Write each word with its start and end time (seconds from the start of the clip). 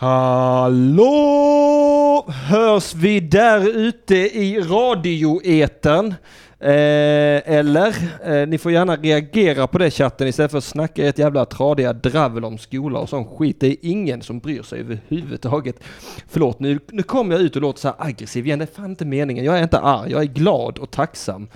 Hallå! 0.00 1.04
Hörs 2.28 2.94
vi 2.94 3.20
där 3.20 3.68
ute 3.68 4.16
i 4.16 4.60
radioeten? 4.60 6.14
Eh, 6.60 7.50
eller? 7.56 7.94
Eh, 8.24 8.48
ni 8.48 8.58
får 8.58 8.72
gärna 8.72 8.96
reagera 8.96 9.66
på 9.66 9.78
det 9.78 9.90
chatten 9.90 10.28
istället 10.28 10.50
för 10.50 10.58
att 10.58 10.64
snacka 10.64 11.06
ett 11.06 11.18
jävla 11.18 11.44
tradiga 11.44 11.92
dravel 11.92 12.44
om 12.44 12.58
skola 12.58 12.98
och 12.98 13.08
sån 13.08 13.24
skit. 13.24 13.60
Det 13.60 13.66
är 13.66 13.76
ingen 13.80 14.22
som 14.22 14.38
bryr 14.38 14.62
sig 14.62 14.80
överhuvudtaget. 14.80 15.76
Förlåt, 16.28 16.60
nu, 16.60 16.78
nu 16.88 17.02
kommer 17.02 17.34
jag 17.34 17.42
ut 17.42 17.56
och 17.56 17.62
låter 17.62 17.80
så 17.80 17.88
här 17.88 17.96
aggressiv 17.98 18.46
igen. 18.46 18.58
Det 18.58 18.64
är 18.64 18.74
fan 18.82 18.90
inte 18.90 19.04
meningen. 19.04 19.44
Jag 19.44 19.58
är 19.58 19.62
inte 19.62 19.78
arg, 19.78 20.10
jag 20.10 20.22
är 20.22 20.26
glad 20.26 20.78
och 20.78 20.90
tacksam 20.90 21.48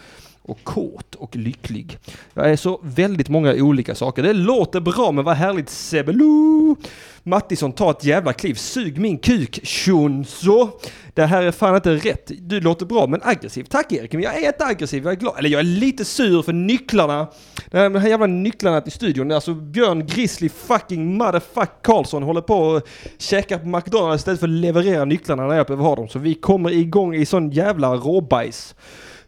och 0.45 0.65
kåt 0.65 1.15
och 1.15 1.37
lycklig. 1.37 1.99
Jag 2.35 2.51
är 2.51 2.57
så 2.57 2.81
väldigt 2.83 3.29
många 3.29 3.55
olika 3.55 3.95
saker. 3.95 4.23
Det 4.23 4.33
låter 4.33 4.81
bra 4.81 5.13
men 5.13 5.25
vad 5.25 5.37
härligt 5.37 5.71
Sebelu! 5.71 6.75
Mattisson, 7.23 7.73
ta 7.73 7.91
ett 7.91 8.05
jävla 8.05 8.33
kliv, 8.33 8.55
sug 8.55 8.99
min 8.99 9.19
kuk, 9.19 9.61
shunzo! 9.63 10.71
Det 11.15 11.23
här 11.23 11.43
är 11.43 11.51
fan 11.51 11.75
inte 11.75 11.95
rätt. 11.95 12.31
Du 12.39 12.61
låter 12.61 12.87
bra 12.87 13.07
men 13.07 13.21
aggressiv. 13.23 13.65
Tack 13.65 13.93
Erik, 13.93 14.13
men 14.13 14.23
jag 14.23 14.43
är 14.43 14.47
inte 14.47 14.65
aggressiv, 14.65 15.05
jag 15.05 15.13
är 15.13 15.17
glad. 15.17 15.39
Eller 15.39 15.49
jag 15.49 15.59
är 15.59 15.65
lite 15.65 16.05
sur 16.05 16.43
för 16.43 16.53
nycklarna. 16.53 17.27
De 17.71 17.79
här, 17.79 17.91
de 17.91 17.99
här 17.99 18.09
jävla 18.09 18.27
nycklarna 18.27 18.81
till 18.81 18.93
studion. 18.93 19.33
Alltså 19.33 19.55
Björn 19.55 20.07
Grizzly 20.07 20.49
fucking 20.49 21.17
motherfuck 21.17 21.71
Karlsson 21.83 22.23
håller 22.23 22.41
på 22.41 22.59
och 22.59 22.89
käkar 23.19 23.59
på 23.59 23.67
McDonalds 23.67 24.21
istället 24.21 24.41
för 24.41 24.47
att 24.47 24.51
leverera 24.51 25.05
nycklarna 25.05 25.47
när 25.47 25.57
jag 25.57 25.67
behöver 25.67 25.85
ha 25.85 25.97
dem. 25.97 26.09
Så 26.09 26.19
vi 26.19 26.35
kommer 26.35 26.73
igång 26.73 27.15
i 27.15 27.27
sån 27.27 27.51
jävla 27.51 27.95
råbajs 27.95 28.75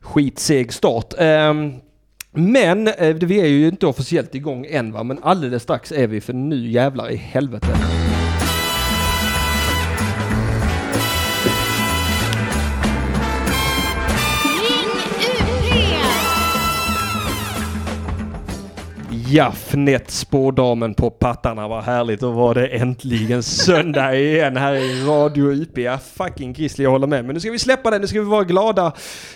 skitseg 0.07 0.73
start. 0.73 1.15
Um, 1.19 1.75
men 2.33 2.89
eh, 2.89 3.15
vi 3.15 3.41
är 3.41 3.47
ju 3.47 3.69
inte 3.69 3.87
officiellt 3.87 4.35
igång 4.35 4.67
än 4.71 4.93
va, 4.93 5.03
men 5.03 5.19
alldeles 5.23 5.63
strax 5.63 5.93
är 5.93 6.07
vi 6.07 6.21
för 6.21 6.33
nu 6.33 6.69
jävlar 6.71 7.11
i 7.11 7.17
helvete. 7.17 7.67
Jaffnet 19.29 20.11
spådamen 20.11 20.95
på 20.95 21.11
pattarna, 21.11 21.69
vad 21.69 21.85
härligt. 21.85 22.21
Då 22.21 22.31
var 22.31 22.55
det 22.55 22.67
äntligen 22.67 23.43
söndag 23.43 24.17
igen 24.17 24.57
här 24.57 24.75
i 24.75 25.05
Radio 25.05 25.53
UP. 25.53 25.79
Ja, 25.79 25.99
fucking 25.99 26.53
Grizzly, 26.53 26.85
jag 26.85 26.91
håller 26.91 27.07
med. 27.07 27.25
Men 27.25 27.35
nu 27.35 27.41
ska 27.41 27.51
vi 27.51 27.59
släppa 27.59 27.91
det, 27.91 27.99
nu 27.99 28.07
ska 28.07 28.21
vi 28.21 28.27
vara 28.27 28.45
glada. 28.45 28.93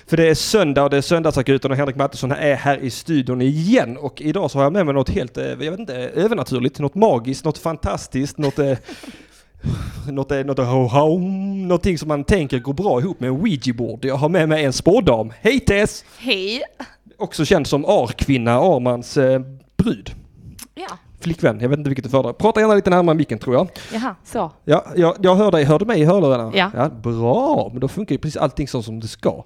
För 0.06 0.16
det 0.16 0.28
är 0.28 0.34
söndag 0.34 0.82
och 0.82 0.90
det 0.90 0.96
är 0.96 1.00
söndagsakuten 1.00 1.70
och 1.70 1.76
Henrik 1.76 1.96
Mattisson 1.96 2.32
är 2.32 2.54
här 2.54 2.78
i 2.78 2.90
studion 2.90 3.42
igen. 3.42 3.96
Och 3.96 4.20
idag 4.22 4.50
så 4.50 4.58
har 4.58 4.62
jag 4.62 4.72
med 4.72 4.86
mig 4.86 4.94
något 4.94 5.08
helt, 5.08 5.38
eh, 5.38 5.46
jag 5.46 5.56
vet 5.56 5.80
inte, 5.80 5.94
övernaturligt, 5.94 6.78
något 6.78 6.94
magiskt, 6.94 7.44
något 7.44 7.58
fantastiskt, 7.58 8.38
något 8.38 8.58
eh, 8.58 8.78
något, 10.08 10.30
något, 10.30 10.58
något, 10.58 11.20
någonting 11.68 11.98
som 11.98 12.08
man 12.08 12.24
tänker 12.24 12.58
går 12.58 12.72
bra 12.72 13.00
ihop 13.00 13.20
med 13.20 13.28
en 13.28 13.36
ouija-board. 13.36 14.04
Jag 14.04 14.16
har 14.16 14.28
med 14.28 14.48
mig 14.48 14.64
en 14.64 14.72
spådam. 14.72 15.32
Hej 15.40 15.60
Tess! 15.60 16.04
Hej! 16.18 16.62
Också 17.18 17.44
känd 17.44 17.66
som 17.66 17.84
Ar-kvinna, 17.84 18.52
Armans 18.52 19.16
eh, 19.16 19.40
brud. 19.82 20.14
Ja. 20.74 20.98
Flickvän, 21.20 21.60
jag 21.60 21.68
vet 21.68 21.78
inte 21.78 21.90
vilket 21.90 22.04
du 22.04 22.10
föredrar. 22.10 22.32
Prata 22.32 22.60
gärna 22.60 22.74
lite 22.74 22.90
närmare 22.90 23.16
micken 23.16 23.38
tror 23.38 23.54
jag. 23.54 23.68
Jaha, 23.92 24.14
så. 24.24 24.52
Ja, 24.64 24.84
jag, 24.96 25.16
jag 25.22 25.34
hör 25.36 25.50
dig, 25.50 25.64
hör 25.64 25.78
du 25.78 25.84
mig 25.84 26.00
i 26.00 26.04
hörlurarna? 26.04 26.52
Ja. 26.54 26.70
ja. 26.74 26.88
Bra, 26.88 27.68
men 27.72 27.80
då 27.80 27.88
funkar 27.88 28.14
ju 28.14 28.18
precis 28.18 28.36
allting 28.36 28.68
så 28.68 28.82
som 28.82 29.00
det 29.00 29.08
ska. 29.08 29.44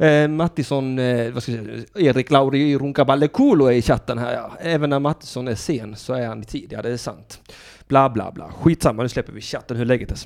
Eh, 0.00 0.28
Mattisson, 0.28 0.98
eh, 0.98 1.32
vad 1.32 1.42
ska 1.42 1.52
jag 1.52 1.64
säga, 1.64 1.84
Erik 1.94 2.30
Lauri 2.30 2.78
Runkaballekulo 2.78 3.66
är 3.66 3.72
i 3.72 3.82
chatten 3.82 4.18
här 4.18 4.34
ja. 4.34 4.52
Även 4.60 4.90
när 4.90 4.98
Mattisson 4.98 5.48
är 5.48 5.54
sen 5.54 5.96
så 5.96 6.12
är 6.12 6.26
han 6.26 6.42
i 6.42 6.44
tid, 6.44 6.72
ja 6.72 6.82
det 6.82 6.90
är 6.90 6.96
sant. 6.96 7.40
Bla 7.88 8.10
bla 8.10 8.32
bla. 8.32 8.50
Skitsamma, 8.62 9.02
nu 9.02 9.08
släpper 9.08 9.32
vi 9.32 9.40
chatten. 9.40 9.76
Hur 9.76 9.84
läget 9.84 10.10
är? 10.10 10.18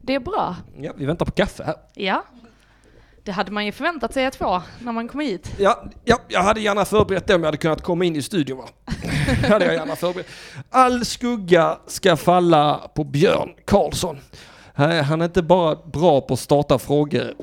Det 0.00 0.14
är 0.14 0.20
bra. 0.20 0.56
Ja, 0.80 0.92
vi 0.96 1.06
väntar 1.06 1.26
på 1.26 1.32
kaffe 1.32 1.64
här. 1.64 1.74
Ja. 1.94 2.24
Det 3.30 3.34
hade 3.34 3.50
man 3.50 3.66
ju 3.66 3.72
förväntat 3.72 4.14
sig 4.14 4.26
att 4.26 4.36
få 4.36 4.62
när 4.78 4.92
man 4.92 5.08
kom 5.08 5.20
hit. 5.20 5.52
Ja, 5.58 5.84
ja, 6.04 6.18
jag 6.28 6.42
hade 6.42 6.60
gärna 6.60 6.84
förberett 6.84 7.26
det 7.26 7.34
om 7.34 7.40
jag 7.40 7.46
hade 7.46 7.56
kunnat 7.56 7.82
komma 7.82 8.04
in 8.04 8.16
i 8.16 8.22
studion 8.22 8.58
va. 8.58 8.68
hade 9.48 9.64
jag 9.64 9.74
gärna 9.74 9.96
förberett. 9.96 10.26
All 10.70 11.04
skugga 11.04 11.78
ska 11.86 12.16
falla 12.16 12.90
på 12.94 13.04
Björn 13.04 13.48
Karlsson. 13.64 14.18
Han 14.74 15.20
är 15.20 15.24
inte 15.24 15.42
bara 15.42 15.76
bra 15.76 16.20
på 16.20 16.34
att 16.34 16.40
starta 16.40 16.78
frågor 16.78 17.34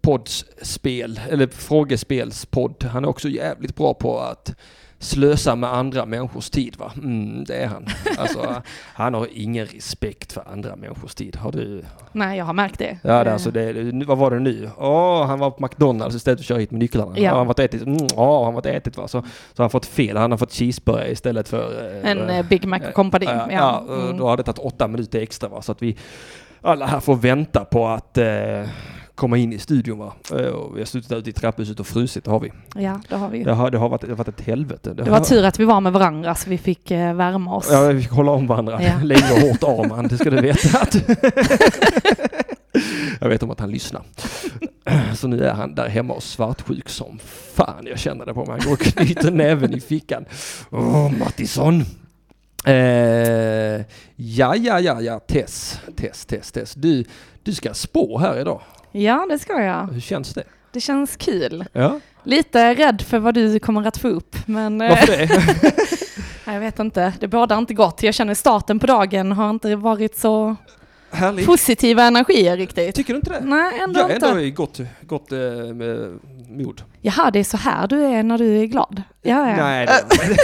poddspel, 0.00 1.20
eller 1.30 1.46
frågespelspodd. 1.46 2.84
Han 2.84 3.04
är 3.04 3.08
också 3.08 3.28
jävligt 3.28 3.76
bra 3.76 3.94
på 3.94 4.20
att 4.20 4.54
slösa 4.98 5.56
med 5.56 5.74
andra 5.74 6.06
människors 6.06 6.50
tid 6.50 6.76
va? 6.78 6.92
Mm, 6.96 7.44
det 7.44 7.56
är 7.56 7.66
han. 7.66 7.86
Alltså, 8.18 8.62
han 8.94 9.14
har 9.14 9.28
ingen 9.32 9.66
respekt 9.66 10.32
för 10.32 10.42
andra 10.52 10.76
människors 10.76 11.14
tid. 11.14 11.36
Har 11.36 11.52
du? 11.52 11.84
Nej, 12.12 12.38
jag 12.38 12.44
har 12.44 12.52
märkt 12.52 12.78
det. 12.78 12.98
Ja, 13.02 13.24
det, 13.24 13.32
alltså 13.32 13.50
det, 13.50 13.92
vad 14.06 14.18
var 14.18 14.30
det 14.30 14.38
nu? 14.38 14.70
Åh, 14.78 14.88
oh, 14.88 15.26
han 15.26 15.38
var 15.38 15.50
på 15.50 15.62
McDonalds 15.62 16.16
istället 16.16 16.38
för 16.38 16.42
att 16.42 16.48
köra 16.48 16.58
hit 16.58 16.70
med 16.70 16.78
nycklarna. 16.78 17.12
Ja. 17.18 17.22
Ja, 17.22 17.36
han 17.36 17.46
var 17.46 17.60
ätit. 17.60 17.82
Mm, 17.82 18.06
oh, 18.16 18.44
han 18.44 18.54
var 18.54 18.66
ätit 18.66 18.96
va. 18.96 19.08
Så, 19.08 19.22
så 19.22 19.62
har 19.62 19.64
han 19.64 19.70
fått 19.70 19.86
fel. 19.86 20.16
Han 20.16 20.30
har 20.30 20.38
fått 20.38 20.52
cheeseburgare 20.52 21.10
istället 21.10 21.48
för... 21.48 21.94
Eh, 22.04 22.10
en 22.10 22.30
eh, 22.30 22.46
Big 22.46 22.64
Mac 22.64 22.80
Company. 22.94 23.26
Ja, 23.26 23.48
ja. 23.50 23.84
ja 23.88 23.94
mm. 23.94 24.16
då 24.16 24.26
har 24.26 24.36
det 24.36 24.42
tagit 24.42 24.58
åtta 24.58 24.88
minuter 24.88 25.20
extra 25.20 25.48
va. 25.48 25.62
Så 25.62 25.72
att 25.72 25.82
vi 25.82 25.96
alla 26.62 26.86
här 26.86 27.00
får 27.00 27.16
vänta 27.16 27.64
på 27.64 27.86
att 27.86 28.18
eh, 28.18 28.62
komma 29.16 29.36
in 29.36 29.52
i 29.52 29.58
studion 29.58 29.98
va. 29.98 30.12
Och 30.52 30.76
vi 30.76 30.80
har 30.80 30.84
suttit 30.84 31.12
ute 31.12 31.30
i 31.30 31.32
trapphuset 31.32 31.80
och 31.80 31.86
frusit, 31.86 32.24
det 32.24 32.30
har 32.30 32.40
vi. 32.40 32.52
Ja, 32.74 33.00
det 33.08 33.16
har 33.16 33.28
vi. 33.28 33.44
Det 33.44 33.52
har, 33.52 33.70
det 33.70 33.78
har, 33.78 33.88
varit, 33.88 34.00
det 34.00 34.08
har 34.08 34.16
varit 34.16 34.28
ett 34.28 34.40
helvete. 34.40 34.94
Det, 34.94 35.02
det 35.02 35.10
var 35.10 35.18
har... 35.18 35.24
tur 35.24 35.44
att 35.44 35.60
vi 35.60 35.64
var 35.64 35.80
med 35.80 35.92
varandra 35.92 36.34
så 36.34 36.50
vi 36.50 36.58
fick 36.58 36.90
eh, 36.90 37.14
värma 37.14 37.56
oss. 37.56 37.68
Ja, 37.70 37.88
vi 37.88 38.02
fick 38.02 38.10
hålla 38.10 38.32
om 38.32 38.46
varandra 38.46 38.82
ja. 38.82 38.92
länge 39.02 39.32
och 39.32 39.40
hårt 39.40 39.62
Arman, 39.62 40.08
det 40.08 40.18
ska 40.18 40.30
du 40.30 40.40
veta. 40.40 40.78
Att 40.78 40.94
jag 43.20 43.28
vet 43.28 43.42
om 43.42 43.50
att 43.50 43.60
han 43.60 43.70
lyssnar. 43.70 44.02
Så 45.14 45.28
nu 45.28 45.44
är 45.44 45.52
han 45.52 45.74
där 45.74 45.88
hemma 45.88 46.14
och 46.14 46.22
svartsjuk 46.22 46.88
som 46.88 47.18
fan. 47.54 47.86
Jag 47.86 47.98
känner 47.98 48.26
det 48.26 48.34
på 48.34 48.40
mig. 48.40 48.50
Han 48.50 48.60
går 48.60 48.72
och 48.72 48.80
knyter 48.80 49.30
näven 49.32 49.74
i 49.74 49.80
fickan. 49.80 50.24
Åh, 50.70 51.12
Mattisson. 51.18 51.84
Eh, 52.66 52.74
ja, 54.16 54.56
ja, 54.56 54.80
ja, 54.80 55.00
ja, 55.00 55.20
Tess, 55.20 55.80
Tess, 55.96 56.26
Tess, 56.26 56.52
Tess. 56.52 56.74
Du, 56.74 57.04
du 57.46 57.54
ska 57.54 57.74
spå 57.74 58.18
här 58.18 58.38
idag. 58.40 58.60
Ja, 58.92 59.26
det 59.30 59.38
ska 59.38 59.62
jag. 59.62 59.86
Hur 59.92 60.00
känns 60.00 60.34
det? 60.34 60.42
Det 60.72 60.80
känns 60.80 61.16
kul. 61.16 61.64
Ja. 61.72 62.00
Lite 62.24 62.74
rädd 62.74 63.02
för 63.02 63.18
vad 63.18 63.34
du 63.34 63.58
kommer 63.58 63.86
att 63.86 63.96
få 63.98 64.08
upp, 64.08 64.36
men... 64.46 64.80
eh, 64.80 64.88
Varför 64.88 65.06
det? 65.06 65.28
jag 66.52 66.60
vet 66.60 66.78
inte. 66.78 67.12
Det 67.20 67.28
bådar 67.28 67.58
inte 67.58 67.74
gott. 67.74 68.02
Jag 68.02 68.14
känner 68.14 68.34
starten 68.34 68.78
på 68.78 68.86
dagen 68.86 69.32
har 69.32 69.50
inte 69.50 69.76
varit 69.76 70.16
så 70.18 70.56
Härligt. 71.10 71.46
positiva 71.46 72.02
energier 72.04 72.56
riktigt. 72.56 72.94
Tycker 72.94 73.12
du 73.12 73.16
inte 73.16 73.30
det? 73.30 73.40
Nej, 73.44 73.78
ändå 73.80 74.00
Jag 74.00 74.10
är 74.10 74.14
inte. 74.14 74.26
ändå 74.28 74.40
i 74.40 74.50
gott, 74.50 74.80
gott 75.02 75.32
eh, 75.32 75.38
med 75.74 76.18
mod. 76.48 76.82
Jaha, 77.00 77.30
det 77.30 77.38
är 77.38 77.44
så 77.44 77.56
här 77.56 77.86
du 77.86 78.02
är 78.04 78.22
när 78.22 78.38
du 78.38 78.58
är 78.60 78.64
glad? 78.66 79.02
Ja, 79.22 79.50
ja. 79.50 79.56
Nej, 79.56 79.86
det... 79.86 80.06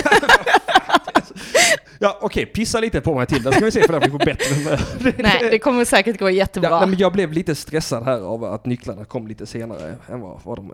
Ja, 2.02 2.18
okej, 2.20 2.46
pissa 2.46 2.80
lite 2.80 3.00
på 3.00 3.14
mig 3.14 3.26
till. 3.26 3.42
Då 3.42 3.52
ska 3.52 3.64
vi 3.64 3.70
se 3.70 3.82
för 3.82 3.94
att 3.94 4.06
vi 4.06 4.10
får 4.10 4.18
bättre. 4.18 4.78
Nej, 5.22 5.48
det 5.50 5.58
kommer 5.58 5.84
säkert 5.84 6.18
gå 6.18 6.30
jättebra. 6.30 6.70
Ja, 6.70 6.86
men 6.86 6.98
jag 6.98 7.12
blev 7.12 7.32
lite 7.32 7.54
stressad 7.54 8.04
här 8.04 8.20
av 8.20 8.44
att 8.44 8.66
nycklarna 8.66 9.04
kom 9.04 9.26
lite 9.26 9.46
senare 9.46 9.96
än 10.08 10.20
vad, 10.20 10.40
vad 10.44 10.58
de 10.58 10.72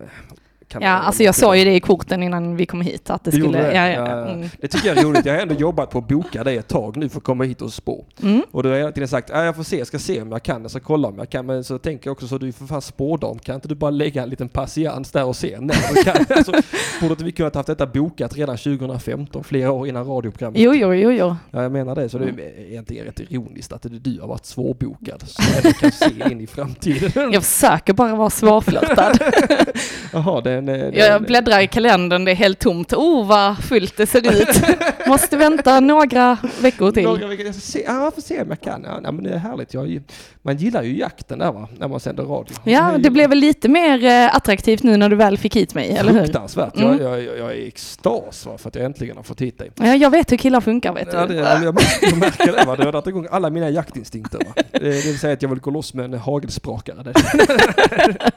Ja, 0.72 0.88
alltså 0.88 1.22
jag 1.22 1.34
såg 1.34 1.56
ju 1.56 1.64
det 1.64 1.74
i 1.74 1.80
korten 1.80 2.22
innan 2.22 2.56
vi 2.56 2.66
kom 2.66 2.80
hit 2.80 3.10
att 3.10 3.24
det 3.24 3.30
Du 3.30 3.40
skulle... 3.40 3.58
det? 3.58 3.74
Ja, 3.74 3.88
Ja, 3.88 4.28
mm. 4.28 4.48
Det 4.60 4.68
tycker 4.68 4.88
jag 4.88 4.98
är 4.98 5.02
roligt. 5.02 5.26
Jag 5.26 5.34
har 5.34 5.40
ändå 5.40 5.54
jobbat 5.54 5.90
på 5.90 5.98
att 5.98 6.08
boka 6.08 6.44
dig 6.44 6.56
ett 6.56 6.68
tag 6.68 6.96
nu 6.96 7.08
för 7.08 7.18
att 7.18 7.24
komma 7.24 7.44
hit 7.44 7.62
och 7.62 7.72
spå. 7.72 8.04
Mm. 8.22 8.42
Och 8.50 8.62
då 8.62 8.68
har 8.68 8.74
jag 8.74 8.80
hela 8.80 8.92
tiden 8.92 9.08
sagt, 9.08 9.30
ja, 9.32 9.44
jag 9.44 9.56
får 9.56 9.62
se, 9.62 9.78
jag 9.78 9.86
ska 9.86 9.98
se 9.98 10.22
om 10.22 10.32
jag 10.32 10.42
kan, 10.42 10.62
jag 10.62 10.70
ska 10.70 10.80
kolla 10.80 11.08
om 11.08 11.18
jag 11.18 11.30
kan. 11.30 11.46
Men 11.46 11.64
så 11.64 11.78
tänker 11.78 12.08
jag 12.08 12.12
också 12.12 12.28
så 12.28 12.38
du 12.38 12.48
är 12.48 12.52
för 12.52 12.66
fan 12.66 12.82
spådam, 12.82 13.38
kan 13.38 13.54
inte 13.54 13.68
du 13.68 13.74
bara 13.74 13.90
lägga 13.90 14.22
en 14.22 14.30
liten 14.30 14.48
patiens 14.48 15.10
där 15.10 15.24
och 15.24 15.36
se 15.36 15.58
du 15.60 16.02
kan? 16.04 16.16
alltså, 16.36 16.52
borde 17.00 17.12
inte 17.12 17.24
vi 17.24 17.32
kunnat 17.32 17.54
haft 17.54 17.66
detta 17.66 17.86
bokat 17.86 18.36
redan 18.36 18.56
2015, 18.56 19.44
flera 19.44 19.72
år 19.72 19.88
innan 19.88 20.06
radioprogrammet? 20.06 20.60
Jo, 20.60 20.74
jo, 20.74 20.94
jo, 20.94 21.12
jo. 21.12 21.36
Ja, 21.50 21.62
jag 21.62 21.72
menar 21.72 21.94
det. 21.94 22.08
Så 22.08 22.18
det 22.18 22.24
är 22.24 22.60
egentligen 22.68 23.04
rätt 23.04 23.20
ironiskt 23.20 23.72
att 23.72 23.86
du 23.90 24.20
har 24.20 24.28
varit 24.28 24.46
svårbokad. 24.46 25.22
Så 25.26 25.42
jag 25.42 25.56
ändå 25.56 25.78
kan 25.78 25.92
se 25.92 26.32
in 26.32 26.40
i 26.40 26.46
framtiden. 26.46 27.32
Jag 27.32 27.44
försöker 27.44 27.92
bara 27.92 28.14
vara 28.14 28.30
svårflörtad. 28.30 29.18
Jaha, 30.12 30.40
det 30.40 30.57
Jag 30.92 31.22
bläddrar 31.22 31.60
i 31.60 31.66
kalendern, 31.66 32.24
det 32.24 32.30
är 32.30 32.34
helt 32.34 32.58
tomt. 32.58 32.92
Oh, 32.92 33.26
vad 33.26 33.58
fullt 33.58 33.96
det 33.96 34.06
ser 34.06 34.42
ut. 34.42 34.78
Måste 35.06 35.36
vänta 35.36 35.80
några 35.80 36.38
veckor 36.60 36.92
till. 36.92 37.02
Några 37.02 37.26
veckor, 37.26 37.46
jag 37.46 37.54
ska 37.54 37.60
se, 37.60 37.84
ja, 37.86 38.10
får 38.14 38.22
se 38.22 38.42
om 38.42 38.48
jag 38.48 38.60
kan. 38.60 38.86
Ja, 39.04 39.12
men 39.12 39.24
det 39.24 39.30
är 39.30 39.38
härligt. 39.38 39.74
Jag, 39.74 40.02
man 40.42 40.56
gillar 40.56 40.82
ju 40.82 40.98
jakten 40.98 41.38
där 41.38 41.52
va, 41.52 41.68
när 41.78 41.88
man 41.88 42.00
sänder 42.00 42.22
radio. 42.22 42.56
Ja, 42.64 42.98
det 42.98 43.10
blev 43.10 43.28
väl 43.28 43.38
lite 43.38 43.68
mer 43.68 44.04
eh, 44.04 44.36
attraktivt 44.36 44.82
nu 44.82 44.96
när 44.96 45.08
du 45.08 45.16
väl 45.16 45.38
fick 45.38 45.56
hit 45.56 45.74
mig, 45.74 45.96
eller 45.96 46.12
hur? 46.12 46.20
Fruktansvärt. 46.20 46.76
Mm. 46.76 47.02
Jag, 47.02 47.22
jag, 47.22 47.38
jag, 47.38 47.50
är 47.50 47.54
i 47.54 47.68
extas 47.68 48.46
va, 48.46 48.58
för 48.58 48.68
att 48.68 48.74
jag 48.74 48.84
äntligen 48.84 49.16
har 49.16 49.24
fått 49.24 49.40
hit 49.40 49.58
dig. 49.58 49.70
Ja, 49.74 49.94
jag 49.94 50.10
vet 50.10 50.32
hur 50.32 50.36
killar 50.36 50.60
funkar, 50.60 50.92
vet 50.92 51.10
du. 51.10 51.16
Ja, 51.16 51.26
det, 51.26 51.34
jag, 51.34 51.64
jag 51.64 51.74
märker 52.18 52.52
det 52.52 52.64
va, 52.66 52.76
det 52.76 52.84
har 52.84 52.92
dragit 52.92 53.06
igång 53.06 53.26
alla 53.30 53.50
mina 53.50 53.70
jaktinstinkter 53.70 54.38
va. 54.38 54.62
Det, 54.72 54.78
det 54.78 55.06
vill 55.06 55.18
säga 55.18 55.32
att 55.32 55.42
jag 55.42 55.48
vill 55.48 55.60
gå 55.60 55.70
loss 55.70 55.94
med 55.94 56.04
en 56.04 56.14
hagelsprakare. 56.14 57.12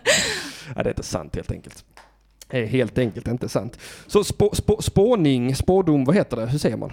Ja, 0.75 0.83
det 0.83 0.89
är 0.89 0.91
inte 0.91 1.03
sant 1.03 1.35
helt 1.35 1.51
enkelt. 1.51 1.85
Är 2.51 2.65
helt 2.65 2.97
enkelt 2.97 3.27
inte 3.27 3.49
sant. 3.49 3.77
Så 4.07 4.23
spå, 4.23 4.49
spå, 4.53 4.81
spåning, 4.81 5.55
spådom, 5.55 6.05
vad 6.05 6.15
heter 6.15 6.37
det? 6.37 6.45
Hur 6.45 6.57
säger 6.59 6.77
man? 6.77 6.91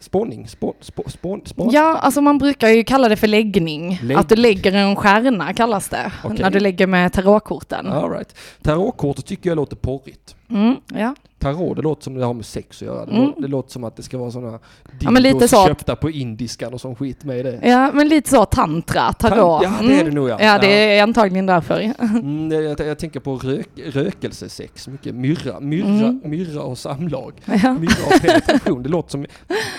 spåning, 0.00 0.48
spå, 0.48 0.74
spå, 0.80 1.02
spån, 1.06 1.40
spån. 1.44 1.70
Ja, 1.72 1.96
alltså 1.98 2.20
man 2.20 2.38
brukar 2.38 2.68
ju 2.68 2.84
kalla 2.84 3.08
det 3.08 3.16
för 3.16 3.26
läggning. 3.26 3.98
Lägg- 4.02 4.18
Att 4.18 4.28
du 4.28 4.36
lägger 4.36 4.72
en 4.72 4.96
stjärna 4.96 5.52
kallas 5.54 5.88
det. 5.88 6.12
Okej. 6.24 6.36
När 6.40 6.50
du 6.50 6.60
lägger 6.60 6.86
med 6.86 7.12
tarotkorten. 7.12 7.86
All 7.86 8.10
right. 8.10 8.34
Tarotkort 8.62 9.24
tycker 9.26 9.50
jag 9.50 9.56
låter 9.56 9.76
porrigt. 9.76 10.36
Mm, 10.50 10.76
ja. 10.94 11.14
Tarot, 11.38 11.76
det 11.76 11.82
låter 11.82 12.02
som 12.02 12.14
det 12.14 12.24
har 12.24 12.34
med 12.34 12.44
sex 12.46 12.82
att 12.82 12.86
göra. 12.86 13.06
Det, 13.06 13.12
Mm. 13.16 13.32
det 13.38 13.48
låter 13.48 13.70
som 13.72 13.84
att 13.84 13.96
det 13.96 14.02
ska 14.02 14.18
vara 14.18 14.30
sådana 14.30 14.58
Ja, 15.00 15.10
men 15.10 15.22
lite 15.22 15.48
så. 15.48 15.66
köpta 15.66 15.96
på 15.96 16.10
indiskan 16.10 16.74
och 16.74 16.80
sån 16.80 16.96
skit 16.96 17.24
med 17.24 17.38
i 17.38 17.42
det. 17.42 17.60
ja, 17.62 17.90
men 17.94 18.08
lite 18.08 18.30
så 18.30 18.44
tantra, 18.44 19.12
tarot. 19.12 19.62
Ja, 19.62 19.72
det 19.82 20.00
är 20.00 20.04
det 20.04 20.10
nog 20.10 20.28
ja. 20.28 20.36
Ja, 20.40 20.58
det 20.58 20.98
är 20.98 21.02
antagligen 21.02 21.46
därför. 21.46 21.92
Mm, 22.00 22.50
jag, 22.52 22.80
jag 22.80 22.98
tänker 22.98 23.20
på 23.20 23.36
rök, 23.36 23.68
rökelsesex, 23.84 24.88
mycket 24.88 25.14
myrra, 25.14 25.60
myrra, 25.60 25.86
Mm. 26.08 26.20
myrra 26.24 26.62
och 26.62 26.78
samlag. 26.78 27.32
Ja. 27.62 27.72
Myrra 27.72 28.06
och 28.14 28.20
penetration, 28.20 28.82
det 28.82 28.88
låter 28.88 29.10
som 29.10 29.26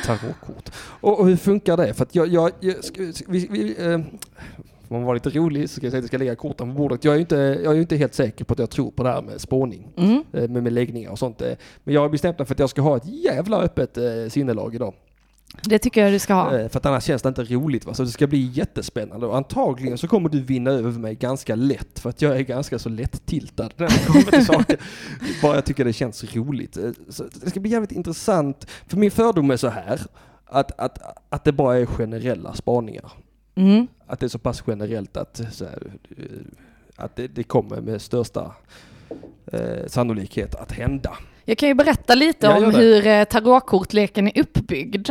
tarotkort. 0.06 0.70
Och, 0.78 1.20
och 1.20 1.28
hur 1.28 1.36
funkar 1.38 1.78
det? 1.78 1.94
För 1.94 2.04
att 2.04 2.16
jag, 2.16 2.28
jag, 2.28 2.52
jag 2.60 2.76
vi, 3.28 3.48
vi, 3.52 3.76
eh, 3.94 4.00
om 4.90 4.96
man 4.98 5.04
var 5.04 5.14
lite 5.14 5.30
rolig 5.30 5.70
så 5.70 5.76
ska 5.76 5.86
jag 5.86 5.92
säga 5.92 6.00
att 6.00 6.04
jag 6.04 6.08
ska 6.08 6.18
lägga 6.18 6.36
korten 6.36 6.72
på 6.72 6.78
bordet. 6.78 7.04
Jag 7.04 7.12
är 7.12 7.16
ju 7.16 7.22
inte, 7.22 7.36
jag 7.64 7.76
är 7.76 7.80
inte 7.82 7.96
helt 7.96 8.14
säker 8.14 8.46
på 8.46 8.54
att 8.54 8.60
jag 8.60 8.70
tror 8.70 8.92
på 8.92 9.04
det 9.04 9.10
här 9.10 9.22
med 9.22 9.42
spåning. 9.42 9.88
Mm. 9.98 10.24
eh, 10.34 10.48
Med, 10.50 10.64
med 10.64 10.74
läggningar 10.74 11.12
och 11.12 11.20
sånt. 11.20 11.42
eh. 11.42 11.52
Men 11.84 11.94
jag 11.94 12.02
har 12.02 12.10
bestämt 12.10 12.40
mig 12.40 12.46
för 12.46 12.54
att 12.56 12.60
jag 12.60 12.70
ska 12.70 12.82
ha 12.82 12.98
ett 12.98 13.06
jävla 13.06 13.58
öppet 13.62 13.98
eh, 13.98 14.04
sinnelag 14.30 14.76
idag. 14.76 14.94
Det 15.64 15.80
tycker 15.80 16.04
jag 16.04 16.14
du 16.14 16.20
ska 16.20 16.34
ha. 16.34 16.50
För 16.50 16.78
att 16.78 16.86
annars 16.86 17.04
känns 17.04 17.22
det 17.22 17.30
inte 17.30 17.44
roligt. 17.44 17.86
Va? 17.86 17.94
Så 17.94 18.04
det 18.04 18.10
ska 18.10 18.28
bli 18.28 18.40
jättespännande. 18.54 19.26
Och 19.26 19.38
antagligen 19.38 19.98
så 19.98 20.08
kommer 20.08 20.30
du 20.30 20.42
vinna 20.42 20.72
över 20.72 20.92
mig 20.92 21.16
ganska 21.16 21.56
lätt. 21.56 22.00
För 22.00 22.10
att 22.10 22.22
jag 22.22 22.38
är 22.38 22.42
ganska 22.42 22.80
så 22.80 22.90
lätt 22.90 23.26
tiltad 23.26 23.70
när 23.78 23.88
det 23.88 24.06
kommer 24.08 24.32
till 24.32 24.46
saker. 24.46 24.78
Bara 25.42 25.56
jag 25.56 25.66
tycker 25.66 25.86
det 25.86 25.94
känns 25.94 26.36
roligt. 26.36 26.78
Så 27.10 27.24
det 27.44 27.50
ska 27.50 27.60
bli 27.60 27.72
jävligt 27.72 27.92
intressant. 27.92 28.66
För 28.88 28.98
min 28.98 29.12
fördom 29.12 29.52
är 29.52 29.58
så 29.58 29.68
här. 29.68 30.02
Att, 30.46 30.80
att, 30.80 31.00
att 31.30 31.44
det 31.44 31.52
bara 31.52 31.78
är 31.78 31.86
generella 31.86 32.54
spaningar. 32.54 33.12
Mm. 33.56 33.88
Att 34.08 34.20
det 34.20 34.26
är 34.26 34.28
så 34.28 34.40
pass 34.40 34.64
generellt 34.68 35.18
att, 35.18 35.42
här, 35.60 35.92
att 36.96 37.16
det, 37.16 37.28
det 37.28 37.44
kommer 37.44 37.82
med 37.82 38.02
största 38.02 38.52
eh, 39.52 39.88
sannolikhet 39.88 40.56
att 40.56 40.72
hända. 40.72 41.12
Jag 41.46 41.58
kan 41.58 41.70
ju 41.70 41.76
berätta 41.76 42.16
lite 42.16 42.50
om 42.50 42.72
det. 42.72 42.78
hur 42.78 43.08
eh, 43.08 43.24
tarotkortleken 43.24 44.28
är 44.28 44.40
uppbyggd. 44.40 45.10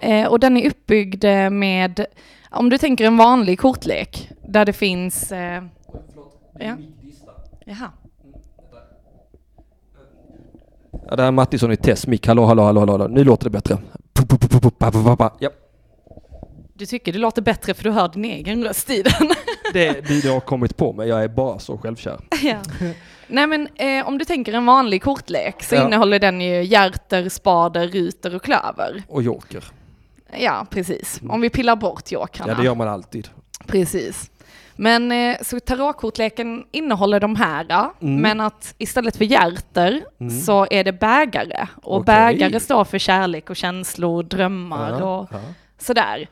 Eh, 0.00 0.26
och 0.26 0.40
den 0.40 0.56
är 0.56 0.66
uppbyggd 0.66 1.24
eh, 1.24 1.50
med, 1.50 2.06
om 2.50 2.70
du 2.70 2.78
tänker 2.78 3.04
en 3.04 3.16
vanlig 3.16 3.58
kortlek, 3.58 4.30
där 4.48 4.64
det 4.64 4.72
finns... 4.72 5.32
Eh, 5.32 5.64
ja. 6.58 6.76
Jaha. 7.64 7.90
Ja, 10.92 11.16
det 11.16 11.22
här 11.22 11.28
är 11.28 11.32
Mattisson 11.32 11.72
i 11.72 11.76
test. 11.76 12.06
Mick, 12.06 12.26
hallå, 12.26 12.44
hallå, 12.44 12.62
hallå, 12.62 12.80
hallå. 12.80 13.08
Nu 13.08 13.24
låter 13.24 13.44
det 13.44 13.50
bättre. 13.50 13.78
Ja, 15.38 15.50
Du 16.80 16.86
tycker 16.86 17.12
det 17.12 17.18
låter 17.18 17.42
bättre 17.42 17.74
för 17.74 17.84
du 17.84 17.90
hör 17.90 18.08
din 18.08 18.24
egen 18.24 18.64
röst 18.64 18.90
i 18.90 19.02
den. 19.02 19.28
det 19.72 20.22
du 20.22 20.30
har 20.30 20.40
kommit 20.40 20.76
på 20.76 20.92
mig. 20.92 21.08
Jag 21.08 21.24
är 21.24 21.28
bara 21.28 21.58
så 21.58 21.78
självkär. 21.78 22.20
ja. 22.42 22.56
Nej 23.26 23.46
men 23.46 23.68
eh, 23.74 24.08
om 24.08 24.18
du 24.18 24.24
tänker 24.24 24.52
en 24.52 24.66
vanlig 24.66 25.02
kortlek 25.02 25.62
så 25.62 25.74
Ja. 25.74 25.86
innehåller 25.86 26.18
den 26.18 26.40
ju 26.40 26.62
hjärter, 26.62 27.28
spader, 27.28 27.88
ruter 27.88 28.34
och 28.34 28.42
klöver. 28.42 29.02
Och 29.08 29.22
joker. 29.22 29.64
Ja, 30.38 30.66
precis. 30.70 31.20
Om 31.28 31.40
vi 31.40 31.50
pillar 31.50 31.76
bort 31.76 32.12
jokrarna. 32.12 32.52
Ja, 32.52 32.58
det 32.58 32.64
gör 32.64 32.74
man 32.74 32.88
alltid. 32.88 33.28
Precis. 33.66 34.30
Men 34.76 35.12
eh, 35.12 35.36
så 35.42 35.60
tarotkortleken 35.60 36.64
innehåller 36.70 37.20
de 37.20 37.36
här, 37.36 37.66
Mm. 38.00 38.16
men 38.22 38.40
att 38.40 38.74
istället 38.78 39.16
för 39.16 39.24
hjärter 39.24 40.04
Mm. 40.20 40.40
så 40.40 40.66
är 40.70 40.84
det 40.84 40.92
bägare. 40.92 41.66
Och 41.82 41.96
Okej. 42.00 42.04
bägare 42.14 42.60
står 42.60 42.84
för 42.84 42.98
kärlek 42.98 43.50
och 43.50 43.56
känslor, 43.56 44.22
drömmar 44.22 44.90
Ja, 45.00 45.04
och 45.20 45.28
ja. 45.32 45.38
sådär. 45.78 46.28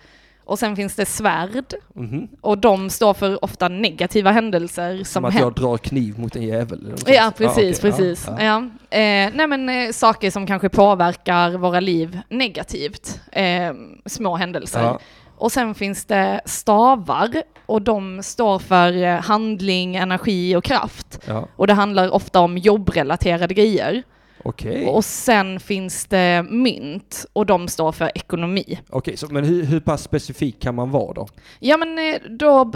Och 0.49 0.59
sen 0.59 0.77
finns 0.77 0.95
det 0.97 1.07
svärd, 1.07 1.75
Mhm. 1.95 2.29
och 2.41 2.59
de 2.59 2.91
står 2.91 3.15
för 3.15 3.45
ofta 3.45 3.69
negativa 3.69 4.31
händelser 4.31 4.97
som, 4.97 5.05
Som 5.05 5.25
att 5.25 5.33
händer. 5.33 5.47
jag 5.47 5.55
drar 5.55 5.77
kniv 5.79 6.19
mot 6.19 6.37
en 6.37 6.43
jävel. 6.43 6.95
Ja, 7.07 7.33
precis, 7.37 7.79
okej. 7.79 7.91
precis. 7.91 8.25
Ja, 8.29 8.37
Ja, 8.45 8.45
ja. 8.91 8.99
Eh, 8.99 9.31
nej 9.35 9.47
men 9.47 9.69
eh, 9.69 9.91
saker 9.93 10.31
som 10.31 10.47
kanske 10.47 10.69
påverkar 10.69 11.51
våra 11.51 11.81
liv 11.81 12.19
negativt. 12.29 13.21
Eh, 13.33 13.73
små 14.07 14.37
händelser. 14.37 14.83
Ja. 14.83 14.99
Och 15.37 15.53
sen 15.53 15.75
finns 15.75 16.05
det 16.05 16.41
stavar 16.45 17.29
och 17.67 17.83
de 17.83 18.23
står 18.23 18.59
för 18.59 19.03
eh, 19.03 19.21
handling, 19.21 19.97
energi 19.97 20.57
och 20.57 20.65
kraft. 20.65 21.21
Och 21.57 21.67
det 21.67 21.75
handlar 21.75 22.11
ofta 22.15 22.41
om 22.41 22.59
jobbrelaterade 22.59 23.55
grejer. 23.55 24.03
Okej, 24.45 24.87
Och 24.87 25.05
sen 25.05 25.61
finns 25.61 26.07
det 26.07 26.47
mynt 26.51 27.27
och 27.33 27.47
de 27.47 27.69
står 27.69 27.93
för 27.93 28.11
ekonomi. 28.15 28.79
Okej, 28.91 29.17
så 29.17 29.27
men 29.31 29.45
hur, 29.45 29.65
hur 29.65 29.81
pass 29.81 30.03
specifik 30.03 30.61
kan 30.63 30.75
man 30.75 30.91
vara 30.91 31.13
då? 31.13 31.29
Ja 31.59 31.77
men 31.77 31.99
eh, 31.99 32.17
då, 32.31 32.73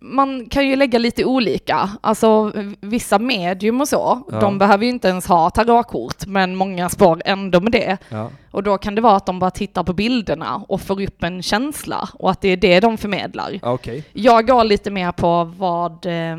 man 0.00 0.46
kan 0.46 0.68
ju 0.68 0.76
lägga 0.76 0.98
lite 0.98 1.24
olika. 1.24 1.90
Alltså 2.00 2.52
vissa 2.80 3.18
medium 3.18 3.80
och 3.80 3.88
så, 3.88 4.22
Ja. 4.30 4.40
de 4.40 4.58
behöver 4.58 4.84
ju 4.84 4.90
inte 4.90 5.08
ens 5.08 5.26
ha 5.26 5.50
tarotkort, 5.50 6.26
men 6.26 6.56
många 6.56 6.88
spår 6.88 7.22
ändå 7.24 7.60
med 7.60 7.72
det. 7.72 7.96
Ja. 8.08 8.30
Och 8.50 8.62
då 8.62 8.78
kan 8.78 8.94
det 8.94 9.00
vara 9.00 9.16
att 9.16 9.26
de 9.26 9.38
bara 9.38 9.50
tittar 9.50 9.84
på 9.84 9.92
bilderna 9.92 10.64
och 10.68 10.80
får 10.80 11.02
upp 11.02 11.22
en 11.22 11.42
känsla 11.42 12.08
och 12.14 12.30
att 12.30 12.40
det 12.40 12.48
är 12.48 12.56
det 12.56 12.80
de 12.80 12.98
förmedlar. 12.98 13.58
Okej. 13.62 14.04
Jag 14.12 14.46
går 14.46 14.64
lite 14.64 14.90
mer 14.90 15.12
på 15.12 15.44
vad, 15.58 16.06
eh, 16.06 16.36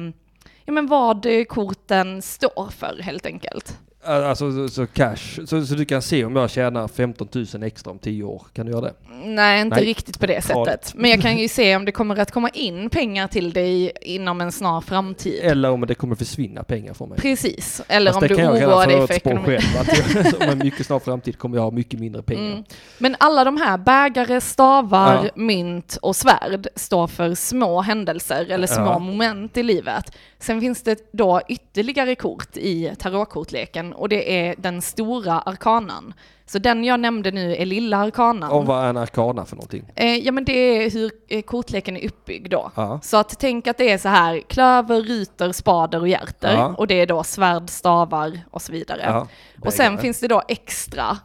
ja, 0.65 0.71
men 0.73 0.87
vad 0.87 1.27
korten 1.47 2.21
står 2.21 2.69
för 2.77 3.01
helt 3.01 3.25
enkelt. 3.25 3.77
Alltså 4.05 4.51
så, 4.51 4.67
så 4.67 4.87
cash, 4.87 5.45
så, 5.47 5.65
så 5.65 5.75
du 5.75 5.85
kan 5.85 6.01
se 6.01 6.25
om 6.25 6.35
jag 6.35 6.49
tjänar 6.49 6.87
15 6.87 7.27
000 7.53 7.63
extra 7.63 7.91
om 7.91 7.99
10 7.99 8.23
år, 8.23 8.41
kan 8.53 8.65
du 8.65 8.71
göra 8.71 8.81
det? 8.81 8.93
Nej, 9.25 9.61
inte 9.61 9.75
Nej. 9.75 9.85
riktigt 9.85 10.19
på 10.19 10.25
det 10.25 10.41
sättet. 10.41 10.93
Men 10.95 11.11
jag 11.11 11.21
kan 11.21 11.37
ju 11.37 11.47
se 11.47 11.75
om 11.75 11.85
det 11.85 11.91
kommer 11.91 12.15
att 12.19 12.31
komma 12.31 12.49
in 12.49 12.89
pengar 12.89 13.27
till 13.27 13.53
dig 13.53 13.91
inom 14.01 14.41
en 14.41 14.51
snar 14.51 14.81
framtid. 14.81 15.39
Eller 15.43 15.71
om 15.71 15.81
det 15.87 15.95
kommer 15.95 16.15
försvinna 16.15 16.63
pengar 16.63 16.93
från 16.93 17.09
mig. 17.09 17.17
Precis, 17.19 17.81
eller 17.87 18.11
Fast 18.11 18.21
om 18.23 18.27
du 18.27 18.35
oroar 18.47 18.87
dig 18.87 19.07
för 19.07 19.13
ekonomin. 19.13 19.45
själv, 19.61 19.81
att 19.81 20.25
jag, 20.25 20.41
om 20.41 20.49
en 20.49 20.57
mycket 20.57 20.85
snar 20.85 20.99
framtid 20.99 21.37
kommer 21.37 21.57
jag 21.57 21.63
ha 21.63 21.71
mycket 21.71 21.99
mindre 21.99 22.23
pengar. 22.23 22.51
Mm. 22.51 22.63
Men 22.97 23.15
alla 23.19 23.43
de 23.43 23.57
här, 23.57 23.77
bägare, 23.77 24.41
stavar, 24.41 25.23
Ja. 25.23 25.29
mynt 25.35 25.97
och 26.01 26.15
svärd, 26.15 26.67
står 26.75 27.07
för 27.07 27.35
små 27.35 27.81
händelser 27.81 28.51
eller 28.51 28.67
små 28.67 28.85
Ja. 28.85 28.99
moment 28.99 29.57
i 29.57 29.63
livet. 29.63 30.11
Sen 30.45 30.61
finns 30.61 30.83
det 30.83 31.09
då 31.11 31.41
ytterligare 31.47 32.15
kort 32.15 32.57
i 32.57 32.95
tarotkortleken 32.99 33.93
och 33.93 34.09
det 34.09 34.47
är 34.47 34.55
den 34.57 34.81
stora 34.81 35.39
arkanan. 35.39 36.13
Så 36.45 36.59
den 36.59 36.83
jag 36.83 36.99
nämnde 36.99 37.31
nu 37.31 37.55
är 37.55 37.65
lilla 37.65 37.97
arkanan. 37.97 38.51
Och 38.51 38.65
vad 38.65 38.85
är 38.85 38.89
en 38.89 38.97
arkana 38.97 39.45
för 39.45 39.55
någonting? 39.55 39.91
Eh, 39.95 40.17
ja 40.17 40.31
men 40.31 40.45
det 40.45 40.51
är 40.53 40.91
hur 40.91 41.11
eh, 41.27 41.41
kortleken 41.41 41.97
är 41.97 42.05
uppbyggd 42.07 42.51
då. 42.51 42.71
Ja. 42.75 42.99
Så 43.03 43.17
att 43.17 43.39
tänk 43.39 43.67
att 43.67 43.77
det 43.77 43.91
är 43.91 43.97
så 43.97 44.09
här 44.09 44.41
klöver, 44.47 45.01
ruter, 45.01 45.51
spader 45.51 45.99
och 45.99 46.07
hjärter. 46.07 46.53
Ja. 46.53 46.75
Och 46.77 46.87
det 46.87 47.01
är 47.01 47.05
då 47.07 47.23
svärd, 47.23 47.69
stavar 47.69 48.39
och 48.51 48.61
så 48.61 48.71
vidare. 48.71 49.01
ja. 49.05 49.27
Och 49.61 49.73
sen 49.73 49.97
finns 49.97 50.19
det 50.19 50.27
då 50.27 50.41
extra 50.47 51.17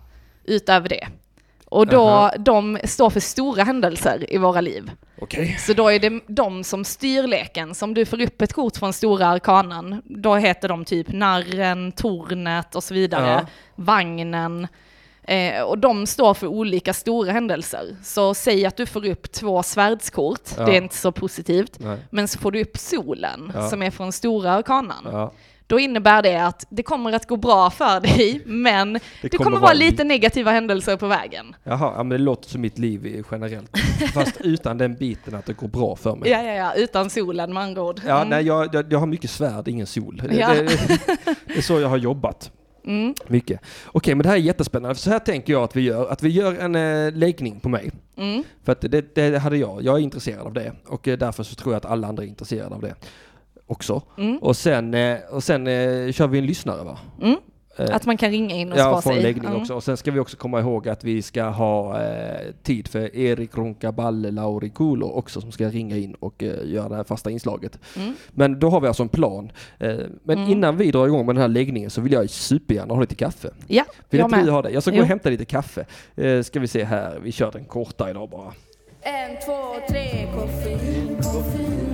utöver 0.45 0.89
det. 0.89 1.09
Och 1.71 1.87
då, 1.87 2.09
Aha. 2.09 2.33
de 2.39 2.79
står 2.85 3.11
för 3.11 3.21
stora 3.21 3.65
händelser 3.65 4.33
i 4.33 4.39
våra 4.39 4.61
liv. 4.61 4.91
Okej. 5.21 5.57
Så 5.61 5.73
då 5.73 5.89
är 5.89 5.99
det 5.99 6.21
de 6.27 6.65
som 6.65 6.85
styr 6.85 7.23
leken. 7.23 7.75
Så 7.75 7.85
om 7.85 7.95
du 7.95 8.05
får 8.07 8.21
upp 8.21 8.43
ett 8.43 8.53
kort 8.53 8.77
från 8.77 8.93
stora 8.93 9.27
arkanan, 9.27 10.03
då 10.05 10.35
heter 10.35 10.69
de 10.69 10.85
typ 10.85 11.13
narren, 11.13 11.93
tornet 11.93 12.75
och 12.75 12.85
så 12.85 12.95
vidare. 12.95 13.27
Ja. 13.31 13.47
Vagnen. 13.77 14.69
Eh, 15.23 15.63
och 15.63 15.79
de 15.79 16.07
står 16.07 16.35
för 16.35 16.47
olika 16.47 16.95
stora 16.95 17.33
händelser. 17.33 17.97
Så 18.03 18.35
säg 18.35 18.67
att 18.67 18.77
du 18.77 18.87
får 18.87 19.07
upp 19.09 19.33
två 19.33 19.63
svärdskort, 19.63 20.51
Ja. 20.59 20.65
det 20.65 20.73
är 20.77 20.83
inte 20.83 20.97
så 20.97 21.13
positivt. 21.13 21.77
Nej. 21.79 21.99
Men 22.11 22.29
så 22.29 22.39
får 22.39 22.51
du 22.53 22.63
upp 22.63 22.77
solen, 22.79 23.53
Ja. 23.55 23.69
som 23.69 23.83
är 23.83 23.91
från 23.91 24.13
stora 24.13 24.53
arkanan. 24.53 25.09
Ja. 25.13 25.33
Då 25.71 25.79
innebär 25.79 26.23
det 26.23 26.37
att 26.47 26.67
det 26.71 26.83
kommer 26.83 27.13
att 27.13 27.27
gå 27.29 27.37
bra 27.37 27.71
för 27.71 28.01
dig, 28.01 28.43
men 28.47 28.93
det, 28.93 29.29
kommer, 29.29 29.45
kommer 29.45 29.59
vara 29.59 29.73
lite 29.73 30.05
negativa 30.05 30.51
händelser 30.51 30.97
på 30.97 31.07
vägen. 31.07 31.57
Jaha, 31.65 31.93
ja, 31.97 32.03
men 32.03 32.09
det 32.09 32.19
låter 32.19 32.49
som 32.49 32.61
mitt 32.61 32.79
liv 32.79 33.25
generellt. 33.31 33.79
Fast 34.15 34.41
utan 34.41 34.79
den 34.79 34.95
biten 34.97 35.35
att 35.35 35.47
det 35.47 35.53
går 35.53 35.69
bra 35.69 35.97
för 35.97 36.17
mig. 36.17 36.31
Ja, 36.31 36.43
ja, 36.43 36.53
ja, 36.53 36.73
utan 36.75 37.11
solen 37.11 37.55
med 37.55 37.63
andra 37.63 37.83
ord. 37.83 38.01
Ja, 38.07 38.17
Mm. 38.17 38.29
nej, 38.29 38.47
jag, 38.47 38.75
jag, 38.75 38.93
jag 38.93 38.99
har 38.99 39.07
mycket 39.07 39.31
svärd, 39.31 39.69
ingen 39.69 39.87
sol. 39.87 40.23
Det, 40.29 40.37
Ja. 40.37 40.55
det, 40.55 40.65
det 41.47 41.57
är 41.59 41.63
så 41.63 41.81
jag 41.81 41.89
har 41.89 41.97
jobbat. 41.97 42.51
Mm. 42.87 43.15
Mycket. 43.27 43.61
Okej, 43.87 44.15
men 44.15 44.23
det 44.23 44.29
här 44.29 44.37
är 44.37 44.41
jättespännande. 44.41 44.95
Så 44.95 45.11
här 45.11 45.19
tänker 45.19 45.53
jag 45.53 45.63
att 45.63 45.77
vi 45.77 45.81
gör. 45.81 46.09
Att 46.13 46.23
vi 46.23 46.29
gör 46.29 46.55
en 46.59 46.75
eh, 46.75 47.13
läggning 47.13 47.61
på 47.61 47.69
mig. 47.69 47.91
Mm. 48.17 48.45
För 48.65 48.73
att 48.73 48.81
det, 48.81 49.15
det 49.15 49.39
hade 49.39 49.57
jag. 49.57 49.83
Jag 49.83 49.95
är 49.99 50.03
intresserad 50.03 50.47
av 50.47 50.53
det. 50.53 50.73
Och 50.87 51.09
eh, 51.09 51.19
därför 51.19 51.43
så 51.43 51.55
tror 51.55 51.73
jag 51.75 51.77
att 51.77 51.85
alla 51.93 52.09
andra 52.09 52.23
är 52.23 52.27
intresserade 52.29 52.75
av 52.75 52.81
det 52.81 52.95
också. 53.71 54.03
Mm. 54.19 54.37
Och 54.39 54.57
sen, 54.57 54.95
eh, 54.95 55.19
och 55.31 55.45
sen 55.45 55.67
eh, 55.67 56.13
kör 56.13 56.27
vi 56.27 56.39
en 56.39 56.47
lyssnare 56.47 56.85
va? 56.85 56.99
Mm. 57.23 57.37
Eh, 57.79 57.95
Att 57.97 58.07
man 58.07 58.17
kan 58.17 58.31
ringa 58.31 58.55
in 58.57 58.73
och 58.73 58.79
Ja, 58.79 59.01
spara 59.01 59.15
sig. 59.15 59.23
läggning 59.23 59.45
Mm. 59.51 59.61
också. 59.61 59.75
Och 59.75 59.85
sen 59.85 59.97
ska 59.97 60.11
vi 60.11 60.19
också 60.21 60.37
komma 60.37 60.61
ihåg 60.61 60.89
att 60.89 61.05
vi 61.05 61.23
ska 61.23 61.43
ha 61.45 62.03
eh, 62.03 62.41
tid 62.63 62.89
för 62.89 63.17
Erik 63.17 63.57
Roncaballe 63.57 64.31
Laurikulo 64.31 65.07
också 65.07 65.41
som 65.41 65.53
ska 65.53 65.69
ringa 65.69 65.97
in 65.97 66.15
och 66.15 66.43
eh, 66.43 66.55
göra 66.65 66.89
det 66.89 66.97
här 66.97 67.05
fasta 67.05 67.31
inslaget. 67.31 67.79
Mm. 67.97 68.15
Men 68.31 68.59
då 68.59 68.71
har 68.71 68.81
vi 68.81 68.87
alltså 68.87 69.03
en 69.03 69.09
plan. 69.09 69.53
Eh, 69.79 69.95
men 70.23 70.39
Mm. 70.39 70.51
innan 70.51 70.77
vi 70.77 70.91
drar 70.91 71.07
igång 71.07 71.27
med 71.27 71.35
den 71.35 71.41
här 71.43 71.49
läggningen 71.49 71.91
så 71.91 72.01
vill 72.01 72.13
jag 72.13 72.31
supergärna 72.31 72.95
ha 72.95 73.01
lite 73.01 73.15
kaffe. 73.15 73.51
Ja, 73.67 73.85
Vill 74.11 74.19
jag 74.21 74.27
inte 74.27 74.37
med. 74.37 74.49
ha 74.49 74.63
det? 74.63 74.71
Jag 74.71 74.83
ska 74.83 74.91
gå 74.93 75.01
och 75.01 75.07
hämta 75.07 75.31
lite 75.31 75.45
kaffe. 75.45 75.87
Eh, 76.17 76.43
ska 76.43 76.61
vi 76.61 76.69
se 76.69 76.85
här, 76.85 77.19
vi 77.23 77.33
kör 77.33 77.53
den 77.53 77.65
korta 77.65 78.11
idag 78.11 78.31
bara. 78.31 78.53
En, 79.03 79.37
två, 79.47 79.53
tre, 79.89 80.27
koffein, 80.35 81.17
koffein, 81.17 81.90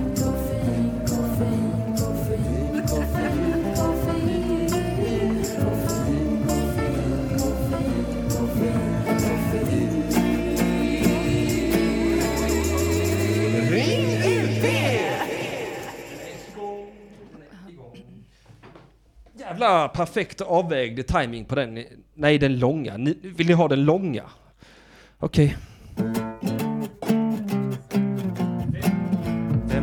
Jävla 19.59 19.87
perfekt 19.87 20.41
avvägd 20.41 21.07
timing 21.07 21.45
på 21.45 21.55
den. 21.55 21.83
Nej, 22.13 22.37
den 22.37 22.59
långa. 22.59 22.97
Ni, 22.97 23.17
vill 23.21 23.47
ni 23.47 23.53
ha 23.53 23.67
den 23.67 23.85
långa? 23.85 24.23
Okej. 25.19 25.57
Okay. 25.95 26.36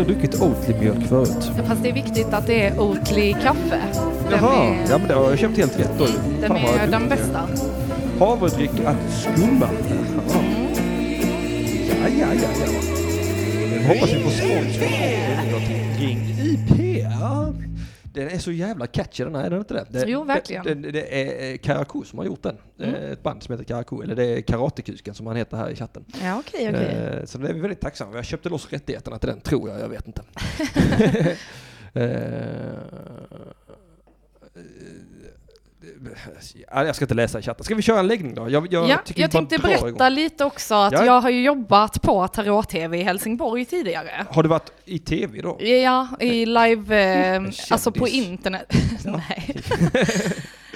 aldrig 0.00 0.18
druckit 0.18 0.40
Oatly-mjölk 0.42 1.08
förut. 1.08 1.50
Fast 1.68 1.82
det 1.82 1.88
är 1.88 1.92
viktigt 1.92 2.26
att 2.32 2.46
det 2.46 2.62
är 2.66 2.80
Oatly 2.80 3.32
kaffe. 3.32 3.80
Den 4.30 4.38
Jaha, 4.42 4.64
är, 4.64 4.90
ja 4.90 4.98
men 4.98 5.08
det 5.08 5.14
har 5.14 5.30
jag 5.30 5.38
köpt 5.38 5.58
helt 5.58 5.80
rätt 5.80 5.90
då. 5.98 6.06
den, 6.40 6.48
Fan, 6.48 6.58
är 6.58 6.86
den 6.86 7.08
bästa. 7.08 7.48
Havredryck 8.18 8.70
att 8.86 8.96
skumma. 9.12 9.68
Jaha. 10.16 10.42
Ja, 11.88 12.08
ja, 12.20 12.26
ja, 12.42 12.48
ja. 12.58 12.72
Jag 13.74 13.94
hoppas 13.94 14.12
vi 14.12 14.20
får 14.20 14.30
från 14.30 14.80
Ring 16.00 16.36
IP. 16.42 17.02
Ja. 17.20 17.52
Den 18.16 18.28
är 18.28 18.38
så 18.38 18.52
jävla 18.52 18.86
catchy 18.86 19.24
den 19.24 19.34
här, 19.34 19.44
är 19.44 19.50
den 19.50 19.58
inte 19.58 19.74
det? 19.74 19.86
det 19.90 20.04
Jo, 20.06 20.24
verkligen. 20.24 20.64
Det, 20.64 20.74
det, 20.74 20.90
det 20.90 21.22
är 21.22 21.52
eh, 21.52 21.58
Karakou 21.58 22.04
som 22.04 22.18
har 22.18 22.26
gjort 22.26 22.42
den. 22.42 22.56
Mm. 22.80 22.94
Eh, 22.94 23.10
Ett 23.10 23.22
band 23.22 23.42
som 23.42 23.52
heter 23.52 23.64
Karakou, 23.64 24.02
eller 24.02 24.14
det 24.16 24.24
är 24.24 24.40
Karatekusken 24.40 25.14
som 25.14 25.26
han 25.26 25.36
heter 25.36 25.56
här 25.56 25.70
i 25.70 25.76
chatten. 25.76 26.04
Ja, 26.22 26.38
okej, 26.38 26.68
okej. 26.70 27.18
Eh, 27.20 27.24
Så 27.24 27.38
det 27.38 27.48
är 27.48 27.52
vi 27.52 27.60
väldigt 27.60 27.80
tacksamma. 27.80 28.16
Jag 28.16 28.24
köpte 28.24 28.48
loss 28.48 28.72
rättigheterna 28.72 29.18
till 29.18 29.28
den, 29.28 29.40
tror 29.40 29.68
jag. 29.70 29.80
Jag 29.80 29.88
vet 29.88 30.06
inte. 30.06 30.22
Ja, 36.72 36.84
jag 36.84 36.96
ska 36.96 37.04
inte 37.04 37.14
läsa 37.14 37.38
i 37.38 37.42
chatten. 37.42 37.64
Ska 37.64 37.74
vi 37.74 37.82
köra 37.82 37.98
en 38.00 38.06
läggning 38.06 38.34
då? 38.34 38.50
Jag, 38.50 38.72
jag, 38.72 38.88
ja, 38.88 38.98
tycker 39.04 39.20
jag 39.20 39.30
tänkte 39.30 39.58
berätta 39.58 39.88
igång. 39.88 40.08
lite 40.12 40.44
också 40.44 40.74
att 40.74 40.92
Ja. 40.92 41.04
jag 41.04 41.20
har 41.20 41.30
ju 41.30 41.42
jobbat 41.42 42.02
på 42.02 42.28
Tarot-TV 42.28 42.98
i 42.98 43.02
Helsingborg 43.02 43.64
tidigare. 43.64 44.26
Har 44.30 44.42
du 44.42 44.48
varit 44.48 44.72
i 44.84 44.98
tv 44.98 45.40
då? 45.42 45.56
Ja, 45.60 46.08
i 46.20 46.46
live, 46.46 46.86
kändis. 47.32 47.72
alltså 47.72 47.92
på 47.92 48.08
internet. 48.08 48.72
Nej. 49.04 49.56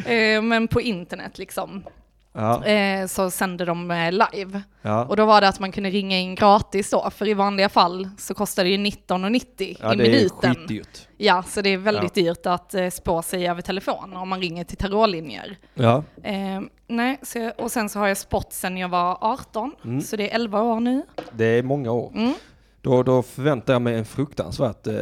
eh, 0.37 0.43
men 0.43 0.69
på 0.69 0.81
internet 0.81 1.39
liksom. 1.39 1.85
Ja. 2.33 2.65
Eh, 2.65 3.07
så 3.07 3.31
sänder 3.31 3.67
de 3.67 3.91
eh, 3.91 4.13
live. 4.13 4.63
ja. 4.83 5.05
Och 5.05 5.17
då 5.17 5.27
var 5.27 5.41
det 5.41 5.49
att 5.49 5.61
man 5.61 5.73
kunde 5.73 5.91
ringa 5.91 6.19
in 6.19 6.35
gratis 6.35 6.91
då, 6.91 7.11
för 7.11 7.29
i 7.29 7.35
vanliga 7.35 7.69
fall 7.69 8.09
så 8.19 8.35
kostar 8.35 8.65
det 8.65 8.71
ju 8.71 8.77
19,90 8.77 9.77
ja 9.81 9.95
i 9.95 9.97
det 9.97 10.23
är 10.25 10.29
skitdyrt. 10.29 11.09
Ja, 11.17 11.43
så 11.43 11.61
det 11.63 11.71
är 11.71 11.77
väldigt 11.79 12.15
dyrt 12.15 12.47
att 12.47 12.75
eh, 12.75 12.89
spå 12.91 13.23
sig 13.23 13.49
över 13.49 13.63
telefon 13.63 14.17
om 14.17 14.29
man 14.29 14.41
ringer 14.41 14.65
till 14.65 14.77
tarotlinjer. 14.77 15.57
Ja. 15.75 16.05
Eh, 16.23 16.61
nej, 16.89 17.19
så 17.23 17.51
och 17.59 17.71
sen 17.73 17.89
så 17.89 17.99
har 17.99 18.09
jag 18.09 18.17
spott 18.17 18.53
sen 18.53 18.77
jag 18.77 18.89
var 18.89 19.19
18, 19.21 19.73
Mm. 19.85 20.01
så 20.01 20.17
det 20.17 20.31
är 20.31 20.35
11 20.35 20.63
år 20.63 20.81
nu. 20.81 21.03
Det 21.33 21.45
är 21.45 21.63
många 21.63 21.93
år. 21.93 22.13
Mm. 22.15 22.35
Då, 22.83 23.03
då 23.03 23.23
förväntar 23.23 23.73
jag 23.73 23.83
mig 23.83 23.95
en 23.99 24.05
fruktansvärt 24.05 24.87
eh, 24.87 24.95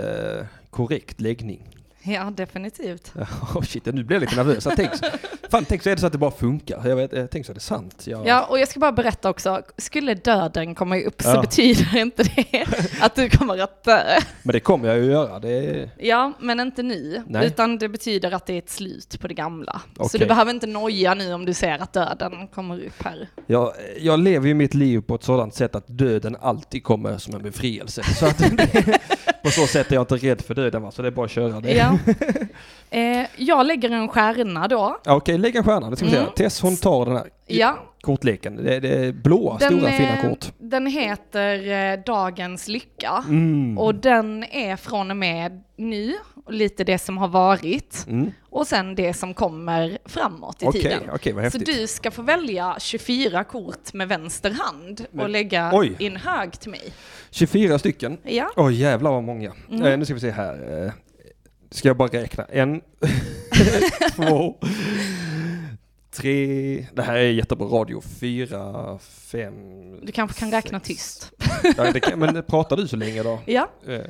korrekt 0.70 1.20
läggning. 1.20 1.68
Ja, 2.02 2.31
definitivt. 2.37 3.12
Oh 3.55 3.62
shit, 3.62 3.87
nu 3.87 4.05
blir 4.05 4.17
jag 4.17 4.21
lite 4.21 4.37
nervös. 4.37 4.64
Jag 4.64 4.76
tänk, 4.76 4.95
så- 4.97 5.07
fan, 5.50 5.64
tänk 5.69 5.83
så 5.83 5.90
är 5.90 5.95
det 5.95 6.00
så 6.00 6.07
att 6.07 6.12
det 6.12 6.19
bara 6.19 6.31
funkar. 6.31 6.88
Jag, 6.88 6.97
vet, 6.97 7.12
jag 7.12 7.31
tänker 7.31 7.47
så 7.47 7.52
är 7.52 7.55
det 7.55 7.61
sant. 7.61 8.02
Jag, 8.07 8.26
Ja, 8.26 8.45
och 8.45 8.59
jag 8.59 8.69
ska 8.69 8.81
bara 8.81 8.93
berätta 8.93 9.31
också, 9.31 9.62
skulle 9.76 10.14
döden 10.14 10.75
komma 10.75 10.99
upp 11.00 11.23
så 11.23 11.28
Ja. 11.28 11.40
betyder 11.40 11.97
inte 11.97 12.23
det 12.23 12.64
att 13.00 13.14
du 13.14 13.31
kommer 13.31 13.59
att 13.62 13.85
dö. 13.85 14.02
Men 14.43 14.52
det 14.52 14.61
kommer 14.61 14.88
jag 14.88 14.99
ju 14.99 15.05
göra. 15.05 15.38
Det 15.38 15.90
Ja, 15.99 16.33
men 16.40 16.61
inte 16.61 16.83
nu, 16.83 17.23
Nej. 17.26 17.47
utan 17.47 17.78
det 17.78 17.88
betyder 17.88 18.31
att 18.33 18.47
det 18.47 18.52
är 18.55 18.59
ett 18.59 18.71
slut 18.71 19.21
på 19.21 19.28
det 19.28 19.35
gamla. 19.35 19.81
Så 19.97 20.02
Okej. 20.02 20.21
du 20.21 20.26
behöver 20.26 20.50
inte 20.50 20.67
noja 20.67 21.14
nu 21.14 21.33
om 21.33 21.45
du 21.45 21.55
ser 21.55 21.83
att 21.83 21.93
döden 21.93 22.49
kommer 22.49 22.85
upp 22.87 23.02
här. 23.05 23.28
jag, 23.47 23.73
jag 24.00 24.21
lever 24.21 24.49
ju 24.49 24.55
mitt 24.55 24.75
liv 24.75 25.00
på 25.00 25.14
ett 25.14 25.25
sådant 25.25 25.55
sätt 25.55 25.75
att 25.75 25.85
döden 25.88 26.37
alltid 26.40 26.85
kommer 26.85 27.19
som 27.19 27.35
en 27.35 27.43
befrielse. 27.43 28.02
Så 28.02 28.26
att 28.26 28.38
det, 28.38 28.99
på 29.42 29.50
så 29.50 29.66
sätt 29.66 29.90
är 29.90 29.95
jag 29.95 30.02
inte 30.02 30.16
rädd 30.16 30.40
för 30.42 30.54
döden. 30.54 30.83
Va? 30.83 30.90
Så 30.90 31.02
det 31.02 31.09
är 31.09 31.12
bara 31.12 31.25
att 31.25 31.30
köra 31.30 31.61
det. 31.61 31.73
Ja. 31.73 31.99
Eh, 32.90 33.26
jag 33.37 33.66
lägger 33.66 33.90
en 33.90 34.09
stjärna 34.09 34.68
då. 34.68 34.99
Ja, 35.04 35.14
Okej, 35.14 35.38
lägg 35.38 35.57
en 35.57 35.64
stjärna. 35.64 35.90
Det 35.90 35.97
ska 35.97 36.07
vi 36.07 36.12
Mm. 36.12 36.25
säga. 36.25 36.33
Tess 36.37 36.61
hon 36.61 36.76
tar 36.76 37.04
den 37.07 37.16
här 37.16 37.26
Ja, 37.47 37.78
kortleken. 38.00 38.57
Det, 38.57 38.80
det 38.80 38.88
är 38.88 39.12
blåa, 39.12 39.59
stora 39.59 39.90
fina 39.90 40.16
kort. 40.23 40.47
den 40.59 40.87
heter 40.87 41.71
eh, 41.92 41.99
Dagens 42.07 42.68
Lycka. 42.68 43.25
Mm. 43.28 43.78
Och 43.78 43.95
den 43.95 44.45
är 44.45 44.76
från 44.76 45.11
och 45.11 45.16
med 45.16 45.62
nu, 45.76 46.14
lite 46.50 46.85
det 46.85 46.99
som 46.99 47.19
har 47.19 47.28
varit, 47.28 48.05
Mm. 48.09 48.31
och 48.50 48.67
sen 48.67 48.95
det 48.95 49.14
som 49.14 49.35
kommer 49.35 49.99
framåt 50.05 50.62
i 50.62 50.67
Okej, 50.67 50.83
tiden. 50.83 51.02
vad 51.35 51.52
Så 51.52 51.59
du 51.59 51.87
ska 51.87 52.11
få 52.11 52.23
välja 52.23 52.76
24 52.81 53.45
kort 53.45 53.93
med 53.93 54.09
vänster 54.09 54.50
hand 54.50 55.00
och 55.00 55.17
Men- 55.17 55.33
lägga 55.33 55.71
oj. 55.75 55.97
in 55.99 56.17
hög 56.17 56.61
till 56.61 56.71
mig. 56.71 56.93
24 57.31 57.78
stycken. 57.78 58.19
Ja, 58.23 58.50
Oj 58.57 58.75
jävlar 58.81 59.11
vad 59.11 59.23
många. 59.25 59.52
Mm. 59.71 59.83
Eh, 59.87 59.99
nu 59.99 60.05
ska 60.05 60.14
vi 60.14 60.21
se 60.21 60.31
här. 60.31 60.85
Eh, 60.87 60.93
ska 61.71 61.88
jag 61.88 61.97
bara 61.97 62.09
räkna? 62.09 62.45
En, 62.45 62.81
två, 64.17 64.57
tre. 66.11 66.87
Det 66.95 67.02
här 67.02 67.14
är 67.17 67.31
jättebra 67.31 67.67
radio. 67.67 68.00
Fyra, 68.21 68.99
fem. 68.99 69.52
du 70.07 70.12
kanske 70.12 70.40
kan 70.40 70.50
räkna 70.50 70.81
sex. 70.81 70.88
tyst. 70.88 71.33
Ja, 71.76 71.93
kan, 72.00 72.19
men 72.19 72.43
pratar 72.43 72.76
du 72.76 72.88
så 72.88 72.97
länge 72.97 73.23
då? 73.23 73.38
Ja, 73.47 73.69
Eh, 73.88 74.00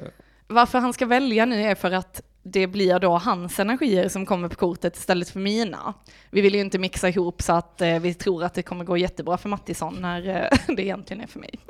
varför 0.46 0.78
han 0.78 0.92
ska 0.92 1.06
välja 1.06 1.46
nu 1.46 1.62
är 1.62 1.74
för 1.74 1.90
att 1.90 2.22
det 2.52 2.66
blir 2.66 2.98
då 2.98 3.18
hans 3.18 3.58
energier 3.58 4.08
som 4.08 4.26
kommer 4.26 4.48
på 4.48 4.56
kortet 4.56 4.96
istället 4.96 5.30
för 5.30 5.40
mina. 5.40 5.94
Vi 6.30 6.40
vill 6.40 6.54
ju 6.54 6.60
inte 6.60 6.78
mixa 6.78 7.08
ihop 7.08 7.42
så 7.42 7.52
att 7.52 7.80
eh, 7.80 7.98
vi 7.98 8.14
tror 8.14 8.44
att 8.44 8.54
det 8.54 8.62
kommer 8.62 8.84
gå 8.84 8.96
jättebra 8.96 9.38
för 9.38 9.48
Mattisson 9.48 9.96
när 10.00 10.28
eh, 10.28 10.58
det 10.76 10.82
egentligen 10.82 11.22
är 11.22 11.26
för 11.26 11.40
mig. 11.40 11.54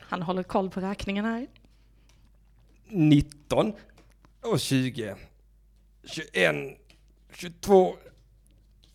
Han 0.00 0.22
håller 0.22 0.42
koll 0.42 0.70
på 0.70 0.80
räkningen 0.80 1.24
här. 1.24 1.46
19 2.88 3.72
och 4.42 4.60
20. 4.60 5.14
21, 6.04 6.56
22, 7.34 7.96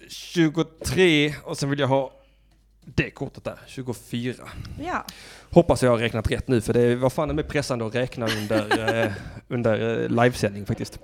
23 0.10 1.36
och 1.44 1.58
sen 1.58 1.70
vill 1.70 1.80
jag 1.80 1.88
ha 1.88 2.19
det 2.96 3.10
kortet 3.10 3.44
där, 3.44 3.60
24. 3.68 4.34
Ja. 4.86 5.06
Hoppas 5.50 5.84
jag 5.84 5.92
har 5.92 5.98
räknat 5.98 6.32
rätt 6.32 6.48
nu 6.48 6.62
för 6.62 6.74
det 6.74 6.96
var 6.96 7.10
fan 7.10 7.36
med 7.36 7.48
pressande 7.48 7.86
att 7.86 7.96
räkna 7.96 8.28
under, 8.42 9.00
eh, 9.06 9.12
under 9.48 10.04
eh, 10.04 10.10
livesändning 10.10 10.66
faktiskt. 10.66 11.00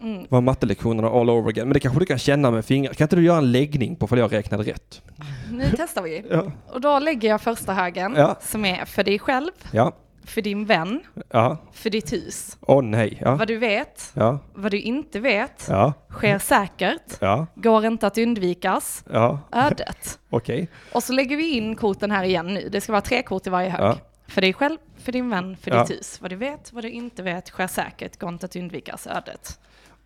Mm. 0.00 0.22
Det 0.22 0.30
var 0.30 0.40
mattelektionerna 0.40 1.08
all 1.08 1.30
over 1.30 1.48
again. 1.48 1.68
Men 1.68 1.72
det 1.74 1.80
kanske 1.80 2.00
du 2.00 2.06
kan 2.06 2.18
känna 2.18 2.50
med 2.50 2.64
fingrar. 2.64 2.92
Kan 2.94 3.04
inte 3.04 3.16
du 3.16 3.22
göra 3.24 3.38
en 3.38 3.52
läggning 3.52 3.96
på 3.96 4.06
för 4.06 4.16
jag 4.16 4.32
räknade 4.32 4.62
rätt? 4.62 5.02
Nu 5.50 5.64
testar 5.76 6.02
vi. 6.02 6.24
Ja. 6.30 6.52
Och 6.68 6.80
då 6.80 6.98
lägger 6.98 7.28
jag 7.28 7.40
första 7.40 7.72
högen 7.72 8.14
Ja. 8.16 8.38
som 8.42 8.64
är 8.64 8.84
för 8.84 9.04
dig 9.04 9.18
själv, 9.18 9.50
Ja. 9.70 9.92
För 10.24 10.42
din 10.42 10.64
vän, 10.66 11.00
Ja. 11.30 11.56
för 11.72 11.90
ditt 11.90 12.12
hus. 12.12 12.56
Åh 12.60 12.82
nej. 12.82 13.18
Ja. 13.20 13.34
Vad 13.36 13.48
du 13.48 13.56
vet, 13.58 14.12
Ja. 14.14 14.38
vad 14.54 14.70
du 14.70 14.80
inte 14.80 15.20
vet, 15.20 15.66
Ja. 15.68 15.92
sker 16.10 16.38
säkert, 16.38 17.16
Ja. 17.20 17.46
går 17.54 17.84
inte 17.86 18.06
att 18.06 18.18
undvikas, 18.18 19.04
Ja. 19.12 19.38
ödet. 19.52 20.18
Okej. 20.30 20.68
Och 20.92 21.02
så 21.02 21.12
lägger 21.12 21.36
vi 21.36 21.48
in 21.56 21.76
korten 21.76 22.10
här 22.10 22.24
igen 22.24 22.54
nu. 22.54 22.68
Det 22.68 22.80
ska 22.80 22.92
vara 22.92 23.02
tre 23.02 23.22
kort 23.22 23.46
i 23.46 23.50
varje 23.50 23.68
hög. 23.68 23.80
Ja. 23.80 23.96
För 24.26 24.40
dig 24.40 24.52
själv, 24.52 24.78
för 24.98 25.12
din 25.12 25.30
vän, 25.30 25.56
för 25.56 25.70
ditt 25.70 25.90
hus. 25.90 26.20
Vad 26.20 26.30
du 26.30 26.36
vet, 26.36 26.72
vad 26.72 26.84
du 26.84 26.90
inte 26.90 27.22
vet, 27.22 27.48
sker 27.48 27.66
säkert, 27.66 28.18
går 28.18 28.28
inte 28.28 28.46
att 28.46 28.56
undvikas, 28.56 29.06
ödet. 29.06 29.60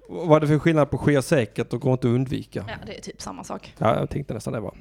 Vad 0.09 0.37
är 0.37 0.41
det 0.41 0.47
för 0.47 0.59
skillnad 0.59 0.91
på 0.91 0.97
sker 0.99 1.21
säkert 1.21 1.73
och 1.73 1.81
går 1.81 1.93
inte 1.93 2.09
att 2.09 2.15
undvika? 2.15 2.65
Ja, 2.69 2.75
det 2.87 2.97
är 2.99 3.01
typ 3.01 3.23
samma 3.23 3.45
sak. 3.45 3.75
Ja, 3.79 3.99
jag 3.99 4.11
tänkte 4.11 4.35
nästan 4.35 4.53
det 4.53 4.61
var. 4.61 4.75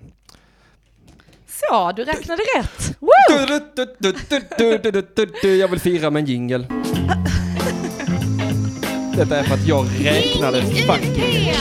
Så, 1.60 1.92
du 1.92 2.04
räknade 2.04 2.42
rätt! 2.56 2.98
Woo! 3.00 3.10
Du, 3.30 3.46
du, 3.46 3.96
du, 4.00 4.12
du, 4.30 4.40
du, 4.58 4.78
du, 4.78 4.92
du, 4.92 5.02
du, 5.16 5.34
du. 5.42 5.56
Jag 5.56 5.68
vill 5.68 5.80
fira 5.80 6.10
med 6.10 6.20
en 6.20 6.26
jingel. 6.26 6.68
Detta 9.16 9.40
är 9.40 9.44
för 9.44 9.54
att 9.54 9.68
jag 9.68 9.86
räknade 10.06 10.62
fucking... 10.62 11.54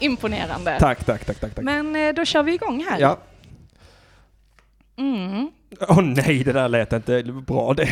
Imponerande. 0.00 0.76
Tack, 0.80 1.04
tack, 1.04 1.24
tack, 1.24 1.40
tack. 1.40 1.54
tack. 1.54 1.64
Men 1.64 1.96
eh, 1.96 2.14
då 2.14 2.24
kör 2.24 2.42
vi 2.42 2.54
igång 2.54 2.84
här. 2.90 3.00
Ja. 3.00 3.18
Mm. 4.98 5.50
Åh 5.88 6.02
nej, 6.02 6.44
det 6.44 6.52
där 6.52 6.68
lät 6.68 6.92
inte 6.92 7.22
bra 7.22 7.74
det. 7.74 7.88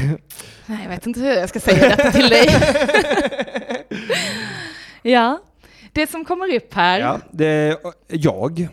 Nej, 0.67 0.79
jag 0.83 0.91
vet 0.91 1.07
inte 1.07 1.21
hur 1.21 1.33
jag 1.33 1.49
ska 1.49 1.61
säga 1.61 1.89
detta 1.89 2.11
till 2.11 2.29
dig. 2.29 2.47
ja, 5.03 5.39
det 5.93 6.11
som 6.11 6.25
kommer 6.25 6.55
upp 6.55 6.75
här, 6.75 7.01
Ja, 7.01 7.19
det 7.31 7.47
är 7.47 7.77
jag, 8.09 8.69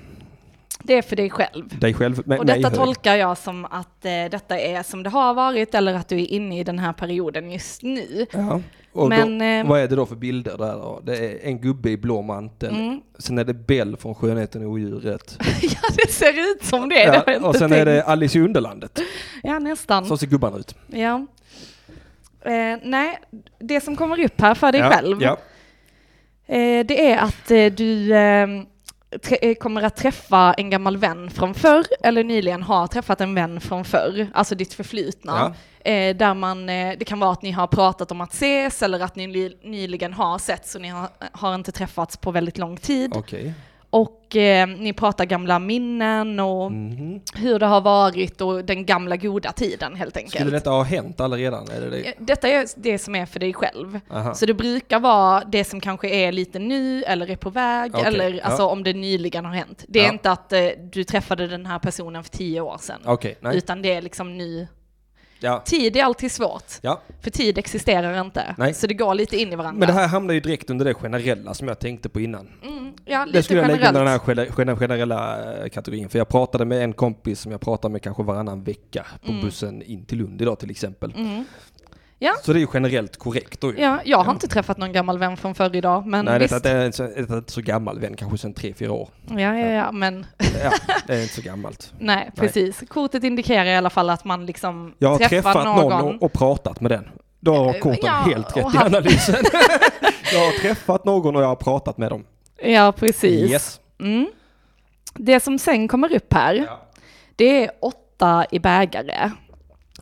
det 0.87 0.93
är 0.93 1.01
för 1.01 1.15
dig 1.15 1.29
själv. 1.29 1.79
dig 1.79 1.93
själv, 1.93 2.21
med 2.27 2.39
Och 2.39 2.45
detta 2.45 2.69
hög. 2.69 2.77
tolkar 2.77 3.15
jag 3.15 3.37
som 3.37 3.65
att 3.65 4.05
eh, 4.05 4.11
detta 4.31 4.59
är 4.59 4.83
som 4.83 5.03
det 5.03 5.09
har 5.09 5.33
varit 5.33 5.75
eller 5.75 5.93
att 5.93 6.07
du 6.07 6.15
är 6.21 6.31
inne 6.31 6.59
i 6.59 6.63
den 6.63 6.79
här 6.79 6.93
perioden 6.93 7.51
just 7.51 7.83
nu. 7.83 8.25
Ja. 8.31 8.61
Och 8.91 9.09
Men, 9.09 9.39
då, 9.39 9.45
eh, 9.45 9.67
vad 9.67 9.79
är 9.79 9.87
det 9.87 9.95
då 9.95 10.05
för 10.05 10.15
bilder 10.15 10.57
där 10.57 10.73
då? 10.73 11.01
Det 11.03 11.17
är 11.17 11.47
en 11.47 11.61
gubbe 11.61 11.89
i 11.89 11.97
blå 11.97 12.21
mantel. 12.21 12.75
Mm. 12.75 13.01
Sen 13.19 13.37
är 13.37 13.43
det 13.43 13.53
Bell 13.53 13.97
från 13.97 14.15
Skönheten 14.15 14.63
och 14.65 14.71
odjuret. 14.71 15.37
ja, 15.61 15.79
det 16.05 16.11
ser 16.11 16.51
ut 16.51 16.63
som 16.65 16.89
det. 16.89 16.95
det 16.95 17.23
Ja, 17.25 17.33
inte 17.33 17.47
och 17.47 17.55
sen 17.55 17.69
tänkt. 17.69 17.81
är 17.81 17.85
det 17.85 18.03
Alice 18.03 18.37
i 18.37 18.41
Underlandet. 18.41 18.99
Ja, 19.43 19.59
nästan. 19.59 20.05
Så 20.05 20.17
ser 20.17 20.27
gubbarna 20.27 20.57
ut. 20.57 20.75
Ja. 20.87 21.25
Eh, 22.41 22.77
nej, 22.83 23.19
det 23.59 23.81
som 23.81 23.95
kommer 23.95 24.19
upp 24.25 24.41
här 24.41 24.55
för 24.55 24.71
dig 24.71 24.81
ja, 24.81 24.89
själv, 24.89 25.21
Ja. 25.21 25.37
eh, 26.45 26.85
det 26.85 27.11
är 27.11 27.17
att 27.17 27.51
eh, 27.51 27.65
du 27.65 28.15
eh, 28.15 28.47
kommer 29.59 29.83
att 29.83 29.95
träffa 29.95 30.53
en 30.53 30.69
gammal 30.69 30.97
vän 30.97 31.29
från 31.29 31.53
förr, 31.53 31.85
eller 32.03 32.23
nyligen 32.23 32.63
har 32.63 32.87
träffat 32.87 33.21
en 33.21 33.35
vän 33.35 33.61
från 33.61 33.85
förr, 33.85 34.27
alltså 34.33 34.55
ditt 34.55 34.73
förflutna. 34.73 35.55
Eh, 35.79 36.15
där 36.15 36.33
man, 36.33 36.69
eh, 36.69 36.93
det 36.99 37.05
kan 37.05 37.19
vara 37.19 37.31
att 37.31 37.41
ni 37.41 37.51
har 37.51 37.67
pratat 37.67 38.11
om 38.11 38.21
att 38.21 38.33
ses, 38.33 38.83
eller 38.83 38.99
att 38.99 39.15
ni 39.15 39.27
ny- 39.27 39.53
nyligen 39.63 40.13
har 40.13 40.37
sett, 40.37 40.67
så 40.67 40.79
ni 40.79 40.87
har, 40.87 41.09
har 41.31 41.55
inte 41.55 41.71
träffats 41.71 42.17
på 42.17 42.31
väldigt 42.31 42.57
lång 42.57 42.77
tid. 42.77 43.11
Okej. 43.15 43.53
Och 43.97 44.35
eh, 44.35 44.67
ni 44.67 44.93
pratar 44.93 45.25
gamla 45.25 45.59
minnen 45.59 46.39
och 46.39 46.71
Mhm. 46.71 47.21
hur 47.35 47.59
det 47.59 47.65
har 47.65 47.81
varit 47.81 48.41
och 48.41 48.65
den 48.65 48.85
gamla 48.85 49.17
goda 49.17 49.51
tiden 49.51 49.95
helt 49.95 50.17
enkelt. 50.17 50.33
Skulle 50.35 50.51
detta 50.51 50.69
ha 50.69 50.83
hänt 50.83 51.19
allaredan? 51.19 51.67
Är 51.77 51.81
det 51.81 51.89
det? 51.89 52.07
Eh, 52.07 52.13
Detta 52.19 52.47
är 52.47 52.67
det 52.75 52.97
som 52.99 53.15
är 53.15 53.25
för 53.25 53.39
dig 53.39 53.53
själv. 53.53 53.99
Aha. 54.11 54.33
Så 54.33 54.45
det 54.45 54.53
brukar 54.53 54.99
vara 54.99 55.43
det 55.43 55.63
som 55.63 55.79
kanske 55.81 56.09
är 56.09 56.31
lite 56.31 56.59
nu 56.59 57.03
eller 57.03 57.29
är 57.29 57.35
på 57.35 57.49
väg 57.49 57.91
Okej, 57.95 58.05
eller 58.07 58.33
ja. 58.33 58.43
alltså 58.43 58.65
om 58.65 58.83
det 58.83 58.93
nyligen 58.93 59.45
har 59.45 59.53
hänt. 59.53 59.85
Det 59.87 59.99
är 59.99 60.03
Ja. 60.05 60.11
inte 60.11 60.31
att 60.31 60.53
eh, 60.53 60.65
du 60.91 61.03
träffade 61.03 61.47
den 61.47 61.65
här 61.65 61.79
personen 61.79 62.23
för 62.23 62.31
tio 62.31 62.61
år 62.61 62.77
sedan. 62.79 62.99
Nej. 63.41 63.57
Utan 63.57 63.81
det 63.81 63.93
är 63.93 64.01
liksom 64.01 64.37
nu. 64.37 64.67
Ja. 65.39 65.61
Tid 65.65 65.95
är 65.97 66.03
alltid 66.03 66.31
svårt. 66.31 66.63
ja. 66.81 67.01
För 67.21 67.31
tid 67.31 67.57
existerar 67.57 68.21
inte. 68.21 68.55
Nej. 68.57 68.73
Så 68.73 68.87
det 68.87 68.93
går 68.93 69.13
lite 69.13 69.37
in 69.37 69.53
i 69.53 69.55
varandra. 69.55 69.79
Men 69.79 69.87
det 69.87 69.93
här 69.93 70.07
hamnar 70.07 70.33
ju 70.33 70.39
direkt 70.39 70.69
under 70.69 70.85
det 70.85 70.93
generella 70.93 71.53
som 71.53 71.67
jag 71.67 71.79
tänkte 71.79 72.09
på 72.09 72.19
innan. 72.19 72.47
mm, 72.63 72.93
ja, 73.05 73.25
lite 73.25 73.37
Det 73.39 73.43
skulle 73.43 73.59
jag 73.59 73.67
lägga 73.67 73.87
under 73.87 74.01
den 74.03 74.09
här 74.11 74.21
generellt. 74.27 74.49
gener- 74.55 74.65
gener- 74.65 74.75
generella 74.75 75.53
eh, 75.63 75.69
kategorin. 75.69 76.09
För 76.09 76.17
jag 76.17 76.27
pratade 76.29 76.65
med 76.65 76.83
en 76.83 76.93
kompis 76.93 77.39
som 77.39 77.51
jag 77.51 77.61
pratar 77.61 77.89
med 77.89 78.01
kanske 78.01 78.23
varannan 78.23 78.63
vecka 78.63 79.05
på 79.25 79.31
bussen 79.31 79.81
in 79.81 80.05
till 80.05 80.17
Lund 80.17 80.41
idag 80.41 80.59
till 80.59 80.69
exempel. 80.71 81.13
Mm. 81.17 81.43
Ja. 82.19 82.33
Så 82.43 82.53
det 82.53 82.59
är 82.59 82.61
ju 82.61 82.67
generellt 82.73 83.17
korrekt 83.17 83.61
då. 83.61 83.73
Ja, 83.77 83.99
jag 84.05 84.17
har 84.17 84.31
inte 84.33 84.47
träffat 84.47 84.77
någon 84.77 84.91
gammal 84.91 85.17
vän 85.19 85.37
från 85.37 85.55
förr 85.55 85.75
idag, 85.75 86.05
men 86.05 86.25
Nej, 86.25 86.39
visst. 86.39 86.53
detta 86.53 86.69
är 86.71 86.85
inte 86.85 86.97
så, 86.97 87.03
detta 87.03 87.37
är 87.37 87.43
så 87.47 87.61
gammal 87.61 87.99
vän, 87.99 88.15
kanske 88.15 88.37
sedan 88.37 88.53
tre 88.53 88.73
fyra 88.73 88.91
år. 88.91 89.09
Ja, 89.29 89.39
ja, 89.39 89.71
ja, 89.71 89.91
men 89.91 90.25
Ja, 90.63 90.71
det 91.07 91.13
är 91.15 91.21
inte 91.21 91.33
så 91.33 91.41
gammalt. 91.41 91.93
nej, 91.99 92.31
precis. 92.35 92.83
Kortet 92.87 93.23
indikerar 93.23 93.65
i 93.65 93.75
alla 93.75 93.89
fall 93.89 94.09
att 94.09 94.25
man 94.25 94.45
liksom 94.45 94.93
Jag 94.97 95.09
har 95.09 95.17
träffar 95.17 95.29
träffat 95.29 95.65
någon. 95.65 95.89
någon 95.89 96.15
och, 96.15 96.23
och 96.23 96.33
pratat 96.33 96.81
med 96.81 96.91
den. 96.91 97.07
Då 97.39 97.55
har 97.55 97.73
korten 97.79 97.99
ja, 98.05 98.11
helt 98.13 98.57
rätt 98.57 98.57
i 98.57 98.61
haft- 98.61 98.85
analysen. 98.85 99.35
jag 100.33 100.39
har 100.45 100.59
träffat 100.61 101.05
någon 101.05 101.35
och 101.35 101.41
jag 101.41 101.47
har 101.47 101.55
pratat 101.55 101.97
med 101.97 102.11
dem. 102.11 102.25
Ja, 102.63 102.91
precis. 102.97 103.51
Yes. 103.51 103.79
Mm. 103.99 104.27
Det 105.13 105.39
som 105.39 105.59
sen 105.59 105.87
kommer 105.87 106.15
upp 106.15 106.33
här, 106.33 106.53
Ja. 106.55 106.79
det 107.35 107.63
är 107.63 107.71
åtta 107.81 108.45
i 108.51 108.59
bägare. 108.59 109.31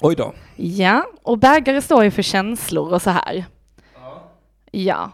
Oj 0.01 0.15
då. 0.15 0.33
Ja, 0.55 1.05
och 1.21 1.37
bägare 1.37 1.81
står 1.81 2.03
ju 2.03 2.11
för 2.11 2.21
känslor 2.21 2.93
och 2.93 3.01
så 3.01 3.09
här. 3.09 3.45
Ja. 4.71 5.11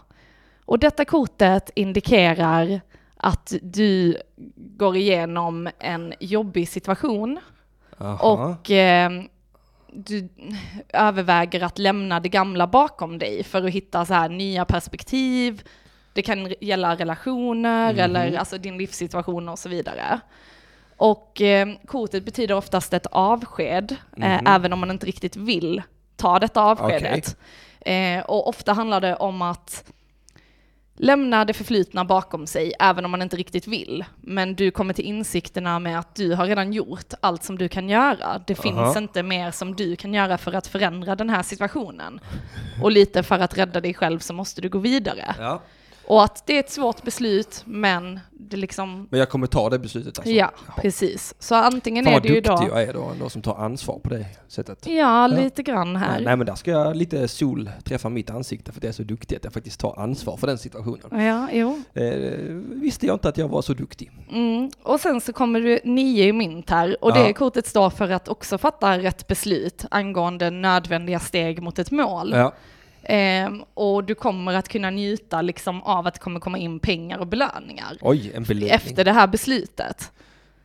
Och 0.64 0.78
detta 0.78 1.04
kortet 1.04 1.70
indikerar 1.74 2.80
att 3.16 3.52
du 3.62 4.16
går 4.56 4.96
igenom 4.96 5.68
en 5.78 6.14
jobbig 6.20 6.68
situation 6.68 7.40
Aha. 7.98 8.32
och 8.32 8.70
eh, 8.70 9.10
du 9.92 10.28
överväger 10.88 11.62
att 11.62 11.78
lämna 11.78 12.20
det 12.20 12.28
gamla 12.28 12.66
bakom 12.66 13.18
dig 13.18 13.44
för 13.44 13.64
att 13.64 13.70
hitta 13.70 14.04
så 14.04 14.14
här 14.14 14.28
nya 14.28 14.64
perspektiv. 14.64 15.62
Det 16.12 16.22
kan 16.22 16.54
gälla 16.60 16.96
relationer 16.96 17.94
eller 17.94 18.36
alltså 18.36 18.58
din 18.58 18.78
livssituation 18.78 19.48
och 19.48 19.58
så 19.58 19.68
vidare. 19.68 20.20
Och 20.96 21.40
eh, 21.40 21.68
kortet 21.86 22.24
betyder 22.24 22.54
oftast 22.54 22.92
ett 22.92 23.06
avsked, 23.06 23.96
eh, 24.16 24.54
även 24.54 24.72
om 24.72 24.78
man 24.78 24.90
inte 24.90 25.06
riktigt 25.06 25.36
vill 25.36 25.82
ta 26.16 26.38
detta 26.38 26.62
avskedet. 26.62 27.36
Eh, 27.80 28.20
och 28.20 28.48
ofta 28.48 28.72
handlar 28.72 29.00
det 29.00 29.16
om 29.16 29.42
att 29.42 29.84
lämna 30.96 31.44
det 31.44 31.52
förflutna 31.52 32.04
bakom 32.04 32.46
sig, 32.46 32.72
även 32.80 33.04
om 33.04 33.10
man 33.10 33.22
inte 33.22 33.36
riktigt 33.36 33.66
vill. 33.66 34.04
Men 34.20 34.54
du 34.54 34.70
kommer 34.70 34.94
till 34.94 35.04
insikterna 35.04 35.78
med 35.78 35.98
att 35.98 36.14
du 36.14 36.34
har 36.34 36.46
redan 36.46 36.72
gjort 36.72 37.14
allt 37.20 37.44
som 37.44 37.58
du 37.58 37.68
kan 37.68 37.88
göra. 37.88 38.42
Det 38.46 38.54
finns 38.54 38.78
Aha. 38.78 38.98
inte 38.98 39.22
mer 39.22 39.50
som 39.50 39.76
du 39.76 39.96
kan 39.96 40.14
göra 40.14 40.38
för 40.38 40.52
att 40.52 40.66
förändra 40.66 41.16
den 41.16 41.30
här 41.30 41.42
situationen. 41.42 42.20
Och 42.82 42.90
lite 42.90 43.22
för 43.22 43.38
att 43.38 43.58
rädda 43.58 43.80
dig 43.80 43.94
själv 43.94 44.18
så 44.18 44.32
måste 44.32 44.60
du 44.60 44.68
gå 44.68 44.78
vidare. 44.78 45.34
Ja. 45.38 45.60
Och 46.06 46.24
att 46.24 46.46
det 46.46 46.56
är 46.56 46.60
ett 46.60 46.70
svårt 46.70 47.02
beslut, 47.02 47.62
men 47.64 48.20
det 48.30 48.56
liksom... 48.56 49.08
Men 49.10 49.20
jag 49.20 49.28
kommer 49.28 49.46
ta 49.46 49.70
det 49.70 49.78
beslutet 49.78 50.18
alltså? 50.18 50.32
Ja, 50.32 50.50
precis. 50.76 51.34
Så 51.38 51.54
antingen 51.54 52.04
Fan 52.04 52.12
är 52.12 52.16
vad 52.16 52.22
det 52.22 52.28
ju 52.28 52.40
duktig 52.40 52.68
då... 52.68 52.74
jag 52.74 52.82
är 52.82 52.92
då, 52.92 53.02
ändå 53.02 53.28
som 53.28 53.42
tar 53.42 53.54
ansvar 53.54 53.98
på 53.98 54.08
det 54.08 54.26
sättet. 54.48 54.86
Ja, 54.86 55.26
lite 55.26 55.62
grann 55.62 55.96
här. 55.96 56.12
Nej, 56.12 56.24
nej 56.24 56.36
men 56.36 56.46
där 56.46 56.54
ska 56.54 56.70
jag 56.70 56.96
lite 56.96 57.28
sol 57.28 57.70
träffa 57.84 58.08
mitt 58.08 58.30
ansikte 58.30 58.72
för 58.72 58.80
det 58.80 58.88
är 58.88 58.92
så 58.92 59.02
duktig 59.02 59.36
att 59.36 59.44
jag 59.44 59.52
faktiskt 59.52 59.80
tar 59.80 59.98
ansvar 59.98 60.36
för 60.36 60.46
den 60.46 60.58
situationen. 60.58 61.24
Ja, 61.24 61.48
jo. 61.52 61.82
Eh, 61.94 62.04
visste 62.68 63.06
jag 63.06 63.14
inte 63.14 63.28
att 63.28 63.38
jag 63.38 63.48
var 63.48 63.62
så 63.62 63.74
duktig. 63.74 64.10
Mm. 64.30 64.70
Och 64.82 65.00
sen 65.00 65.20
så 65.20 65.32
kommer 65.32 65.60
du 65.60 65.80
nio 65.84 66.24
i 66.24 66.32
mynt 66.32 66.70
här 66.70 66.96
och 67.04 67.10
Ja. 67.10 67.22
det 67.22 67.32
kortet 67.32 67.66
står 67.66 67.90
för 67.90 68.10
att 68.10 68.28
också 68.28 68.58
fatta 68.58 68.98
rätt 68.98 69.26
beslut 69.26 69.84
angående 69.90 70.50
nödvändiga 70.50 71.18
steg 71.20 71.62
mot 71.62 71.78
ett 71.78 71.90
mål. 71.90 72.32
Ja. 72.32 72.52
Ehm, 73.04 73.64
och 73.74 74.04
du 74.04 74.14
kommer 74.14 74.54
att 74.54 74.68
kunna 74.68 74.90
njuta 74.90 75.42
liksom 75.42 75.82
av 75.82 76.06
att 76.06 76.14
det 76.14 76.20
kommer 76.20 76.40
komma 76.40 76.58
in 76.58 76.78
pengar 76.78 77.18
och 77.18 77.26
belöningar 77.26 77.96
Oj, 78.00 78.32
en 78.34 78.42
belöning. 78.42 78.70
efter 78.70 79.04
det 79.04 79.12
här 79.12 79.26
beslutet. 79.26 80.12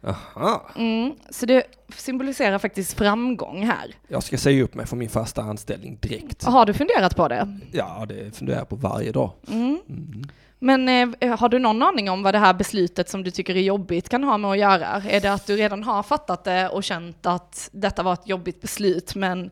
Aha. 0.03 0.69
Mm. 0.75 1.13
Så 1.29 1.45
det 1.45 1.63
symboliserar 1.95 2.59
faktiskt 2.59 2.97
framgång 2.97 3.65
här. 3.65 3.95
Jag 4.07 4.23
ska 4.23 4.37
säga 4.37 4.63
upp 4.63 4.75
mig 4.75 4.85
från 4.87 4.99
min 4.99 5.09
fasta 5.09 5.41
anställning 5.41 5.97
direkt. 6.01 6.43
Har 6.43 6.65
du 6.65 6.73
funderat 6.73 7.15
på 7.15 7.27
det? 7.27 7.59
Ja, 7.71 8.05
det 8.09 8.37
funderar 8.37 8.57
jag 8.57 8.69
på 8.69 8.75
varje 8.75 9.11
dag. 9.11 9.31
Mm. 9.47 9.79
Mm. 9.89 10.23
Men 10.59 10.89
eh, 11.19 11.37
har 11.39 11.49
du 11.49 11.59
någon 11.59 11.83
aning 11.83 12.09
om 12.09 12.23
vad 12.23 12.33
det 12.33 12.39
här 12.39 12.53
beslutet 12.53 13.09
som 13.09 13.23
du 13.23 13.31
tycker 13.31 13.55
är 13.55 13.61
jobbigt 13.61 14.09
kan 14.09 14.23
ha 14.23 14.37
med 14.37 14.51
att 14.51 14.57
göra? 14.57 15.03
Är 15.09 15.21
det 15.21 15.33
att 15.33 15.45
du 15.45 15.55
redan 15.55 15.83
har 15.83 16.03
fattat 16.03 16.43
det 16.43 16.69
och 16.69 16.83
känt 16.83 17.25
att 17.25 17.69
detta 17.71 18.03
var 18.03 18.13
ett 18.13 18.27
jobbigt 18.27 18.61
beslut 18.61 19.15
men 19.15 19.49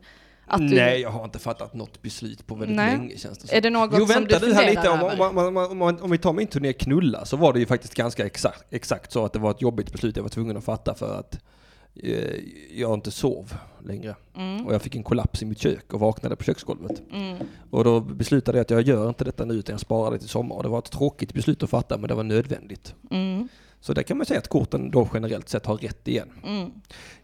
du... 0.54 0.74
Nej, 0.74 1.00
jag 1.00 1.10
har 1.10 1.24
inte 1.24 1.38
fattat 1.38 1.74
något 1.74 2.02
beslut 2.02 2.46
på 2.46 2.54
väldigt 2.54 2.76
Nej. 2.76 2.96
länge 2.96 3.18
känns 3.18 3.38
det 3.38 3.48
som. 3.48 3.56
Är 3.56 3.60
det 3.60 3.70
något 3.70 3.90
jo, 3.92 4.06
som 4.06 4.14
vänta 4.14 4.38
du 4.38 4.46
du 4.46 4.54
här 4.54 4.70
lite. 4.70 4.88
Om, 4.88 5.02
om, 5.02 5.38
om, 5.38 5.56
om, 5.56 5.82
om, 5.82 5.98
om 6.00 6.10
vi 6.10 6.18
tar 6.18 6.32
min 6.32 6.46
turné 6.46 6.72
Knulla 6.72 7.24
så 7.24 7.36
var 7.36 7.52
det 7.52 7.58
ju 7.58 7.66
faktiskt 7.66 7.94
ganska 7.94 8.26
exakt, 8.26 8.64
exakt 8.70 9.12
så 9.12 9.24
att 9.24 9.32
det 9.32 9.38
var 9.38 9.50
ett 9.50 9.62
jobbigt 9.62 9.92
beslut 9.92 10.16
jag 10.16 10.22
var 10.22 10.30
tvungen 10.30 10.56
att 10.56 10.64
fatta 10.64 10.94
för 10.94 11.18
att 11.18 11.38
eh, 12.02 12.34
jag 12.70 12.94
inte 12.94 13.10
sov 13.10 13.54
längre. 13.84 14.16
Mm. 14.36 14.66
Och 14.66 14.74
jag 14.74 14.82
fick 14.82 14.94
en 14.94 15.02
kollaps 15.02 15.42
i 15.42 15.46
mitt 15.46 15.58
kök 15.58 15.92
och 15.92 16.00
vaknade 16.00 16.36
på 16.36 16.44
köksgolvet. 16.44 17.02
Och 17.70 17.84
då 17.84 18.00
beslutade 18.00 18.58
jag 18.58 18.62
att 18.62 18.70
jag 18.70 18.82
gör 18.82 19.08
inte 19.08 19.24
detta 19.24 19.44
nu 19.44 19.54
utan 19.54 19.72
jag 19.72 19.80
sparar 19.80 20.10
det 20.10 20.18
till 20.18 20.28
sommar. 20.28 20.56
Och 20.56 20.62
det 20.62 20.68
var 20.68 20.78
ett 20.78 20.90
tråkigt 20.90 21.34
beslut 21.34 21.62
att 21.62 21.70
fatta 21.70 21.98
men 21.98 22.08
det 22.08 22.14
var 22.14 22.22
nödvändigt. 22.22 22.94
Mm. 23.10 23.48
Så 23.80 23.92
där 23.92 24.02
kan 24.02 24.16
man 24.16 24.26
säga 24.26 24.40
att 24.40 24.48
korten 24.48 24.90
då 24.90 25.08
generellt 25.14 25.48
sett 25.48 25.66
har 25.66 25.76
rätt 25.76 26.08
igen. 26.08 26.32
Mm. 26.44 26.70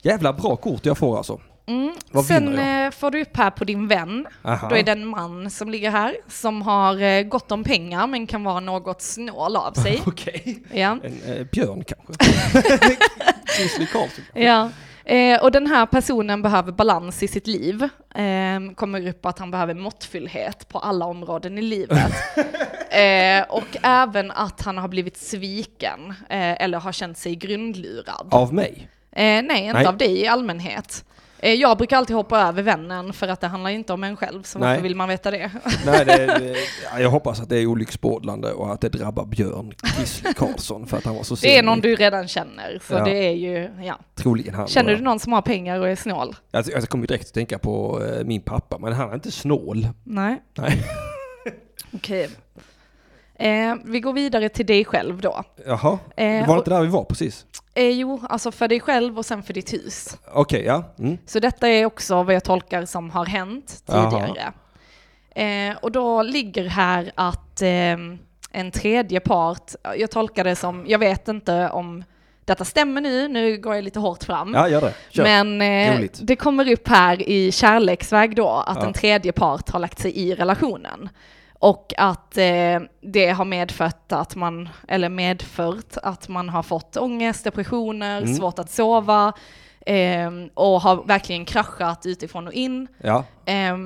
Jävla 0.02 0.32
bra 0.32 0.56
kort 0.56 0.86
jag 0.86 0.98
får 0.98 1.16
alltså. 1.16 1.40
Mm. 1.66 1.94
Vad 2.10 2.24
Sen 2.24 2.58
eh, 2.58 2.90
får 2.90 3.10
du 3.10 3.22
upp 3.22 3.36
här 3.36 3.50
på 3.50 3.64
din 3.64 3.88
vän. 3.88 4.26
Aha. 4.44 4.68
Då 4.68 4.76
är 4.76 4.82
det 4.82 4.92
en 4.92 5.06
man 5.06 5.50
som 5.50 5.70
ligger 5.70 5.90
här 5.90 6.16
som 6.28 6.62
har 6.62 7.02
eh, 7.02 7.22
gott 7.22 7.52
om 7.52 7.64
pengar 7.64 8.06
men 8.06 8.26
kan 8.26 8.44
vara 8.44 8.60
något 8.60 9.02
snål 9.02 9.56
av 9.56 9.72
sig. 9.72 10.02
Okej. 10.06 10.62
ja. 10.72 10.98
En 11.02 11.36
eh, 11.36 11.46
björn 11.52 11.84
kanske? 12.06 12.24
Ja, 14.34 14.70
eh, 15.04 15.42
och 15.42 15.52
den 15.52 15.66
här 15.66 15.86
personen 15.86 16.42
behöver 16.42 16.72
balans 16.72 17.22
i 17.22 17.28
sitt 17.28 17.46
liv. 17.46 17.82
Eh, 18.14 18.74
kommer 18.74 19.08
upp 19.08 19.26
att 19.26 19.38
han 19.38 19.50
behöver 19.50 19.74
måttfullhet 19.74 20.68
på 20.68 20.78
alla 20.78 21.06
områden 21.06 21.58
i 21.58 21.62
livet. 21.62 22.12
Eh, 22.92 23.42
och 23.48 23.76
även 23.82 24.30
att 24.30 24.62
han 24.62 24.78
har 24.78 24.88
blivit 24.88 25.16
sviken 25.16 26.14
eh, 26.28 26.62
eller 26.62 26.78
har 26.78 26.92
känt 26.92 27.18
sig 27.18 27.36
grundlurad. 27.36 28.28
Av 28.30 28.54
mig? 28.54 28.88
Nej, 29.16 29.40
inte 29.40 29.72
Nej. 29.72 29.86
av 29.86 29.96
dig 29.96 30.20
i 30.20 30.26
allmänhet. 30.26 31.04
Eh, 31.44 31.54
jag 31.54 31.78
brukar 31.78 31.96
alltid 31.96 32.16
hoppa 32.16 32.40
över 32.40 32.62
vännen 32.62 33.12
för 33.12 33.28
att 33.28 33.40
det 33.40 33.46
handlar 33.46 33.70
inte 33.70 33.92
om 33.92 34.04
en 34.04 34.16
själv, 34.16 34.42
så 34.42 34.58
Nej. 34.58 34.68
varför 34.68 34.82
vill 34.82 34.96
man 34.96 35.08
veta 35.08 35.30
det? 35.30 35.50
Nej, 35.86 36.04
det, 36.04 36.26
det, 36.26 36.56
ja, 36.92 37.00
jag 37.00 37.10
hoppas 37.10 37.40
att 37.40 37.48
det 37.48 37.56
är 37.58 37.66
olycksbådande 37.66 38.48
och 38.48 38.72
att 38.72 38.80
det 38.80 38.88
drabbar 38.88 39.24
Björn 39.24 39.72
Kissle 39.96 40.32
Karlsson 40.32 40.86
för 40.86 40.96
att 40.96 41.04
han 41.04 41.16
var 41.16 41.22
så 41.22 41.36
sen. 41.36 41.48
Det 41.50 41.58
är 41.58 41.62
någon 41.62 41.80
du 41.80 41.94
redan 41.96 42.28
känner, 42.28 42.78
så 42.88 42.94
Ja. 42.94 43.04
det 43.04 43.10
är 43.26 43.32
ju, 43.32 43.70
ja. 43.84 43.98
Troligen 44.14 44.54
han. 44.54 44.66
Känner 44.68 44.94
du 44.96 45.02
någon 45.02 45.18
som 45.18 45.32
har 45.32 45.42
pengar 45.42 45.80
och 45.80 45.88
är 45.88 45.96
snål? 45.96 46.36
Alltså, 46.52 46.72
jag 46.72 46.88
kommer 46.88 47.06
direkt 47.06 47.26
att 47.26 47.34
tänka 47.34 47.58
på 47.58 48.02
eh, 48.04 48.24
min 48.24 48.40
pappa, 48.40 48.78
men 48.78 48.92
han 48.92 49.10
är 49.10 49.14
inte 49.14 49.30
snål. 49.30 49.88
Nej. 50.04 50.42
Nej. 50.58 50.82
Okej. 51.94 52.28
Eh, 53.34 53.74
vi 53.84 54.00
går 54.00 54.12
vidare 54.12 54.48
till 54.48 54.66
dig 54.66 54.84
själv 54.84 55.20
då. 55.20 55.42
Jaha, 55.66 55.98
Eh, 56.16 56.26
det 56.40 56.44
var 56.48 56.54
och- 56.54 56.58
inte 56.60 56.70
där 56.70 56.80
vi 56.80 56.88
var 56.88 57.04
precis? 57.04 57.46
Eh, 57.74 57.88
jo, 57.90 58.20
alltså 58.28 58.52
för 58.52 58.68
dig 58.68 58.80
själv 58.80 59.18
och 59.18 59.26
sen 59.26 59.42
för 59.42 59.54
ditt 59.54 59.72
hus. 59.72 60.16
Okej, 60.32 60.64
ja. 60.64 60.84
Mm. 60.98 61.18
Så 61.26 61.40
detta 61.40 61.68
är 61.68 61.84
också 61.86 62.22
vad 62.22 62.34
jag 62.34 62.44
tolkar 62.44 62.84
som 62.84 63.10
har 63.10 63.26
hänt 63.26 63.82
tidigare. 63.86 64.52
Eh, 65.34 65.76
och 65.82 65.92
då 65.92 66.22
ligger 66.22 66.64
här 66.64 67.12
att 67.14 67.62
eh, 67.62 67.96
en 68.52 68.70
tredje 68.72 69.20
part, 69.20 69.72
jag 69.96 70.10
tolkar 70.10 70.44
det 70.44 70.56
som, 70.56 70.84
jag 70.86 70.98
vet 70.98 71.28
inte 71.28 71.68
om 71.70 72.04
detta 72.44 72.64
stämmer 72.64 73.00
nu, 73.00 73.28
nu 73.28 73.56
går 73.56 73.74
jag 73.74 73.84
lite 73.84 73.98
hårt 74.00 74.24
fram. 74.24 74.54
Ja, 74.54 74.68
gör 74.68 74.80
det. 74.80 74.94
Kör. 75.10 75.22
Men 75.22 75.62
eh, 76.02 76.08
det 76.20 76.36
kommer 76.36 76.72
upp 76.72 76.88
här 76.88 77.28
i 77.28 77.52
kärleksväg 77.52 78.36
då 78.36 78.48
att 78.48 78.76
Ja. 78.80 78.86
en 78.86 78.92
tredje 78.92 79.32
part 79.32 79.70
har 79.70 79.78
lagt 79.80 79.98
sig 79.98 80.18
i 80.18 80.34
relationen. 80.34 81.08
Och 81.62 81.92
att 81.98 82.36
eh, 82.38 82.80
det 83.00 83.28
har 83.30 83.44
medfört 83.44 84.12
att 84.12 84.36
man, 84.36 84.68
eller 84.88 85.08
medfört 85.08 85.96
att 86.02 86.28
man 86.28 86.48
har 86.48 86.62
fått 86.62 86.96
ångest, 86.96 87.44
depressioner, 87.44 88.18
Mm. 88.22 88.34
svårt 88.34 88.58
att 88.58 88.70
sova 88.70 89.32
eh, 89.86 90.30
och 90.54 90.80
har 90.80 91.04
verkligen 91.06 91.44
kraschat 91.44 92.06
utifrån 92.06 92.46
och 92.46 92.52
in. 92.52 92.88
Ja, 92.98 93.24
Eh, 93.44 93.76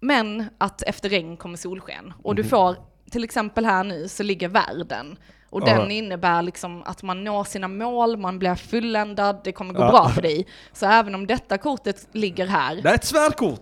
men 0.00 0.44
att 0.58 0.82
efter 0.82 1.08
regn 1.08 1.36
kommer 1.36 1.56
solsken. 1.56 2.12
Och 2.22 2.34
du 2.34 2.42
Mhm. 2.42 2.48
får, 2.50 2.76
till 3.10 3.24
exempel 3.24 3.66
här 3.66 3.84
nu 3.84 4.08
så 4.08 4.22
ligger 4.22 4.48
världen. 4.48 5.16
Och 5.50 5.60
Ja. 5.60 5.64
den 5.66 5.90
innebär 5.90 6.42
liksom 6.42 6.82
att 6.82 7.02
man 7.02 7.24
når 7.24 7.44
sina 7.44 7.68
mål, 7.68 8.16
man 8.16 8.38
blir 8.38 8.54
fulländad, 8.54 9.40
det 9.44 9.52
kommer 9.52 9.74
gå 9.74 9.80
Ja. 9.82 9.90
bra 9.90 10.08
för 10.08 10.22
dig. 10.22 10.46
Så 10.72 10.86
även 10.86 11.14
om 11.14 11.26
detta 11.26 11.58
kortet 11.58 12.08
ligger 12.12 12.46
här, 12.46 12.74
det 12.82 12.88
är 12.90 12.94
ett 12.94 13.04
svärdkort. 13.04 13.60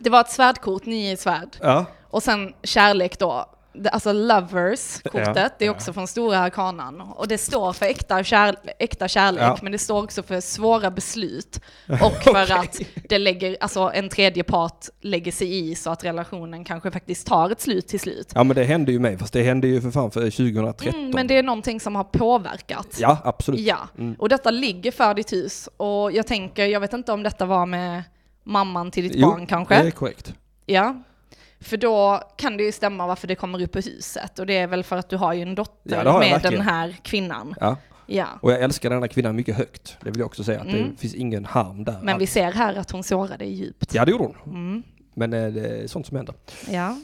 det 0.00 0.10
var 0.10 0.20
ett 0.20 0.30
svärdkort, 0.30 0.86
nio 0.86 1.16
svärd. 1.16 1.56
Ja. 1.62 1.84
Och 2.16 2.22
sen 2.22 2.52
kärlek 2.62 3.18
då, 3.18 3.46
alltså 3.92 4.12
lovers-kortet, 4.12 5.36
Ja, 5.36 5.48
det 5.58 5.64
är 5.64 5.66
ja. 5.66 5.72
också 5.72 5.92
från 5.92 6.06
stora 6.06 6.38
arkanan. 6.38 7.00
Och 7.00 7.28
det 7.28 7.38
står 7.38 7.72
för 7.72 7.86
äkta, 7.86 8.24
kär, 8.24 8.56
äkta 8.78 9.08
kärlek, 9.08 9.42
Ja. 9.42 9.58
men 9.62 9.72
det 9.72 9.78
står 9.78 10.02
också 10.02 10.22
för 10.22 10.40
svåra 10.40 10.90
beslut. 10.90 11.60
Och 11.88 12.12
för 12.22 12.30
Okej. 12.44 12.52
att 12.52 12.80
det 13.08 13.18
lägger, 13.18 13.56
alltså 13.60 13.90
en 13.94 14.08
tredje 14.08 14.44
part 14.44 14.86
lägger 15.00 15.32
sig 15.32 15.70
i 15.70 15.74
så 15.74 15.90
att 15.90 16.04
relationen 16.04 16.64
kanske 16.64 16.90
faktiskt 16.90 17.26
tar 17.26 17.50
ett 17.50 17.60
slut 17.60 17.88
till 17.88 18.00
slut. 18.00 18.32
ja, 18.34 18.44
men 18.44 18.56
det 18.56 18.64
hände 18.64 18.92
ju 18.92 18.98
mig, 18.98 19.18
fast 19.18 19.32
det 19.32 19.42
hände 19.42 19.68
ju 19.68 19.80
för 19.80 19.90
fan 19.90 20.10
för 20.10 20.20
2013. 20.30 20.88
Mm, 20.88 21.10
men 21.10 21.26
det 21.26 21.36
är 21.38 21.42
någonting 21.42 21.80
som 21.80 21.96
har 21.96 22.04
påverkat. 22.04 22.96
Ja, 22.98 23.18
absolut. 23.24 23.60
Ja, 23.60 23.78
Mm. 23.98 24.14
och 24.18 24.28
detta 24.28 24.50
ligger 24.50 24.92
för 24.92 25.14
ditt 25.14 25.32
hus. 25.32 25.68
Och 25.76 26.12
jag 26.12 26.26
tänker, 26.26 26.66
jag 26.66 26.80
vet 26.80 26.92
inte 26.92 27.12
om 27.12 27.22
detta 27.22 27.44
var 27.46 27.66
med 27.66 28.02
mamman 28.44 28.90
till 28.90 29.02
ditt 29.04 29.12
Jo, 29.16 29.28
barn 29.30 29.46
kanske? 29.46 29.74
det 29.82 29.86
är 29.86 29.90
korrekt. 29.90 30.34
Ja. 30.66 31.02
För 31.60 31.76
då 31.76 32.22
kan 32.36 32.56
det 32.56 32.62
ju 32.64 32.72
stämma 32.72 33.06
varför 33.06 33.28
det 33.28 33.34
kommer 33.34 33.62
upp 33.62 33.72
på 33.72 33.78
huset. 33.80 34.38
Och 34.38 34.46
det 34.46 34.56
är 34.56 34.66
väl 34.66 34.84
för 34.84 34.96
att 34.96 35.08
du 35.08 35.16
har 35.16 35.32
ju 35.32 35.42
en 35.42 35.54
dotter 35.54 36.04
Ja, 36.04 36.18
med 36.18 36.42
den 36.42 36.60
här 36.60 36.96
kvinnan. 37.02 37.54
Ja. 37.60 37.76
Ja. 38.06 38.26
Och 38.40 38.52
jag 38.52 38.60
älskar 38.62 38.90
denna 38.90 39.08
kvinnan 39.08 39.36
mycket 39.36 39.56
högt. 39.56 39.96
Det 40.02 40.10
vill 40.10 40.18
jag 40.18 40.26
också 40.26 40.44
säga, 40.44 40.60
att 40.60 40.66
Mm. 40.68 40.90
det 40.90 40.96
finns 41.00 41.14
ingen 41.14 41.44
harm 41.44 41.84
där. 41.84 42.00
Men 42.02 42.18
vi 42.18 42.26
ser 42.26 42.52
här 42.52 42.74
att 42.74 42.90
hon 42.90 43.02
sårar 43.04 43.38
dig 43.38 43.52
djupt. 43.52 43.94
Ja, 43.94 44.04
det 44.04 44.10
gjorde 44.10 44.24
hon. 44.24 44.54
Mm. 44.54 44.82
Men 45.14 45.32
eh, 45.32 45.46
det 45.52 45.68
är 45.68 45.86
sånt 45.86 46.06
som 46.06 46.16
händer. 46.16 46.34
Ja. 46.70 46.96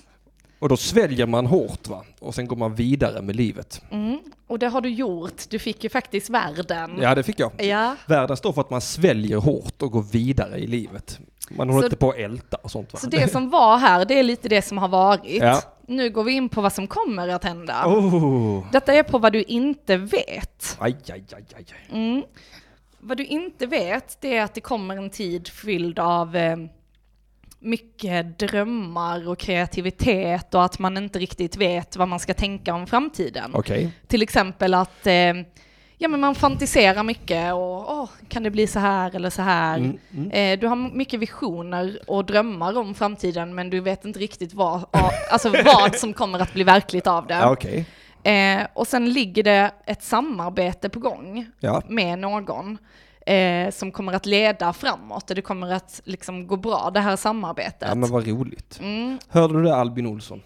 Och 0.58 0.68
då 0.68 0.76
sväljer 0.76 1.26
man 1.26 1.46
hårt 1.46 1.88
va? 1.88 2.04
Och 2.20 2.34
sen 2.34 2.46
går 2.46 2.56
man 2.56 2.74
vidare 2.74 3.22
med 3.22 3.36
livet. 3.36 3.82
Mm. 3.90 4.18
Och 4.46 4.58
det 4.58 4.68
har 4.68 4.80
du 4.80 4.88
gjort. 4.90 5.42
Du 5.50 5.58
fick 5.58 5.84
ju 5.84 5.90
faktiskt 5.90 6.30
världen. 6.30 6.98
Ja, 7.00 7.14
det 7.14 7.22
fick 7.22 7.40
jag. 7.40 7.52
Ja. 7.64 7.96
Världen 8.06 8.36
står 8.36 8.52
för 8.52 8.60
att 8.60 8.70
man 8.70 8.80
sväljer 8.80 9.36
hårt 9.36 9.82
och 9.82 9.90
går 9.92 10.02
vidare 10.02 10.58
i 10.58 10.66
livet. 10.66 11.20
Man 11.56 11.68
håller 11.68 11.80
Så- 11.80 11.86
inte 11.86 11.96
på 11.96 12.10
att 12.10 12.16
älta 12.16 12.56
och 12.56 12.70
sånt 12.70 12.92
va? 12.92 12.98
Så 12.98 13.06
det 13.06 13.28
som 13.32 13.50
var 13.50 13.76
här, 13.78 14.04
det 14.04 14.18
är 14.18 14.22
lite 14.22 14.48
det 14.48 14.62
som 14.62 14.78
har 14.78 14.88
varit. 14.88 15.42
Ja. 15.42 15.62
Nu 15.86 16.10
går 16.10 16.24
vi 16.24 16.32
in 16.32 16.48
på 16.48 16.60
vad 16.60 16.72
som 16.72 16.86
kommer 16.86 17.28
att 17.28 17.44
hända. 17.44 17.86
Oh. 17.86 18.64
Detta 18.72 18.94
är 18.94 19.02
på 19.02 19.18
vad 19.18 19.32
du 19.32 19.42
inte 19.42 19.96
vet. 19.96 20.76
Aj, 20.80 20.96
aj, 21.12 21.24
aj, 21.36 21.44
aj. 21.56 21.66
Mm. 21.92 22.22
Vad 23.00 23.16
du 23.16 23.24
inte 23.24 23.66
vet, 23.66 24.16
det 24.20 24.36
är 24.36 24.42
att 24.42 24.54
det 24.54 24.60
kommer 24.60 24.96
en 24.96 25.10
tid 25.10 25.48
fylld 25.48 25.98
av 25.98 26.36
eh, 26.36 26.56
mycket 27.58 28.38
drömmar 28.38 29.28
och 29.28 29.38
kreativitet 29.38 30.54
och 30.54 30.64
att 30.64 30.78
man 30.78 30.96
inte 30.96 31.18
riktigt 31.18 31.56
vet 31.56 31.96
vad 31.96 32.08
man 32.08 32.20
ska 32.20 32.34
tänka 32.34 32.74
om 32.74 32.86
framtiden. 32.86 33.50
Okej. 33.54 33.92
Till 34.06 34.22
exempel 34.22 34.74
att 34.74 35.06
eh, 35.06 35.12
ja, 36.02 36.08
men 36.08 36.20
man 36.20 36.34
fantiserar 36.34 37.02
mycket 37.02 37.52
och 37.52 37.92
åh, 37.98 38.08
kan 38.28 38.42
det 38.42 38.50
bli 38.50 38.66
så 38.66 38.78
här 38.78 39.16
eller 39.16 39.30
så 39.30 39.42
här. 39.42 39.78
Mm, 39.78 39.98
mm. 40.14 40.30
Eh, 40.30 40.60
du 40.60 40.66
har 40.66 40.76
mycket 40.76 41.20
visioner 41.20 41.98
och 42.06 42.24
drömmar 42.24 42.78
om 42.78 42.94
framtiden 42.94 43.54
men 43.54 43.70
du 43.70 43.80
vet 43.80 44.04
inte 44.04 44.18
riktigt 44.18 44.54
vad, 44.54 44.84
alltså 45.30 45.52
vad 45.64 45.94
som 45.96 46.12
kommer 46.12 46.38
att 46.38 46.52
bli 46.52 46.64
verkligt 46.64 47.06
av 47.06 47.26
det. 47.26 47.44
Okej. 47.50 47.86
Eh, 48.22 48.66
och 48.74 48.86
sen 48.86 49.12
ligger 49.12 49.42
det 49.42 49.70
ett 49.86 50.02
samarbete 50.02 50.88
på 50.88 51.00
gång 51.00 51.46
Ja. 51.60 51.82
med 51.88 52.18
någon 52.18 52.78
eh, 53.26 53.70
som 53.70 53.92
kommer 53.92 54.12
att 54.12 54.26
leda 54.26 54.72
framåt 54.72 55.30
och 55.30 55.36
det 55.36 55.42
kommer 55.42 55.72
att 55.72 56.00
liksom 56.04 56.46
gå 56.46 56.56
bra 56.56 56.90
det 56.94 57.00
här 57.00 57.16
samarbetet. 57.16 57.88
ja, 57.88 57.94
men 57.94 58.10
vad 58.10 58.26
roligt. 58.26 58.78
mm. 58.82 59.18
Hörde 59.28 59.54
du 59.54 59.62
det 59.62 59.76
Albin 59.76 60.06
Olsson? 60.06 60.42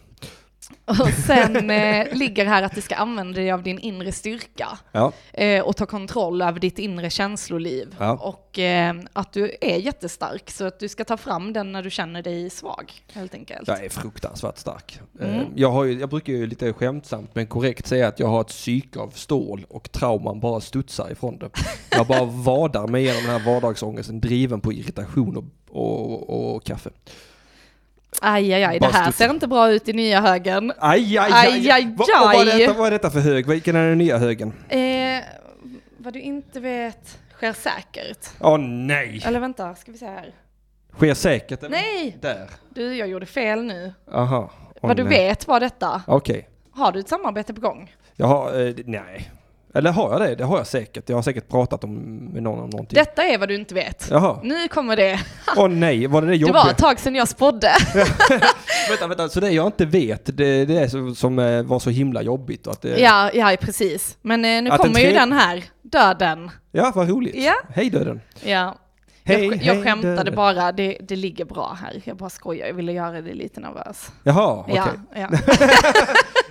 Och 0.84 1.08
sen 1.26 1.70
eh, 1.70 2.06
ligger 2.12 2.44
här 2.46 2.62
att 2.62 2.74
du 2.74 2.80
ska 2.80 2.94
använda 2.94 3.32
dig 3.40 3.50
av 3.50 3.62
din 3.62 3.78
inre 3.78 4.12
styrka 4.12 4.78
Ja. 4.92 5.12
eh, 5.32 5.62
och 5.62 5.76
ta 5.76 5.86
kontroll 5.86 6.42
över 6.42 6.60
ditt 6.60 6.78
inre 6.78 7.10
känsloliv. 7.10 7.94
Ja. 7.98 8.12
Och 8.12 8.58
eh, 8.58 8.94
att 9.12 9.32
du 9.32 9.56
är 9.60 9.76
jättestark 9.76 10.50
så 10.50 10.64
att 10.64 10.78
du 10.78 10.88
ska 10.88 11.04
ta 11.04 11.16
fram 11.16 11.52
den 11.52 11.72
när 11.72 11.82
du 11.82 11.90
känner 11.90 12.22
dig 12.22 12.50
svag 12.50 12.92
helt 13.12 13.34
enkelt. 13.34 13.68
Jag 13.68 13.84
är 13.84 13.88
fruktansvärt 13.88 14.58
stark. 14.58 15.00
Mm. 15.20 15.34
Eh, 15.40 15.46
Jag, 15.54 15.70
har 15.70 15.84
ju, 15.84 16.00
jag 16.00 16.08
brukar 16.08 16.32
ju 16.32 16.46
lite 16.46 16.72
skämtsamt 16.72 17.30
men 17.34 17.46
korrekt 17.46 17.86
säga 17.86 18.08
att 18.08 18.20
jag 18.20 18.26
har 18.26 18.40
ett 18.40 18.46
psyke 18.48 18.98
av 18.98 19.10
stål 19.10 19.66
och 19.68 19.92
trauman 19.92 20.40
bara 20.40 20.60
studsar 20.60 21.10
ifrån 21.12 21.38
det. 21.38 21.50
Jag 21.90 22.06
bara 22.06 22.24
vadar 22.24 22.86
mig 22.88 23.02
igenom 23.02 23.22
den 23.22 23.40
här 23.40 23.52
vardagsångesten 23.52 24.20
driven 24.20 24.60
på 24.60 24.72
irritation 24.72 25.36
och, 25.36 25.44
och, 25.70 26.54
och 26.54 26.64
kaffe. 26.64 26.90
Aj, 28.20 28.54
aj, 28.54 28.64
aj, 28.64 28.78
det 28.78 28.86
här 28.86 29.10
ser 29.12 29.30
inte 29.30 29.46
bra 29.46 29.70
ut 29.72 29.88
i 29.88 29.92
nya 29.92 30.20
högen. 30.20 30.72
Aj, 30.78 31.18
aj, 31.18 31.32
Aj, 31.32 31.70
aj, 31.70 31.94
Vad, 31.96 32.08
vad, 32.20 32.34
är 32.34 32.52
aj. 32.52 32.58
detta, 32.58 32.72
vad 32.72 32.86
är 32.86 32.90
detta 32.90 33.10
för 33.10 33.20
hög? 33.20 33.46
Vilken 33.46 33.76
är 33.76 33.88
den 33.88 33.98
nya 33.98 34.18
högen? 34.18 34.52
Eh, 34.68 35.24
vad 35.98 36.12
du 36.12 36.20
inte 36.20 36.60
vet 36.60 37.18
sker 37.36 37.52
säkert. 37.52 38.28
Åh 38.40 38.58
nej! 38.58 39.22
Eller 39.24 39.40
vänta, 39.40 39.74
ska 39.74 39.92
vi 39.92 39.98
se 39.98 40.06
här. 40.06 40.34
Sker 40.96 41.14
säkert? 41.14 41.62
eller? 41.62 41.70
Nej! 41.70 42.16
Där. 42.20 42.50
Du, 42.68 42.96
jag 42.96 43.08
gjorde 43.08 43.26
fel 43.26 43.64
nu. 43.64 43.92
Aha. 44.12 44.50
Åh, 44.74 44.88
vad 44.88 44.96
du 44.96 45.04
nej. 45.04 45.18
vet 45.28 45.48
var 45.48 45.60
detta. 45.60 46.02
Okej. 46.06 46.48
Har 46.70 46.92
du 46.92 47.00
ett 47.00 47.08
samarbete 47.08 47.54
på 47.54 47.60
gång? 47.60 47.94
Jag 48.14 48.26
har, 48.26 48.66
eh, 48.66 48.74
nej. 48.84 49.30
Eller 49.76 49.90
har 49.92 50.12
jag 50.12 50.20
det? 50.20 50.34
Det 50.34 50.44
har 50.44 50.56
jag 50.58 50.66
säkert. 50.66 51.08
Jag 51.08 51.16
har 51.16 51.22
säkert 51.22 51.48
pratat 51.48 51.84
om, 51.84 51.94
med 52.32 52.42
någon 52.42 52.58
om 52.64 52.70
någonting. 52.70 52.94
Detta 52.96 53.24
är 53.24 53.38
vad 53.38 53.48
du 53.48 53.54
inte 53.54 53.74
vet. 53.74 54.08
Jaha. 54.10 54.40
Nu 54.42 54.68
kommer 54.68 54.96
det. 54.96 55.20
Åh 55.56 55.68
nej, 55.68 56.06
var 56.06 56.20
det 56.22 56.26
det 56.26 56.32
Det 56.32 56.36
jobbiga? 56.36 56.62
var 56.64 56.70
ett 56.70 56.78
tag 56.78 57.00
sedan 57.00 57.14
jag 57.14 57.28
spådde. 57.28 57.70
Vänta, 58.88 59.06
vänta, 59.08 59.28
så 59.28 59.40
det 59.40 59.50
jag 59.50 59.66
inte 59.66 59.84
vet, 59.84 60.36
det, 60.36 60.64
det 60.64 60.78
är 60.78 60.88
så, 60.88 61.14
som 61.14 61.38
eh, 61.38 61.62
var 61.62 61.78
så 61.78 61.90
himla 61.90 62.22
jobbigt 62.22 62.66
att 62.66 62.82
det... 62.82 63.00
Ja, 63.00 63.30
ja 63.34 63.56
precis. 63.60 64.18
Men 64.22 64.44
eh, 64.44 64.62
nu 64.62 64.70
kommer 64.70 64.88
ju 64.88 64.94
tredje- 65.06 65.20
den 65.20 65.32
här. 65.32 65.64
Döden. 65.82 66.50
Ja, 66.72 66.92
vad 66.94 67.08
roligt. 67.08 67.34
Ja. 67.36 67.54
Hej 67.74 67.90
döden. 67.90 68.20
Ja. 68.44 68.74
Hej, 69.26 69.44
jag, 69.46 69.56
hej, 69.56 69.66
jag 69.66 69.84
skämtade 69.84 70.14
döden. 70.16 70.34
bara, 70.34 70.72
det, 70.72 70.98
det 71.00 71.16
ligger 71.16 71.44
bra 71.44 71.76
här. 71.82 72.00
Jag 72.04 72.16
bara 72.16 72.30
skojar, 72.30 72.66
jag 72.66 72.74
ville 72.74 72.92
göra 72.92 73.20
dig 73.20 73.34
lite 73.34 73.60
nervös. 73.60 74.12
Jaha, 74.22 74.52
okej. 74.60 74.74
Ja, 74.76 74.86
ja. 75.14 75.28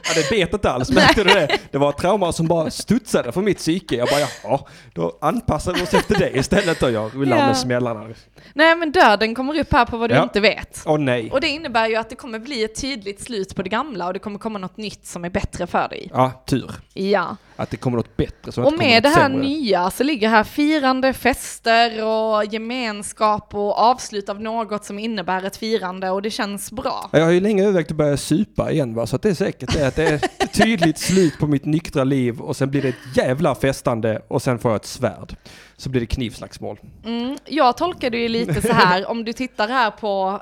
Ja, 0.08 0.22
det 0.22 0.30
bet 0.30 0.54
inte 0.54 0.72
alls, 0.72 0.92
märkte 0.92 1.24
du 1.24 1.30
det? 1.34 1.58
Det 1.72 1.78
var 1.78 1.90
ett 1.90 1.98
trauma 1.98 2.32
som 2.32 2.48
bara 2.48 2.70
studsade 2.72 3.32
från 3.32 3.44
mitt 3.46 3.58
psyke. 3.58 3.96
Jag 3.96 4.08
bara, 4.08 4.20
jaha, 4.44 4.60
då 4.94 5.18
anpassar 5.22 5.74
vi 5.74 5.84
oss 5.84 5.94
efter 5.94 6.20
det 6.20 6.38
istället 6.38 6.84
och 6.84 6.92
jag 6.92 7.16
rullar 7.16 7.38
Ja. 7.38 7.46
med 7.48 7.58
smällarna. 7.58 8.08
Nej 8.54 8.76
men 8.76 8.92
döden 8.92 9.36
kommer 9.36 9.60
upp 9.60 9.74
här 9.74 9.86
på 9.86 9.98
vad 9.98 10.10
du 10.10 10.16
Ja. 10.16 10.24
inte 10.24 10.40
vet. 10.40 10.84
Åh 10.86 10.98
nej. 11.00 11.32
Och 11.32 11.42
det 11.42 11.48
innebär 11.48 11.88
ju 11.88 11.96
att 11.96 12.10
det 12.10 12.16
kommer 12.16 12.40
bli 12.40 12.64
ett 12.64 12.82
tydligt 12.82 13.22
slut 13.24 13.56
på 13.56 13.64
det 13.64 13.70
gamla 13.70 14.08
och 14.08 14.14
det 14.14 14.20
kommer 14.20 14.40
komma 14.40 14.60
något 14.60 14.78
nytt 14.78 15.06
som 15.08 15.26
är 15.26 15.30
bättre 15.30 15.68
för 15.68 15.88
dig. 15.90 16.10
Ja, 16.14 16.44
tur. 16.48 16.72
Ja. 16.94 17.38
Att 17.56 17.70
det 17.70 17.78
kommer 17.78 17.98
något 17.98 18.18
bättre. 18.18 18.52
Så 18.52 18.64
Och 18.64 18.78
med 18.78 19.04
det 19.04 19.10
här 19.10 19.16
sämre. 19.30 19.42
nya 19.42 19.92
så 19.92 20.04
ligger 20.04 20.30
här 20.30 20.44
firande, 20.44 21.14
fester 21.14 22.04
och 22.06 22.46
gemenskap 22.54 23.56
och 23.56 23.78
avslut 23.78 24.30
av 24.30 24.42
något 24.42 24.86
som 24.86 25.00
innebär 25.00 25.44
ett 25.44 25.58
firande 25.58 26.10
och 26.10 26.22
det 26.22 26.30
känns 26.32 26.72
bra. 26.72 27.10
Ja, 27.12 27.20
Jag 27.20 27.26
har 27.26 27.32
ju 27.32 27.40
länge 27.40 27.64
övervägt 27.64 27.92
att 27.92 27.98
börja 27.98 28.18
supa 28.18 28.72
igen 28.72 28.94
va, 28.96 29.08
så 29.08 29.16
att 29.16 29.22
det 29.22 29.30
är 29.30 29.34
säkert 29.34 29.74
det 29.74 29.88
att 29.88 29.96
det 29.96 30.04
är 30.08 30.14
ett 30.14 30.54
tydligt 30.54 31.00
slut 31.00 31.38
på 31.40 31.48
mitt 31.48 31.66
nyktra 31.66 32.04
liv 32.04 32.40
och 32.42 32.56
sen 32.56 32.70
blir 32.70 32.82
det 32.82 32.88
ett 32.90 33.18
jävla 33.18 33.56
festande 33.56 34.22
och 34.28 34.42
sen 34.42 34.60
får 34.60 34.72
jag 34.72 34.76
ett 34.76 34.86
svärd. 34.86 35.36
Så 35.78 35.90
blir 35.90 36.02
det 36.02 36.08
knivslagsmål. 36.08 36.80
Mm, 37.06 37.38
jag 37.46 37.78
tolkar 37.78 38.10
det 38.10 38.18
ju 38.18 38.28
lite 38.28 38.62
så 38.62 38.74
här, 38.74 39.10
om 39.10 39.26
du 39.26 39.34
tittar 39.34 39.68
här 39.68 39.92
på, 39.92 40.42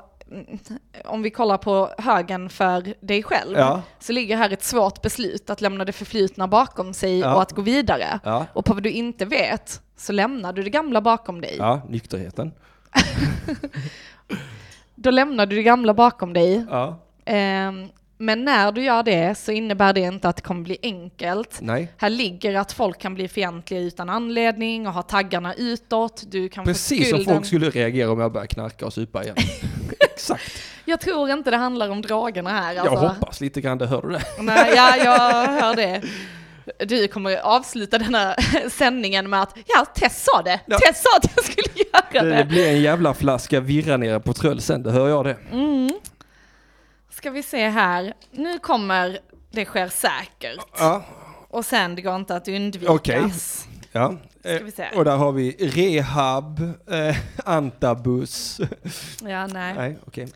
om 1.04 1.22
vi 1.22 1.30
kollar 1.30 1.58
på 1.58 1.90
högen 1.98 2.48
för 2.48 2.94
dig 3.00 3.22
själv, 3.22 3.58
Ja. 3.58 3.82
så 3.98 4.12
ligger 4.12 4.36
här 4.36 4.50
ett 4.52 4.64
svårt 4.64 5.02
beslut 5.02 5.50
att 5.50 5.60
lämna 5.60 5.84
det 5.84 5.92
förflutna 5.92 6.48
bakom 6.48 6.94
sig 6.94 7.18
Ja. 7.18 7.34
och 7.34 7.42
att 7.42 7.52
gå 7.52 7.62
vidare. 7.62 8.20
Ja, 8.24 8.46
Och 8.52 8.64
på 8.64 8.74
vad 8.74 8.82
du 8.82 8.90
inte 8.90 9.24
vet 9.24 9.80
så 9.96 10.12
lämnar 10.12 10.52
du 10.52 10.62
det 10.62 10.70
gamla 10.70 11.00
bakom 11.00 11.40
dig. 11.40 11.54
ja 11.58 11.82
nykterheten. 11.88 12.52
Då 14.94 15.10
lämnar 15.10 15.46
du 15.46 15.56
det 15.56 15.62
gamla 15.62 15.94
bakom 15.94 16.32
dig. 16.32 16.66
Ehm, 17.24 17.88
men 18.18 18.44
när 18.44 18.72
du 18.72 18.82
gör 18.84 19.02
det 19.02 19.38
så 19.38 19.52
innebär 19.52 19.92
det 19.92 20.00
inte 20.00 20.28
att 20.28 20.36
det 20.36 20.42
kommer 20.42 20.62
bli 20.62 20.78
enkelt. 20.82 21.58
Nej. 21.62 21.92
Här 21.96 22.10
ligger 22.10 22.54
att 22.54 22.72
folk 22.72 22.98
kan 22.98 23.14
bli 23.14 23.28
fientliga 23.28 23.80
utan 23.80 24.08
anledning 24.08 24.86
och 24.86 24.92
ha 24.92 25.02
taggarna 25.02 25.54
utåt. 25.54 26.22
Du 26.26 26.48
kan 26.48 26.64
Precis 26.64 27.10
som 27.10 27.24
folk 27.24 27.46
skulle 27.46 27.70
reagera 27.70 28.10
om 28.12 28.20
jag 28.20 28.32
börjar 28.32 28.46
knarka 28.46 28.86
och 28.86 28.92
supa 28.92 29.22
igen. 29.22 29.36
Exakt. 30.04 30.52
Jag 30.84 31.00
tror 31.00 31.30
inte 31.30 31.50
det 31.50 31.56
handlar 31.56 31.88
om 31.88 32.02
drogerna 32.02 32.50
här. 32.50 32.72
Jag 32.74 32.86
Alltså. 32.88 33.06
hoppas 33.06 33.40
lite 33.40 33.60
grann, 33.60 33.78
det 33.78 33.86
hör 33.86 34.02
du 34.02 34.08
det? 34.10 34.22
Nej, 34.38 34.72
ja, 34.76 34.96
jag 35.04 35.46
hör 35.62 35.76
det. 35.76 36.02
Du 36.86 37.08
kommer 37.08 37.36
avsluta 37.36 37.98
den 37.98 38.14
här 38.14 38.68
sändningen 38.68 39.30
med 39.30 39.42
att 39.42 39.56
ja, 39.66 39.84
Tess 39.84 40.24
sa 40.24 40.42
det. 40.42 40.60
Ja. 40.66 40.78
Tess 40.78 41.02
sa 41.02 41.16
att 41.16 41.30
jag 41.36 41.44
skulle 41.44 41.68
göra 41.92 42.22
Det 42.30 42.36
det. 42.36 42.44
blir 42.44 42.68
en 42.68 42.80
jävla 42.82 43.14
flaska 43.14 43.60
virra 43.60 43.96
nere 43.96 44.20
på 44.20 44.32
Tröll 44.32 44.60
sen, 44.60 44.82
det 44.82 44.90
hör 44.92 45.08
jag 45.08 45.24
det. 45.24 45.36
Mm. 45.52 45.90
Ska 47.10 47.30
vi 47.30 47.42
se 47.42 47.68
här. 47.68 48.14
Nu 48.30 48.58
kommer 48.58 49.18
Det 49.50 49.64
sker 49.64 49.88
säkert. 49.88 50.66
Ja, 50.78 51.04
Och 51.48 51.64
sen 51.64 51.94
det 51.94 52.02
går 52.02 52.16
inte 52.16 52.36
att 52.36 52.48
undvikas. 52.48 52.94
Okej. 52.94 53.32
ja. 53.92 54.14
Ska 54.56 54.64
vi 54.64 54.70
se. 54.70 54.82
Eh, 54.82 54.98
Och 54.98 55.04
där 55.04 55.16
har 55.16 55.32
vi 55.32 55.50
rehab, 55.60 56.60
eh, 56.90 57.16
antabus. 57.44 58.60
Ja, 59.22 59.46
nej. 59.46 59.74
Nej, 59.74 59.98
okej. 60.06 60.28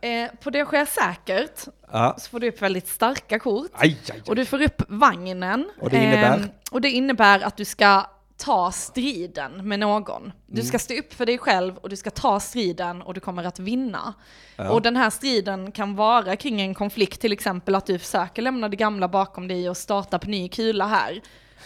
Eh, 0.00 0.30
på 0.42 0.50
Det 0.50 0.64
sker 0.64 0.84
säkert 0.84 1.64
Ja. 1.92 2.14
så 2.18 2.30
får 2.30 2.40
du 2.40 2.48
upp 2.48 2.62
väldigt 2.62 2.88
starka 2.88 3.38
kort. 3.38 3.70
Aj, 3.74 3.98
aj, 4.08 4.14
aj. 4.14 4.22
Och 4.28 4.36
du 4.36 4.44
får 4.44 4.62
upp 4.62 4.82
vagnen. 4.88 5.70
Och 5.80 5.90
det 5.90 5.96
innebär? 5.96 6.36
Ehm, 6.38 6.48
och 6.70 6.80
det 6.80 6.90
innebär 6.90 7.40
att 7.40 7.56
du 7.56 7.64
ska 7.64 8.06
ta 8.36 8.72
striden 8.72 9.68
med 9.68 9.78
någon. 9.80 10.32
Du 10.46 10.60
Mm. 10.60 10.66
ska 10.66 10.78
stå 10.78 10.94
upp 10.94 11.14
för 11.14 11.26
dig 11.26 11.38
själv 11.38 11.76
och 11.76 11.88
du 11.88 11.96
ska 11.96 12.10
ta 12.10 12.40
striden 12.40 13.02
och 13.02 13.14
du 13.14 13.20
kommer 13.20 13.44
att 13.44 13.58
vinna. 13.58 14.14
Ja. 14.56 14.70
Och 14.70 14.82
den 14.82 14.96
här 14.96 15.10
striden 15.10 15.72
kan 15.72 15.94
vara 15.96 16.36
kring 16.36 16.60
en 16.60 16.74
konflikt, 16.74 17.20
till 17.20 17.32
exempel 17.32 17.74
att 17.74 17.86
du 17.86 17.98
försöker 17.98 18.42
lämna 18.42 18.68
det 18.68 18.76
gamla 18.76 19.08
bakom 19.08 19.48
dig 19.48 19.70
och 19.70 19.76
starta 19.76 20.18
på 20.18 20.28
ny 20.30 20.48
kula 20.48 20.86
här. 20.86 21.20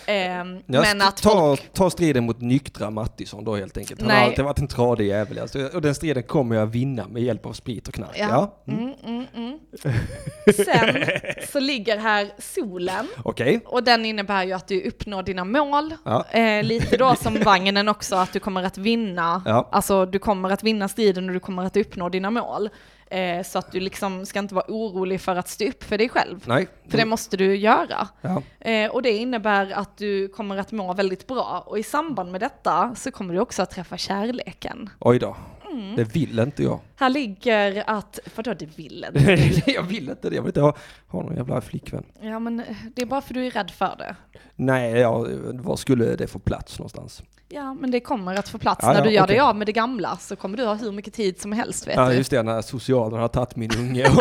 Ehm, 0.06 0.62
Jag 0.66 0.82
men 0.82 1.02
att 1.02 1.16
ta, 1.16 1.30
folk... 1.30 1.72
ta 1.72 1.90
striden 1.90 2.24
mot 2.24 2.40
nyktra 2.40 2.90
Mattisson 2.90 3.44
då 3.44 3.56
helt 3.56 3.76
enkelt. 3.78 4.00
Han 4.00 4.08
Nej. 4.08 4.18
har 4.20 4.26
alltid 4.26 4.44
varit 4.44 4.58
en 4.58 4.68
tradig 4.68 5.06
jävel. 5.06 5.38
Alltså. 5.38 5.70
Och 5.74 5.82
den 5.82 5.94
striden 5.94 6.22
kommer 6.22 6.56
jag 6.56 6.66
vinna 6.66 7.08
med 7.08 7.22
hjälp 7.22 7.46
av 7.46 7.52
sprit 7.52 7.88
och 7.88 7.94
knark. 7.94 8.16
Ja. 8.18 8.62
Mm. 8.66 8.80
Mm, 8.82 8.94
mm, 9.04 9.26
mm. 9.34 9.58
Sen 10.64 11.06
så 11.52 11.60
ligger 11.60 11.98
här 11.98 12.28
solen. 12.38 13.06
Okej. 13.24 13.60
Och 13.64 13.82
den 13.84 14.04
innebär 14.04 14.44
ju 14.44 14.52
att 14.52 14.68
du 14.68 14.82
uppnår 14.82 15.22
dina 15.22 15.44
mål. 15.44 15.94
Ja. 16.04 16.24
Eh, 16.30 16.62
lite 16.64 16.96
då 16.96 17.14
som 17.14 17.38
vagnen 17.44 17.88
också, 17.88 18.16
att 18.16 18.32
du 18.32 18.40
kommer 18.40 18.62
att 18.62 18.78
vinna. 18.78 19.42
Ja. 19.46 19.68
Alltså 19.72 20.06
du 20.06 20.18
kommer 20.18 20.50
att 20.50 20.62
vinna 20.62 20.88
striden 20.88 21.26
och 21.28 21.32
du 21.34 21.40
kommer 21.40 21.64
att 21.64 21.76
uppnå 21.76 22.08
dina 22.08 22.30
mål. 22.30 22.68
Eh, 23.10 23.42
så 23.42 23.58
att 23.58 23.72
du 23.72 23.80
liksom 23.80 24.26
ska 24.26 24.38
inte 24.38 24.54
vara 24.54 24.64
orolig 24.68 25.20
för 25.20 25.36
att 25.36 25.48
stå 25.48 25.68
upp 25.68 25.84
för 25.84 25.98
dig 25.98 26.08
själv. 26.08 26.44
Nej. 26.46 26.68
För 26.88 26.98
det 26.98 27.04
måste 27.04 27.36
du 27.36 27.56
göra. 27.56 28.08
Ja. 28.20 28.42
Eh, 28.60 28.90
och 28.90 29.02
det 29.02 29.10
innebär 29.10 29.70
att 29.70 29.96
du 29.96 30.28
kommer 30.28 30.56
att 30.56 30.72
må 30.72 30.92
väldigt 30.92 31.26
bra. 31.26 31.64
Och 31.66 31.78
i 31.78 31.82
samband 31.82 32.32
med 32.32 32.40
detta 32.40 32.94
så 32.94 33.10
kommer 33.10 33.34
du 33.34 33.40
också 33.40 33.62
att 33.62 33.70
träffa 33.70 33.96
kärleken. 33.96 34.90
Oj 34.98 35.18
då. 35.18 35.36
Mm. 35.72 35.96
Det 35.96 36.04
vill 36.04 36.38
inte 36.38 36.62
jag. 36.62 36.80
Här 36.96 37.10
ligger 37.10 37.84
att, 37.86 38.18
vadå 38.36 38.54
det 38.54 38.78
vill 38.78 39.06
inte? 39.08 39.60
jag 39.70 39.82
vill 39.82 40.08
inte 40.08 40.30
det. 40.30 40.36
Jag 40.36 40.42
vill 40.42 40.48
inte 40.48 40.60
ha, 40.60 40.76
ha 41.06 41.22
någon 41.22 41.36
jävla 41.36 41.60
flickvän. 41.60 42.04
Ja 42.20 42.38
men 42.38 42.62
det 42.94 43.02
är 43.02 43.06
bara 43.06 43.20
för 43.20 43.34
du 43.34 43.46
är 43.46 43.50
rädd 43.50 43.70
för 43.70 43.94
det. 43.98 44.16
Nej, 44.56 44.92
ja, 44.92 45.26
var 45.52 45.76
skulle 45.76 46.16
det 46.16 46.26
få 46.26 46.38
plats 46.38 46.78
någonstans? 46.78 47.22
Ja, 47.52 47.74
men 47.74 47.90
det 47.90 48.00
kommer 48.00 48.34
att 48.34 48.48
få 48.48 48.58
plats. 48.58 48.80
Ja, 48.82 48.92
när 48.92 48.98
ja, 48.98 49.04
du 49.04 49.10
gör 49.10 49.24
okej. 49.24 49.34
dig 49.34 49.40
av 49.40 49.56
med 49.56 49.66
det 49.66 49.72
gamla 49.72 50.16
så 50.16 50.36
kommer 50.36 50.56
du 50.56 50.64
ha 50.64 50.74
hur 50.74 50.92
mycket 50.92 51.14
tid 51.14 51.40
som 51.40 51.52
helst 51.52 51.88
vet 51.88 51.96
Ja, 51.96 52.08
du. 52.08 52.14
just 52.14 52.30
det, 52.30 52.42
när 52.42 52.62
socialen 52.62 53.20
har 53.20 53.28
tagit 53.28 53.56
min 53.56 53.70
unge. 53.78 54.06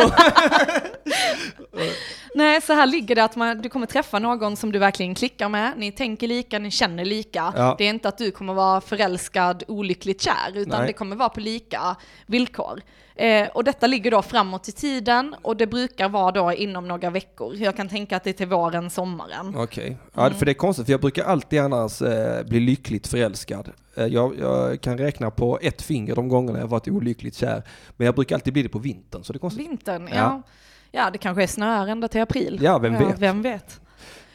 Nej, 2.34 2.60
så 2.60 2.72
här 2.72 2.86
ligger 2.86 3.14
det 3.14 3.24
att 3.24 3.36
man, 3.36 3.62
du 3.62 3.68
kommer 3.68 3.86
träffa 3.86 4.18
någon 4.18 4.56
som 4.56 4.72
du 4.72 4.78
verkligen 4.78 5.14
klickar 5.14 5.48
med. 5.48 5.72
Ni 5.76 5.92
tänker 5.92 6.28
lika, 6.28 6.58
ni 6.58 6.70
känner 6.70 7.04
lika. 7.04 7.52
Ja. 7.56 7.74
Det 7.78 7.84
är 7.84 7.90
inte 7.90 8.08
att 8.08 8.18
du 8.18 8.30
kommer 8.30 8.54
vara 8.54 8.80
förälskad, 8.80 9.62
olyckligt 9.68 10.22
kär, 10.22 10.52
utan 10.54 10.78
Nej. 10.78 10.86
det 10.86 10.92
kommer 10.92 11.16
vara 11.16 11.28
på 11.28 11.40
lika 11.40 11.96
villkor. 12.26 12.80
Eh, 13.20 13.48
och 13.48 13.64
detta 13.64 13.86
ligger 13.86 14.10
då 14.10 14.22
framåt 14.22 14.68
i 14.68 14.72
tiden 14.72 15.34
och 15.42 15.56
det 15.56 15.66
brukar 15.66 16.08
vara 16.08 16.32
då 16.32 16.52
inom 16.52 16.88
några 16.88 17.10
veckor. 17.10 17.56
Jag 17.56 17.76
kan 17.76 17.88
tänka 17.88 18.16
att 18.16 18.24
det 18.24 18.30
är 18.30 18.34
till 18.34 18.46
våren, 18.46 18.90
sommaren. 18.90 19.54
Okej. 19.56 19.96
Ja, 20.14 20.30
för 20.30 20.46
det 20.46 20.52
är 20.52 20.54
konstigt, 20.54 20.86
för 20.86 20.92
jag 20.92 21.00
brukar 21.00 21.24
alltid 21.24 21.60
annars 21.60 22.02
eh, 22.02 22.46
bli 22.46 22.60
lyckligt 22.60 23.06
förälskad. 23.06 23.70
Eh, 23.94 24.06
jag, 24.06 24.38
jag 24.38 24.80
kan 24.80 24.98
räkna 24.98 25.30
på 25.30 25.58
ett 25.62 25.82
finger 25.82 26.14
de 26.14 26.28
gångerna 26.28 26.58
jag 26.58 26.66
varit 26.66 26.88
olyckligt 26.88 27.36
kär. 27.36 27.62
Men 27.96 28.04
jag 28.04 28.14
brukar 28.14 28.36
alltid 28.36 28.52
bli 28.52 28.62
det 28.62 28.68
på 28.68 28.78
vintern, 28.78 29.24
så 29.24 29.32
det 29.32 29.36
är 29.36 29.40
konstigt. 29.40 29.66
Vintern, 29.66 30.08
ja. 30.08 30.14
Ja. 30.16 30.42
ja. 30.90 31.10
det 31.10 31.18
kanske 31.18 31.42
är 31.42 31.46
snöar 31.46 31.86
ända 31.86 32.08
till 32.08 32.20
april. 32.20 32.58
Ja, 32.62 32.78
vem 32.78 32.98
vet? 32.98 33.18
Vem 33.18 33.42
vet? 33.42 33.80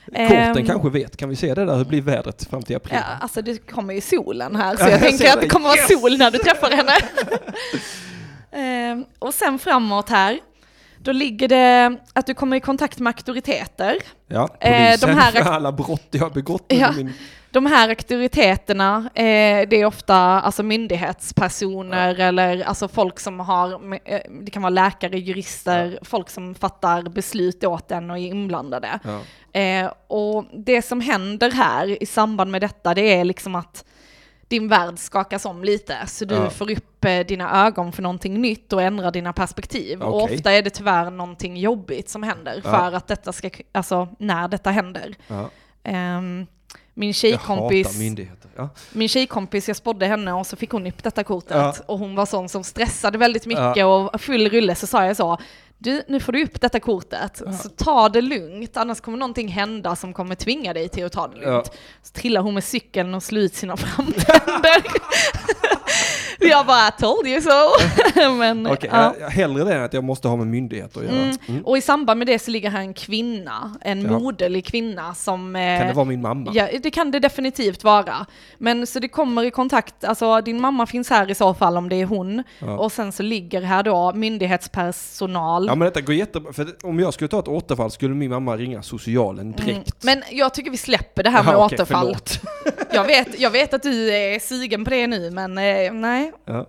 Korten 0.05 0.57
Ehm, 0.57 0.65
kanske 0.65 0.89
vet. 0.89 1.17
Kan 1.17 1.29
vi 1.29 1.35
se 1.35 1.53
det 1.53 1.65
där? 1.65 1.75
Hur 1.75 1.85
blir 1.85 2.01
vädret 2.01 2.47
fram 2.49 2.63
till 2.63 2.75
april? 2.75 2.97
Ja, 2.97 3.03
alltså 3.19 3.41
det 3.41 3.57
kommer 3.57 3.93
ju 3.93 4.01
solen 4.01 4.55
här, 4.55 4.75
så 4.75 4.83
Ja, 4.83 4.89
jag 4.89 5.01
jag 5.01 5.09
tänker 5.09 5.33
att 5.33 5.41
det 5.41 5.47
kommer 5.47 5.67
vara 5.67 5.77
Yes! 5.77 5.87
sol 5.87 6.17
när 6.17 6.31
du 6.31 6.37
träffar 6.37 6.71
henne. 6.71 6.91
Ehm, 8.55 9.05
och 9.19 9.33
sen 9.33 9.59
framåt 9.59 10.09
här, 10.09 10.39
då 10.97 11.11
ligger 11.11 11.47
det 11.47 11.97
att 12.13 12.25
du 12.25 12.33
kommer 12.33 12.57
i 12.57 12.59
kontakt 12.59 12.99
med 12.99 13.11
auktoriteter. 13.11 13.97
Ja, 14.27 14.49
Eh, 14.59 14.71
polisen 14.91 15.09
de 15.09 15.15
här- 15.21 15.31
för 15.31 15.51
alla 15.51 15.71
brott 15.71 16.07
jag 16.11 16.21
har 16.23 16.29
begått. 16.29 16.65
Ja. 16.67 16.91
Min... 16.91 17.13
De 17.51 17.65
här 17.65 17.89
auktoriteterna, 17.89 19.09
eh, 19.15 19.67
det 19.69 19.73
är 19.81 19.85
ofta 19.85 20.15
alltså 20.15 20.63
myndighetspersoner 20.63 22.19
eller 22.19 22.61
alltså 22.63 22.87
folk 22.87 23.19
som 23.19 23.39
har, 23.39 23.93
eh, 24.05 24.19
det 24.41 24.51
kan 24.51 24.61
vara 24.61 24.69
läkare, 24.69 25.19
jurister, 25.19 25.99
folk 26.01 26.29
som 26.29 26.55
fattar 26.55 27.01
beslut 27.01 27.63
åt 27.63 27.91
en 27.91 28.09
och 28.11 28.17
är 28.17 28.21
inblandade. 28.21 28.99
Ja. 29.03 29.19
Eh, 29.59 29.91
och 30.07 30.45
det 30.53 30.81
som 30.81 31.01
händer 31.01 31.51
här 31.51 32.03
i 32.03 32.05
samband 32.05 32.51
med 32.51 32.61
detta, 32.61 32.93
det 32.93 33.01
är 33.13 33.25
liksom 33.25 33.55
att 33.55 33.85
din 34.47 34.67
värld 34.67 34.99
skakas 34.99 35.45
om 35.45 35.63
lite, 35.63 35.97
så 36.07 36.25
du 36.25 36.35
Ja. 36.35 36.49
får 36.49 36.71
upp 36.71 37.05
eh, 37.05 37.19
dina 37.19 37.65
ögon 37.67 37.91
för 37.91 38.01
någonting 38.01 38.41
nytt 38.41 38.73
och 38.73 38.81
ändrar 38.81 39.11
dina 39.11 39.33
perspektiv. 39.33 40.01
Och 40.01 40.23
Okej. 40.23 40.35
ofta 40.37 40.51
är 40.51 40.61
det 40.61 40.69
tyvärr 40.69 41.09
någonting 41.11 41.57
jobbigt 41.57 42.09
som 42.09 42.23
händer 42.23 42.61
Ja. 42.63 42.69
för 42.71 42.91
att 42.97 43.07
detta 43.07 43.31
ska, 43.33 43.49
alltså 43.71 44.07
när 44.19 44.47
detta 44.47 44.71
händer. 44.71 45.15
Ja. 45.27 45.49
Ehm, 45.83 46.45
min 46.93 47.13
tjejkompis. 47.13 47.99
Ja. 48.55 48.69
min 48.93 49.09
tjejkompis, 49.09 49.67
jag 49.67 49.77
spådde 49.77 50.05
henne 50.05 50.33
och 50.33 50.47
så 50.47 50.55
fick 50.55 50.71
hon 50.71 50.87
upp 50.87 51.03
detta 51.03 51.23
kortet 51.23 51.51
Ja. 51.57 51.73
och 51.85 51.99
hon 51.99 52.15
var 52.15 52.25
sån 52.25 52.49
som 52.49 52.63
stressade 52.63 53.17
väldigt 53.17 53.45
mycket 53.45 53.85
och 53.85 54.21
full 54.21 54.49
rulle 54.49 54.75
så 54.75 54.87
sa 54.87 55.05
jag 55.05 55.17
så, 55.17 55.37
du, 55.85 56.03
nu 56.07 56.19
får 56.19 56.31
du 56.31 56.43
upp 56.43 56.61
detta 56.61 56.79
kortet, 56.79 57.41
så 57.63 57.69
ta 57.69 58.09
det 58.09 58.21
lugnt, 58.21 58.77
annars 58.77 59.01
kommer 59.01 59.17
någonting 59.17 59.47
hända 59.47 59.95
som 59.95 60.13
kommer 60.13 60.35
tvinga 60.35 60.73
dig 60.73 60.89
till 60.89 61.05
att 61.05 61.11
ta 61.11 61.27
det 61.27 61.37
lugnt. 61.41 61.71
Så 62.03 62.11
trillar 62.13 62.41
hon 62.41 62.53
med 62.53 62.63
cykeln 62.63 63.13
och 63.13 63.23
slår 63.23 63.43
ut 63.43 63.55
sina 63.55 63.77
framtänder. 63.77 64.83
jag 66.49 66.65
bara, 66.65 66.91
told 66.91 67.27
you 67.27 67.41
so. 67.41 67.49
Men, 68.37 68.67
Okej, 68.67 68.89
ja. 68.93 69.15
jag- 69.19 69.29
hellre 69.29 69.63
det 69.63 69.73
än 69.73 69.83
att 69.83 69.93
jag 69.93 70.03
måste 70.03 70.27
ha 70.27 70.35
med 70.35 70.47
myndigheter 70.47 70.99
att 70.99 71.05
göra. 71.05 71.15
Mm. 71.15 71.37
Mm. 71.47 71.65
Och 71.65 71.77
i 71.77 71.81
samband 71.81 72.17
med 72.17 72.27
det 72.27 72.39
så 72.39 72.51
ligger 72.51 72.69
här 72.69 72.79
en 72.79 72.93
kvinna, 72.93 73.75
en 73.81 74.01
Ja. 74.01 74.19
moderlig 74.19 74.65
kvinna 74.65 75.15
som... 75.15 75.55
eh, 75.55 75.77
Kan 75.79 75.87
det 75.87 75.93
vara 75.93 76.05
min 76.05 76.21
mamma? 76.21 76.51
Ja, 76.53 76.67
det 76.83 76.91
kan 76.91 77.11
det 77.11 77.19
definitivt 77.19 77.83
vara. 77.83 78.25
Men 78.57 78.87
så 78.87 78.99
det 78.99 79.07
kommer 79.07 79.43
i 79.43 79.51
kontakt, 79.51 80.03
alltså 80.03 80.41
din 80.41 80.61
mamma 80.61 80.85
finns 80.85 81.09
här 81.09 81.31
i 81.31 81.35
så 81.35 81.53
fall 81.53 81.77
om 81.77 81.89
det 81.89 81.95
är 82.01 82.05
hon. 82.05 82.43
Ja. 82.59 82.77
Och 82.77 82.91
sen 82.91 83.11
så 83.11 83.23
ligger 83.23 83.61
här 83.61 83.83
då 83.83 84.13
myndighetspersonal. 84.15 85.65
Ja 85.67 85.75
men 85.75 85.85
detta 85.85 86.01
går 86.01 86.15
jättebra, 86.15 86.53
för 86.53 86.67
om 86.83 86.99
jag 86.99 87.13
skulle 87.13 87.27
ta 87.27 87.39
ett 87.39 87.47
återfall 87.47 87.91
skulle 87.91 88.15
min 88.15 88.29
mamma 88.29 88.57
ringa 88.57 88.81
socialen 88.81 89.51
direkt. 89.51 90.03
Mm. 90.03 90.19
Men 90.19 90.23
jag 90.37 90.53
tycker 90.53 90.71
vi 90.71 90.77
släpper 90.77 91.23
det 91.23 91.29
här 91.29 91.43
med 91.43 91.55
okej, 91.55 91.75
återfall. 91.75 92.15
jag, 92.91 93.03
vet, 93.05 93.39
jag 93.39 93.49
vet 93.49 93.73
att 93.73 93.83
du 93.83 94.13
är 94.13 94.39
sugen 94.39 94.83
på 94.83 94.89
det 94.89 95.07
nu, 95.07 95.31
men 95.31 95.57
eh, 95.57 95.93
nej. 96.45 96.55
Ja. 96.57 96.65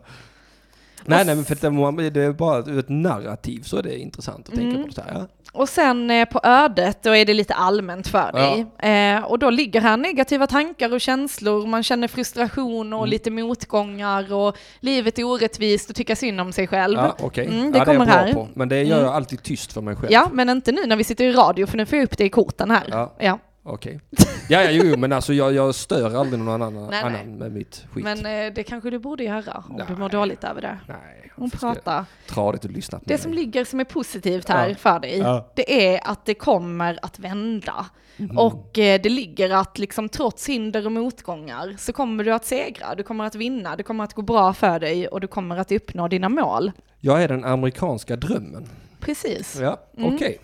Nej, 1.09 1.25
nej, 1.27 1.35
men 1.37 1.45
för 1.45 1.97
det, 2.03 2.11
det 2.11 2.23
är 2.23 2.33
bara 2.33 2.59
ur 2.59 2.79
ett 2.79 2.89
narrativ 2.89 3.63
så 3.63 3.77
är 3.77 3.83
det 3.83 3.99
intressant 3.99 4.49
att 4.49 4.55
tänka 4.55 4.77
Mm. 4.79 4.83
på 4.89 4.93
det 4.95 5.03
här. 5.03 5.15
Ja. 5.21 5.27
Och 5.53 5.69
sen 5.69 6.11
eh, 6.11 6.25
på 6.29 6.41
ödet, 6.43 7.03
då 7.03 7.15
är 7.17 7.25
det 7.25 7.35
lite 7.35 7.55
allmänt 7.55 8.09
för 8.09 8.33
dig. 8.33 8.67
Eh, 8.91 9.25
och 9.25 9.39
då 9.39 9.51
ligger 9.51 9.81
här 9.81 9.97
negativa 9.97 10.47
tankar 10.47 10.93
och 10.95 11.01
känslor, 11.01 11.67
man 11.67 11.83
känner 11.83 12.09
frustration 12.09 12.93
och 12.93 12.99
Mm. 12.99 13.11
lite 13.11 13.31
motgångar 13.31 14.33
och 14.33 14.57
livet 14.81 15.19
är 15.19 15.25
orättvist 15.25 15.91
och 15.91 15.97
tycker 15.97 16.15
synd 16.15 16.41
om 16.41 16.53
sig 16.53 16.67
själv. 16.67 16.99
Ja, 16.99 17.17
okej. 17.21 17.47
Mm, 17.47 17.73
det 17.73 17.79
ja, 17.79 17.85
kommer 17.85 18.05
bra 18.07 18.15
här. 18.15 18.33
På. 18.33 18.49
Men 18.55 18.69
det 18.69 18.83
gör 18.83 18.93
Mm. 18.97 19.05
jag 19.07 19.15
alltid 19.15 19.43
tyst 19.43 19.73
för 19.73 19.81
mig 19.81 19.97
själv. 19.97 20.13
Ja, 20.13 20.29
men 20.33 20.49
inte 20.49 20.73
nu 20.73 20.87
när 20.87 20.97
vi 20.97 21.05
sitter 21.05 21.25
i 21.25 21.33
radio, 21.33 21.67
för 21.67 21.77
nu 21.77 21.87
får 21.87 21.99
jag 21.99 22.05
upp 22.05 22.19
det 22.19 22.25
i 22.25 22.31
korten 22.31 22.71
här. 22.71 23.09
Ja. 23.19 23.39
Ja. 23.67 23.73
Okej. 23.73 24.01
Ja, 24.49 24.63
ja, 24.63 24.71
jo, 24.71 24.83
jo, 24.85 24.97
men 24.97 25.13
alltså 25.13 25.33
jag, 25.35 25.53
jag 25.55 25.75
stör 25.75 26.15
aldrig 26.17 26.41
någon 26.41 26.63
annan, 26.63 26.87
Nej, 26.91 27.01
annan 27.03 27.13
nej. 27.13 27.27
med 27.27 27.53
mitt 27.53 27.85
skit. 27.93 28.05
Men 28.05 28.19
eh, 28.27 28.53
det 28.55 28.63
kanske 28.63 28.91
du 28.91 28.99
borde 28.99 29.25
göra 29.25 29.65
om 29.69 29.77
du 29.77 29.85
Nej. 29.89 29.97
mår 29.99 30.09
dåligt 30.09 30.45
över 30.45 30.61
det. 30.63 30.79
nej, 30.89 31.33
Och 31.37 31.41
varför 31.43 31.57
ska 31.57 31.67
jag 31.67 31.75
prata. 31.85 32.07
tradigt 32.29 32.65
och 32.65 32.71
lyssna 32.71 32.99
på 32.99 33.05
Det 33.05 33.15
mig? 33.15 33.19
som 33.23 33.33
ligger 33.35 33.65
som 33.65 33.81
är 33.81 33.85
positivt 33.85 34.49
här 34.49 34.69
Ja. 34.69 34.75
för 34.75 35.01
dig, 35.01 35.19
Ja. 35.19 35.53
det 35.57 35.95
är 35.95 36.01
att 36.11 36.25
det 36.27 36.35
kommer 36.35 36.99
att 37.03 37.19
vända. 37.19 37.87
Mhm. 38.17 38.39
Och 38.39 38.79
eh, 38.79 39.01
det 39.03 39.09
ligger 39.09 39.51
att 39.51 39.79
liksom 39.79 40.09
trots 40.09 40.49
hinder 40.49 40.87
och 40.87 40.93
motgångar 40.93 41.75
så 41.79 41.93
kommer 41.93 42.25
du 42.25 42.33
att 42.33 42.45
segra, 42.45 42.95
du 42.95 43.03
kommer 43.03 43.25
att 43.25 43.35
vinna, 43.35 43.77
det 43.77 43.83
kommer 43.83 44.05
att 44.05 44.15
gå 44.15 44.23
bra 44.23 44.53
för 44.53 44.81
dig 44.81 45.09
och 45.09 45.21
du 45.21 45.27
kommer 45.27 45.57
att 45.57 45.73
uppnå 45.73 46.09
dina 46.09 46.29
mål. 46.29 46.73
Jag 47.01 47.23
är 47.23 47.29
den 47.29 47.45
amerikanska 47.45 48.17
drömmen. 48.17 48.69
Precis. 49.01 49.57
Ja, 49.61 49.81
Mm. 49.97 50.15
okej. 50.15 50.39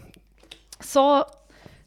Så 0.81 1.25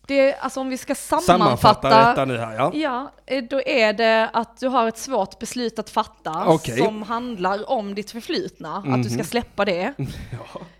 det, 0.07 0.33
alltså 0.35 0.59
om 0.59 0.69
vi 0.69 0.77
ska 0.77 0.95
Sammanfatta 0.95 1.37
sammanfatta, 1.37 1.89
detta 2.09 2.25
nu 2.25 2.37
här, 2.37 2.55
ja. 2.55 2.71
Ja, 2.73 3.11
eh, 3.25 3.43
då 3.43 3.61
är 3.61 3.93
det 3.93 4.29
att 4.33 4.59
du 4.59 4.67
har 4.67 4.87
ett 4.87 4.97
svårt 4.97 5.39
beslut 5.39 5.79
att 5.79 5.89
fatta 5.89 6.43
Okej. 6.47 6.77
som 6.77 7.03
handlar 7.03 7.69
om 7.71 7.95
ditt 7.95 8.11
förflutna, 8.11 8.75
att 8.87 9.03
du 9.03 9.09
ska 9.09 9.17
Mhm. 9.17 9.23
släppa 9.25 9.65
det. 9.65 9.93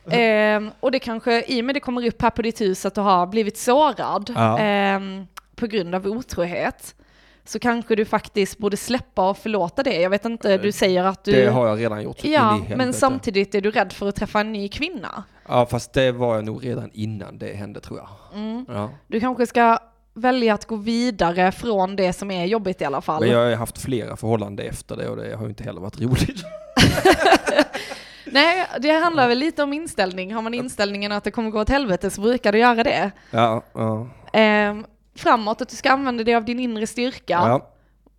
Ehm, 0.10 0.72
och 0.80 0.92
det 0.92 1.00
kanske, 1.00 1.44
i 1.48 1.62
och 1.62 1.66
med 1.66 1.76
det 1.76 1.80
kommer 1.80 2.08
upp 2.08 2.22
här 2.22 2.30
på 2.30 2.42
ditt 2.42 2.62
hus 2.62 2.86
att 2.86 2.96
du 2.96 3.02
har 3.02 3.28
blivit 3.28 3.58
sårad 3.58 4.32
Ja. 4.36 4.60
ehm, 4.60 5.28
på 5.56 5.68
grund 5.68 5.96
av 5.96 6.08
otrohet, 6.08 6.96
så 7.46 7.60
kanske 7.60 7.96
du 7.96 8.06
faktiskt 8.06 8.58
borde 8.58 8.78
släppa 8.78 9.30
och 9.30 9.38
förlåta 9.38 9.84
det. 9.84 10.02
Jag 10.02 10.10
vet 10.10 10.26
inte, 10.26 10.58
du 10.58 10.72
säger 10.72 11.04
att 11.04 11.24
du... 11.24 11.32
Det 11.32 11.52
har 11.52 11.68
jag 11.68 11.80
redan 11.80 12.04
gjort. 12.04 12.24
Ja, 12.24 12.60
men 12.76 12.94
samtidigt 12.94 13.56
är 13.56 13.62
du 13.62 13.72
rädd 13.72 13.94
för 13.94 14.10
att 14.10 14.16
träffa 14.16 14.40
en 14.40 14.52
ny 14.52 14.70
kvinna. 14.70 15.24
Ja, 15.48 15.66
fast 15.66 15.94
det 15.94 16.12
var 16.12 16.36
jag 16.36 16.46
nog 16.46 16.66
redan 16.66 16.92
innan 16.94 17.38
det 17.38 17.54
hände 17.54 17.80
tror 17.80 18.00
jag. 18.00 18.40
Mm. 18.40 18.66
Ja. 18.70 18.90
Du 19.08 19.20
kanske 19.20 19.48
ska 19.48 19.78
välja 20.14 20.54
att 20.54 20.66
gå 20.66 20.76
vidare 20.76 21.52
från 21.52 21.96
det 21.96 22.14
som 22.14 22.32
är 22.32 22.46
jobbigt 22.46 22.82
i 22.82 22.86
alla 22.86 23.02
fall. 23.02 23.22
Men 23.22 23.32
jag 23.32 23.50
har 23.50 23.56
haft 23.56 23.78
flera 23.78 24.18
förhållanden 24.18 24.68
efter 24.68 24.96
det 24.98 25.10
och 25.10 25.18
det 25.18 25.36
har 25.36 25.44
ju 25.44 25.50
inte 25.50 25.64
heller 25.64 25.82
varit 25.82 26.02
roligt. 26.02 26.44
Nej, 28.26 28.68
det 28.80 28.92
handlar 28.92 29.28
väl 29.28 29.38
lite 29.38 29.64
om 29.64 29.74
inställning. 29.74 30.34
Har 30.34 30.42
man 30.42 30.54
inställningen 30.54 31.12
att 31.12 31.24
det 31.24 31.32
kommer 31.32 31.50
gå 31.50 31.62
åt 31.62 31.70
helvete 31.70 32.10
så 32.10 32.22
brukar 32.22 32.52
det 32.52 32.58
göra 32.58 32.84
det. 32.84 33.12
Ja, 33.32 33.62
ja, 33.74 34.08
Ehm, 34.34 34.86
framåt, 35.16 35.62
att 35.62 35.70
du 35.70 35.76
ska 35.76 35.92
använda 35.92 36.24
dig 36.24 36.36
av 36.36 36.46
din 36.46 36.60
inre 36.60 36.88
styrka. 36.88 37.34
ja, 37.34 37.72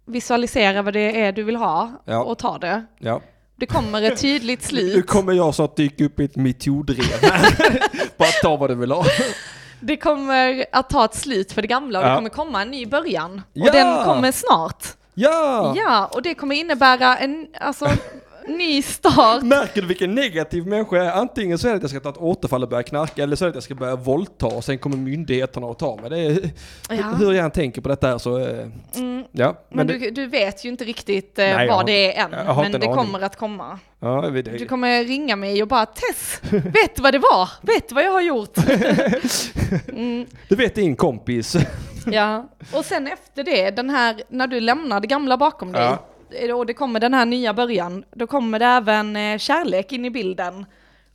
Visualisera 0.07 0.83
vad 0.83 0.93
det 0.93 1.21
är 1.21 1.33
du 1.33 1.43
vill 1.43 1.57
ha 1.57 1.91
Ja. 2.05 2.23
och 2.23 2.39
ta 2.39 2.59
det. 2.59 2.85
ja. 2.99 3.21
Det 3.59 3.67
kommer 3.67 4.03
ett 4.03 4.21
tydligt 4.21 4.73
Nu 4.73 4.79
slut. 4.79 5.07
kommer 5.07 5.33
jag 5.33 5.55
snart 5.55 5.77
dyka 5.77 6.05
upp 6.05 6.21
i 6.21 6.25
ett 6.25 6.37
metoo-drev. 6.37 7.21
Bara 8.17 8.29
ta 8.43 8.57
vad 8.57 8.71
du 8.71 8.75
vill 8.75 8.91
ha. 8.93 9.05
Det 9.81 9.97
kommer 9.97 10.65
att 10.73 10.91
ta 10.91 11.05
ett 11.05 11.15
slut 11.15 11.53
för 11.53 11.63
det 11.63 11.69
gamla 11.69 11.99
och 11.99 12.05
det 12.09 12.15
kommer 12.15 12.29
komma 12.31 12.63
en 12.63 12.69
ny 12.71 12.87
början. 12.87 13.43
Ja! 13.53 13.67
Och 13.67 13.73
den 13.73 14.05
kommer 14.05 14.33
snart. 14.33 14.87
Ja! 15.15 15.75
Ja, 15.77 16.07
och 16.13 16.23
det 16.23 16.35
kommer 16.35 16.55
innebära 16.55 17.17
en 17.17 17.47
alltså, 17.61 17.89
ny 18.49 18.83
start. 18.83 19.43
Märker 19.43 19.81
du 19.81 19.87
vilken 19.87 20.15
negativ 20.15 20.67
människa 20.67 20.97
jag 20.97 21.07
är? 21.07 21.13
Antingen 21.13 21.59
så 21.59 21.67
är 21.69 21.71
det 21.71 21.77
att 21.77 21.83
jag 21.83 21.91
ska 21.91 22.01
ta 22.01 22.09
ett 22.09 22.17
återfall 22.19 22.63
och 22.63 22.69
börja 22.69 22.83
knarka 22.83 23.23
eller 23.23 23.37
så 23.37 23.45
är 23.45 23.47
det 23.47 23.51
att 23.51 23.55
jag 23.57 23.63
ska 23.63 23.75
börja 23.75 23.97
våldta 23.97 24.47
och 24.47 24.65
sen 24.65 24.79
kommer 24.79 24.97
myndigheterna 24.97 25.67
och 25.67 25.79
ta 25.79 25.97
mig. 25.97 26.11
Det 26.11 26.19
är, 26.19 26.51
Ja. 26.89 27.03
Hur 27.19 27.33
jag 27.33 27.45
än 27.45 27.51
tänker 27.51 27.81
på 27.81 27.89
detta 27.89 28.07
här 28.09 28.19
så, 28.19 28.39
eh, 28.39 28.67
Mm, 28.97 29.25
ja. 29.33 29.65
men 29.71 29.87
det, 29.87 29.99
du, 29.99 30.11
du 30.11 30.27
vet 30.27 30.65
ju 30.65 30.69
inte 30.69 30.85
riktigt 30.85 31.39
eh, 31.39 31.45
Nej, 31.45 31.69
vad 31.69 31.87
det 31.87 32.17
är 32.17 32.25
än, 32.25 32.31
men 32.31 32.73
det 32.73 32.77
aning. 32.79 32.95
kommer 32.95 33.21
att 33.21 33.37
komma. 33.37 33.79
ja, 34.01 34.21
det, 34.21 34.43
Du 34.43 34.67
kommer 34.67 35.05
ringa 35.05 35.37
mig 35.37 35.63
och 35.63 35.69
bara 35.69 35.87
Tess, 35.87 36.41
vet 36.51 36.97
du 36.97 37.03
vad 37.03 37.15
det 37.15 37.19
var? 37.19 37.49
Vet 37.63 37.89
du 37.89 37.95
vad 37.95 38.05
jag 38.05 38.13
har 38.13 38.23
gjort? 38.23 38.57
Mm, 39.89 40.27
det 40.49 40.55
vet 40.57 40.75
din 40.75 40.97
kompis. 40.97 41.57
ja, 42.07 42.49
och 42.73 42.85
sen 42.85 43.07
efter 43.07 43.45
det, 43.45 43.71
den 43.71 43.91
här, 43.91 44.23
när 44.29 44.47
du 44.47 44.61
lämnar 44.61 45.01
det 45.01 45.07
gamla 45.07 45.37
bakom 45.37 45.73
dig, 45.73 45.83
Ja. 45.83 46.07
Eh, 46.31 46.57
och 46.57 46.67
det 46.67 46.75
kommer 46.75 47.01
den 47.01 47.15
här 47.15 47.27
nya 47.27 47.55
början, 47.55 48.05
då 48.15 48.27
kommer 48.27 48.59
det 48.59 48.65
även 48.67 49.17
eh, 49.17 49.39
kärlek 49.39 49.93
in 49.93 50.05
i 50.05 50.11
bilden. 50.11 50.67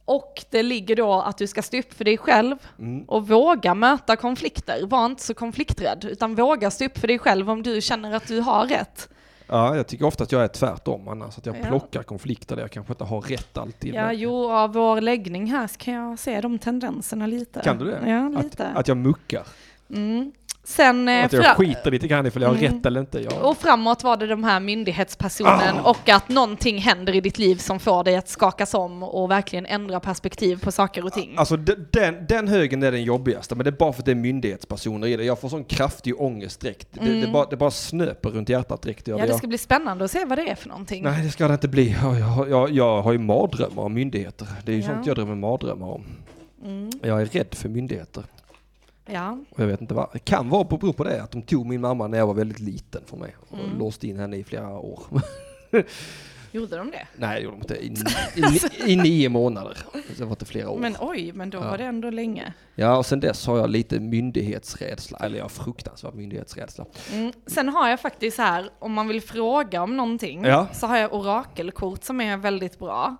Och 0.06 0.46
det 0.50 0.64
ligger 0.64 0.96
då 0.96 1.14
att 1.22 1.38
du 1.38 1.48
ska 1.48 1.62
stå 1.62 1.78
upp 1.80 1.94
för 1.94 2.06
dig 2.06 2.18
själv 2.18 2.56
Mm. 2.80 3.04
och 3.04 3.28
våga 3.28 3.74
möta 3.76 4.16
konflikter. 4.16 4.86
Var 4.86 5.06
inte 5.06 5.24
så 5.24 5.34
konflikträdd, 5.34 6.06
utan 6.12 6.36
våga 6.36 6.72
stå 6.72 6.86
upp 6.86 6.98
för 6.98 7.08
dig 7.08 7.20
själv 7.20 7.50
om 7.50 7.64
du 7.64 7.82
känner 7.82 8.14
att 8.16 8.28
du 8.28 8.40
har 8.40 8.66
rätt. 8.68 9.10
Ja, 9.48 9.76
jag 9.76 9.88
tycker 9.88 10.06
ofta 10.06 10.24
att 10.24 10.32
jag 10.32 10.44
är 10.44 10.48
tvärtom 10.48 11.08
annars, 11.08 11.38
att 11.38 11.46
jag 11.46 11.56
Ja. 11.62 11.66
plockar 11.68 12.04
konflikter 12.04 12.56
där 12.56 12.64
jag 12.64 12.72
kanske 12.72 12.94
inte 12.94 13.04
har 13.04 13.22
rätt 13.22 13.58
alltid. 13.58 13.94
Ja, 13.96 14.14
jo, 14.14 14.52
av 14.52 14.74
vår 14.74 15.02
läggning 15.02 15.46
här 15.52 15.68
så 15.68 15.78
kan 15.78 15.94
jag 15.94 16.20
se 16.20 16.42
de 16.42 16.60
tendenserna 16.60 17.28
lite. 17.28 17.60
Kan 17.64 17.78
du 17.78 17.86
det? 17.86 18.10
Ja, 18.10 18.38
Att, 18.40 18.44
lite. 18.44 18.68
att 18.68 18.88
jag 18.88 18.98
muckar. 18.98 19.44
Mm. 19.90 20.32
Sen 20.64 21.08
eh, 21.08 21.26
Att 21.26 21.34
jag 21.34 21.56
skiter 21.58 21.92
lite 21.92 22.08
grann 22.08 22.26
ifall 22.26 22.42
jag 22.42 22.50
har 22.50 22.56
Mm. 22.58 22.74
rätt 22.76 22.86
eller 22.86 23.00
inte. 23.00 23.20
Jag, 23.20 23.44
och 23.50 23.58
framåt 23.58 24.04
var 24.04 24.18
det 24.18 24.28
de 24.28 24.44
här 24.44 24.60
myndighetspersonen 24.60 25.78
Ah. 25.84 25.90
och 25.90 26.10
att 26.10 26.30
någonting 26.30 26.78
händer 26.78 27.16
i 27.16 27.22
ditt 27.22 27.38
liv 27.38 27.56
som 27.56 27.80
får 27.80 28.04
dig 28.04 28.16
att 28.16 28.30
skakas 28.30 28.74
om 28.74 29.04
och 29.04 29.32
verkligen 29.32 29.66
ändra 29.66 30.00
perspektiv 30.00 30.64
på 30.64 30.72
saker 30.72 31.06
och 31.06 31.14
ting. 31.14 31.34
Alltså 31.38 31.58
de- 31.58 31.76
den, 31.92 32.26
den 32.30 32.48
högen 32.48 32.84
är 32.84 32.92
den 32.92 33.04
jobbigaste, 33.04 33.56
men 33.56 33.64
det 33.64 33.70
är 33.70 33.72
bara 33.72 33.94
för 33.94 34.02
att 34.02 34.06
det 34.06 34.12
är 34.12 34.16
myndighetspersoner 34.16 35.08
i 35.08 35.18
det. 35.18 35.24
Jag 35.24 35.40
får 35.40 35.50
sån 35.50 35.64
kraftig 35.64 36.22
ångest 36.22 36.60
direkt. 36.62 36.88
Det, 36.92 37.00
det, 37.06 37.12
Mm. 37.18 37.32
bara, 37.32 37.46
det 37.50 37.58
bara 37.58 37.72
snöper 37.72 38.30
runt 38.30 38.50
hjärtat 38.50 38.82
direkt. 38.82 39.08
Ja, 39.08 39.18
det 39.18 39.26
jag, 39.28 39.38
ska 39.38 39.48
bli 39.48 39.58
spännande 39.58 40.06
att 40.06 40.12
se 40.12 40.26
vad 40.26 40.38
det 40.38 40.50
är 40.50 40.56
för 40.56 40.70
någonting. 40.70 41.04
Nej, 41.04 41.24
det 41.24 41.30
ska 41.32 41.48
det 41.48 41.54
inte 41.54 41.68
bli. 41.68 41.96
Jag, 42.04 42.20
jag, 42.20 42.50
jag, 42.50 42.70
jag 42.72 43.02
har 43.02 43.12
ju 43.12 43.18
mardrömmar 43.20 43.84
om 43.84 43.94
myndigheter. 43.94 44.48
Det 44.66 44.72
är 44.72 44.76
ju 44.76 44.82
Ja. 44.82 44.88
sånt 44.88 45.06
jag 45.08 45.16
drömmer 45.16 45.36
mardrömmar 45.36 45.88
om. 45.88 46.04
Mm. 46.66 46.90
Jag 47.02 47.22
är 47.22 47.26
rädd 47.26 47.48
för 47.56 47.70
myndigheter. 47.70 48.24
Ja. 49.12 49.38
Och 49.50 49.60
jag 49.60 49.68
vet 49.68 49.82
inte 49.82 49.94
vad. 49.94 50.10
Det 50.14 50.20
kan 50.20 50.50
vara 50.50 50.64
på, 50.64 50.78
bero 50.78 50.94
på 50.94 51.04
det, 51.04 51.24
att 51.24 51.32
de 51.32 51.42
tog 51.42 51.66
min 51.66 51.82
mamma 51.82 52.08
när 52.08 52.18
jag 52.18 52.28
var 52.28 52.34
väldigt 52.34 52.60
liten 52.60 53.02
för 53.06 53.18
mig. 53.18 53.36
Och 53.50 53.58
Mm. 53.60 53.78
låste 53.80 54.08
in 54.08 54.20
henne 54.20 54.38
i 54.38 54.44
flera 54.44 54.70
år. 54.78 55.00
Gjorde 56.54 56.78
de 56.78 56.92
det? 56.92 57.08
Nej, 57.16 57.36
det 57.40 57.44
gjorde 57.46 57.58
de 57.68 57.76
inte. 57.86 58.06
I, 58.36 58.92
i, 58.92 58.94
I 58.94 58.96
nio 58.96 59.30
månader. 59.30 59.78
Det 60.18 60.24
var 60.24 60.30
inte 60.32 60.46
flera 60.46 60.70
år. 60.70 60.80
Men 60.80 60.96
oj, 61.00 61.32
men 61.34 61.50
då 61.50 61.58
Ja. 61.58 61.70
var 61.70 61.78
det 61.78 61.84
ändå 61.84 62.10
länge. 62.10 62.54
Ja, 62.76 62.98
och 62.98 63.06
sen 63.06 63.20
dess 63.20 63.46
har 63.48 63.58
jag 63.58 63.70
lite 63.70 64.00
myndighetsrädsla. 64.00 65.18
Eller 65.18 65.38
jag 65.38 65.44
har 65.44 65.50
fruktansvärd 65.50 66.14
myndighetsrädsla. 66.14 66.86
Mm. 67.14 67.34
Sen 67.48 67.70
har 67.70 67.90
jag 67.90 68.00
faktiskt 68.00 68.38
här, 68.38 68.70
om 68.80 68.94
man 68.94 69.08
vill 69.08 69.22
fråga 69.22 69.84
om 69.84 69.98
någonting, 69.98 70.44
Ja. 70.46 70.68
så 70.74 70.88
har 70.88 70.98
jag 70.98 71.14
orakelkort 71.14 72.04
som 72.04 72.22
är 72.22 72.38
väldigt 72.38 72.80
bra. 72.80 73.16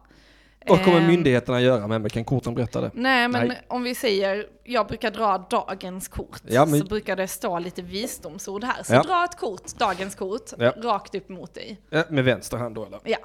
Vad 0.68 0.84
kommer 0.84 0.98
Ehm, 1.02 1.08
myndigheterna 1.08 1.62
göra 1.62 1.88
med 1.88 2.02
mig? 2.02 2.10
Kan 2.12 2.24
korten 2.26 2.54
berätta 2.56 2.82
det? 2.82 2.92
Nej, 2.94 3.28
men 3.28 3.48
Nej. 3.48 3.62
om 3.68 3.84
vi 3.84 3.96
säger, 3.96 4.48
jag 4.64 4.88
brukar 4.88 5.12
dra 5.12 5.38
dagens 5.50 6.08
kort, 6.08 6.42
Ja, 6.48 6.66
men- 6.66 6.80
så 6.80 6.86
brukar 6.86 7.16
det 7.16 7.28
stå 7.28 7.60
lite 7.60 7.82
visdomsord 7.82 8.64
här. 8.64 8.84
Så 8.84 8.94
Ja. 8.94 9.04
dra 9.04 9.26
ett 9.26 9.38
kort, 9.38 9.78
dagens 9.78 10.16
kort, 10.16 10.52
Ja. 10.58 10.74
rakt 10.78 11.16
upp 11.16 11.30
mot 11.30 11.54
dig. 11.54 11.78
Ja, 11.90 12.04
med 12.10 12.24
vänster 12.24 12.58
hand 12.58 12.76
då 12.76 12.86
eller? 12.86 13.00
Ja, 13.04 13.18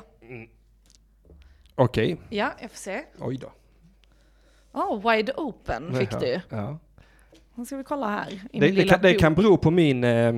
Okej, 1.74 2.16
ja, 2.28 2.50
jag 2.60 2.70
får 2.70 2.78
se. 2.78 3.02
oj 3.18 3.36
då. 3.36 3.52
Oh, 4.72 5.10
wide 5.10 5.32
open 5.36 5.94
fick 5.98 6.12
Ja, 6.12 6.18
du. 6.18 6.40
Ja. 6.48 6.78
Nu 7.54 7.66
ska 7.66 7.76
vi 7.76 7.84
kolla 7.84 8.08
här. 8.08 8.32
i 8.52 8.60
Det, 8.60 8.68
det, 8.70 8.88
kan, 8.88 9.02
det 9.02 9.14
kan 9.14 9.34
bero 9.34 9.56
på 9.56 9.70
min 9.70 10.04
eh, 10.04 10.32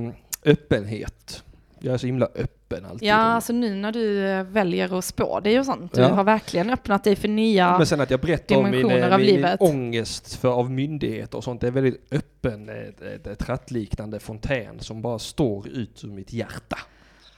öppenhet. 0.45 1.45
Jag 1.81 1.95
är 1.95 1.99
så 1.99 2.07
himla 2.07 2.27
öppen 2.27 2.58
alltid. 2.77 3.09
Ja, 3.09 3.15
alltså 3.15 3.53
nu 3.53 3.75
när 3.75 3.93
du 3.93 4.27
eh, 4.29 4.43
väljer 4.45 4.99
att 4.99 5.05
spå 5.05 5.41
dig 5.41 5.59
och 5.59 5.67
sånt, 5.67 5.95
du 5.95 6.01
Ja. 6.01 6.09
har 6.09 6.25
verkligen 6.25 6.71
öppnat 6.71 7.05
dig 7.05 7.17
för 7.17 7.29
nya... 7.29 7.79
Men 7.79 7.87
sen 7.87 8.01
att 8.01 8.11
jag 8.11 8.21
berättar 8.21 8.57
om 8.57 8.71
min, 8.71 8.91
eh, 8.91 9.13
av 9.15 9.21
min, 9.21 9.35
min 9.41 9.47
ångest 9.61 10.35
för, 10.35 10.49
av 10.49 10.71
myndigheter 10.71 11.39
och 11.39 11.45
sånt. 11.45 11.61
Det 11.61 11.67
är 11.67 11.71
väldigt 11.71 12.13
öppen, 12.13 12.69
ett, 12.69 13.03
ett, 13.03 13.27
ett 13.27 13.39
trattliknande 13.39 14.21
fontän 14.21 14.81
som 14.81 15.03
bara 15.03 15.19
står 15.19 15.69
ut 15.69 16.05
ur 16.05 16.09
mitt 16.09 16.33
hjärta. 16.33 16.79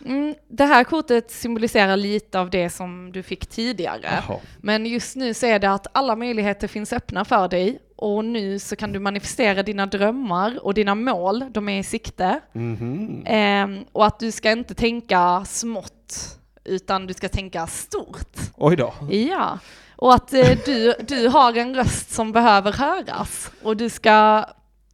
Mm, 0.05 0.35
det 0.49 0.65
här 0.65 0.85
kortet 0.85 1.31
symboliserar 1.31 1.97
lite 1.97 2.41
av 2.41 2.51
det 2.51 2.71
som 2.71 3.13
du 3.13 3.23
fick 3.23 3.47
tidigare. 3.47 4.23
Jaha. 4.29 4.39
Men 4.59 4.87
just 4.87 5.17
nu 5.17 5.35
så 5.35 5.47
är 5.47 5.59
det 5.59 5.71
att 5.71 5.87
alla 5.93 6.17
möjligheter 6.17 6.69
finns 6.69 6.93
öppna 6.93 7.25
för 7.25 7.49
dig 7.49 7.79
och 7.97 8.25
nu 8.25 8.59
så 8.59 8.77
kan 8.77 8.93
du 8.93 8.99
manifestera 8.99 9.63
dina 9.63 9.87
drömmar 9.87 10.65
och 10.65 10.75
dina 10.75 10.95
mål, 10.95 11.45
de 11.51 11.69
är 11.69 11.79
i 11.79 11.83
sikte. 11.83 12.41
Mhm. 12.53 13.23
Ehm, 13.27 13.85
och 13.93 14.07
att 14.07 14.19
du 14.19 14.33
ska 14.33 14.51
inte 14.51 14.75
tänka 14.75 15.45
smått, 15.45 16.39
utan 16.65 17.07
du 17.07 17.15
ska 17.15 17.29
tänka 17.29 17.67
stort. 17.67 18.37
Oj 18.57 18.77
då. 18.77 18.95
Ja, 19.11 19.59
och 19.97 20.15
att 20.15 20.33
eh, 20.33 20.59
du, 20.65 20.95
du 21.01 21.29
har 21.29 21.59
en 21.59 21.75
röst 21.75 22.11
som 22.11 22.33
behöver 22.33 22.73
höras 22.73 23.51
och 23.63 23.77
du 23.77 23.89
ska 23.89 24.45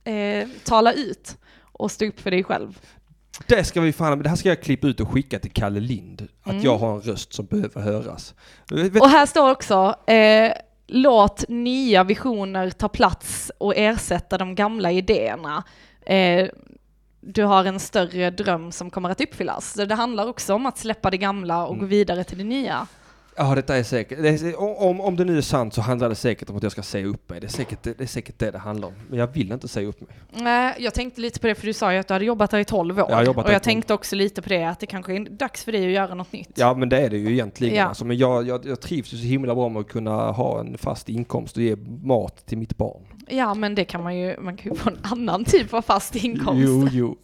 eh, 0.05 0.49
tala 0.65 0.93
ut 0.93 1.37
och 1.63 1.91
stå 1.91 2.07
upp 2.07 2.21
för 2.21 2.31
dig 2.31 2.45
själv. 2.45 2.79
Det 3.47 3.65
ska 3.65 3.81
vi 3.81 3.93
fan, 3.93 4.23
det 4.23 4.29
här 4.29 4.37
ska 4.37 4.49
jag 4.49 4.63
klippa 4.63 4.87
ut 4.87 5.01
och 5.01 5.09
skicka 5.09 5.39
till 5.39 5.51
Kalle 5.53 5.81
Lind. 5.81 6.29
Att 6.43 6.53
Mm. 6.53 6.65
jag 6.65 6.79
har 6.79 6.95
en 6.95 7.01
röst 7.01 7.33
som 7.33 7.47
behöver 7.47 7.81
höras. 7.81 8.35
Och 9.01 9.09
här 9.09 9.27
står 9.27 9.51
också, 9.51 9.95
eh, 10.07 10.53
låt 10.87 11.45
nya 11.49 12.05
visioner 12.05 12.71
ta 12.71 12.89
plats 12.89 13.53
och 13.59 13.73
ersätta 13.77 14.39
de 14.39 14.55
gamla 14.55 14.93
idéerna. 14.93 15.63
Eh, 16.07 16.49
du 17.21 17.45
har 17.45 17.65
en 17.65 17.81
större 17.81 18.31
dröm 18.31 18.73
som 18.73 18.91
kommer 18.91 19.11
att 19.11 19.21
uppfyllas. 19.21 19.73
Så 19.73 19.85
det 19.85 19.95
handlar 19.95 20.29
också 20.29 20.55
om 20.55 20.67
att 20.67 20.79
släppa 20.79 21.11
det 21.11 21.17
gamla 21.17 21.63
och 21.67 21.75
Mm. 21.75 21.81
gå 21.81 21.87
vidare 21.87 22.25
till 22.25 22.39
det 22.39 22.45
nya. 22.45 22.87
Ja, 23.39 23.55
detta 23.55 23.77
är 23.77 23.83
säkert. 23.83 24.23
Det 24.23 24.29
är, 24.29 24.61
om, 24.83 25.01
om 25.01 25.17
det 25.17 25.25
nu 25.25 25.39
är 25.39 25.43
sant 25.43 25.75
så 25.75 25.81
handlar 25.81 26.09
det 26.09 26.15
säkert 26.15 26.51
om 26.51 26.57
att 26.57 26.63
jag 26.63 26.73
ska 26.73 26.83
säga 26.83 27.07
upp 27.07 27.31
mig. 27.31 27.41
Det 27.41 27.47
är 27.47 27.49
säkert 27.49 27.83
det, 27.83 28.01
är 28.01 28.07
säkert 28.07 28.39
det 28.39 28.51
det 28.51 28.59
handlar 28.59 28.89
om. 28.89 28.95
Men 29.09 29.19
jag 29.19 29.27
vill 29.27 29.53
inte 29.53 29.69
säga 29.69 29.89
upp 29.89 30.01
mig. 30.01 30.11
Nej, 30.33 30.75
jag 30.79 30.95
tänkte 30.95 31.21
lite 31.21 31.41
på 31.41 31.47
det, 31.47 31.55
för 31.55 31.67
du 31.67 31.73
sa 31.73 31.93
ju 31.93 31.99
att 31.99 32.09
du 32.09 32.15
hade 32.15 32.25
jobbat 32.25 32.53
här 32.53 32.59
i 32.59 32.65
12 32.65 32.99
år. 32.99 33.07
Jag 33.09 33.17
har 33.17 33.25
jobbat 33.25 33.45
och 33.45 33.53
jag 33.53 33.63
12. 33.63 33.73
tänkte 33.73 33.95
också 33.95 34.17
lite 34.17 34.43
på 34.43 34.49
det, 34.49 34.65
att 34.65 34.81
det 34.81 34.87
kanske 34.87 35.17
är 35.17 35.21
dags 35.21 35.65
för 35.65 35.73
dig 35.73 35.87
att 35.87 35.93
göra 35.93 36.15
något 36.15 36.33
nytt. 36.33 36.51
Ja, 36.55 36.75
men 36.75 36.89
det 36.89 37.01
är 37.01 37.11
det 37.11 37.17
ju 37.17 37.33
egentligen. 37.33 37.75
Ja. 37.75 37.85
Alltså, 37.85 38.05
men 38.05 38.17
jag, 38.19 38.47
jag, 38.47 38.67
jag 38.67 38.81
trivs 38.81 39.13
ju 39.13 39.17
så 39.17 39.25
himla 39.25 39.55
bra 39.55 39.69
med 39.69 39.81
att 39.81 39.89
kunna 39.89 40.31
ha 40.31 40.61
en 40.61 40.79
fast 40.79 41.09
inkomst 41.09 41.57
och 41.57 41.63
ge 41.63 41.77
mat 42.03 42.47
till 42.47 42.59
mitt 42.59 42.77
barn. 42.77 43.03
Ja, 43.29 43.55
men 43.55 43.75
det 43.75 43.85
kan 43.85 44.03
man 44.03 44.17
ju, 44.17 44.41
man 44.41 44.57
kan 44.57 44.73
ju 44.73 44.79
få 44.79 44.91
en 44.91 44.99
annan 45.03 45.45
typ 45.45 45.75
av 45.75 45.83
fast 45.83 46.17
inkomst. 46.17 46.63
Jo, 46.67 46.89
jo. 46.93 47.17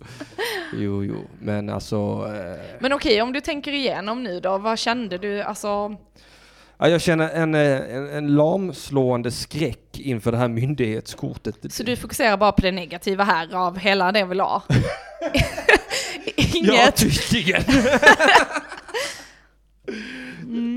Jo, 0.79 1.05
jo. 1.05 1.17
Men 1.39 1.69
alltså... 1.69 1.97
Eh, 1.97 2.61
Men 2.81 2.93
okej, 2.93 3.23
om 3.23 3.33
du 3.33 3.41
tänker 3.41 3.73
igenom 3.73 4.23
nu 4.23 4.41
då, 4.41 4.59
vad 4.59 4.79
kände 4.79 5.19
du, 5.19 5.43
alltså, 5.43 5.97
ja, 6.79 6.89
jag 6.89 7.01
känner 7.01 7.29
en, 7.29 7.55
eh, 7.55 7.97
en, 7.97 8.09
en 8.09 8.35
lamslående 8.35 9.31
skräck 9.31 9.99
inför 9.99 10.33
det 10.33 10.39
här 10.39 10.49
myndighetskortet. 10.49 11.73
så 11.73 11.83
du 11.83 11.97
fokuserar 11.97 12.37
bara 12.37 12.53
på 12.53 12.63
det 12.63 12.73
negativa 12.73 13.25
här 13.25 13.55
av 13.55 13.79
hela 13.79 14.13
det 14.13 14.25
vi 14.25 14.35
la? 14.35 14.63
Inget. 16.37 16.75
Ja, 16.75 16.91
tydligen. 16.91 17.63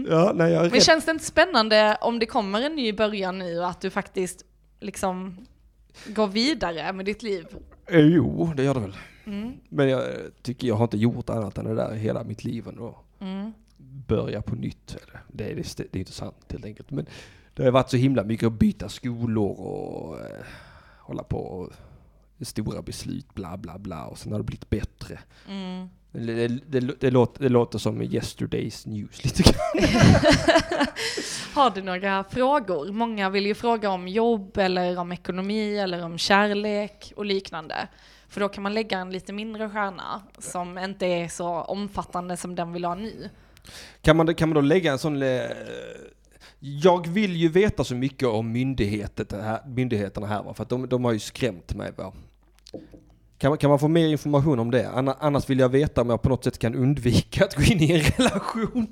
Ja, 0.09 0.31
nej, 0.35 0.51
jag 0.53 0.71
Men 0.71 0.81
känns 0.81 1.05
det 1.05 1.11
inte 1.11 1.25
spännande 1.25 1.97
om 2.01 2.19
det 2.19 2.25
kommer 2.25 2.61
en 2.61 2.75
ny 2.75 2.93
början 2.93 3.39
nu, 3.39 3.63
att 3.63 3.81
du 3.81 3.89
faktiskt 3.89 4.45
liksom 4.79 5.37
går 6.07 6.27
vidare 6.27 6.93
med 6.93 7.05
ditt 7.05 7.23
liv? 7.23 7.45
Eh, 7.87 7.99
Jo, 7.99 8.53
det 8.55 8.63
gör 8.63 8.73
det 8.73 8.79
väl. 8.79 8.95
Mm. 9.25 9.53
Men 9.69 9.89
jag 9.89 10.03
tycker 10.41 10.67
jag 10.67 10.75
har 10.75 10.83
inte 10.83 10.97
gjort 10.97 11.29
annat 11.29 11.57
än 11.57 11.65
det 11.65 11.75
där 11.75 11.93
hela 11.93 12.23
mitt 12.23 12.43
liv 12.43 12.67
ändå. 12.67 12.97
Mm. 13.21 13.53
Börja 14.07 14.41
på 14.41 14.55
nytt. 14.55 14.97
Eller, 15.03 15.21
det, 15.27 15.51
är, 15.51 15.55
det, 15.55 15.77
det 15.77 15.95
är 15.95 15.99
inte 15.99 16.11
sant 16.11 16.45
helt 16.49 16.65
enkelt. 16.65 16.91
Men 16.91 17.05
det 17.53 17.63
har 17.63 17.71
varit 17.71 17.89
så 17.89 17.97
himla 17.97 18.23
mycket 18.23 18.47
att 18.47 18.53
byta 18.53 18.89
skolor 18.89 19.59
och 19.59 20.19
eh, 20.19 20.45
hålla 20.99 21.23
på 21.23 21.37
och 21.37 21.73
stora 22.41 22.81
beslut, 22.81 23.33
bla 23.33 23.57
bla 23.57 23.77
bla. 23.79 24.05
Och 24.05 24.17
sen 24.17 24.31
har 24.31 24.39
det 24.39 24.45
blivit 24.45 24.69
bättre. 24.69 25.19
Mm. 25.47 25.89
Det, 26.11 26.47
det, 26.47 26.47
det, 26.67 26.99
det, 26.99 27.11
låter, 27.11 27.43
det 27.43 27.49
låter 27.49 27.79
som 27.79 28.01
yesterday's 28.01 28.87
news 28.89 29.23
lite 29.23 29.43
grann. 29.43 29.55
Har 31.53 31.69
du 31.69 31.81
några 31.81 32.23
frågor? 32.23 32.91
Många 32.91 33.29
vill 33.29 33.45
ju 33.45 33.55
fråga 33.55 33.89
om 33.89 34.07
jobb 34.07 34.57
eller 34.57 34.97
om 34.97 35.11
ekonomi 35.11 35.77
eller 35.77 36.05
om 36.05 36.17
kärlek 36.17 37.13
och 37.15 37.25
liknande. 37.25 37.87
För 38.27 38.41
då 38.41 38.49
kan 38.49 38.63
man 38.63 38.73
lägga 38.73 38.99
en 38.99 39.11
lite 39.11 39.33
mindre 39.33 39.69
stjärna 39.69 40.21
som 40.37 40.77
inte 40.77 41.05
är 41.05 41.27
så 41.27 41.47
omfattande 41.47 42.37
som 42.37 42.55
den 42.55 42.73
vill 42.73 42.85
ha 42.85 42.95
nu. 42.95 43.29
Kan 44.01 44.17
man, 44.17 44.35
kan 44.35 44.49
man 44.49 44.55
då 44.55 44.61
lägga 44.61 44.91
en 44.91 44.99
sån... 44.99 45.21
Eh, 45.21 45.41
jag 46.59 47.07
vill 47.07 47.35
ju 47.35 47.49
veta 47.49 47.83
så 47.83 47.95
mycket 47.95 48.27
om 48.27 48.51
myndigheterna 48.51 50.27
här 50.27 50.43
va, 50.43 50.53
för 50.53 50.63
att 50.63 50.69
de, 50.69 50.89
de 50.89 51.05
har 51.05 51.11
ju 51.11 51.19
skrämt 51.19 51.73
mig. 51.73 51.91
Va. 51.97 52.13
Kan, 53.37 53.49
man, 53.51 53.57
kan 53.57 53.69
man 53.69 53.79
få 53.79 53.87
mer 53.87 54.07
information 54.07 54.59
om 54.59 54.71
det? 54.71 54.89
Anna- 54.89 55.15
Annars 55.19 55.49
vill 55.49 55.59
jag 55.59 55.69
veta 55.69 56.01
om 56.01 56.09
jag 56.09 56.21
på 56.21 56.29
något 56.29 56.43
sätt 56.43 56.59
kan 56.59 56.75
undvika 56.75 57.43
att 57.45 57.55
gå 57.55 57.63
in 57.63 57.81
i 57.81 57.91
en 57.91 57.99
relation. 58.01 58.87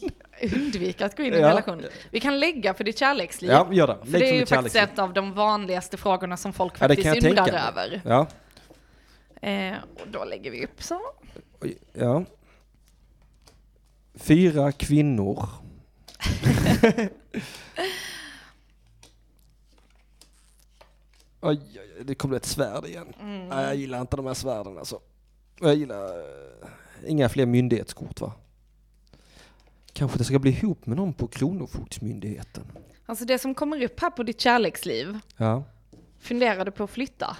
Undvika 0.56 1.06
att 1.06 1.18
gå 1.18 1.24
in 1.24 1.34
i 1.34 1.36
en 1.36 1.42
Ja. 1.42 1.50
relation. 1.50 1.84
Vi 2.12 2.20
kan 2.20 2.40
lägga 2.40 2.74
för 2.74 2.84
ditt 2.84 3.00
kärleksliv. 3.00 3.52
Ja, 3.52 3.68
gör 3.72 3.88
det. 3.88 4.12
För 4.12 4.20
det 4.20 4.30
är 4.30 4.40
ju 4.40 4.46
faktiskt 4.46 4.76
ett 4.76 5.00
av 5.00 5.14
de 5.14 5.34
vanligaste 5.34 5.98
frågorna 5.98 6.38
som 6.38 6.54
folk 6.54 6.74
Ja, 6.80 6.88
faktiskt 6.88 7.06
jag 7.06 7.24
undrar 7.26 7.68
över. 7.68 8.02
Ja. 8.06 8.28
Eh, 9.50 9.74
och 10.02 10.08
då 10.12 10.24
lägger 10.26 10.52
vi 10.52 10.64
upp 10.66 10.84
så. 10.84 11.00
Ja. 11.94 12.24
Fyra 14.16 14.72
kvinnor. 14.72 15.50
Oj, 21.42 21.60
oj, 21.76 22.04
det 22.06 22.16
kom 22.16 22.34
ett 22.34 22.46
svärd 22.46 22.86
igen. 22.86 23.14
Mm. 23.22 23.48
Nej, 23.48 23.66
jag 23.66 23.76
gillar 23.76 24.02
inte 24.02 24.16
de 24.16 24.26
här 24.26 24.34
svärden 24.34 24.78
alltså. 24.78 25.00
Jag 25.62 25.76
gillar 25.76 26.06
eh, 26.06 26.68
inga 27.08 27.30
fler 27.30 27.46
myndighetskort 27.46 28.22
va? 28.22 28.32
Kanske 29.94 30.18
det 30.18 30.24
ska 30.24 30.40
bli 30.40 30.52
ihop 30.52 30.86
med 30.86 30.98
någon 30.98 31.14
på 31.14 31.28
Kronofogdemyndigheten. 31.28 32.64
Alltså 33.06 33.26
det 33.26 33.40
som 33.40 33.56
kommer 33.56 33.84
upp 33.84 34.00
här 34.00 34.10
på 34.10 34.24
ditt 34.24 34.42
kärleksliv, 34.42 35.20
Ja, 35.38 35.64
funderar 36.20 36.66
du 36.66 36.72
på 36.72 36.84
att 36.84 36.90
flytta? 36.90 37.38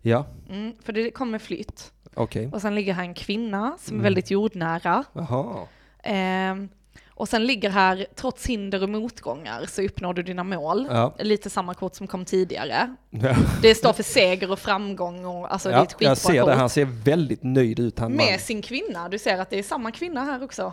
ja, 0.00 0.26
Mm, 0.50 0.72
för 0.82 0.92
det 0.92 1.10
kommer 1.10 1.38
flytt. 1.38 1.92
okej. 2.14 2.50
Och 2.52 2.62
sen 2.62 2.74
ligger 2.74 2.92
här 2.92 3.02
en 3.04 3.14
kvinna 3.14 3.76
som 3.78 3.94
är 3.94 3.98
Mm. 3.98 4.02
väldigt 4.04 4.30
jordnära. 4.30 5.04
Jaha. 5.12 5.66
Ehm, 6.06 6.68
och 7.14 7.28
sen 7.28 7.46
ligger 7.46 7.70
här, 7.70 8.06
trots 8.14 8.46
hinder 8.46 8.82
och 8.82 8.88
motgångar 8.88 9.64
så 9.68 9.82
uppnår 9.82 10.14
du 10.14 10.22
dina 10.22 10.44
mål. 10.44 10.86
Ja. 10.90 11.14
Lite 11.18 11.50
samma 11.50 11.74
kort 11.74 11.94
som 11.94 12.06
kom 12.06 12.24
tidigare. 12.24 12.94
Ja, 13.10 13.34
Det 13.62 13.74
står 13.74 13.92
för 13.92 14.02
seger 14.02 14.50
och 14.52 14.58
framgång 14.58 15.24
och 15.24 15.52
alltså 15.52 15.68
det 15.68 15.74
är 15.74 15.78
ja 15.78 15.82
ett 15.84 15.92
skitbra 15.92 16.08
jag 16.08 16.18
ser 16.18 16.40
kort. 16.40 16.50
det. 16.50 16.54
Han 16.54 16.68
ser 16.70 16.84
väldigt 16.84 17.42
nöjd 17.42 17.78
ut 17.80 17.98
han 17.98 18.12
Med 18.12 18.24
mannen. 18.26 18.38
sin 18.38 18.62
kvinna, 18.62 19.08
du 19.08 19.18
ser 19.18 19.38
att 19.38 19.50
det 19.50 19.58
är 19.58 19.62
samma 19.62 19.90
kvinna 19.90 20.24
här 20.24 20.44
också. 20.44 20.72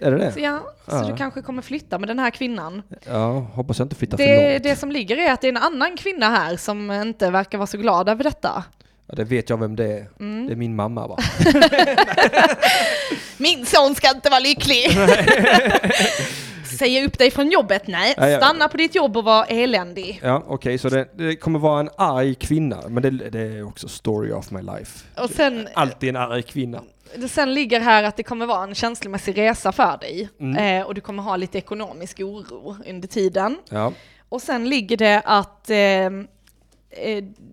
Är 0.00 0.10
det 0.10 0.32
Så 0.32 0.38
det? 0.38 0.44
ja, 0.44 0.58
så 0.88 0.96
Ja. 0.96 1.02
du 1.10 1.16
kanske 1.16 1.42
kommer 1.42 1.62
flytta 1.62 1.98
med 1.98 2.08
den 2.08 2.18
här 2.18 2.30
kvinnan. 2.30 2.82
Ja, 3.06 3.32
hoppas 3.38 3.78
jag 3.78 3.84
inte 3.84 3.96
flyttar 3.96 4.16
för 4.16 4.24
Det, 4.24 4.52
långt. 4.52 4.62
det 4.62 4.76
som 4.76 4.90
ligger 4.92 5.16
är 5.16 5.32
att 5.32 5.40
det 5.40 5.46
är 5.46 5.52
en 5.52 5.56
annan 5.62 5.96
kvinna 5.96 6.26
här 6.28 6.56
som 6.56 6.90
inte 6.90 7.30
verkar 7.30 7.58
vara 7.58 7.66
så 7.66 7.78
glad 7.78 8.08
över 8.08 8.24
detta. 8.24 8.64
Ja, 9.12 9.16
det 9.16 9.24
vet 9.24 9.50
jag 9.50 9.56
vem 9.60 9.76
det 9.76 9.84
är. 9.84 10.08
Mm. 10.20 10.46
Det 10.46 10.52
är 10.52 10.56
min 10.56 10.76
mamma 10.76 11.06
va? 11.06 11.16
Min 13.36 13.66
son 13.66 13.94
ska 13.94 14.10
inte 14.10 14.30
vara 14.30 14.40
lycklig! 14.40 14.86
Säga 16.78 17.04
upp 17.06 17.18
dig 17.18 17.30
från 17.30 17.50
jobbet? 17.50 17.86
Nej, 17.86 18.14
Ja, 18.16 18.28
ja. 18.28 18.38
stanna 18.38 18.68
på 18.68 18.76
ditt 18.76 18.94
jobb 18.94 19.16
och 19.16 19.24
var 19.24 19.46
eländig. 19.48 20.20
Ja, 20.22 20.44
okej, 20.46 20.78
så 20.78 20.88
det, 20.88 21.08
det 21.14 21.36
kommer 21.36 21.58
vara 21.58 21.80
en 21.80 21.90
arg 21.96 22.34
kvinna, 22.34 22.78
men 22.88 23.02
det, 23.02 23.10
det 23.10 23.40
är 23.40 23.66
också 23.68 23.88
story 23.88 24.32
of 24.32 24.50
my 24.50 24.62
life. 24.62 25.04
Och 25.22 25.30
sen, 25.30 25.68
Alltid 25.74 26.08
en 26.08 26.16
arg 26.16 26.42
kvinna. 26.42 26.82
det 27.16 27.28
sen 27.28 27.54
ligger 27.54 27.80
här 27.80 28.02
att 28.02 28.16
det 28.16 28.22
kommer 28.22 28.46
vara 28.46 28.62
en 28.64 28.74
känslomässig 28.74 29.38
resa 29.38 29.72
för 29.72 29.98
dig. 30.00 30.28
Mm. 30.40 30.80
Eh, 30.80 30.86
och 30.86 30.94
du 30.94 31.00
kommer 31.00 31.22
ha 31.22 31.36
lite 31.36 31.58
ekonomisk 31.58 32.20
oro 32.20 32.76
under 32.86 33.08
tiden. 33.08 33.56
Ja, 33.68 33.92
Och 34.28 34.42
sen 34.42 34.68
ligger 34.68 34.96
det 34.96 35.22
att 35.24 35.70
eh, 35.70 35.76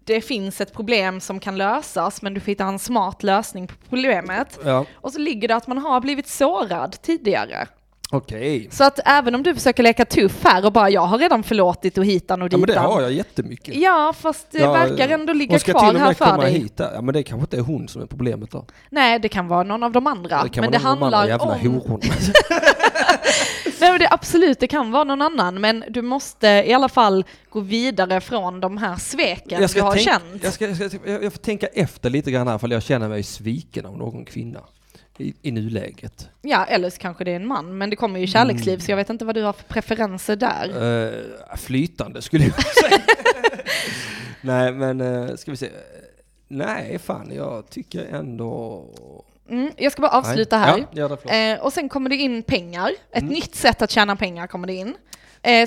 det 0.03 0.21
finns 0.21 0.61
ett 0.61 0.73
problem 0.73 1.19
som 1.19 1.39
kan 1.39 1.57
lösas, 1.57 2.21
men 2.21 2.33
du 2.33 2.39
får 2.39 2.47
hitta 2.47 2.65
en 2.65 2.79
smart 2.79 3.23
lösning 3.23 3.67
på 3.67 3.73
problemet. 3.89 4.59
ja. 4.63 4.85
Och 4.93 5.11
så 5.11 5.19
ligger 5.19 5.47
det 5.47 5.55
att 5.55 5.67
man 5.67 5.77
har 5.77 6.01
blivit 6.01 6.27
sårad 6.27 7.01
tidigare. 7.01 7.67
Okej. 8.11 8.67
Så 8.71 8.83
att 8.83 8.99
även 9.05 9.35
om 9.35 9.43
du 9.43 9.55
försöker 9.55 9.83
leka 9.83 10.05
tuff 10.05 10.43
här 10.43 10.65
och 10.65 10.71
bara 10.73 10.89
jag 10.89 11.01
har 11.01 11.17
redan 11.17 11.43
förlåtit 11.43 11.97
och 11.97 12.05
hitan 12.05 12.41
och 12.41 12.53
Ja, 12.53 12.57
men 12.57 12.67
det 12.67 12.73
ditan. 12.73 12.85
har 12.85 13.01
jag 13.01 13.11
jättemycket. 13.13 13.75
Ja, 13.75 14.13
fast 14.19 14.51
det 14.51 14.57
Ja, 14.59 14.71
verkar 14.73 15.09
ändå 15.09 15.33
ligga 15.33 15.53
Hon 15.53 15.59
ska 15.59 15.71
kvar 15.71 15.81
till 15.87 15.95
och 15.95 15.99
här 15.99 16.07
med 16.07 16.17
för 16.17 16.25
komma 16.25 16.37
dig. 16.43 16.51
hit 16.53 16.77
där. 16.77 16.91
Ja, 16.93 17.01
men 17.01 17.13
det 17.13 17.23
kanske 17.23 17.43
inte 17.43 17.57
är 17.57 17.61
hon 17.61 17.87
som 17.87 18.01
är 18.01 18.05
problemet 18.05 18.51
då. 18.51 18.65
Nej, 18.89 19.19
det 19.19 19.29
kan 19.29 19.47
vara 19.47 19.63
någon 19.63 19.83
av 19.83 19.91
de 19.91 20.07
andra. 20.07 20.43
det 20.43 20.49
kan 20.49 20.61
men 20.61 20.71
vara 20.71 20.79
det 20.79 20.83
någon 20.89 21.03
av 21.03 21.11
de 21.11 21.17
andra 21.17 21.17
handlar 21.17 21.55
jävla 21.59 21.69
om... 21.69 21.81
hororna. 21.89 22.03
Nej, 23.81 23.91
men 23.91 23.99
det 23.99 24.07
absolut, 24.11 24.59
det 24.59 24.67
kan 24.67 24.91
vara 24.91 25.03
någon 25.03 25.21
annan, 25.21 25.61
men 25.61 25.83
du 25.89 26.01
måste 26.01 26.47
i 26.47 26.73
alla 26.73 26.89
fall 26.89 27.25
gå 27.49 27.59
vidare 27.59 28.21
från 28.21 28.59
de 28.59 28.77
här 28.77 28.95
sveken 28.95 29.67
du 29.73 29.81
har 29.81 29.91
tänk- 29.93 30.03
känt. 30.05 30.43
jag, 30.43 30.53
ska, 30.53 30.67
jag, 30.67 30.75
ska, 30.91 30.97
jag, 31.11 31.23
jag 31.23 31.33
får 31.33 31.39
tänka 31.39 31.67
efter 31.67 32.09
lite 32.09 32.31
grann 32.31 32.47
här, 32.47 32.57
för 32.57 32.67
jag 32.67 32.83
känner 32.83 33.07
mig 33.09 33.23
sviken 33.23 33.85
av 33.85 33.97
någon 33.97 34.25
kvinna. 34.25 34.59
I, 35.19 35.33
i 35.41 35.51
nuläget. 35.51 36.29
Ja, 36.41 36.65
eller 36.65 36.89
så 36.89 36.97
kanske 36.97 37.23
det 37.23 37.31
är 37.31 37.35
en 37.35 37.47
man, 37.47 37.77
men 37.77 37.89
det 37.89 37.95
kommer 37.95 38.19
ju 38.19 38.27
kärleksliv, 38.27 38.73
Mm. 38.73 38.81
så 38.81 38.91
jag 38.91 38.95
vet 38.97 39.09
inte 39.09 39.25
vad 39.25 39.35
du 39.35 39.43
har 39.43 39.53
för 39.53 39.63
preferenser 39.63 40.35
där. 40.35 40.83
Uh, 40.83 41.55
flytande 41.57 42.21
skulle 42.21 42.43
jag 42.43 42.53
säga. 42.63 42.99
Nej, 44.41 44.71
men 44.71 45.01
uh, 45.01 45.35
ska 45.35 45.51
vi 45.51 45.57
se. 45.57 45.69
Nej, 46.47 46.99
fan, 46.99 47.31
jag 47.35 47.69
tycker 47.69 48.05
ändå... 48.05 48.85
Mm, 49.49 49.71
jag 49.77 49.91
ska 49.91 50.01
bara 50.01 50.11
avsluta 50.11 50.59
Nej. 50.59 50.67
här. 50.69 51.17
Ja. 51.23 51.33
Eh, 51.35 51.59
och 51.65 51.73
sen 51.73 51.89
kommer 51.89 52.09
det 52.09 52.15
in 52.15 52.43
pengar. 52.43 52.91
Ett 53.11 53.21
Mm. 53.21 53.33
nytt 53.33 53.55
sätt 53.55 53.81
att 53.81 53.91
tjäna 53.91 54.15
pengar 54.15 54.47
kommer 54.47 54.67
det 54.67 54.73
in. 54.73 54.95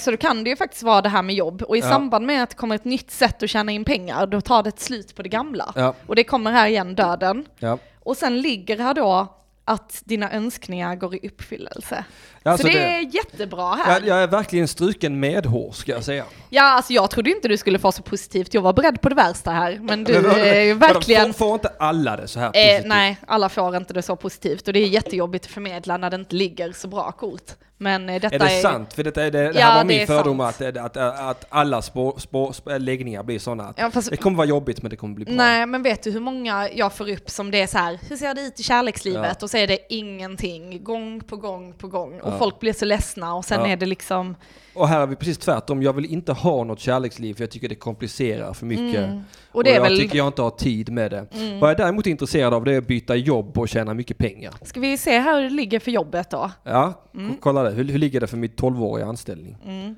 Så 0.01 0.11
då 0.11 0.17
kan 0.17 0.45
det 0.45 0.51
ju 0.51 0.57
faktiskt 0.57 0.83
vara 0.83 1.03
det 1.03 1.09
här 1.09 1.23
med 1.23 1.35
jobb. 1.35 1.63
Och 1.63 1.77
i 1.77 1.81
Ja. 1.81 1.89
samband 1.89 2.27
med 2.27 2.43
att 2.43 2.51
det 2.51 2.57
kommer 2.57 2.75
ett 2.75 2.85
nytt 2.85 3.11
sätt 3.11 3.43
att 3.43 3.51
tjäna 3.51 3.73
in 3.73 3.85
pengar, 3.85 4.27
då 4.27 4.41
tar 4.41 4.63
det 4.63 4.69
ett 4.69 4.81
slut 4.81 5.15
på 5.17 5.23
det 5.23 5.29
gamla. 5.29 5.73
Ja, 5.77 5.95
Och 6.07 6.17
det 6.17 6.25
kommer 6.25 6.53
här 6.53 6.69
igen, 6.69 6.95
döden. 6.95 7.45
ja. 7.59 7.79
Och 8.01 8.17
sen 8.17 8.41
ligger 8.41 8.79
här 8.79 8.95
då 8.95 9.35
att 9.73 10.03
dina 10.05 10.33
önskningar 10.33 10.97
går 10.97 11.15
i 11.15 11.29
uppfyllelse. 11.29 12.05
Alltså 12.43 12.67
så 12.67 12.73
det, 12.73 12.79
det- 12.79 12.85
är 12.97 13.15
jättebra 13.15 13.75
här. 13.75 13.93
Jag, 14.01 14.07
jag 14.09 14.23
är 14.23 14.27
verkligen 14.27 14.69
struken 14.69 15.21
medhårs 15.21 15.77
ska 15.77 15.93
jag 15.93 16.05
säga. 16.05 16.25
Ja, 16.51 16.63
alltså 16.63 16.93
jag 16.93 17.11
trodde 17.11 17.31
inte 17.31 17.49
du 17.49 17.57
skulle 17.57 17.79
få 17.79 17.93
så 17.93 18.03
positivt. 18.03 18.55
Jag 18.55 18.63
var 18.63 18.73
beredd 18.73 19.01
på 19.01 19.09
det 19.09 19.15
värsta 19.15 19.51
här, 19.51 19.79
men 19.83 20.05
du 20.05 20.15
är 20.17 20.75
Vadå, 20.75 20.95
verkligen... 20.95 21.27
Får, 21.33 21.47
får 21.47 21.55
inte 21.55 21.69
alla 21.79 22.17
det 22.17 22.29
så 22.29 22.41
här 22.41 22.47
Eh, 22.47 22.51
positivt? 22.53 22.89
nej, 22.89 23.17
alla 23.27 23.49
får 23.49 23.77
inte 23.77 23.95
det 23.95 24.03
så 24.03 24.17
positivt 24.17 24.67
och 24.69 24.73
det 24.75 24.81
är 24.81 24.87
jättejobbigt 24.89 25.45
att 25.45 25.51
förmedla 25.51 25.97
när 25.97 26.11
det 26.11 26.17
inte 26.17 26.35
ligger 26.35 26.73
så 26.73 26.89
bra 26.89 27.13
kort. 27.13 27.51
Men 27.83 28.09
eh, 28.09 28.21
detta 28.21 28.35
Är 28.37 28.39
det 28.39 28.49
sant? 28.63 28.93
För 28.93 29.05
detta 29.05 29.23
är 29.25 29.31
det, 29.31 29.53
det 29.53 29.59
Ja, 29.59 29.67
här 29.67 29.79
var 29.79 29.85
min 29.85 30.01
är 30.01 30.07
fördom 30.07 30.41
att, 30.41 30.63
att, 30.63 30.77
att, 30.77 30.97
att 31.21 31.47
alla 31.49 31.83
spår, 31.83 32.79
läggningar 32.79 33.23
blir 33.23 33.39
sådana 33.39 33.65
att 33.65 33.79
Ja, 33.79 33.91
fast, 33.91 34.11
det 34.11 34.17
kommer 34.17 34.37
vara 34.37 34.47
jobbigt 34.47 34.83
men 34.83 34.91
det 34.91 34.97
kommer 34.97 35.15
bli 35.15 35.25
bra. 35.25 35.35
nej, 35.35 35.67
men 35.67 35.83
vet 35.83 36.03
du 36.03 36.11
hur 36.11 36.21
många 36.21 36.69
jag 36.75 36.93
får 36.93 37.11
upp 37.11 37.31
som 37.31 37.51
det 37.51 37.61
är 37.63 37.67
så 37.67 37.79
här, 37.79 37.99
hur 38.09 38.17
ser 38.17 38.35
det 38.35 38.41
ut 38.41 38.61
i 38.61 38.63
kärlekslivet? 38.63 39.37
Ja. 39.41 39.45
Och 39.45 39.51
så 39.51 39.57
är 39.57 39.67
det 39.67 39.79
ingenting, 39.89 40.85
gång 40.85 41.21
på 41.21 41.37
gång 41.37 41.73
på 41.79 41.89
gång. 41.89 42.21
Och 42.21 42.39
folk 42.39 42.61
blir 42.61 42.73
så 42.73 42.85
ledsna 42.85 43.35
och 43.35 43.45
sen 43.45 43.61
är 43.67 43.77
det 43.77 43.87
liksom, 43.87 44.35
Och 44.75 44.89
här 44.89 45.01
är 45.01 45.07
vi 45.07 45.17
precis 45.17 45.39
tvärtom. 45.39 45.83
Jag 45.83 45.93
vill 45.93 46.05
inte 46.13 46.33
ha 46.33 46.65
något 46.65 46.81
kärleksliv 46.81 47.35
för 47.35 47.43
jag 47.43 47.51
tycker 47.51 47.69
det 47.69 47.75
komplicerar 47.75 48.53
för 48.53 48.67
mycket. 48.67 49.05
mm. 49.05 49.21
och 49.53 49.65
det 49.65 49.71
är 49.71 49.75
jag 49.75 49.83
väl, 49.83 49.99
tycker 49.99 50.19
jag 50.19 50.27
inte 50.27 50.43
har 50.43 50.51
tid 50.51 50.93
med 50.93 51.11
det. 51.11 51.27
mm. 51.35 51.61
Vad 51.61 51.71
jag 51.71 51.77
däremot 51.77 52.07
är 52.07 52.11
intresserad 52.11 52.55
av 52.55 52.65
det 52.65 52.75
är 52.75 52.79
att 52.79 52.87
byta 52.87 53.17
jobb 53.17 53.59
och 53.59 53.69
tjäna 53.69 53.95
mycket 53.95 54.19
pengar. 54.19 54.53
Ska 54.63 54.81
vi 54.81 54.99
se 54.99 55.19
här 55.19 55.35
hur 55.37 55.43
det 55.43 55.51
ligger 55.55 55.81
för 55.81 55.91
jobbet 55.91 56.31
då? 56.31 56.51
Ja, 56.65 56.99
Mm. 57.15 57.37
kolla 57.41 57.63
det. 57.63 57.71
Hur, 57.75 57.85
hur 57.85 57.99
ligger 57.99 58.21
det 58.21 58.27
för 58.27 58.37
mitt 58.37 58.61
12-åriga 58.61 59.07
anställning? 59.07 59.57
Mm. 59.65 59.95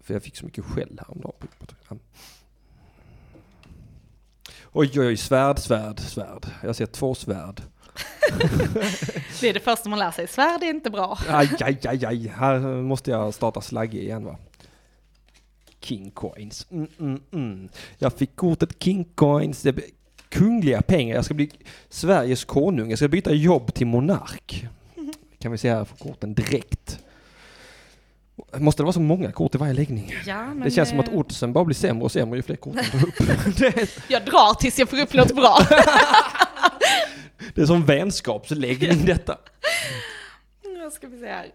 För 0.00 0.14
jag 0.14 0.22
fick 0.22 0.36
så 0.36 0.44
mycket 0.44 0.64
skäll 0.64 1.00
häromdagen. 1.06 1.34
Oj, 4.72 4.90
oj, 5.00 5.06
oj, 5.06 5.16
svärd, 5.16 5.58
svärd, 5.58 6.00
svärd. 6.00 6.46
Jag 6.62 6.76
ser 6.76 6.86
två 6.86 7.14
svärd. 7.14 7.62
Det 9.40 9.48
är 9.48 9.54
det 9.54 9.60
första 9.60 9.88
man 9.88 9.98
lär 9.98 10.10
sig, 10.10 10.28
svärd 10.28 10.62
är 10.62 10.70
inte 10.70 10.90
bra. 10.90 11.18
Aj, 11.28 11.50
aj, 11.60 11.78
aj, 11.84 12.06
aj. 12.06 12.28
Här 12.28 12.58
måste 12.82 13.10
jag 13.10 13.34
starta 13.34 13.60
slagge 13.60 13.98
igen 13.98 14.24
va. 14.24 14.36
King 15.80 16.10
coins. 16.10 16.66
Mm, 16.70 16.88
mm, 16.98 17.20
mm. 17.32 17.68
Jag 17.98 18.12
fick 18.12 18.36
kortet 18.36 18.82
King 18.82 19.04
coins. 19.04 19.62
Det 19.62 19.74
kungliga 20.28 20.82
pengar. 20.82 21.14
Jag 21.14 21.24
ska 21.24 21.34
bli 21.34 21.50
Sveriges 21.88 22.44
konung. 22.44 22.90
Jag 22.90 22.98
ska 22.98 23.08
byta 23.08 23.32
jobb 23.32 23.74
till 23.74 23.86
monark. 23.86 24.68
Kan 25.40 25.52
vi 25.52 25.58
se 25.58 25.70
här 25.70 25.84
på 25.84 25.96
korten 25.96 26.34
direkt. 26.34 26.98
Måste 28.56 28.82
det 28.82 28.84
vara 28.84 28.92
så 28.92 29.00
många 29.00 29.32
kort 29.32 29.54
i 29.54 29.58
varje 29.58 29.72
läggning? 29.72 30.14
Ja, 30.26 30.54
Det 30.64 30.70
känns 30.70 30.88
som 30.88 31.00
att 31.00 31.08
eh, 31.08 31.14
oddsen 31.14 31.52
bara 31.52 31.64
blir 31.64 31.74
sämre 31.76 32.04
och 32.04 32.12
sämre 32.12 32.38
ju 32.38 32.42
fler 32.42 32.56
kort 32.56 32.74
man 32.74 33.02
upp. 33.02 33.20
är, 33.60 33.90
Jag 34.12 34.24
drar 34.24 34.54
tills 34.54 34.78
jag 34.78 34.88
får 34.88 35.00
upp 35.00 35.14
något 35.14 35.34
bra. 35.36 35.58
det 37.54 37.62
är 37.62 37.66
som 37.66 37.84
vänskapsläggning 37.86 39.04
detta. 39.04 39.38
Nu 40.64 40.90
ska 40.90 41.08
vi 41.08 41.18
se 41.18 41.26
här. 41.26 41.46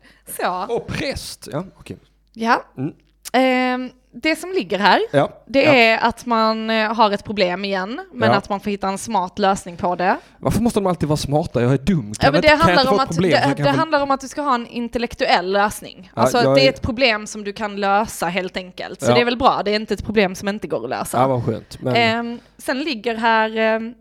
Så, 0.67 0.75
Och 0.75 0.87
präst. 0.87 1.47
Ja, 1.51 1.65
okej. 1.79 1.97
ja. 2.33 2.65
Mm. 2.77 2.93
Ehm, 3.33 3.89
det 4.21 4.35
som 4.35 4.51
ligger 4.51 4.79
här, 4.79 4.99
Ja, 5.11 5.29
det 5.45 5.63
ja. 5.63 5.71
är 5.73 5.97
att 5.97 6.25
man 6.25 6.69
eh, 6.69 6.93
har 6.93 7.11
ett 7.11 7.23
problem 7.23 7.65
igen, 7.65 8.01
men 8.13 8.29
Ja. 8.29 8.35
att 8.35 8.49
man 8.49 8.59
får 8.59 8.71
hitta 8.71 8.87
en 8.87 8.97
smart 8.97 9.39
lösning 9.39 9.77
på 9.77 9.95
det. 9.95 10.17
Varför 10.39 10.61
måste 10.61 10.79
de 10.79 10.87
alltid 10.87 11.09
vara 11.09 11.17
smarta? 11.17 11.61
Jag 11.61 11.73
är 11.73 11.77
dum. 11.77 12.13
Kan 12.13 12.31
det, 12.33 12.37
inte- 12.37 12.49
handlar 12.55 12.91
om 12.93 12.99
att, 12.99 13.15
det, 13.17 13.21
det 13.21 13.53
kan 13.63 13.73
få- 13.73 13.79
handlar 13.79 14.03
om 14.03 14.11
att 14.11 14.21
du 14.21 14.27
ska 14.27 14.41
ha 14.41 14.55
en 14.55 14.67
intellektuell 14.67 15.51
lösning. 15.51 16.11
Alltså 16.13 16.37
jag 16.43 16.55
det 16.55 16.65
är 16.65 16.69
ett 16.69 16.81
problem 16.81 17.27
som 17.27 17.43
du 17.43 17.53
kan 17.53 17.75
lösa 17.75 18.25
helt 18.27 18.57
enkelt. 18.57 19.01
Så 19.01 19.13
det 19.13 19.21
är 19.21 19.25
väl 19.25 19.37
bra, 19.37 19.61
det 19.65 19.71
är 19.71 19.75
inte 19.75 19.93
ett 19.93 20.05
problem 20.05 20.35
som 20.35 20.47
inte 20.47 20.67
går 20.67 20.83
att 20.83 20.89
lösa. 20.89 21.17
Ja, 21.17 21.27
vad 21.27 21.45
skönt. 21.45 21.81
Men, 21.81 21.95
Ehm, 21.95 22.39
sen 22.57 22.79
ligger 22.79 23.15
här 23.15 23.57
ehm, 23.57 23.93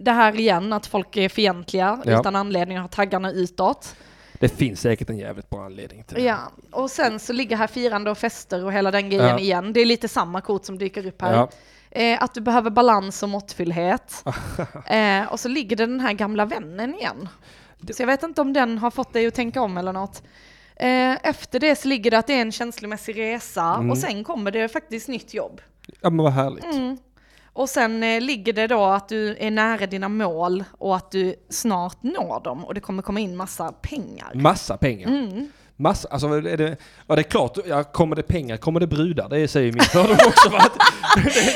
det 0.00 0.10
här 0.12 0.40
igen, 0.40 0.72
att 0.72 0.86
folk 0.86 1.16
är 1.16 1.28
fientliga 1.28 2.02
utan 2.04 2.36
anledning 2.36 2.76
och 2.76 2.82
har 2.82 2.88
taggarna 2.88 3.30
utåt. 3.32 3.94
Det 4.40 4.48
finns 4.48 4.80
säkert 4.80 5.10
en 5.10 5.18
jävligt 5.18 5.50
bra 5.50 5.64
anledning 5.64 6.04
till 6.04 6.16
det. 6.16 6.22
Ja, 6.22 6.38
och 6.70 6.90
sen 6.90 7.18
så 7.18 7.32
ligger 7.32 7.56
här 7.56 7.66
firande 7.66 8.10
och 8.10 8.18
fester 8.18 8.64
och 8.64 8.72
hela 8.72 8.90
den 8.90 9.10
grejen 9.10 9.28
Ja. 9.28 9.38
igen. 9.38 9.72
Det 9.72 9.80
är 9.80 9.86
lite 9.86 10.08
samma 10.08 10.40
kort 10.40 10.64
som 10.64 10.78
dyker 10.78 11.06
upp 11.06 11.22
här. 11.22 11.32
Ja. 11.34 11.48
Eh, 11.90 12.22
att 12.22 12.34
du 12.34 12.40
behöver 12.40 12.70
balans 12.70 13.22
och 13.22 13.28
måttfullhet. 13.28 14.24
eh, 14.86 15.24
och 15.32 15.40
så 15.40 15.48
ligger 15.48 15.76
det 15.76 15.86
den 15.86 16.00
här 16.00 16.12
gamla 16.12 16.44
vännen 16.44 16.94
igen. 16.94 17.28
Så 17.94 18.02
jag 18.02 18.06
vet 18.06 18.22
inte 18.22 18.40
om 18.40 18.52
den 18.52 18.78
har 18.78 18.90
fått 18.90 19.12
dig 19.12 19.26
att 19.26 19.34
tänka 19.34 19.62
om 19.62 19.76
eller 19.76 19.92
något. 19.92 20.22
Eh, 20.76 21.12
efter 21.26 21.60
det 21.60 21.76
så 21.76 21.88
ligger 21.88 22.10
det 22.10 22.18
att 22.18 22.26
det 22.26 22.34
är 22.34 22.40
en 22.40 22.52
känslomässig 22.52 23.18
resa 23.18 23.74
Mm. 23.74 23.90
och 23.90 23.98
sen 23.98 24.24
kommer 24.24 24.50
det 24.50 24.68
faktiskt 24.68 25.08
nytt 25.08 25.34
jobb. 25.34 25.60
ja, 26.00 26.10
men 26.10 26.24
vad 26.24 26.32
härligt. 26.32 26.64
Mm. 26.64 26.96
Och 27.54 27.68
sen 27.68 28.02
eh, 28.02 28.20
ligger 28.20 28.52
det 28.52 28.66
då 28.66 28.84
att 28.84 29.08
du 29.08 29.36
är 29.38 29.50
nära 29.50 29.86
dina 29.86 30.08
mål 30.08 30.64
och 30.78 30.96
att 30.96 31.10
du 31.10 31.34
snart 31.50 32.02
når 32.02 32.40
dem 32.44 32.64
och 32.64 32.74
det 32.74 32.80
kommer 32.80 33.02
komma 33.02 33.20
in 33.20 33.36
massa 33.36 33.72
pengar. 33.72 34.32
Massa 34.34 34.76
pengar. 34.76 35.08
Mm. 35.08 35.48
Massa, 35.76 36.08
alltså 36.10 36.26
är 36.28 36.56
det, 36.56 36.76
ja 37.06 37.14
det 37.14 37.20
är 37.20 37.22
klart, 37.22 37.58
ja, 37.66 37.84
kommer 37.84 38.16
det 38.16 38.22
pengar, 38.22 38.56
kommer 38.56 38.80
det 38.80 38.86
brudar? 38.86 39.28
Det 39.28 39.48
säger 39.48 39.72
min 39.72 39.82
fördom 39.82 40.16
också. 40.26 40.48
Att, 40.56 40.72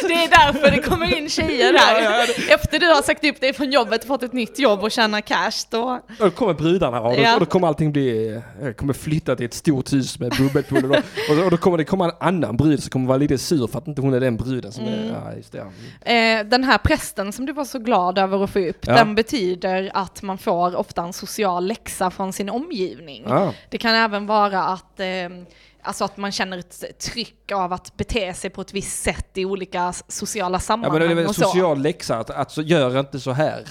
Det 0.09 0.15
är 0.15 0.29
därför 0.53 0.71
det 0.71 0.83
kommer 0.83 1.19
in 1.19 1.29
tjejer 1.29 1.73
där. 1.73 2.03
Ja, 2.03 2.25
ja, 2.49 2.55
Efter 2.55 2.79
du 2.79 2.87
har 2.87 3.03
sagt 3.03 3.25
upp 3.25 3.41
dig 3.41 3.53
från 3.53 3.71
jobbet, 3.73 4.05
fått 4.05 4.23
ett 4.23 4.33
nytt 4.33 4.59
jobb 4.59 4.83
och 4.83 4.91
tjänar 4.91 5.21
cash, 5.21 5.67
då... 5.71 6.01
då 6.19 6.31
kommer 6.31 6.55
brudarna 6.55 7.01
och, 7.01 7.17
då, 7.17 7.23
Ja. 7.23 7.35
och 7.35 7.41
då 7.41 7.47
kommer 7.47 7.69
allting 7.69 7.93
bli, 7.93 8.41
jag 8.63 8.77
kommer 8.77 8.93
flytta 8.93 9.37
till 9.37 9.47
ett 9.47 9.55
stort 9.55 9.93
hus 9.93 10.19
med 10.19 10.33
bubbelpool 10.39 10.85
och, 10.85 10.91
då, 11.37 11.45
och, 11.45 11.51
då, 11.51 11.57
kommer 11.57 11.79
det 11.79 11.85
komma 11.85 12.05
en 12.05 12.13
annan 12.21 12.57
brud 12.57 12.83
som 12.83 12.91
kommer 12.91 13.07
vara 13.07 13.19
lite 13.19 13.39
sur 13.39 13.67
för 13.67 13.79
att 13.79 13.89
inte 13.89 14.01
hon 14.03 14.15
är 14.15 14.21
den 14.21 14.37
bruden 14.37 14.73
som 14.73 14.85
Mm. 14.85 14.99
är, 14.99 15.43
ja 15.53 15.65
det. 16.05 16.39
Eh, 16.39 16.45
den 16.47 16.65
här 16.65 16.79
prästen 16.79 17.33
som 17.33 17.47
du 17.47 17.53
var 17.53 17.65
så 17.65 17.79
glad 17.79 18.19
över 18.19 18.45
att 18.45 18.51
få 18.51 18.59
upp, 18.59 18.83
den 18.87 19.15
betyder 19.15 19.91
att 19.95 20.23
man 20.23 20.39
får 20.39 20.77
ofta 20.77 21.03
en 21.03 21.13
social 21.13 21.67
läxa 21.67 22.11
från 22.11 22.33
sin 22.33 22.49
omgivning. 22.51 23.25
Det 23.71 23.79
kan 23.79 23.95
även 24.09 24.27
vara 24.27 24.63
att, 24.65 25.01
eh, 25.01 25.07
alltså 25.83 26.05
att 26.05 26.17
man 26.17 26.33
känner 26.33 26.59
ett 26.59 26.99
tryck 26.99 27.53
av 27.53 27.73
att 27.73 27.97
bete 27.97 28.35
sig 28.35 28.51
på 28.51 28.61
ett 28.61 28.75
visst 28.75 29.03
sätt 29.03 29.29
i 29.39 29.45
olika 29.45 29.93
sociala 30.09 30.57
Ja 30.57 30.61
sammanhang 30.61 30.93
men 30.99 31.09
det 31.09 31.13
är 31.13 31.17
väl 31.17 31.27
en 31.27 31.35
social 31.35 31.83
läxa 31.83 32.19
att, 32.19 32.31
att 32.31 32.51
så 32.51 32.63
gör 32.63 33.01
inte 33.01 33.21
så 33.21 33.31
här. 33.33 33.65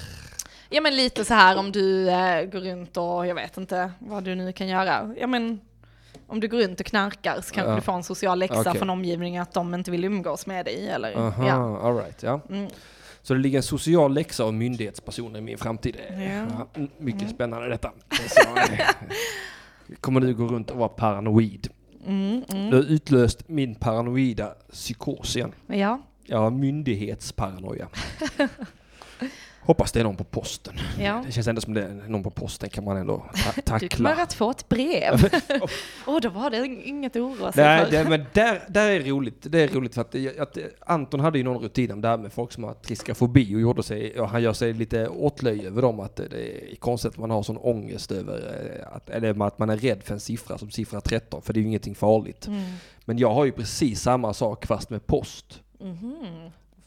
Ja 0.70 0.82
men 0.82 0.96
lite 0.96 1.26
så 1.26 1.34
här 1.34 1.58
om 1.58 1.72
du 1.72 2.10
eh, 2.10 2.46
går 2.46 2.60
runt 2.60 2.98
och 2.98 3.28
jag 3.28 3.36
vet 3.36 3.58
inte 3.58 3.92
vad 4.00 4.24
du 4.24 4.36
nu 4.36 4.52
kan 4.54 4.68
göra. 4.68 5.14
Ja 5.20 5.28
men 5.28 5.60
om 6.28 6.40
du 6.40 6.48
går 6.48 6.58
runt 6.58 6.80
och 6.80 6.86
knarkar 6.86 7.42
så 7.42 7.54
kanske 7.54 7.70
Ja. 7.72 7.76
du 7.76 7.82
får 7.82 7.94
en 7.94 8.04
social 8.04 8.40
läxa 8.40 8.60
Okej. 8.60 8.76
från 8.76 8.90
omgivningen 8.90 9.42
att 9.44 9.54
de 9.54 9.74
inte 9.74 9.92
vill 9.92 10.06
umgås 10.06 10.46
med 10.46 10.66
dig 10.66 10.90
eller 10.90 11.18
Aha, 11.18 11.48
ja. 11.48 11.80
all 11.82 11.96
right, 11.98 12.24
ja. 12.24 12.42
Mm. 12.50 12.68
Så 13.22 13.34
det 13.34 13.40
ligger 13.40 13.58
en 13.58 13.64
social 13.64 14.14
läxa 14.14 14.44
av 14.44 14.54
myndighetspersoner 14.54 15.40
i 15.40 15.42
min 15.42 15.58
framtid. 15.58 15.98
Ja. 16.10 16.16
Ja, 16.76 16.82
mycket 16.98 17.22
Mm. 17.22 17.34
spännande 17.34 17.70
detta. 17.70 17.92
Det 19.88 19.96
kommer 19.96 20.22
du 20.22 20.34
gå 20.34 20.48
runt 20.48 20.72
och 20.72 20.78
vara 20.78 20.90
paranoid? 20.90 21.68
Mm, 22.06 22.44
mm. 22.50 22.70
har 22.76 22.84
utlöst 22.84 23.50
min 23.50 23.76
paranoida 23.76 24.54
psykos 24.72 25.36
igen. 25.36 25.52
Ja, 25.68 26.00
Jag 26.26 26.38
har 26.38 26.52
myndighetsparanoia. 26.52 27.88
Hoppas 29.68 29.92
det 29.92 30.00
är 30.00 30.04
någon 30.04 30.16
på 30.16 30.24
posten. 30.24 30.74
ja. 31.00 31.24
Det 31.26 31.32
känns 31.32 31.48
ändå 31.48 31.62
som 31.62 31.74
det 31.74 31.84
är 31.84 31.90
någon 32.08 32.24
på 32.24 32.30
posten 32.30 32.70
kan 32.70 32.84
man 32.84 32.98
ändå 32.98 33.26
ta- 33.66 33.78
Du 33.80 33.90
kommer 33.90 34.10
tackla. 34.10 34.24
att 34.24 34.34
få 34.34 34.52
ett 34.52 34.70
brev. 34.70 35.14
Åh, 36.08 36.20
då 36.22 36.30
var 36.30 36.50
det 36.50 36.66
inget 36.68 37.16
att 37.16 37.22
oroa 37.22 37.52
sig 37.52 37.64
Nej, 37.64 37.86
för. 37.86 37.92
det, 37.92 38.10
men 38.10 38.26
där, 38.34 38.64
där 38.70 38.90
är 38.90 39.00
roligt. 39.00 39.36
Det 39.42 39.60
är 39.62 39.68
roligt 39.68 39.94
för 39.94 40.02
att, 40.02 40.16
att 40.40 40.58
Anton 40.80 41.20
hade 41.20 41.38
ju 41.38 41.44
någon 41.44 41.62
rutin 41.64 41.92
om 41.92 42.02
det 42.02 42.08
här 42.08 42.18
med 42.18 42.34
folk 42.34 42.52
som 42.52 42.64
har 42.64 42.74
triskafobi 42.74 43.56
och 43.56 43.62
gjorde 43.62 43.84
sig, 43.84 44.20
och 44.22 44.30
han 44.30 44.42
gör 44.44 44.54
sig 44.54 44.74
lite 44.74 45.08
åtlöje 45.08 45.68
över 45.68 45.82
dem 45.82 46.00
att 46.00 46.16
det 46.16 46.72
är 46.72 46.76
konstigt 46.76 47.12
att 47.12 47.18
man 47.18 47.32
har 47.32 47.44
sån 47.44 47.58
ångest 47.58 48.12
över, 48.12 48.38
eh, 48.38 48.96
att, 48.96 49.10
eller 49.10 49.44
att 49.48 49.60
man 49.60 49.70
är 49.70 49.78
rädd 49.78 50.04
för 50.04 50.14
en 50.14 50.20
siffra 50.20 50.58
som 50.58 50.72
siffra 50.72 51.02
13, 51.02 51.42
för 51.42 51.54
det 51.54 51.60
är 51.60 51.62
ju 51.62 51.68
ingenting 51.68 51.96
farligt. 51.96 52.48
Mm. 52.48 52.62
Men 53.06 53.18
jag 53.18 53.34
har 53.34 53.46
ju 53.46 53.52
precis 53.52 54.02
samma 54.02 54.34
sak 54.34 54.66
fast 54.66 54.90
med 54.90 55.08
post. 55.08 55.62
Mhm. 55.80 56.16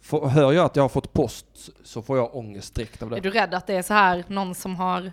Får, 0.03 0.29
hör 0.29 0.53
jag 0.53 0.65
att 0.65 0.77
jag 0.77 0.83
har 0.85 0.89
fått 0.89 1.13
post 1.13 1.47
så 1.85 2.03
får 2.03 2.17
jag 2.19 2.37
ångest 2.37 2.75
direkt 2.75 3.03
av 3.03 3.11
det. 3.11 3.17
Är 3.17 3.21
du 3.21 3.31
rädd 3.31 3.55
att 3.55 3.67
det 3.67 3.75
är 3.75 3.83
så 3.83 3.95
här 3.95 4.25
någon 4.29 4.55
som 4.55 4.77
har 4.77 5.13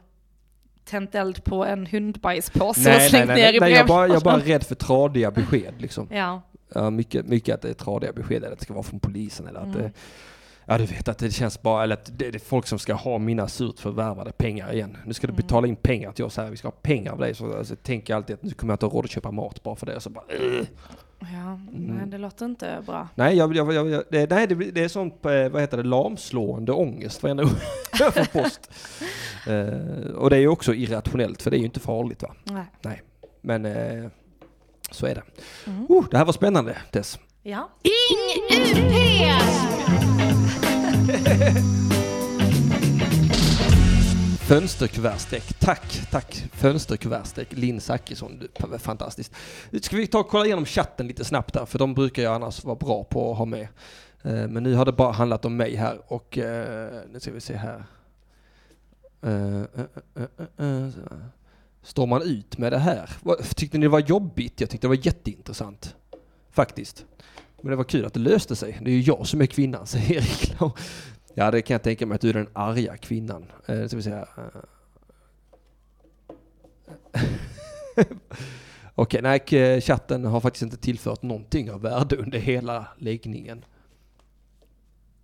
tänt 0.85 1.15
eld 1.15 1.43
på 1.43 1.65
en 1.65 1.85
hundbajspåse 1.87 2.79
och 2.79 2.85
nej, 2.85 2.97
nej, 2.97 3.09
slängt 3.09 3.27
nej, 3.27 3.35
ner 3.35 3.43
nej, 3.43 3.55
i 3.57 3.59
nej 3.59 3.71
jag, 3.71 3.87
bara, 3.87 4.07
jag 4.07 4.15
är 4.15 4.21
bara 4.21 4.39
rädd 4.39 4.63
för 4.63 4.75
tradiga 4.75 5.31
besked 5.31 5.73
liksom. 5.77 6.07
Ja. 6.11 6.41
Ja, 6.73 6.89
mycket, 6.89 7.25
mycket 7.25 7.55
att 7.55 7.61
det 7.61 7.69
är 7.69 7.73
tradiga 7.73 8.13
besked 8.13 8.37
eller 8.37 8.51
att 8.51 8.59
det 8.59 8.65
ska 8.65 8.73
vara 8.73 8.83
från 8.83 8.99
polisen 8.99 9.47
eller 9.47 9.59
att 9.59 9.65
Mm. 9.65 9.77
det, 9.77 9.91
Ja 10.69 10.77
du 10.77 10.85
vet 10.85 11.07
att 11.07 11.17
det 11.17 11.31
känns 11.31 11.61
bara, 11.61 11.83
eller 11.83 11.93
att 11.95 12.05
det 12.19 12.31
det 12.31 12.37
är 12.37 12.39
folk 12.39 12.67
som 12.67 12.79
ska 12.79 12.93
ha 12.93 13.17
mina 13.17 13.47
surt 13.47 13.79
förvärvade 13.79 14.31
pengar 14.31 14.73
igen. 14.73 14.97
Nu 15.05 15.13
ska 15.13 15.27
du 15.27 15.31
Mm. 15.31 15.41
betala 15.41 15.67
in 15.67 15.75
pengar 15.75 16.11
till 16.11 16.25
oss 16.25 16.37
här, 16.37 16.49
vi 16.49 16.57
ska 16.57 16.67
ha 16.67 16.75
pengar 16.81 17.11
av 17.11 17.17
dig. 17.19 17.35
Så 17.35 17.57
alltså, 17.57 17.75
tänker 17.75 18.13
jag 18.13 18.17
alltid 18.17 18.33
att 18.33 18.43
nu 18.43 18.51
kommer 18.51 18.71
jag 18.71 18.75
inte 18.75 18.85
ha 18.85 18.93
råd 18.93 19.05
att 19.05 19.11
köpa 19.11 19.31
mat 19.31 19.63
bara 19.63 19.75
för 19.75 19.85
det. 19.85 19.95
Och 19.95 20.03
så 20.03 20.09
bara. 20.09 20.23
Ja, 21.19 21.59
nej 21.71 22.07
det 22.07 22.17
låter 22.17 22.45
inte 22.45 22.83
bra. 22.85 23.07
nej, 23.15 23.37
jag, 23.37 23.55
jag, 23.55 23.73
jag, 23.73 24.03
det, 24.11 24.29
nej 24.29 24.47
det, 24.47 24.55
det 24.55 24.83
är 24.83 24.87
sånt, 24.87 25.25
eh, 25.25 25.49
vad 25.49 25.61
heter 25.61 25.77
det, 25.77 25.83
lamslående 25.83 26.71
ångest 26.71 27.23
varenda 27.23 27.43
gång 27.43 27.53
jag 27.99 28.13
får 28.13 28.41
post. 28.41 28.71
Eh, 29.47 30.11
och 30.15 30.29
det 30.29 30.35
är 30.35 30.39
ju 30.39 30.47
också 30.47 30.73
irrationellt 30.73 31.41
för 31.41 31.51
det 31.51 31.57
är 31.57 31.59
ju 31.59 31.65
inte 31.65 31.79
farligt 31.79 32.21
va. 32.23 32.33
Nej. 32.81 33.01
Men 33.41 33.65
eh, 33.65 34.05
så 34.91 35.05
är 35.05 35.15
det. 35.15 35.23
Mm. 35.67 35.85
Oh, 35.89 36.05
det 36.11 36.17
här 36.17 36.25
var 36.25 36.33
spännande 36.33 36.77
Tess. 36.91 37.19
Ja. 37.43 37.69
Ing 37.83 38.61
UP! 38.61 38.87
Fönsterkuvertstreck. 44.47 45.59
Tack, 45.59 46.07
tack. 46.11 46.49
Fönsterkuvertstreck. 46.53 47.47
Linn 47.51 47.81
Zachrisson. 47.81 48.43
Fantastiskt. 48.79 49.33
Ska 49.81 49.95
vi 49.95 50.07
ta 50.07 50.19
och 50.19 50.27
kolla 50.27 50.45
igenom 50.45 50.65
chatten 50.65 51.07
lite 51.07 51.25
snabbt 51.25 51.53
där? 51.53 51.65
För 51.65 51.79
de 51.79 51.93
brukar 51.93 52.23
jag 52.23 52.35
annars 52.35 52.63
vara 52.63 52.75
bra 52.75 53.03
på 53.03 53.31
att 53.31 53.37
ha 53.37 53.45
med. 53.45 53.67
Eh, 54.23 54.47
men 54.47 54.63
nu 54.63 54.73
har 54.73 54.85
det 54.85 54.91
bara 54.91 55.11
handlat 55.11 55.45
om 55.45 55.57
mig 55.57 55.75
här 55.75 56.13
och 56.13 56.37
eh, 56.37 57.01
nu 57.11 57.19
ska 57.19 57.31
vi 57.31 57.41
se 57.41 57.53
eh, 57.53 57.59
här. 57.59 57.83
Står 61.83 62.07
man 62.07 62.21
ut 62.21 62.57
med 62.57 62.73
det 62.73 62.79
här? 62.79 63.09
Tyckte 63.55 63.77
ni 63.77 63.85
det 63.85 63.89
var 63.89 63.99
jobbigt? 63.99 64.61
Jag 64.61 64.69
tyckte 64.69 64.87
det 64.87 64.89
var 64.89 65.05
jätteintressant. 65.05 65.95
Faktiskt. 66.51 67.05
Men 67.61 67.69
det 67.69 67.75
var 67.75 67.83
kul 67.83 68.05
att 68.05 68.13
det 68.13 68.19
löste 68.19 68.55
sig. 68.55 68.79
Det 68.81 68.91
är 68.91 68.95
ju 68.95 69.01
jag 69.01 69.27
som 69.27 69.41
är 69.41 69.45
kvinnan, 69.45 69.87
säger 69.87 70.15
Erik 70.15 70.55
Ja, 71.39 71.51
det 71.51 71.61
kan 71.61 71.73
jag 71.73 71.83
tänka 71.83 72.05
mig 72.05 72.15
att 72.15 72.21
du 72.21 72.29
är 72.29 72.33
den 72.33 72.49
arga 72.53 72.97
kvinnan. 72.97 73.45
Eh, 73.65 73.87
ska 73.87 73.97
vi 73.97 74.03
säga. 74.03 74.27
Eh. 74.37 74.61
Okej, 78.95 79.21
nej, 79.21 79.41
eh, 79.51 79.81
chatten 79.81 80.25
har 80.25 80.41
faktiskt 80.41 80.63
inte 80.63 80.77
tillfört 80.77 81.21
någonting 81.21 81.71
av 81.71 81.81
värde 81.81 82.15
under 82.15 82.39
hela 82.39 82.87
läggningen. 82.97 83.65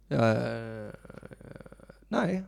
Eh, 0.09 0.89
nej. 2.07 2.43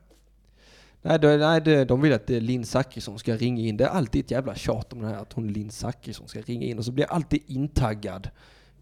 Nej, 1.02 1.20
det, 1.20 1.38
nej 1.38 1.62
det, 1.62 1.86
de 1.86 2.02
vill 2.02 2.14
att 2.14 2.30
eh, 2.30 2.40
Linn 2.40 2.66
Zachrisson 2.66 3.20
ska 3.20 3.36
ringa 3.36 3.62
in. 3.62 3.78
Det 3.78 3.84
är 3.84 3.90
alltid 3.90 4.26
ett 4.26 4.32
jävla 4.32 4.56
tjat 4.56 4.94
om 4.94 5.02
det 5.02 5.08
här 5.08 5.22
att 5.22 5.34
hon 5.34 5.48
Linn 5.48 5.72
Zachrisson 5.72 6.28
ska 6.28 6.42
ringa 6.42 6.66
in 6.66 6.78
och 6.78 6.86
så 6.86 6.92
blir 6.92 7.04
jag 7.04 7.16
alltid 7.16 7.42
intaggad 7.48 8.30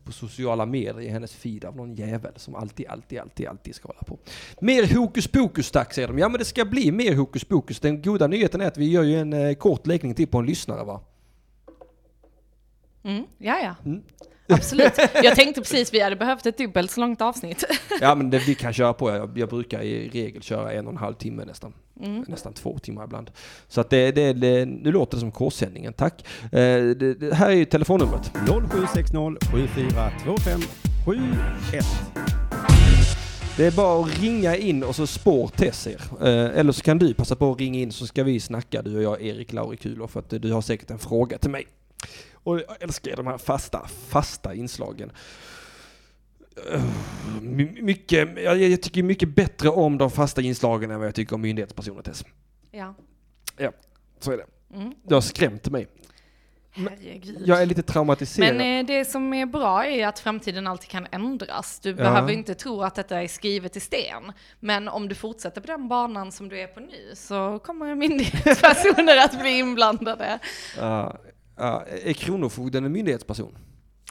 på 0.06 0.12
sociala 0.12 0.66
medier 0.66 1.02
i 1.02 1.08
hennes 1.08 1.34
feed 1.34 1.66
av 1.66 1.76
någon 1.76 1.96
jävel 1.96 2.32
som 2.36 2.56
alltid, 2.56 2.88
alltid, 2.88 3.20
alltid, 3.20 3.48
alltid 3.48 3.76
ska 3.76 3.88
hålla 3.88 4.02
på. 4.02 4.18
Mer 4.62 4.96
hokus 4.96 5.28
pokus 5.28 5.72
tack 5.72 5.94
säger 5.94 6.08
de. 6.08 6.18
Ja 6.18 6.30
men 6.30 6.40
det 6.40 6.46
ska 6.46 6.66
bli 6.66 6.92
mer 6.92 7.16
hokus 7.16 7.44
pokus. 7.44 7.80
Den 7.80 8.02
goda 8.02 8.28
nyheten 8.28 8.62
är 8.62 8.68
att 8.68 8.78
vi 8.78 8.92
gör 8.92 9.04
ju 9.04 9.20
en 9.20 9.34
eh, 9.34 9.54
kort 9.54 9.88
läggning 9.88 10.14
till 10.14 10.28
på 10.28 10.38
en 10.38 10.46
lyssnare 10.46 10.84
va? 10.84 11.02
Mm, 13.04 13.24
ja, 13.38 13.60
ja. 13.60 13.76
Mm. 13.86 14.02
Absolut. 14.48 14.94
Jag 15.24 15.36
tänkte 15.36 15.62
precis 15.62 15.94
vi 15.94 16.00
hade 16.00 16.16
behövt 16.16 16.46
ett 16.46 16.58
dubbelt 16.58 16.92
så 16.92 17.02
långt 17.02 17.22
avsnitt. 17.22 17.64
Ja 18.02 18.16
men 18.16 18.30
det, 18.30 18.40
vi 18.40 18.56
kan 18.56 18.74
köra 18.74 18.94
på. 18.94 19.10
Jag, 19.10 19.38
jag 19.38 19.50
brukar 19.50 19.82
i 19.82 20.10
regel 20.10 20.42
köra 20.42 20.74
en 20.74 20.86
och 20.88 20.92
en 20.92 20.98
halv 20.98 21.14
timme 21.14 21.46
nästan. 21.46 21.74
Mm. 22.02 22.26
Nästan 22.28 22.54
två 22.54 22.80
timmar 22.80 23.04
ibland. 23.04 23.32
Så 23.68 23.82
att 23.82 23.90
det, 23.90 24.12
det, 24.12 24.34
det, 24.34 24.66
nu 24.66 24.92
låter 24.92 25.18
det 25.18 25.22
som 25.22 25.32
K-sändningen, 25.32 25.94
tack. 25.94 26.26
Eh, 26.44 26.50
det, 26.52 27.14
det, 27.20 27.36
här 27.36 27.50
är 27.50 27.56
ju 27.56 27.66
telefonnumret. 27.66 28.32
0760 28.70 29.38
7425 29.52 30.62
71. 31.06 31.86
Det 33.58 33.66
är 33.66 33.72
bara 33.72 34.04
att 34.04 34.20
ringa 34.20 34.56
in 34.56 34.84
och 34.84 34.96
så 34.96 35.08
spår 35.08 35.48
Tess 35.48 35.88
er. 35.88 36.02
Eh, 36.22 36.60
eller 36.60 36.72
så 36.72 36.82
kan 36.82 36.98
du 36.98 37.14
passa 37.14 37.36
på 37.36 37.52
att 37.52 37.60
ringa 37.60 37.80
in 37.80 37.92
så 37.92 38.08
ska 38.08 38.24
vi 38.24 38.40
snacka 38.40 38.82
du 38.82 38.98
och 38.98 39.04
jag, 39.04 39.22
Erik 39.22 39.54
Laurikulo, 39.54 40.08
för 40.08 40.20
att 40.20 40.30
du 40.30 40.52
har 40.52 40.62
säkert 40.62 40.92
en 40.92 41.00
fråga 41.00 41.38
till 41.38 41.50
mig. 41.50 41.68
Och 42.44 42.60
jag 42.60 42.82
älskar 42.84 43.16
de 43.16 43.28
här 43.28 43.38
fasta, 43.38 43.88
fasta 44.10 44.54
inslagen. 44.54 45.12
Eh, 46.72 46.84
my- 47.42 47.82
mycket, 47.82 48.30
jag, 48.44 48.58
jag 48.58 48.82
tycker 48.82 49.04
mycket 49.04 49.30
bättre 49.30 49.70
om 49.70 49.98
de 49.98 50.12
fasta 50.12 50.42
inslagen 50.42 50.92
än 50.92 50.98
vad 51.00 51.08
jag 51.08 51.16
tycker 51.16 51.36
om 51.36 51.42
myndighetspersoner 51.42 52.02
Tess. 52.02 52.26
Ja. 52.72 52.94
Så 54.20 54.32
är 54.32 54.38
det. 54.38 54.76
Mm. 54.76 54.94
Du 55.04 55.14
har 55.14 55.22
skrämt 55.22 55.70
mig. 55.70 55.88
Herregud. 56.76 57.42
Jag 57.46 57.62
är 57.62 57.66
lite 57.66 57.84
traumatiserad. 57.84 58.56
Men 58.56 58.80
eh, 58.80 58.86
det 58.88 59.06
som 59.06 59.34
är 59.34 59.46
bra 59.46 59.86
är 59.86 60.08
att 60.08 60.20
framtiden 60.20 60.68
alltid 60.68 60.90
kan 60.90 61.08
ändras. 61.12 61.80
Du 61.80 61.90
Ja. 61.90 61.96
behöver 61.96 62.32
inte 62.32 62.56
tro 62.56 62.82
att 62.82 62.96
detta 62.96 63.22
är 63.22 63.28
skrivet 63.28 63.76
i 63.76 63.80
sten. 63.80 64.32
Men 64.60 64.88
om 64.88 65.08
du 65.08 65.16
fortsätter 65.16 65.62
på 65.62 65.68
den 65.68 65.88
banan 65.88 66.32
som 66.32 66.50
du 66.50 66.60
är 66.60 66.68
på 66.68 66.80
nu 66.80 67.12
så 67.16 67.60
kommer 67.60 67.96
myndighetspersoner 67.96 69.18
att 69.26 69.40
bli 69.42 69.50
inblandade. 69.60 70.40
Ja, 70.78 71.20
ja, 71.26 71.32
är 71.58 72.14
Kronofogden 72.14 72.86
en 72.86 72.92
myndighetsperson? 72.92 73.58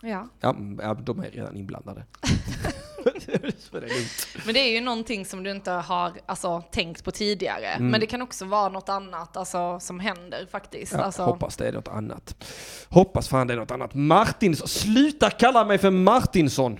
Ja. 0.03 0.29
Ja, 0.41 0.51
mm, 0.51 1.05
de 1.05 1.21
är 1.21 1.31
redan 1.31 1.57
inblandade. 1.57 2.05
Men 4.45 4.55
det 4.55 4.61
är 4.61 4.73
ju 4.73 4.81
någonting 4.81 5.25
som 5.25 5.43
du 5.43 5.51
inte 5.51 5.71
har 5.71 6.13
alltså, 6.27 6.63
tänkt 6.71 7.05
på 7.05 7.11
tidigare. 7.11 7.67
Mm. 7.67 7.89
Men 7.89 8.01
det 8.01 8.07
kan 8.07 8.23
också 8.23 8.45
vara 8.45 8.69
något 8.69 8.89
annat 8.89 9.37
alltså, 9.37 9.81
som 9.81 10.01
händer 10.01 10.47
faktiskt. 10.51 10.93
Ja, 10.93 10.99
alltså, 10.99 11.23
Hoppas 11.23 11.57
det 11.57 11.69
är 11.69 11.73
något 11.73 11.89
annat. 11.89 12.45
Hoppas 12.89 13.29
fan 13.29 13.47
det 13.47 13.55
är 13.55 13.59
något 13.59 13.71
annat. 13.71 13.95
Martinsson, 13.95 14.69
sluta 14.69 15.31
kalla 15.31 15.65
mig 15.65 15.79
för 15.79 15.91
Martinsson! 15.91 16.79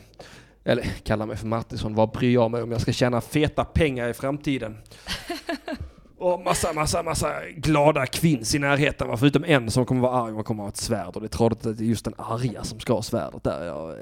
Eller 0.65 0.85
kalla 0.85 1.27
mig 1.27 1.37
för 1.37 1.47
Martinsson, 1.47 1.95
vad 1.95 2.11
bryr 2.11 2.35
jag 2.35 2.51
mig 2.51 2.63
om 2.63 2.73
jag 2.73 2.81
ska 2.81 2.93
tjäna 2.93 3.21
feta 3.21 3.65
pengar 3.65 4.09
i 4.09 4.15
framtiden? 4.15 4.79
Och 6.23 6.41
massa, 6.45 6.73
massa, 6.73 7.03
massa 7.03 7.33
glada 7.57 8.07
kvinns 8.07 8.55
i 8.55 8.59
närheten, 8.59 9.09
va? 9.09 9.17
förutom 9.17 9.45
en 9.45 9.71
som 9.71 9.85
kommer 9.87 10.01
vara 10.01 10.23
arg 10.23 10.33
och 10.33 10.47
kommer 10.47 10.63
ha 10.63 10.69
ett 10.69 10.77
svärd. 10.77 11.15
Och 11.15 11.21
det 11.21 11.27
är 11.27 11.29
tråkigt 11.29 11.67
att 11.67 11.79
det 11.79 11.85
är 11.85 11.87
just 11.87 12.05
den 12.05 12.15
arga 12.17 12.65
som 12.65 12.81
ska 12.81 12.93
ha 12.93 13.03
svärdet 13.03 13.45
där. 13.45 13.65
Jag, 13.65 13.91
eh, 13.91 13.97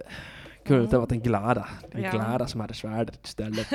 kunde 0.67 0.83
inte 0.85 0.97
ha 0.97 1.01
varit 1.01 1.09
den 1.11 1.21
glada, 1.21 1.69
den 1.93 2.03
Ja. 2.03 2.11
glada 2.11 2.47
som 2.47 2.61
hade 2.61 2.75
svärdet 2.75 3.27
istället. 3.27 3.67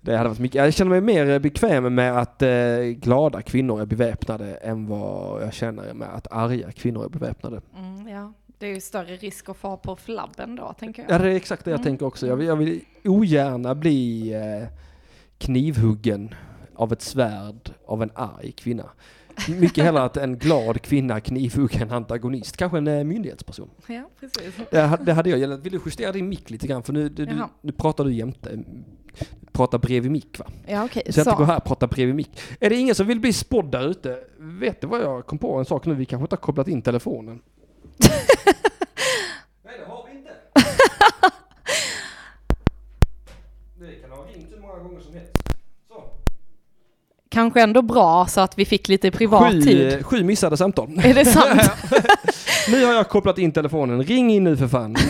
Det 0.00 0.16
hade 0.16 0.28
varit 0.28 0.38
mycket. 0.38 0.54
Jag 0.64 0.74
känner 0.74 0.90
mig 0.90 1.00
mer 1.00 1.38
bekväm 1.38 1.94
med 1.94 2.18
att 2.18 2.42
eh, 2.42 2.48
glada 2.96 3.42
kvinnor 3.42 3.80
är 3.80 3.86
beväpnade 3.86 4.54
än 4.54 4.86
vad 4.86 5.42
jag 5.42 5.52
känner 5.54 5.94
med 5.94 6.08
att 6.14 6.32
arga 6.32 6.72
kvinnor 6.72 7.04
är 7.04 7.08
beväpnade. 7.08 7.60
mm, 7.76 8.08
ja. 8.08 8.32
Det 8.58 8.66
är 8.66 8.74
ju 8.74 8.80
större 8.80 9.16
risk 9.16 9.48
att 9.48 9.56
få 9.56 9.76
på 9.76 9.96
flabben 9.96 10.56
då, 10.56 10.72
tänker 10.78 11.02
jag. 11.02 11.10
Ja, 11.10 11.18
det 11.18 11.30
är 11.30 11.34
exakt 11.36 11.64
det 11.64 11.70
jag 11.70 11.78
Mm. 11.80 11.84
tänker 11.84 12.06
också. 12.06 12.26
Jag 12.26 12.36
vill, 12.36 12.46
jag 12.46 12.56
vill 12.56 12.80
ogärna 13.04 13.74
bli 13.74 14.32
eh, 14.34 14.68
knivhuggen 15.38 16.34
av 16.76 16.92
ett 16.92 17.02
svärd 17.02 17.70
av 17.86 18.02
en 18.02 18.10
arg 18.14 18.52
kvinna. 18.52 18.90
Mycket 19.60 19.84
hellre 19.84 20.02
att 20.02 20.16
en 20.16 20.38
glad 20.38 20.82
kvinna 20.82 21.20
knivhugger 21.20 21.82
en 21.82 21.90
antagonist, 21.92 22.56
kanske 22.56 22.78
en 22.78 22.86
eh, 22.88 23.04
myndighetsperson. 23.04 23.70
Ja, 23.86 24.08
precis. 24.20 24.54
Det, 24.70 24.98
det 25.02 25.12
hade 25.12 25.30
jag 25.30 25.38
gillat. 25.38 25.60
Vill 25.60 25.72
du 25.72 25.80
justera 25.86 26.12
din 26.12 26.28
mick 26.28 26.50
lite 26.50 26.66
grann? 26.66 26.82
För 26.82 26.92
nu, 26.92 27.08
du, 27.08 27.26
du, 27.26 27.36
Jaha. 27.36 27.48
nu 27.60 27.72
pratar 27.72 28.04
du 28.04 28.12
jämte. 28.12 28.58
Pratar 29.52 29.78
bredvid 29.78 30.10
mick 30.10 30.38
va? 30.38 30.46
Ja, 30.66 30.84
okej. 30.84 31.02
Så 31.12 31.20
jag 31.20 31.22
inte 31.22 31.30
gå 31.30 31.36
Så. 31.36 31.44
här 31.44 31.56
och 31.56 31.64
prata 31.64 31.86
bredvid 31.86 32.14
mick. 32.14 32.40
Är 32.60 32.70
det 32.70 32.76
ingen 32.76 32.94
som 32.94 33.06
vill 33.06 33.20
bli 33.20 33.32
spådd 33.32 33.70
där 33.70 33.88
ute? 33.88 34.18
Vet 34.38 34.80
du 34.80 34.86
vad 34.86 35.00
jag 35.00 35.26
kom 35.26 35.38
på 35.38 35.58
en 35.58 35.64
sak 35.64 35.86
nu? 35.86 35.94
Vi 35.94 36.04
kanske 36.04 36.22
inte 36.24 36.36
har 36.36 36.40
kopplat 36.40 36.68
in 36.68 36.82
telefonen. 36.82 37.40
Nej, 39.64 39.78
det 39.78 39.84
har 39.86 40.06
vi 40.12 40.18
inte. 40.18 40.30
Det 43.78 43.92
kan 43.94 44.10
ha 44.10 44.24
ringt 44.26 44.52
hur 44.52 44.60
många 44.60 44.78
gånger 44.78 45.00
som 45.00 45.14
helst. 45.14 45.32
Så. 45.88 46.02
Kanske 47.36 47.60
ändå 47.62 47.82
bra 47.82 48.26
så 48.26 48.40
att 48.40 48.58
vi 48.58 48.64
fick 48.64 48.88
lite 48.88 49.10
privat 49.10 49.52
Sju, 49.52 49.62
tid. 49.62 50.06
sju 50.06 50.24
missade 50.24 50.56
samtal. 50.56 51.00
Är 51.04 51.14
det 51.14 51.24
sant? 51.24 51.60
Nu 52.68 52.84
har 52.84 52.92
jag 52.94 53.08
kopplat 53.08 53.38
in 53.38 53.52
telefonen. 53.52 54.02
Ring 54.02 54.30
in 54.34 54.44
nu 54.44 54.56
för 54.56 54.68
fan. 54.68 54.96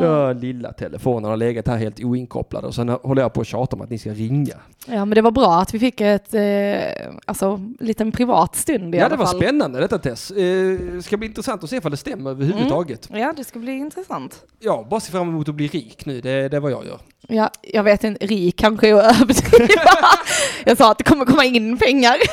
Ja, 0.00 0.32
lilla 0.32 0.72
telefonen 0.72 1.30
har 1.30 1.36
legat 1.36 1.68
här 1.68 1.76
helt 1.76 2.00
oinkopplad 2.04 2.64
och 2.64 2.74
sen 2.74 2.88
håller 2.88 3.22
jag 3.22 3.32
på 3.32 3.40
att 3.40 3.46
tjata 3.46 3.76
om 3.76 3.82
att 3.82 3.90
ni 3.90 3.98
ska 3.98 4.10
ringa. 4.10 4.54
Ja, 4.86 5.04
men 5.04 5.10
det 5.10 5.22
var 5.22 5.30
bra 5.30 5.54
att 5.60 5.74
vi 5.74 5.78
fick 5.78 6.00
ett, 6.00 6.34
eh, 6.34 7.14
alltså, 7.24 7.60
liten 7.80 8.12
privat 8.12 8.56
stund 8.56 8.94
i 8.94 8.98
Ja, 8.98 9.04
alla 9.04 9.14
det 9.16 9.18
var 9.18 9.26
fall. 9.26 9.36
spännande 9.40 9.80
detta 9.80 9.98
Tess. 9.98 10.30
Eh, 10.30 10.78
ska 11.02 11.16
bli 11.16 11.26
intressant 11.28 11.64
att 11.64 11.70
se 11.70 11.76
ifall 11.76 11.90
det 11.90 11.96
stämmer 11.96 12.30
överhuvudtaget. 12.30 13.08
Ja, 13.12 13.32
det 13.36 13.44
ska 13.44 13.58
bli 13.58 13.72
intressant. 13.72 14.42
Ja, 14.60 14.86
bara 14.90 15.00
se 15.00 15.12
fram 15.12 15.28
emot 15.28 15.48
att 15.48 15.54
bli 15.54 15.66
rik 15.68 16.06
nu. 16.06 16.20
Det, 16.20 16.48
det 16.48 16.56
är 16.56 16.60
vad 16.60 16.72
jag 16.72 16.86
gör. 16.86 16.98
Ja, 17.28 17.50
jag 17.62 17.82
vet 17.82 18.04
inte, 18.04 18.26
rik 18.26 18.56
kanske 18.58 18.88
är 18.88 18.94
att 18.94 19.20
överdriva. 19.22 19.82
jag 20.66 20.76
sa 20.78 20.90
att 20.90 20.98
det 20.98 21.04
kommer 21.04 21.24
komma 21.24 21.44
in 21.44 21.78
pengar. 21.78 22.16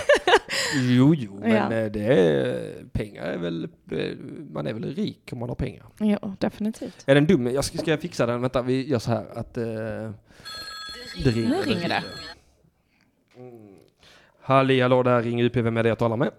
Jo, 0.75 1.15
jo, 1.15 1.39
men 1.41 1.51
Ja. 1.51 1.73
eh, 1.73 1.91
det 1.91 1.99
är, 2.03 2.73
pengar 2.93 3.23
är 3.23 3.37
väl, 3.37 3.63
eh, 3.91 3.97
man 4.53 4.67
är 4.67 4.73
väl 4.73 4.95
rik 4.95 5.29
om 5.31 5.39
man 5.39 5.49
har 5.49 5.55
pengar. 5.55 5.83
jo, 5.99 6.17
definitivt. 6.39 7.03
Är 7.05 7.15
den 7.15 7.25
dum? 7.25 7.47
Jag 7.53 7.65
ska, 7.65 7.77
ska 7.77 7.91
jag 7.91 8.01
fixa 8.01 8.25
den? 8.25 8.41
Vänta, 8.41 8.61
vi 8.61 8.89
gör 8.89 8.99
så 8.99 9.11
här 9.11 9.25
att 9.35 9.57
eh, 9.57 9.63
det 11.23 11.29
ringer. 11.29 11.49
Nu 11.49 11.55
ringer 11.55 11.89
det. 11.89 12.03
Mm. 13.37 13.51
Halli 14.41 14.81
hallå, 14.81 15.03
det 15.03 15.09
här 15.09 15.21
ringer 15.21 15.45
UP. 15.45 15.55
Vem 15.55 15.77
är 15.77 15.83
det 15.83 15.89
jag 15.89 15.97
talar 15.97 16.17
med? 16.17 16.29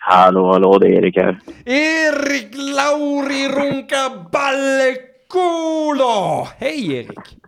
Hallå, 0.00 0.52
hallå, 0.52 0.78
det 0.78 0.86
är 0.86 0.90
Erik 0.90 1.16
här. 1.16 1.40
Erik 1.64 2.54
Lauri 2.76 3.48
Runka 3.48 4.28
Ballekulo! 4.32 6.46
Hej 6.58 6.92
Erik! 6.92 7.38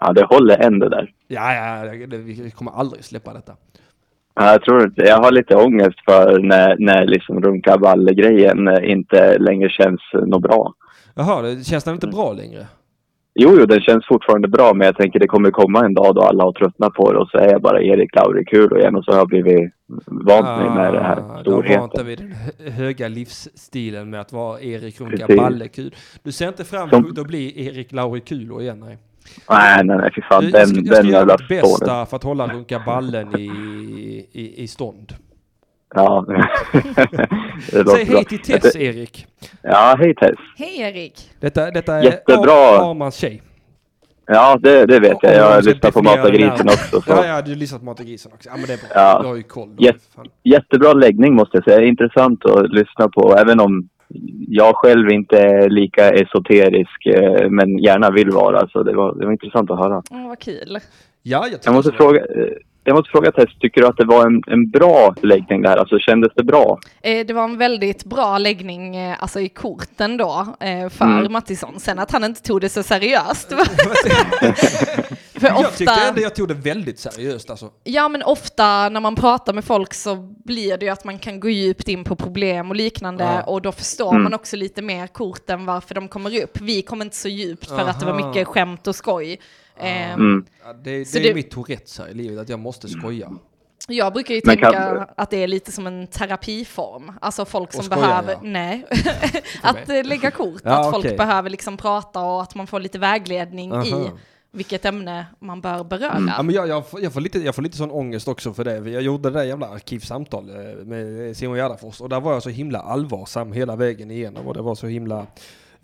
Ja, 0.00 0.12
det 0.12 0.24
håller 0.24 0.58
än 0.58 0.78
det 0.78 0.88
där. 0.88 1.12
Ja, 1.28 1.54
ja, 1.54 1.84
det, 2.06 2.16
vi 2.16 2.50
kommer 2.50 2.72
aldrig 2.72 3.04
släppa 3.04 3.32
detta. 3.32 3.52
Ja, 4.34 4.52
Jag 4.52 4.62
tror 4.62 4.82
inte, 4.84 5.02
jag 5.02 5.16
har 5.16 5.30
lite 5.32 5.56
ångest 5.56 6.00
för 6.04 6.38
när, 6.38 6.76
när 6.78 7.06
liksom 7.06 7.40
runka-balle-grejen 7.42 8.68
eh, 8.68 8.90
inte 8.90 9.38
längre 9.38 9.68
känns 9.68 10.00
eh, 10.14 10.20
något 10.20 10.42
bra. 10.42 10.74
Jaha, 11.14 11.42
det 11.42 11.64
känns 11.66 11.84
den 11.84 11.94
inte 11.94 12.06
bra 12.06 12.32
längre? 12.32 12.66
Jo, 13.34 13.56
jo, 13.60 13.66
den 13.66 13.80
känns 13.80 14.06
fortfarande 14.08 14.48
bra, 14.48 14.74
men 14.74 14.86
jag 14.86 14.96
tänker 14.96 15.18
det 15.18 15.26
kommer 15.26 15.50
komma 15.50 15.84
en 15.84 15.94
dag 15.94 16.14
då 16.14 16.20
alla 16.22 16.44
har 16.44 16.52
tröttnat 16.52 16.92
på 16.94 17.12
det 17.12 17.18
och 17.18 17.28
så 17.28 17.38
är 17.38 17.50
jag 17.50 17.62
bara 17.62 17.82
Erik 17.82 18.14
Lauri 18.16 18.44
kul 18.44 18.78
igen 18.78 18.96
och 18.96 19.04
så 19.04 19.10
har 19.10 19.18
jag 19.18 19.28
blivit 19.28 19.72
vant 20.06 20.46
mig 20.60 20.70
med 20.70 20.94
det 20.94 21.00
här 21.02 21.16
Ah, 21.16 21.42
Då 21.42 21.50
vant 21.50 21.64
storheten. 21.66 22.06
vid 22.06 22.18
den 22.18 22.32
hö- 22.32 22.70
höga 22.70 23.08
livsstilen 23.08 24.10
med 24.10 24.20
att 24.20 24.32
vara 24.32 24.60
Erik 24.60 25.00
Runka. 25.00 25.26
Ballekul. 25.36 25.94
Du 26.22 26.32
ser 26.32 26.48
inte 26.48 26.64
fram 26.64 26.90
Som- 26.90 27.04
emot 27.04 27.18
att 27.18 27.26
bli 27.26 27.66
Erik 27.66 27.92
Lauri 27.92 28.20
Kulo 28.20 28.60
igen, 28.60 28.80
nej? 28.80 28.98
Nej, 29.50 29.84
nej, 29.84 29.96
nej, 29.96 30.10
fy 30.16 30.22
fan. 30.22 30.44
Du, 30.44 30.50
Den, 30.50 30.60
jag 30.60 30.68
ska, 30.68 30.76
jag 30.76 30.84
den 30.84 30.94
ska 30.94 31.06
göra 31.06 31.18
jävla 31.18 31.36
mitt 31.40 31.48
bästa 31.48 32.06
för 32.06 32.16
att 32.16 32.22
hålla 32.22 32.46
runka 32.54 32.82
ballen 32.86 33.38
i, 33.40 33.46
i, 34.32 34.62
i 34.62 34.68
stånd. 34.68 35.12
Ja. 35.94 36.26
Säg 37.70 37.84
hej 37.94 38.06
bra. 38.06 38.22
till 38.24 38.38
Tess, 38.38 38.76
Erik. 38.76 39.26
Ja, 39.62 39.96
hej 39.98 40.14
Tess. 40.14 40.36
Hej 40.58 40.80
Erik! 40.80 41.30
Detta, 41.40 41.70
detta 41.70 41.94
är 41.94 42.02
Jättebra. 42.02 42.52
Ar- 42.52 42.90
Armans 42.90 43.14
tjej. 43.16 43.42
Ja, 44.26 44.58
det, 44.62 44.86
det 44.86 45.00
vet 45.00 45.16
jag. 45.22 45.34
Jag 45.34 45.50
har 45.50 45.62
lyssnat 45.62 45.94
på 45.94 46.02
Mata 46.02 46.30
grisen 46.30 46.66
också. 46.68 47.00
Så. 47.00 47.12
Ja, 47.12 47.26
ja, 47.26 47.42
du 47.42 47.54
lyssnar 47.54 47.78
på 47.78 47.84
Mata 47.84 48.02
grisen 48.04 48.32
också. 48.34 48.48
Ja, 48.48 48.56
men 48.56 48.66
det 48.66 48.72
är 48.72 48.76
bra. 48.76 48.88
Ja. 48.94 49.18
Du 49.22 49.28
har 49.28 49.36
ju 49.36 49.42
koll. 49.42 49.76
Jätte- 49.78 49.98
Fan. 50.16 50.26
Jättebra 50.44 50.92
läggning 50.92 51.34
måste 51.34 51.56
jag 51.56 51.64
säga. 51.64 51.86
Intressant 51.86 52.44
att 52.44 52.70
lyssna 52.70 53.08
på. 53.08 53.36
Även 53.38 53.60
om 53.60 53.88
jag 54.48 54.76
själv 54.76 55.10
inte 55.10 55.38
är 55.38 55.68
lika 55.70 56.10
esoterisk, 56.10 57.06
eh, 57.06 57.50
men 57.50 57.78
gärna 57.78 58.10
vill 58.10 58.30
vara. 58.30 58.68
Så 58.68 58.82
det 58.82 58.94
var, 58.94 59.14
det 59.14 59.24
var 59.24 59.32
intressant 59.32 59.70
att 59.70 59.78
höra. 59.78 60.02
Åh, 60.10 60.28
vad 60.28 60.38
kul. 60.38 60.78
Ja, 61.22 61.46
jag, 61.50 61.60
Jag 61.64 61.74
måste 61.74 61.92
fråga, 61.92 62.20
jag 62.84 62.94
måste 62.96 63.10
fråga 63.10 63.32
Tess, 63.32 63.48
tycker 63.60 63.80
du 63.80 63.86
att 63.86 63.96
det 63.96 64.04
var 64.04 64.26
en, 64.26 64.42
en 64.46 64.70
bra 64.70 65.14
läggning 65.22 65.62
det 65.62 65.68
här? 65.68 65.76
Alltså 65.76 65.98
kändes 65.98 66.32
det 66.36 66.44
bra? 66.44 66.78
Eh, 67.02 67.26
Det 67.26 67.32
var 67.32 67.44
en 67.44 67.58
väldigt 67.58 68.04
bra 68.04 68.38
läggning 68.38 68.96
eh, 68.96 69.16
alltså 69.22 69.40
i 69.40 69.48
korten 69.48 70.16
då 70.16 70.46
eh, 70.60 70.88
för 70.88 71.04
Mm. 71.04 71.32
Mattisson. 71.32 71.80
Sen 71.80 71.98
att 71.98 72.10
han 72.12 72.24
inte 72.24 72.42
tog 72.42 72.60
det 72.60 72.68
så 72.68 72.82
seriöst. 72.82 73.52
för 75.34 75.46
Jag 75.48 75.76
tyckte 75.76 75.94
ändå 76.08 76.20
jag 76.20 76.34
tog 76.34 76.48
det 76.48 76.54
väldigt 76.54 76.98
seriöst 76.98 77.50
alltså. 77.50 77.70
ja 77.84 78.08
men 78.08 78.22
ofta 78.22 78.88
när 78.88 79.00
man 79.00 79.14
pratar 79.14 79.52
med 79.52 79.64
folk 79.64 79.94
så 79.94 80.16
blir 80.44 80.76
det 80.76 80.84
ju 80.86 80.92
att 80.92 81.04
man 81.04 81.18
kan 81.18 81.40
gå 81.40 81.48
djupt 81.48 81.88
in 81.88 82.04
på 82.04 82.16
problem 82.16 82.70
och 82.70 82.76
liknande 82.76 83.24
Ja. 83.24 83.42
och 83.42 83.62
då 83.62 83.72
förstår 83.72 84.10
Mm. 84.10 84.22
man 84.22 84.34
också 84.34 84.56
lite 84.56 84.82
mer 84.82 85.06
korten 85.06 85.66
varför 85.66 85.94
de 85.94 86.08
kommer 86.08 86.42
upp. 86.42 86.58
Vi 86.60 86.82
kom 86.82 87.02
inte 87.02 87.16
så 87.16 87.28
djupt 87.28 87.68
för 87.68 87.88
att 87.88 88.00
det 88.00 88.06
var 88.06 88.12
Aha. 88.20 88.28
mycket 88.28 88.48
skämt 88.48 88.86
och 88.86 88.96
skoj. 88.96 89.38
Eh, 89.76 90.12
Mm. 90.12 90.44
Ja, 90.64 90.72
det 90.72 90.82
det 91.12 91.18
är 91.18 91.22
det- 91.22 91.34
mitt 91.34 91.50
Tourettes 91.50 91.98
här 91.98 92.08
i 92.08 92.14
livet, 92.14 92.38
att 92.38 92.48
jag 92.48 92.58
måste 92.58 92.88
skoja. 92.88 93.30
Jag 93.88 94.12
brukar 94.12 94.34
ju 94.34 94.40
Men 94.44 94.56
tänka 94.56 94.72
kan- 94.72 95.06
att 95.16 95.30
det 95.30 95.36
är 95.36 95.48
lite 95.48 95.72
som 95.72 95.86
en 95.86 96.06
terapiform. 96.06 97.12
Alltså 97.20 97.44
folk 97.44 97.72
som 97.72 97.84
skoja, 97.84 98.00
behöver, 98.00 98.32
ja. 98.32 98.38
nej, 98.42 98.86
att 99.62 99.88
eh, 99.88 100.04
lägga 100.04 100.30
kort. 100.30 100.60
Ja, 100.64 100.80
att 100.80 100.90
folk 100.92 101.04
okej. 101.04 101.16
behöver 101.16 101.50
liksom 101.50 101.76
prata 101.76 102.20
och 102.20 102.42
att 102.42 102.54
man 102.54 102.66
får 102.66 102.80
lite 102.80 102.98
vägledning 102.98 103.72
i 103.84 103.92
Aha. 103.92 104.10
vilket 104.50 104.84
ämne 104.84 105.26
man 105.38 105.60
bör 105.60 105.84
beröra. 105.84 106.10
Mm. 106.12 106.28
Ja, 106.36 106.42
men 106.42 106.54
jag, 106.54 106.68
jag, 106.68 106.88
får, 106.90 107.00
jag, 107.02 107.12
får 107.12 107.20
lite, 107.20 107.38
jag 107.38 107.54
får 107.54 107.62
lite 107.62 107.76
sån 107.76 107.90
ångest 107.90 108.28
också 108.28 108.52
för 108.54 108.64
det. 108.64 108.90
Jag 108.90 109.02
gjorde 109.02 109.30
det 109.30 109.38
där 109.38 109.44
jävla 109.44 109.68
arkivsamtal 109.68 110.50
eh, 110.50 110.84
med 110.84 111.36
Simon 111.36 111.56
Gärdenfors 111.56 112.00
och 112.00 112.08
där 112.08 112.20
var 112.20 112.32
jag 112.32 112.42
så 112.42 112.50
himla 112.50 112.78
allvarsam 112.80 113.52
hela 113.52 113.76
vägen 113.76 114.10
igenom 114.10 114.46
och 114.46 114.54
det 114.54 114.62
var 114.62 114.74
så 114.74 114.86
himla... 114.86 115.26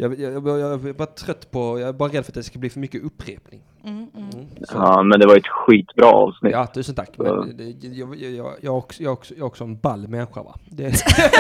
Jag, 0.01 0.18
jag, 0.20 0.32
jag, 0.32 0.59
jag 0.61 0.86
är 0.88 0.92
bara 0.92 1.07
trött 1.07 1.51
på, 1.51 1.59
jag 1.80 1.88
är 1.88 1.92
bara 1.92 2.09
rädd 2.09 2.24
för 2.24 2.30
att 2.30 2.34
det 2.34 2.42
ska 2.42 2.59
bli 2.59 2.70
för 2.70 2.80
mycket 2.80 3.05
upprepning. 3.05 3.61
Mm, 3.84 3.96
mm. 3.96 4.30
Mm. 4.34 4.46
Ja, 4.74 5.03
men 5.03 5.20
det 5.20 5.26
var 5.26 5.36
ett 5.36 5.46
skitbra 5.46 6.07
avsnitt. 6.07 6.53
Ja, 6.53 6.66
tusen 6.66 6.94
tack. 6.94 7.11
Men 7.18 7.57
det, 7.57 7.64
jag, 7.86 8.16
jag, 8.16 8.53
jag, 8.61 8.76
också, 8.78 9.03
jag, 9.03 9.12
också, 9.12 9.34
jag 9.34 9.40
är 9.40 9.46
också 9.46 9.64
en 9.64 9.78
ball 9.78 10.09
människa 10.09 10.42
va? 10.42 10.55
Det, 10.70 10.84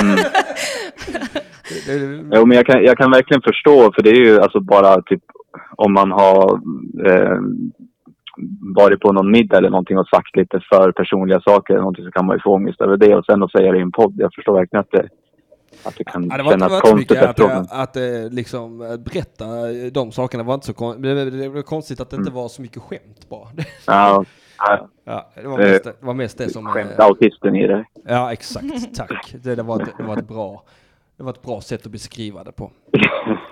Mm. 0.02 0.16
det, 1.86 1.98
det, 1.98 2.36
Jo, 2.36 2.46
men 2.46 2.56
jag 2.56 2.66
kan, 2.66 2.84
jag 2.84 2.96
kan 2.98 3.10
verkligen 3.10 3.42
förstå, 3.42 3.92
för 3.94 4.02
det 4.02 4.10
är 4.10 4.24
ju 4.24 4.40
alltså 4.40 4.60
bara 4.60 5.02
typ 5.02 5.22
om 5.76 5.92
man 5.92 6.10
har 6.10 6.60
eh, 7.06 7.38
varit 8.76 9.00
på 9.00 9.12
någon 9.12 9.30
middag 9.30 9.56
eller 9.58 9.70
någonting 9.70 9.98
och 9.98 10.08
sagt 10.08 10.36
lite 10.36 10.60
för 10.72 10.92
personliga 10.92 11.40
saker 11.40 11.74
eller 11.74 11.80
någonting 11.82 12.04
så 12.04 12.10
kan 12.10 12.26
man 12.26 12.36
ju 12.36 12.40
få 12.40 12.54
ångest 12.54 12.80
över 12.80 12.96
det 12.96 13.14
och 13.14 13.24
sen 13.24 13.42
att 13.42 13.52
säga 13.52 13.72
det 13.72 13.78
i 13.78 13.82
en 13.82 13.92
podd. 13.92 14.14
Jag 14.16 14.34
förstår 14.34 14.54
verkligen 14.54 14.80
att 14.80 14.90
det, 14.90 15.08
att 15.84 15.96
det 15.96 16.04
kan 16.04 16.28
Ja, 16.30 16.36
det 16.36 16.42
var, 16.42 16.50
kännas 16.50 16.72
inte 16.72 16.80
konstigt 16.80 17.10
mycket 17.10 17.24
att, 17.24 17.30
efteråt. 17.30 17.66
att, 17.70 17.96
att 17.96 18.32
liksom 18.32 18.82
eh, 18.82 18.96
berätta 18.96 19.44
de 19.92 20.12
sakerna 20.12 20.42
var 20.42 20.54
inte 20.54 20.66
så 20.66 20.72
kon- 20.74 21.02
det, 21.02 21.48
var 21.48 21.62
konstigt 21.62 22.00
att 22.00 22.10
det 22.10 22.16
inte 22.16 22.30
Mm. 22.30 22.42
var 22.42 22.48
så 22.48 22.62
mycket 22.62 22.82
skämt 22.82 23.28
bara. 23.28 23.48
Ja, 23.86 24.24
ja, 24.58 24.88
Ja, 25.04 25.28
det 25.34 25.48
var 25.48 25.58
Eh, 25.60 25.70
mest 25.70 25.84
det, 25.84 25.92
var 26.00 26.14
mest 26.14 26.38
det 26.38 26.48
som... 26.50 26.66
eh, 26.66 26.72
skämt 26.72 26.98
autisten 26.98 27.56
i 27.56 27.66
det. 27.66 27.84
Ja, 28.08 28.32
exakt. 28.32 28.96
Tack. 28.96 29.34
Det, 29.42 29.54
det, 29.54 29.62
var 29.62 29.82
ett, 29.82 29.88
det, 29.98 30.02
var 30.02 30.16
ett 30.18 30.28
bra, 30.28 30.62
det 31.16 31.22
var 31.22 31.30
ett 31.30 31.42
bra 31.42 31.60
sätt 31.60 31.86
att 31.86 31.92
beskriva 31.92 32.44
det 32.44 32.52
på. 32.52 32.70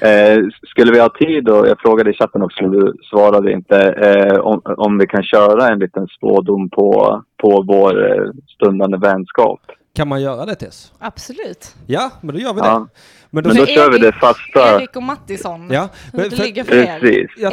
Eh, 0.00 0.38
skulle 0.62 0.92
vi 0.92 1.00
ha 1.00 1.08
tid 1.08 1.48
och 1.48 1.68
jag 1.68 1.80
frågade 1.80 2.10
i 2.10 2.14
chatten 2.14 2.42
också, 2.42 2.64
du 2.68 2.94
svarade 3.10 3.52
inte, 3.52 3.76
eh, 3.92 4.38
om, 4.40 4.60
om 4.64 4.98
vi 4.98 5.06
kan 5.06 5.22
köra 5.22 5.68
en 5.68 5.78
liten 5.78 6.06
spådom 6.06 6.70
på, 6.70 7.22
på 7.42 7.64
vår 7.68 8.10
eh, 8.12 8.30
stundande 8.48 8.98
vänskap. 8.98 9.60
Kan 9.94 10.08
man 10.08 10.22
göra 10.22 10.46
det 10.46 10.54
Tess? 10.54 10.92
Absolut. 10.98 11.74
Ja, 11.86 12.10
men 12.20 12.34
då 12.34 12.40
gör 12.40 12.54
vi 12.54 12.60
det. 12.60 12.66
Ja, 12.66 12.88
Men 13.30 13.42
då, 13.44 13.48
men 13.48 13.56
då 13.56 13.66
kör 13.66 13.90
vi 13.90 13.98
det 13.98 14.12
fasta. 14.12 14.76
Erik 14.80 14.96
och 14.96 15.02
Mattisson, 15.02 15.68
ja, 15.70 15.88
hur 16.12 16.18
men 16.20 16.30
det 16.30 16.36
för, 16.36 16.44
ligger 16.44 16.64
för 16.64 16.74
er. 16.76 17.04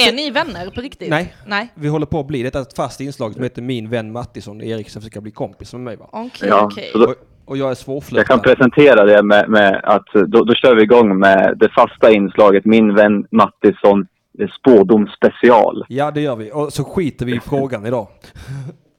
Är 0.10 0.12
ni 0.16 0.32
vänner 0.32 0.70
på 0.70 0.82
riktigt? 0.82 1.10
Nej. 1.10 1.34
Nej. 1.48 1.68
vi 1.76 1.88
håller 1.88 2.06
på 2.06 2.20
att 2.20 2.28
bli 2.28 2.44
det 2.44 2.56
är 2.56 2.62
ett 2.62 2.76
fast 2.76 3.02
inslag 3.02 3.34
som 3.34 3.44
heter 3.44 3.62
Min 3.62 3.90
vän 3.90 4.12
Mattisson 4.12 4.62
Erik 4.62 4.90
ska 4.90 5.00
försöka 5.00 5.22
bli 5.22 5.32
kompis 5.32 5.74
med 5.74 5.82
mig 5.82 5.96
va? 5.96 6.10
Okej, 6.12 6.50
Ja, 6.50 6.62
okej. 6.66 6.92
då- 6.94 7.04
Och, 7.04 7.16
och 7.46 7.58
jag 7.58 7.66
är 7.66 7.70
Jag 7.70 7.78
kan 7.78 7.84
svårflörtad. 7.84 8.44
presentera 8.44 9.06
det 9.06 9.24
med, 9.24 9.50
med 9.50 9.82
att 9.84 10.06
då, 10.28 10.44
då 10.44 10.54
kör 10.54 10.76
vi 10.76 10.84
igång 10.84 11.20
med 11.20 11.58
det 11.60 11.70
fasta 11.70 12.12
inslaget 12.12 12.66
Min 12.66 12.96
vän 12.96 13.26
Mattisson 13.32 14.08
eh, 14.40 14.48
spådom 14.60 15.08
special. 15.18 15.86
Ja, 15.90 16.12
det 16.12 16.22
gör 16.22 16.36
vi. 16.36 16.52
Och 16.54 16.74
så 16.74 16.84
skiter 16.84 17.26
vi 17.26 17.36
i 17.36 17.40
frågan 17.40 17.86
idag. 17.86 18.08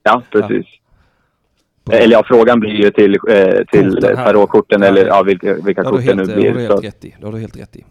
Ja, 0.02 0.22
precis. 0.30 0.66
På- 0.66 0.81
Eller 1.90 2.12
ja, 2.12 2.24
frågan 2.26 2.60
blir 2.60 2.70
ju 2.70 2.90
till, 2.90 3.18
eh, 3.28 3.64
till 3.72 3.96
tarotkorten 4.00 4.82
eller 4.82 5.06
ja. 5.06 5.22
vilka, 5.22 5.54
vilka 5.54 5.82
kort 5.82 6.06
det 6.06 6.14
nu 6.14 6.24
det 6.24 6.32
har 6.32 6.40
du 6.40 6.52
blir. 6.52 6.68
helt 6.68 6.84
rätt 6.84 7.04
i. 7.04 7.14
Det 7.20 7.26
har 7.26 7.32
du 7.32 7.38
helt 7.38 7.56
rätt 7.56 7.76
i. 7.76 7.84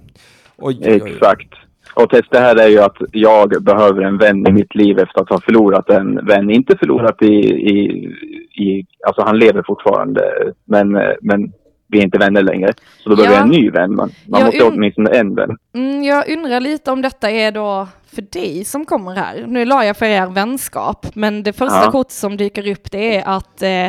Oj, 0.58 0.80
oj, 0.82 1.02
oj. 1.04 1.12
exakt. 1.12 1.54
Och 1.94 2.10
test 2.10 2.32
det 2.32 2.40
här 2.40 2.56
är 2.56 2.68
ju 2.68 2.80
att 2.80 2.98
jag 3.12 3.64
behöver 3.64 4.02
en 4.02 4.18
vän 4.18 4.48
i 4.48 4.52
mitt 4.52 4.76
liv 4.76 5.00
efter 5.00 5.22
att 5.22 5.30
ha 5.30 5.42
förlorat 5.42 5.90
en 5.90 6.26
vän. 6.26 6.50
Inte 6.50 6.78
förlorat 6.78 7.22
i, 7.22 7.36
i, 7.52 7.80
i 8.64 8.86
alltså 9.08 9.22
han 9.22 9.40
lever 9.40 9.64
fortfarande, 9.68 10.54
men, 10.66 10.96
eh, 10.96 11.12
men 11.22 11.54
vi 11.92 12.00
är 12.00 12.04
inte 12.04 12.18
vänner 12.18 12.42
längre. 12.44 12.74
Så 13.04 13.10
då 13.10 13.16
behöver 13.16 13.36
Ja. 13.36 13.40
jag 13.40 13.46
en 13.46 13.52
ny 13.62 13.70
vän. 13.72 13.96
Man, 13.96 14.12
man 14.28 14.44
måste 14.46 14.60
un- 14.64 14.72
åtminstone 14.74 15.10
en 15.10 15.36
vän. 15.36 15.58
Mm, 15.76 16.04
jag 16.04 16.30
undrar 16.30 16.60
lite 16.60 16.92
om 16.92 17.02
detta 17.02 17.32
är 17.32 17.52
då 17.52 17.88
för 18.14 18.22
dig 18.22 18.66
som 18.66 18.86
kommer 18.86 19.16
här. 19.16 19.44
Nu 19.48 19.66
la 19.66 19.86
jag 19.86 19.98
för 19.98 20.06
er 20.06 20.26
vänskap, 20.28 21.06
men 21.16 21.44
det 21.44 21.54
första 21.54 21.84
Ja. 21.86 21.92
kortet 21.92 22.12
som 22.14 22.38
dyker 22.38 22.68
upp 22.72 22.92
det 22.92 23.16
är 23.18 23.24
att 23.38 23.62
eh, 23.62 23.88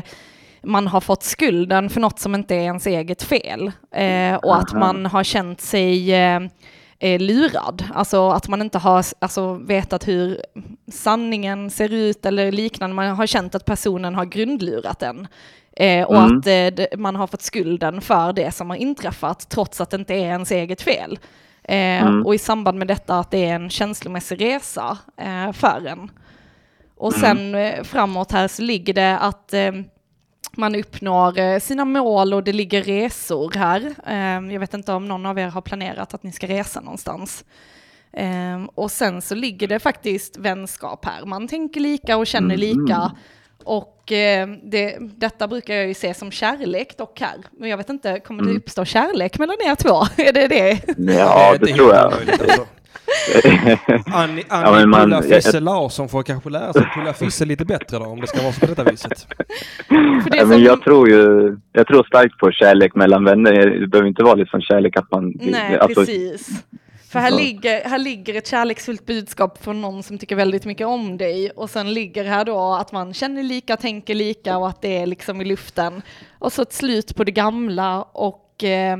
man 0.62 0.86
har 0.86 1.00
fått 1.00 1.22
skulden 1.22 1.90
för 1.90 2.00
något 2.00 2.18
som 2.18 2.34
inte 2.34 2.54
är 2.54 2.60
ens 2.62 2.86
eget 2.86 3.22
fel. 3.22 3.72
Eh, 3.94 4.34
och 4.34 4.56
att 4.56 4.72
man 4.72 5.06
har 5.06 5.24
känt 5.24 5.60
sig 5.60 6.12
eh, 6.14 6.40
eh, 6.98 7.20
lurad. 7.20 7.84
Alltså 7.94 8.28
att 8.30 8.48
man 8.48 8.62
inte 8.62 8.78
har 8.78 9.04
alltså, 9.18 9.54
vetat 9.54 10.08
hur 10.08 10.38
sanningen 10.92 11.70
ser 11.70 11.92
ut 11.92 12.26
eller 12.26 12.52
liknande. 12.52 12.96
Man 12.96 13.06
har 13.10 13.26
känt 13.26 13.54
att 13.54 13.64
personen 13.64 14.14
har 14.14 14.24
grundlurat 14.24 15.02
en. 15.02 15.26
Eh, 15.76 16.04
och 16.06 16.16
Mm. 16.16 16.38
att 16.38 16.46
eh, 16.46 16.98
man 16.98 17.16
har 17.16 17.26
fått 17.26 17.42
skulden 17.42 18.00
för 18.00 18.32
det 18.32 18.52
som 18.52 18.70
har 18.70 18.76
inträffat 18.76 19.48
trots 19.48 19.80
att 19.80 19.90
det 19.90 19.96
inte 19.96 20.14
är 20.14 20.18
ens 20.26 20.50
eget 20.50 20.82
fel. 20.82 21.18
Eh, 21.64 22.02
Mm. 22.06 22.26
Och 22.26 22.34
i 22.34 22.38
samband 22.38 22.78
med 22.78 22.88
detta 22.88 23.18
att 23.18 23.30
det 23.30 23.44
är 23.46 23.54
en 23.54 23.70
känslomässig 23.70 24.40
resa 24.40 24.98
eh, 25.16 25.52
för 25.52 25.86
en. 25.86 26.10
Och 26.96 27.16
Mm. 27.16 27.20
sen 27.20 27.54
eh, 27.54 27.82
framåt 27.82 28.32
här 28.32 28.48
så 28.48 28.62
ligger 28.62 28.94
det 28.94 29.18
att 29.18 29.54
man 30.56 30.74
uppnår 30.74 31.58
sina 31.58 31.84
mål 31.84 32.34
och 32.34 32.44
det 32.44 32.52
ligger 32.52 32.82
resor 32.82 33.52
här. 33.54 33.94
Jag 34.52 34.60
vet 34.60 34.74
inte 34.74 34.92
om 34.92 35.08
någon 35.08 35.26
av 35.26 35.38
er 35.38 35.48
har 35.48 35.60
planerat 35.60 36.14
att 36.14 36.22
ni 36.22 36.32
ska 36.32 36.46
resa 36.48 36.80
någonstans. 36.80 37.44
Och 38.74 38.90
sen 38.90 39.22
så 39.22 39.34
ligger 39.34 39.68
det 39.68 39.78
faktiskt 39.78 40.36
vänskap 40.36 41.04
här. 41.04 41.24
Man 41.26 41.48
tänker 41.48 41.80
lika 41.80 42.16
och 42.16 42.26
känner 42.26 42.54
Mm. 42.54 42.60
lika. 42.60 43.12
Och 43.64 43.91
eh, 44.12 44.46
det, 44.62 44.96
detta 45.00 45.48
brukar 45.48 45.74
jag 45.74 45.86
ju 45.86 45.94
se 45.94 46.14
som 46.14 46.30
kärlek 46.30 46.96
dock 46.98 47.20
här. 47.20 47.34
Men 47.58 47.70
jag 47.70 47.76
vet 47.76 47.88
inte, 47.90 48.20
kommer 48.20 48.42
det 48.42 48.48
Mm. 48.50 48.62
uppstå 48.62 48.84
kärlek 48.84 49.38
mellan 49.38 49.56
er 49.66 49.74
två? 49.74 50.02
är 50.22 50.32
det 50.32 50.48
det? 50.48 50.78
Ja, 51.14 51.54
det 51.60 51.66
tror 51.66 51.94
jag. 51.94 52.06
Omöjligt, 52.12 52.40
alltså. 52.42 52.66
Annie, 54.14 54.44
Annie 54.48 54.80
Ja, 54.80 54.86
man- 54.86 55.00
Pulla 55.02 55.16
jag- 55.16 55.24
Fisse 55.42 55.60
Larsson 55.60 56.08
får 56.08 56.22
kanske 56.22 56.50
lära 56.50 56.72
sig 56.72 56.82
pulla 56.94 57.12
Fisse 57.12 57.44
lite 57.44 57.64
bättre 57.64 57.98
då, 57.98 58.04
om 58.04 58.20
det 58.20 58.26
ska 58.26 58.42
vara 58.42 58.52
så 58.52 58.60
på 58.60 58.66
detta 58.66 58.84
viset. 58.84 59.26
För 60.22 60.30
det 60.30 60.36
Ja, 60.36 60.46
men 60.46 60.62
jag 60.62 60.82
tror 60.82 61.08
ju, 61.08 61.56
jag 61.72 61.86
tror 61.86 62.04
starkt 62.04 62.38
på 62.38 62.50
kärlek 62.52 62.94
mellan 62.94 63.24
vänner. 63.24 63.52
Det 63.80 63.86
behöver 63.86 64.08
inte 64.08 64.22
vara 64.22 64.34
liksom 64.34 64.60
kärlek 64.60 64.96
att 64.96 65.10
man... 65.10 65.32
Nej, 65.40 65.78
alltså, 65.78 66.00
precis. 66.00 66.48
För 67.12 67.18
här 67.18 67.30
ligger, 67.30 67.84
här 67.88 67.98
ligger 67.98 68.34
ett 68.34 68.46
kärleksfullt 68.46 69.06
budskap 69.06 69.64
från 69.64 69.80
någon 69.80 70.02
som 70.02 70.18
tycker 70.18 70.36
väldigt 70.36 70.64
mycket 70.64 70.86
om 70.86 71.18
dig 71.18 71.50
och 71.50 71.70
sen 71.70 71.94
ligger 71.94 72.24
här 72.24 72.44
då 72.44 72.72
att 72.74 72.92
man 72.92 73.14
känner 73.14 73.42
lika, 73.42 73.76
tänker 73.76 74.14
lika 74.14 74.56
och 74.58 74.68
att 74.68 74.82
det 74.82 74.96
är 74.98 75.06
liksom 75.06 75.40
i 75.40 75.44
luften. 75.44 76.02
Och 76.38 76.52
så 76.52 76.62
ett 76.62 76.72
slut 76.72 77.16
på 77.16 77.24
det 77.24 77.32
gamla 77.32 78.02
och 78.02 78.64
eh, 78.64 78.96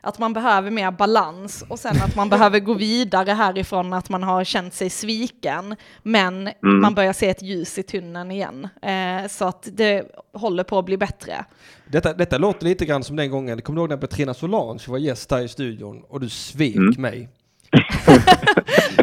att 0.00 0.18
man 0.18 0.32
behöver 0.32 0.70
mer 0.70 0.90
balans 0.90 1.64
och 1.68 1.78
sen 1.78 1.96
att 2.04 2.16
man 2.16 2.28
behöver 2.28 2.58
gå 2.60 2.74
vidare 2.74 3.30
härifrån 3.32 3.92
att 3.92 4.08
man 4.08 4.22
har 4.22 4.44
känt 4.44 4.74
sig 4.74 4.90
sviken 4.90 5.76
men 6.02 6.34
Mm. 6.62 6.80
man 6.80 6.94
börjar 6.94 7.12
se 7.12 7.28
ett 7.28 7.42
ljus 7.42 7.78
i 7.78 7.82
tunneln 7.82 8.30
igen. 8.30 8.68
Eh, 8.82 9.28
så 9.28 9.44
att 9.44 9.68
det 9.72 10.04
håller 10.32 10.64
på 10.64 10.78
att 10.78 10.84
bli 10.84 10.96
bättre. 10.96 11.44
Detta, 11.86 12.12
detta 12.14 12.38
låter 12.38 12.64
lite 12.66 12.84
grann 12.84 13.04
som 13.04 13.16
den 13.16 13.30
gången, 13.30 13.62
kommer 13.62 13.76
du 13.76 13.80
ihåg 13.82 13.90
när 13.90 13.96
Petrina 13.96 14.34
Solange 14.34 14.84
var 14.88 14.98
gäst 14.98 15.30
här 15.30 15.40
i 15.42 15.48
studion 15.48 16.02
och 16.08 16.20
du 16.20 16.28
svek 16.28 16.76
Mm. 16.76 16.94
mig? 17.02 17.28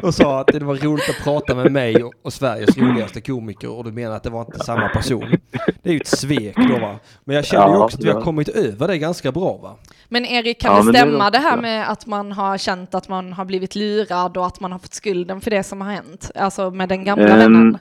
Och 0.03 0.13
sa 0.13 0.39
att 0.39 0.47
det 0.47 0.59
var 0.59 0.75
roligt 0.75 1.09
att 1.09 1.23
prata 1.23 1.55
med 1.55 1.71
mig 1.71 2.03
och, 2.03 2.13
och 2.21 2.33
Sveriges 2.33 2.77
roligaste 2.77 3.21
komiker 3.21 3.69
och 3.69 3.83
du 3.83 3.91
menar 3.91 4.15
att 4.15 4.23
det 4.23 4.29
var 4.29 4.41
inte 4.41 4.59
samma 4.59 4.89
person. 4.89 5.37
Det 5.83 5.89
är 5.89 5.93
ju 5.93 5.99
ett 5.99 6.07
svek 6.07 6.55
då 6.55 6.79
va. 6.79 6.99
Men 7.23 7.35
jag 7.35 7.45
känner 7.45 7.67
ju 7.67 7.77
också 7.77 7.97
att 7.97 8.03
vi 8.03 8.09
har 8.09 8.21
kommit 8.21 8.49
över 8.49 8.87
det 8.87 8.97
ganska 8.97 9.31
bra 9.31 9.57
va. 9.57 9.75
Men 10.09 10.25
Erik, 10.25 10.61
kan 10.61 10.75
Ja, 10.75 10.81
det 10.83 10.91
det 10.91 10.97
stämma 10.97 11.29
det, 11.29 11.37
också 11.37 11.49
här 11.49 11.57
med 11.57 11.89
att 11.91 12.05
man 12.05 12.31
har 12.31 12.57
känt 12.57 12.95
att 12.95 13.09
man 13.09 13.33
har 13.33 13.45
blivit 13.45 13.75
lurad 13.75 14.37
och 14.37 14.45
att 14.47 14.59
man 14.59 14.71
har 14.71 14.79
fått 14.79 14.93
skulden 14.93 15.41
för 15.41 15.51
det 15.51 15.63
som 15.63 15.81
har 15.81 15.91
hänt? 15.91 16.31
Alltså 16.35 16.71
med 16.71 16.89
den 16.89 17.03
gamla 17.03 17.27
Ehm, 17.27 17.39
vännen? 17.39 17.77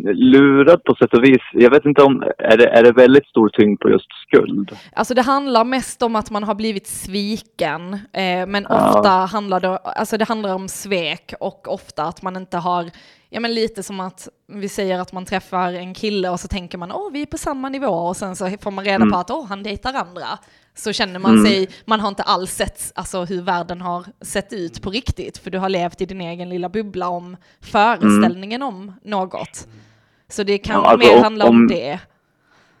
Lurad 0.00 0.84
på 0.84 0.94
sätt 0.94 1.14
och 1.14 1.24
vis. 1.24 1.42
Jag 1.52 1.70
vet 1.70 1.84
inte 1.84 2.02
om, 2.02 2.22
är 2.38 2.56
det, 2.56 2.68
är 2.68 2.82
det 2.82 2.92
väldigt 2.92 3.26
stor 3.26 3.48
tyngd 3.48 3.80
på 3.80 3.90
just 3.90 4.06
skuld? 4.28 4.76
Alltså 4.92 5.14
det 5.14 5.22
handlar 5.22 5.64
mest 5.64 6.02
om 6.02 6.16
att 6.16 6.30
man 6.30 6.44
har 6.44 6.54
blivit 6.54 6.86
sviken, 6.86 7.94
eh, 7.94 8.46
men 8.46 8.66
Ja. 8.68 8.88
ofta 8.98 9.08
handlar 9.08 9.60
det, 9.60 9.76
alltså 9.76 10.16
det 10.18 10.28
handlar 10.28 10.54
om 10.54 10.68
svek 10.68 11.34
och 11.40 11.68
ofta 11.74 12.02
att 12.04 12.22
man 12.22 12.36
inte 12.36 12.56
har, 12.58 12.90
ja 13.30 13.40
men 13.40 13.54
lite 13.54 13.82
som 13.82 14.00
att 14.00 14.28
vi 14.52 14.68
säger 14.68 14.98
att 15.00 15.12
man 15.12 15.24
träffar 15.24 15.72
en 15.72 15.94
kille 15.94 16.28
och 16.28 16.40
så 16.40 16.48
tänker 16.48 16.78
man 16.78 16.92
åh 16.92 17.12
vi 17.12 17.22
är 17.22 17.26
på 17.26 17.38
samma 17.38 17.68
nivå 17.68 17.86
och 17.86 18.16
sen 18.16 18.36
så 18.36 18.48
får 18.60 18.70
man 18.70 18.84
reda 18.84 18.96
Mm. 18.96 19.10
på 19.10 19.18
att 19.18 19.30
åh 19.30 19.46
han 19.48 19.62
dejtar 19.62 19.94
andra. 19.94 20.26
Så 20.74 20.92
känner 20.92 21.20
man 21.20 21.30
Mm. 21.32 21.44
sig, 21.44 21.68
man 21.86 22.00
har 22.00 22.08
inte 22.08 22.22
alls 22.22 22.50
sett 22.50 22.92
alltså, 22.94 23.24
hur 23.24 23.42
världen 23.42 23.80
har 23.80 24.04
sett 24.20 24.52
ut 24.52 24.82
på 24.82 24.90
riktigt, 24.90 25.38
för 25.38 25.50
du 25.50 25.58
har 25.58 25.68
levt 25.68 26.00
i 26.00 26.06
din 26.06 26.20
egen 26.20 26.48
lilla 26.48 26.68
bubbla 26.68 27.08
om 27.08 27.36
föreställningen 27.72 28.62
om 28.62 28.92
något. 29.04 29.68
Så 30.28 30.42
det 30.42 30.58
kan 30.58 30.74
Ja, 30.82 30.88
alltså, 30.90 31.08
mer 31.08 31.16
om- 31.16 31.22
handla 31.22 31.44
om 31.44 31.56
om- 31.56 31.66
det. 31.68 31.98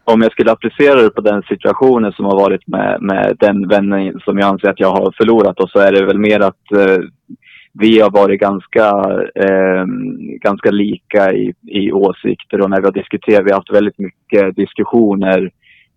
Om 0.04 0.22
jag 0.22 0.32
skulle 0.32 0.52
applicera 0.52 1.02
det 1.02 1.10
på 1.10 1.20
den 1.20 1.42
situationen 1.42 2.12
som 2.12 2.24
har 2.24 2.36
varit 2.40 2.66
med, 2.66 3.02
med 3.02 3.36
den 3.40 3.68
vännen 3.68 4.20
som 4.24 4.38
jag 4.38 4.48
anser 4.48 4.68
att 4.70 4.80
jag 4.80 4.90
har 4.90 5.14
förlorat 5.16 5.60
och 5.60 5.70
så 5.70 5.78
är 5.78 5.92
det 5.92 6.06
väl 6.06 6.18
mer 6.18 6.40
att 6.40 6.72
eh, 6.76 6.98
vi 7.72 8.00
har 8.00 8.10
varit 8.10 8.40
ganska, 8.40 8.86
eh, 9.34 9.84
ganska 10.40 10.70
lika 10.70 11.32
i, 11.32 11.54
i 11.66 11.92
åsikter 11.92 12.60
och 12.60 12.70
när 12.70 12.80
vi 12.80 12.84
har 12.84 12.92
diskuterat, 12.92 13.46
vi 13.46 13.50
har 13.50 13.58
haft 13.58 13.72
väldigt 13.72 13.98
mycket 13.98 14.56
diskussioner 14.56 15.50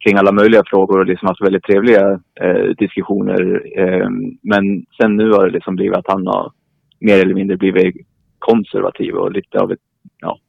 kring 0.06 0.18
alla 0.18 0.32
möjliga 0.32 0.64
frågor 0.66 1.00
och 1.00 1.06
liksom 1.06 1.28
haft 1.28 1.42
väldigt 1.42 1.64
trevliga 1.64 2.20
eh, 2.42 2.64
diskussioner. 2.78 3.62
Eh, 3.80 4.10
men 4.42 4.86
sen 5.02 5.16
nu 5.18 5.32
har 5.32 5.46
det 5.46 5.52
liksom 5.54 5.76
blivit 5.76 5.98
att 5.98 6.08
han 6.08 6.28
har 6.28 6.52
mer 7.00 7.20
eller 7.22 7.34
mindre 7.34 7.58
blivit 7.58 7.96
konservativ 8.40 9.14
och 9.16 9.32
lite 9.32 9.60
av 9.60 9.72
ett, 9.72 9.80
ja, 10.20 10.40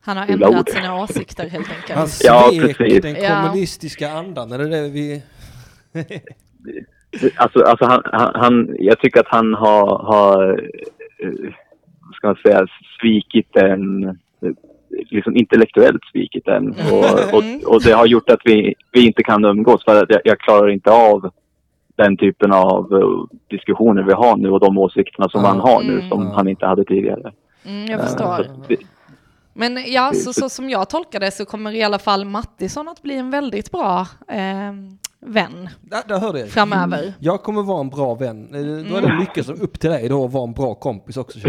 Han 0.00 0.16
har 0.16 0.26
ändrat 0.26 0.60
ord. 0.60 0.68
sina 0.68 1.02
åsikter 1.02 1.48
helt 1.48 1.68
enkelt. 1.76 1.98
Han 1.98 2.08
Ja, 2.24 2.50
svek 2.52 2.78
precis. 2.78 3.02
den 3.02 3.14
Ja. 3.22 3.42
kommunistiska 3.42 4.10
andan, 4.10 4.52
är 4.52 4.58
det 4.58 4.68
det 4.68 4.88
vi... 4.88 5.22
Alltså, 7.36 7.60
alltså 7.64 7.84
han, 7.84 8.02
han, 8.04 8.30
han, 8.34 8.76
jag 8.78 8.98
tycker 9.00 9.20
att 9.20 9.26
han 9.28 9.54
har, 9.54 9.86
har 10.04 10.52
eh, 11.22 11.52
ska 12.14 12.26
man 12.26 12.36
säga, 12.36 12.66
svikit 13.00 13.48
den, 13.52 14.04
liksom 15.10 15.36
intellektuellt 15.36 16.02
svikit 16.12 16.44
den. 16.44 16.74
Och, 16.92 17.34
och, 17.34 17.74
och 17.74 17.82
det 17.82 17.92
har 17.92 18.06
gjort 18.06 18.30
att 18.30 18.40
vi, 18.44 18.74
vi 18.92 19.06
inte 19.06 19.22
kan 19.22 19.44
umgås 19.44 19.84
för 19.84 20.02
att 20.02 20.10
jag, 20.10 20.20
jag 20.24 20.38
klarar 20.38 20.70
inte 20.70 20.90
av 20.90 21.30
den 21.96 22.16
typen 22.16 22.52
av 22.52 22.92
eh, 22.92 23.36
diskussioner 23.50 24.02
vi 24.02 24.12
har 24.12 24.36
nu 24.36 24.50
och 24.50 24.60
de 24.60 24.78
åsikterna 24.78 25.28
som 25.28 25.40
Ja. 25.42 25.48
han 25.48 25.60
har 25.60 25.82
nu 25.82 25.92
Mm. 25.92 26.08
som 26.08 26.26
han 26.30 26.48
inte 26.48 26.66
hade 26.66 26.84
tidigare. 26.84 27.32
Mm, 27.64 27.86
jag 27.86 28.00
Eh, 28.00 28.06
förstår. 28.06 28.36
så 28.44 28.64
det- 28.68 28.76
Men 29.54 29.92
ja, 29.92 30.12
så, 30.14 30.32
så 30.32 30.48
som 30.48 30.70
jag 30.70 30.88
tolkar 30.90 31.20
det 31.20 31.30
så 31.30 31.44
kommer 31.44 31.72
i 31.72 31.82
alla 31.82 31.98
fall 31.98 32.24
Mattisson 32.24 32.88
att 32.88 33.02
bli 33.02 33.16
en 33.18 33.30
väldigt 33.30 33.70
bra 33.70 34.00
eh, 34.28 34.72
vän 35.26 35.68
Där, 35.80 36.02
där 36.08 36.18
hörde 36.20 36.38
jag. 36.40 36.48
framöver. 36.48 37.12
Jag 37.18 37.42
kommer 37.42 37.62
vara 37.62 37.80
en 37.80 37.88
bra 37.90 38.14
vän. 38.14 38.48
Eh, 38.54 38.60
Då 38.90 38.96
är 38.96 39.00
det 39.00 39.06
Mm. 39.06 39.18
mycket 39.18 39.46
som 39.46 39.54
upp 39.60 39.80
till 39.80 39.90
dig 39.90 40.08
då 40.08 40.24
att 40.24 40.32
vara 40.32 40.44
en 40.44 40.52
bra 40.52 40.74
kompis 40.74 41.16
också. 41.16 41.38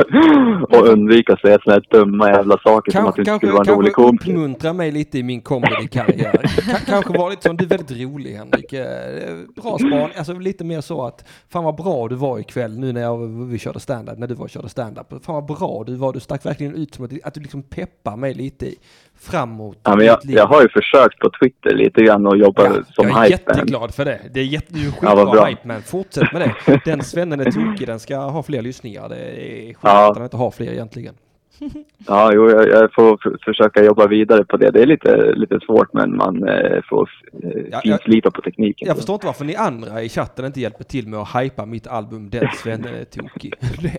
och 0.78 0.88
undvika 0.88 1.32
att 1.32 1.40
säga 1.40 1.58
sådana 1.64 1.82
här 1.90 1.98
dumma 1.98 2.28
jävla 2.28 2.58
saker 2.58 2.92
som 2.92 3.06
att 3.06 3.14
Kanske, 3.16 3.18
du 3.18 3.22
inte 3.22 3.30
kanske, 3.30 3.46
skulle 3.46 3.52
vara 3.52 3.68
en 3.72 3.74
rolig 3.78 3.94
kanske 3.94 4.08
komiker. 4.08 4.30
uppmuntra 4.32 4.72
mig 4.72 4.90
lite 4.92 5.18
i 5.18 5.22
min 5.22 5.40
comedy-karriär. 5.40 6.32
Ka- 6.42 6.86
kanske 6.86 7.18
vara 7.18 7.30
lite 7.30 7.42
som, 7.42 7.56
du 7.56 7.64
är 7.64 7.68
väldigt 7.68 7.90
rolig 8.00 8.34
Henrik. 8.34 8.72
Eh, 8.72 8.86
Bra 9.62 9.78
span, 9.78 10.10
alltså 10.16 10.32
lite 10.32 10.64
mer 10.64 10.80
så 10.80 11.06
att, 11.06 11.24
fan 11.48 11.64
vad 11.64 11.76
bra 11.76 12.08
du 12.08 12.14
var 12.14 12.38
ikväll 12.38 12.78
nu 12.78 12.92
när 12.92 13.00
jag, 13.00 13.18
vi 13.46 13.58
körde 13.58 13.80
stand-up, 13.80 14.18
när 14.18 14.26
du 14.26 14.34
var 14.34 14.44
och 14.44 14.50
körde 14.50 14.68
stand-up. 14.68 15.06
Fan 15.24 15.34
vad 15.34 15.46
bra 15.58 15.84
du 15.86 15.94
var, 15.94 16.12
du 16.12 16.20
stack 16.20 16.46
verkligen 16.46 16.74
ut 16.74 16.94
som 16.94 17.04
att, 17.04 17.10
att 17.24 17.34
du 17.34 17.40
liksom 17.40 17.62
peppar 17.62 18.16
mig 18.16 18.34
lite 18.34 18.66
i- 18.66 18.78
framåt. 19.20 19.78
Ja, 19.82 19.96
men 19.96 20.06
jag, 20.06 20.18
jag 20.22 20.46
har 20.46 20.62
ju 20.62 20.68
försökt 20.68 21.18
på 21.18 21.30
Twitter 21.42 21.74
lite 21.74 22.02
grann 22.02 22.26
och 22.26 22.36
jobba 22.36 22.64
Ja, 22.64 22.70
som 22.94 23.08
jag 23.08 23.18
är 23.18 23.30
hype 23.30 23.42
man. 23.46 23.56
jätteglad 23.56 23.94
för 23.94 24.04
det. 24.04 24.20
Det 24.34 24.40
är, 24.40 24.44
jätte, 24.44 24.66
du 24.74 24.80
är 24.80 24.84
Ja, 24.84 24.90
skitbra 24.92 25.14
vad 25.14 25.30
bra. 25.30 25.44
hype 25.46 25.68
man. 25.68 25.82
Fortsätt 25.82 26.32
med 26.32 26.42
det. 26.66 26.80
Den 26.84 27.02
svennen 27.02 27.40
är 27.40 27.50
tokig, 27.50 27.86
den 27.86 28.00
ska 28.00 28.16
ha 28.16 28.42
fler 28.42 28.62
lyssningar. 28.62 29.08
Det 29.08 29.16
är 29.16 29.66
skit 29.66 29.76
Ja. 29.82 30.10
att 30.10 30.16
han 30.16 30.24
inte 30.24 30.36
har 30.36 30.50
fler 30.50 30.72
egentligen. 30.72 31.14
Ja, 32.06 32.30
jo, 32.34 32.50
jag, 32.50 32.68
jag 32.68 32.94
får 32.94 33.38
försöka 33.44 33.84
jobba 33.84 34.06
vidare 34.06 34.44
på 34.44 34.56
det. 34.56 34.70
Det 34.70 34.82
är 34.82 34.86
lite, 34.86 35.32
lite 35.36 35.58
svårt 35.66 35.92
men 35.92 36.16
man 36.16 36.48
eh, 36.48 36.80
får 36.88 37.08
eh, 37.42 37.50
Ja, 37.72 37.80
finslipa 37.80 38.30
på 38.30 38.40
tekniken. 38.42 38.88
Jag 38.88 38.96
förstår 38.96 39.14
inte 39.14 39.26
varför 39.26 39.44
ni 39.44 39.56
andra 39.56 40.02
i 40.02 40.08
chatten 40.08 40.44
inte 40.44 40.60
hjälper 40.60 40.84
till 40.84 41.08
med 41.08 41.20
att 41.20 41.36
hypa 41.42 41.66
mitt 41.66 41.86
album 41.86 42.30
Den 42.30 42.48
svennen 42.62 42.94
är 42.94 43.04
tokig. 43.04 43.54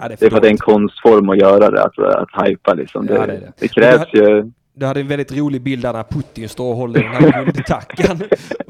Det, 0.00 0.04
ja, 0.04 0.08
det 0.08 0.14
är 0.14 0.16
Det 0.20 0.26
är 0.26 0.30
för 0.30 0.36
att 0.36 0.42
det 0.42 0.48
är 0.48 0.52
en 0.52 0.58
konstform 0.58 1.28
att 1.28 1.38
göra 1.38 1.70
det, 1.70 1.82
att, 1.84 1.98
att 1.98 2.46
hypa 2.48 2.74
liksom. 2.74 3.06
Det, 3.06 3.14
Ja, 3.14 3.26
det 3.26 3.32
det. 3.32 3.52
det 3.58 3.68
krävs 3.68 4.08
ju... 4.12 4.50
Du 4.72 4.86
hade 4.86 5.00
en 5.00 5.08
väldigt 5.08 5.32
rolig 5.36 5.62
bild 5.62 5.82
där 5.82 5.92
när 5.92 6.02
Putin 6.02 6.48
står 6.48 6.70
och 6.70 6.76
håller 6.76 7.00
den 7.02 7.10
här 7.32 7.44
guldtackan. 7.44 8.20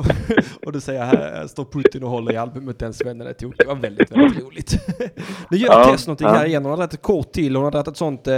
och 0.67 0.73
du 0.73 0.81
säger 0.81 1.05
här 1.05 1.47
står 1.47 1.65
Putin 1.65 2.03
och 2.05 2.11
håller 2.11 2.33
i 2.33 2.37
albumet 2.37 2.79
Den 2.79 2.93
svennen 2.93 3.27
är 3.27 3.33
tokig. 3.33 3.59
Det 3.59 3.67
var 3.67 3.75
väldigt, 3.75 4.13
väldigt 4.13 4.45
roligt. 4.45 4.73
Nu 5.51 5.57
gör 5.57 5.69
Ja, 5.73 5.85
Tess 5.85 6.07
någonting 6.07 6.27
ja. 6.27 6.33
här 6.35 6.47
igen. 6.47 6.63
Hon 6.63 6.71
har 6.71 6.77
dragit 6.77 6.95
ett 6.95 7.03
kort 7.03 7.33
till. 7.33 7.57
Hon 7.57 7.65
har 7.65 7.71
dragit 7.71 7.89
ett 7.89 7.97
sånt 7.97 8.27
eh, 8.27 8.35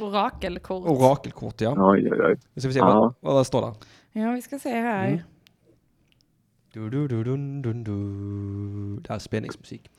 Orakelkort. 0.00 0.88
orakelkort 0.88 1.60
ja. 1.60 1.74
Oj, 1.78 2.08
oj, 2.12 2.20
oj. 2.28 2.36
Nu 2.54 2.60
ska 2.60 2.68
vi 2.68 2.74
se 2.74 2.78
Ja. 2.80 3.14
vad, 3.20 3.34
vad 3.34 3.46
står 3.46 3.60
där. 3.60 3.72
Ja, 4.22 4.30
vi 4.32 4.42
ska 4.42 4.58
se 4.58 4.70
här. 4.74 5.06
Mm. 5.08 5.18
Du, 6.72 6.90
du, 6.90 7.08
du, 7.08 7.24
dun, 7.24 7.62
dun, 7.62 7.84
du. 7.84 9.00
Det 9.02 9.08
här 9.08 9.14
är 9.14 9.18
spänningsmusik. 9.18 9.90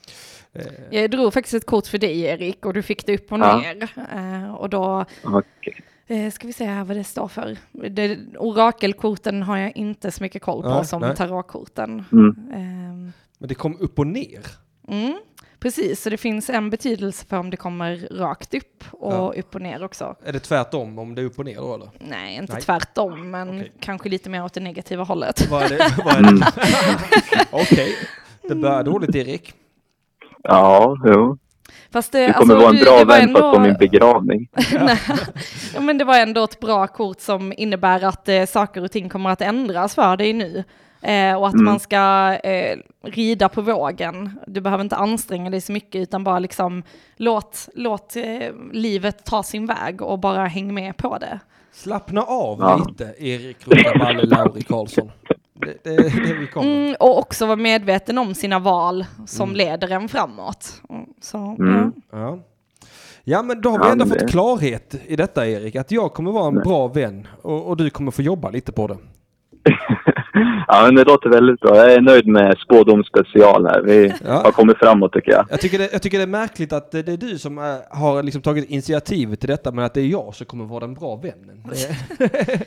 Eh, 0.53 0.65
Jag 0.91 1.11
drog 1.11 1.33
faktiskt 1.33 1.53
ett 1.53 1.65
kort 1.65 1.87
för 1.87 1.97
dig 1.97 2.21
Erik 2.21 2.65
och 2.65 2.73
du 2.73 2.81
fick 2.81 3.05
det 3.05 3.15
upp 3.15 3.31
och 3.31 3.39
Ja. 3.39 3.57
ner. 3.57 3.89
Eh, 4.13 4.53
och 4.55 4.69
då 4.69 5.05
Okej. 5.23 5.83
eh, 6.07 6.31
ska 6.31 6.47
vi 6.47 6.53
se 6.53 6.65
här 6.65 6.83
vad 6.83 6.97
det 6.97 7.03
står 7.03 7.27
för. 7.27 7.57
Det, 7.89 8.19
orakelkorten 8.37 9.43
har 9.43 9.57
jag 9.57 9.77
inte 9.77 10.11
så 10.11 10.23
mycket 10.23 10.41
koll 10.41 10.63
på 10.63 10.69
Nej, 10.69 10.85
som 10.85 11.01
nej. 11.01 11.15
tarotkorten. 11.15 12.03
Mm. 12.11 12.35
Ehm, 12.53 13.11
Men 13.37 13.47
det 13.49 13.55
kom 13.55 13.77
upp 13.79 13.99
och 13.99 14.07
ner. 14.07 14.41
Mm, 14.87 15.19
precis, 15.63 16.01
så 16.01 16.09
det 16.09 16.17
finns 16.17 16.49
en 16.49 16.69
betydelse 16.69 17.25
för 17.25 17.37
om 17.37 17.49
det 17.49 17.57
kommer 17.57 18.07
rakt 18.11 18.53
upp 18.53 18.83
och 18.91 19.13
Ja. 19.13 19.33
upp 19.37 19.55
och 19.55 19.61
ner 19.61 19.83
också. 19.83 20.15
Är 20.25 20.33
det 20.33 20.39
tvärtom 20.39 20.99
om 20.99 21.15
det 21.15 21.21
är 21.21 21.25
upp 21.25 21.39
och 21.39 21.45
ner 21.45 21.55
då 21.55 21.73
eller? 21.75 21.89
Nej, 21.99 22.35
inte 22.35 22.53
Nej. 22.53 22.61
tvärtom, 22.61 23.31
men 23.31 23.49
Okej. 23.49 23.71
kanske 23.79 24.09
lite 24.09 24.29
mer 24.29 24.43
åt 24.45 24.53
det 24.53 24.59
negativa 24.59 25.03
hållet. 25.03 25.47
Vad 25.51 25.63
är 25.63 25.69
det? 25.69 25.77
Det? 25.77 27.45
Okej, 27.51 27.95
det 28.49 28.55
börjar 28.55 28.83
dåligt 28.83 29.15
Erik. 29.15 29.53
Ja, 30.43 30.97
jo. 31.05 31.37
Fast 31.91 32.11
det, 32.11 32.27
Du 32.27 32.33
kommer 32.33 32.55
vara 32.55 32.69
en 32.69 32.83
bra 32.83 33.03
vän 33.03 33.29
fast 33.29 33.33
på 33.41 33.45
ändå- 33.47 33.59
min 33.59 33.73
begravning. 33.73 34.47
Nej, 34.81 34.99
ja, 35.73 35.79
men 35.81 35.97
det 35.97 36.05
var 36.05 36.19
ändå 36.19 36.43
ett 36.43 36.59
bra 36.59 36.87
kort 36.87 37.19
som 37.21 37.53
innebär 37.57 38.03
att 38.03 38.29
eh, 38.29 38.45
saker 38.45 38.83
och 38.83 38.91
ting 38.91 39.09
kommer 39.09 39.29
att 39.29 39.41
ändras 39.41 39.95
för 39.95 40.17
dig 40.17 40.33
nu. 40.33 40.63
Eh, 41.03 41.35
och 41.35 41.47
att 41.47 41.53
Mm. 41.53 41.65
man 41.65 41.79
ska 41.79 42.33
eh, 42.43 42.77
rida 43.03 43.49
på 43.49 43.61
vågen. 43.61 44.39
Du 44.47 44.61
behöver 44.61 44.83
inte 44.83 44.95
anstränga 44.95 45.49
dig 45.49 45.61
så 45.61 45.71
mycket 45.71 46.01
utan 46.01 46.23
bara 46.23 46.39
liksom 46.39 46.83
låt, 47.17 47.69
låt 47.75 48.15
eh, 48.15 48.49
livet 48.71 49.25
ta 49.25 49.43
sin 49.43 49.65
väg 49.65 50.01
och 50.01 50.19
bara 50.19 50.45
häng 50.45 50.73
med 50.73 50.97
på 50.97 51.17
det. 51.17 51.39
Slappna 51.71 52.21
av 52.23 52.57
Ja. 52.59 52.85
lite 52.87 53.03
Erik 53.17 53.67
Ruttaballe 53.67 54.23
Lauri 54.25 54.61
Karlsson. 54.67 55.11
Det, 55.53 55.83
det 55.83 55.95
det 55.97 56.33
vi 56.39 56.47
kommer. 56.47 56.71
Mm, 56.83 56.95
och 56.99 57.17
också 57.19 57.45
vara 57.45 57.55
medveten 57.55 58.17
om 58.17 58.33
sina 58.35 58.59
val 58.59 59.05
som 59.27 59.49
Mm. 59.49 59.55
leder 59.57 59.91
en 59.91 60.09
framåt. 60.09 60.81
Mm, 60.89 61.05
Så, 61.21 61.37
Mm. 61.37 61.91
ja. 62.11 62.17
Ja. 62.19 62.39
ja 63.23 63.43
men 63.43 63.61
då 63.61 63.69
har 63.69 63.85
vi 63.85 63.91
ändå 63.91 64.05
fått 64.05 64.29
klarhet 64.31 64.95
i 65.05 65.15
detta 65.15 65.47
Erik. 65.47 65.75
Att 65.75 65.91
jag 65.91 66.13
kommer 66.13 66.31
vara 66.31 66.47
en 66.47 66.53
bra 66.63 66.87
vän 66.87 67.27
och, 67.41 67.67
och 67.67 67.77
du 67.77 67.89
kommer 67.89 68.11
få 68.11 68.21
jobba 68.21 68.49
lite 68.49 68.71
på 68.71 68.87
det. 68.87 68.97
ja, 70.67 70.81
men 70.85 70.95
det 70.95 71.03
låter 71.03 71.29
väldigt 71.29 71.59
bra. 71.59 71.75
Jag 71.77 71.93
är 71.93 72.01
nöjd 72.01 72.27
med 72.27 72.57
spådomsspecial 72.57 73.65
här. 73.65 73.81
Vi 73.81 74.13
Ja. 74.25 74.33
har 74.33 74.51
kommit 74.51 74.77
framåt 74.77 75.13
tycker 75.13 75.31
jag. 75.31 75.45
Jag 75.49 75.61
tycker, 75.61 75.77
det, 75.79 75.89
jag 75.91 76.01
tycker 76.01 76.17
det 76.17 76.23
är 76.23 76.27
märkligt 76.27 76.73
att 76.73 76.91
det 76.91 77.07
är 77.09 77.17
du 77.17 77.37
som 77.37 77.57
eh, 77.57 77.63
har 77.89 78.23
liksom 78.23 78.41
tagit 78.41 78.69
initiativet 78.69 79.39
till 79.39 79.49
detta 79.49 79.71
men 79.71 79.85
att 79.85 79.93
det 79.93 80.01
är 80.01 80.05
jag 80.07 80.35
som 80.35 80.45
kommer 80.45 80.65
vara 80.65 80.79
den 80.79 80.93
bra 80.93 81.15
vännen. 81.15 81.63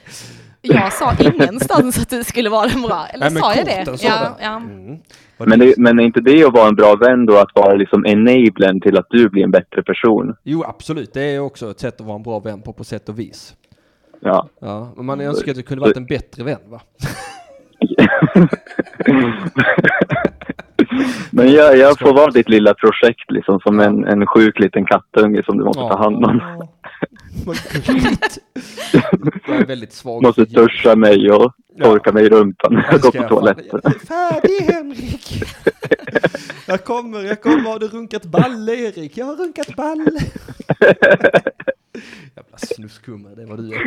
Jag 0.63 0.93
sa 0.93 1.13
ingenstans 1.21 1.99
att 1.99 2.11
du 2.11 2.25
skulle 2.25 2.51
vara 2.51 2.69
den 2.69 2.83
bra, 2.83 3.07
eller 3.15 3.25
Nej, 3.25 3.33
men 3.33 3.43
sa 3.43 3.55
jag 3.55 3.67
det? 3.67 3.99
sa 3.99 4.07
Ja, 4.07 4.21
det. 4.39 4.45
ja. 4.45 4.57
mm. 4.57 4.99
Men, 5.39 5.59
det- 5.59 5.65
det, 5.67 5.75
men 5.79 5.99
är 6.01 6.05
inte 6.05 6.21
det 6.21 6.45
att 6.45 6.53
vara 6.53 6.69
en 6.69 6.75
bra 6.75 6.95
vän 6.97 7.27
då, 7.27 7.37
att 7.39 7.51
vara 7.55 7.75
liksom 7.75 8.07
enablern 8.07 8.81
till 8.81 8.99
att 8.99 9.07
du 9.11 9.29
blir 9.29 9.45
en 9.45 9.51
bättre 9.51 9.83
person? 9.83 10.37
Jo 10.43 10.65
absolut, 10.65 11.15
det 11.15 11.23
är 11.23 11.39
också 11.41 11.71
ett 11.71 11.81
sätt 11.81 12.01
att 12.01 12.07
vara 12.07 12.17
en 12.17 12.23
bra 12.23 12.39
vän 12.39 12.63
på, 12.63 12.73
på 12.73 12.85
sätt 12.85 13.09
och 13.09 13.19
vis. 13.19 13.55
Ja. 14.21 14.49
Ja, 14.61 14.93
men 14.97 15.05
man 15.07 15.21
önskar 15.21 15.51
att 15.51 15.57
du 15.57 15.63
kunde 15.63 15.83
varit 15.85 15.97
en 15.97 16.07
bättre 16.07 16.45
vän 16.45 16.59
va? 16.67 16.81
Men 21.31 21.53
jag, 21.53 21.79
jag 21.79 21.99
får 21.99 22.15
vara 22.15 22.31
ditt 22.31 22.49
lilla 22.49 22.75
projekt 22.75 23.31
liksom, 23.31 23.61
som 23.61 23.81
en, 23.81 24.05
en 24.05 24.27
sjuk 24.27 24.59
liten 24.59 24.87
kattunge 24.87 25.43
som 25.45 25.59
du 25.59 25.65
måste 25.65 25.81
ta 25.81 25.99
hand 25.99 26.25
om. 26.25 26.41
Ja. 26.59 26.69
Jag 29.47 29.57
är 29.57 29.67
väldigt 29.67 29.93
svag. 29.93 30.23
Måste 30.23 30.45
duscha 30.45 30.97
mig 30.97 31.31
och 31.31 31.53
torka 31.83 32.13
mig 32.13 32.27
i 32.27 32.29
rumpan 32.29 32.75
när 32.75 32.87
jag 32.91 33.01
går 33.01 33.11
på 33.11 33.29
toaletten. 33.29 33.81
Jag 33.83 33.95
är 33.95 33.99
färdig 33.99 34.61
Henrik! 34.75 35.43
Jag 36.67 36.85
kommer, 36.85 37.23
jag 37.23 37.43
kommer. 37.43 37.71
Har 37.71 37.79
du 37.79 37.89
runkat 37.89 38.25
balle 38.25 38.75
Erik? 38.75 39.17
Jag 39.17 39.27
har 39.27 39.37
runkat 39.37 39.77
balle. 39.77 40.11
Jävla 42.37 42.57
snuskumma, 42.57 43.29
det 43.29 43.47
var 43.47 43.57
du 43.57 43.75
är. 43.75 43.83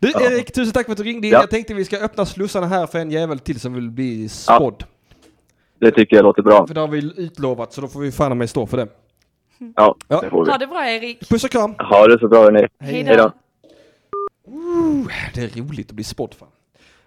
Du 0.00 0.08
Erik, 0.10 0.52
tusen 0.52 0.72
tack 0.72 0.86
för 0.86 0.92
att 0.92 0.98
du 0.98 1.04
ringde 1.04 1.26
in. 1.26 1.32
Ja. 1.32 1.40
Jag 1.40 1.50
tänkte 1.50 1.74
vi 1.74 1.84
ska 1.84 1.96
öppna 1.98 2.26
slussarna 2.26 2.66
här 2.66 2.86
för 2.86 2.98
en 2.98 3.10
jävel 3.10 3.38
till 3.38 3.60
som 3.60 3.74
vill 3.74 3.90
bli 3.90 4.28
spådd. 4.28 4.84
Det 5.80 5.90
tycker 5.90 6.16
jag 6.16 6.22
låter 6.22 6.42
bra. 6.42 6.66
För 6.66 6.74
det 6.74 6.80
har 6.80 6.88
vi 6.88 7.12
utlovat 7.16 7.72
så 7.72 7.80
då 7.80 7.88
får 7.88 8.00
vi 8.00 8.12
fan 8.12 8.38
mig 8.38 8.48
stå 8.48 8.66
för 8.66 8.76
det. 8.76 8.88
Ja, 9.76 9.96
Ja. 10.08 10.20
det 10.20 10.30
får 10.30 10.44
vi. 10.44 10.50
Ha 10.50 10.58
det 10.58 10.66
bra 10.66 10.88
Erik. 10.88 11.28
Puss 11.28 11.44
och 11.44 11.50
kram! 11.50 11.74
Ha 11.78 12.06
det 12.06 12.18
så 12.18 12.28
bra 12.28 12.42
hörni. 12.42 12.66
Hej 12.80 13.04
då. 13.04 13.32
Det 15.34 15.40
är 15.42 15.60
roligt 15.62 15.88
att 15.90 15.94
bli 15.96 16.04
spådd 16.04 16.34
fan. 16.34 16.48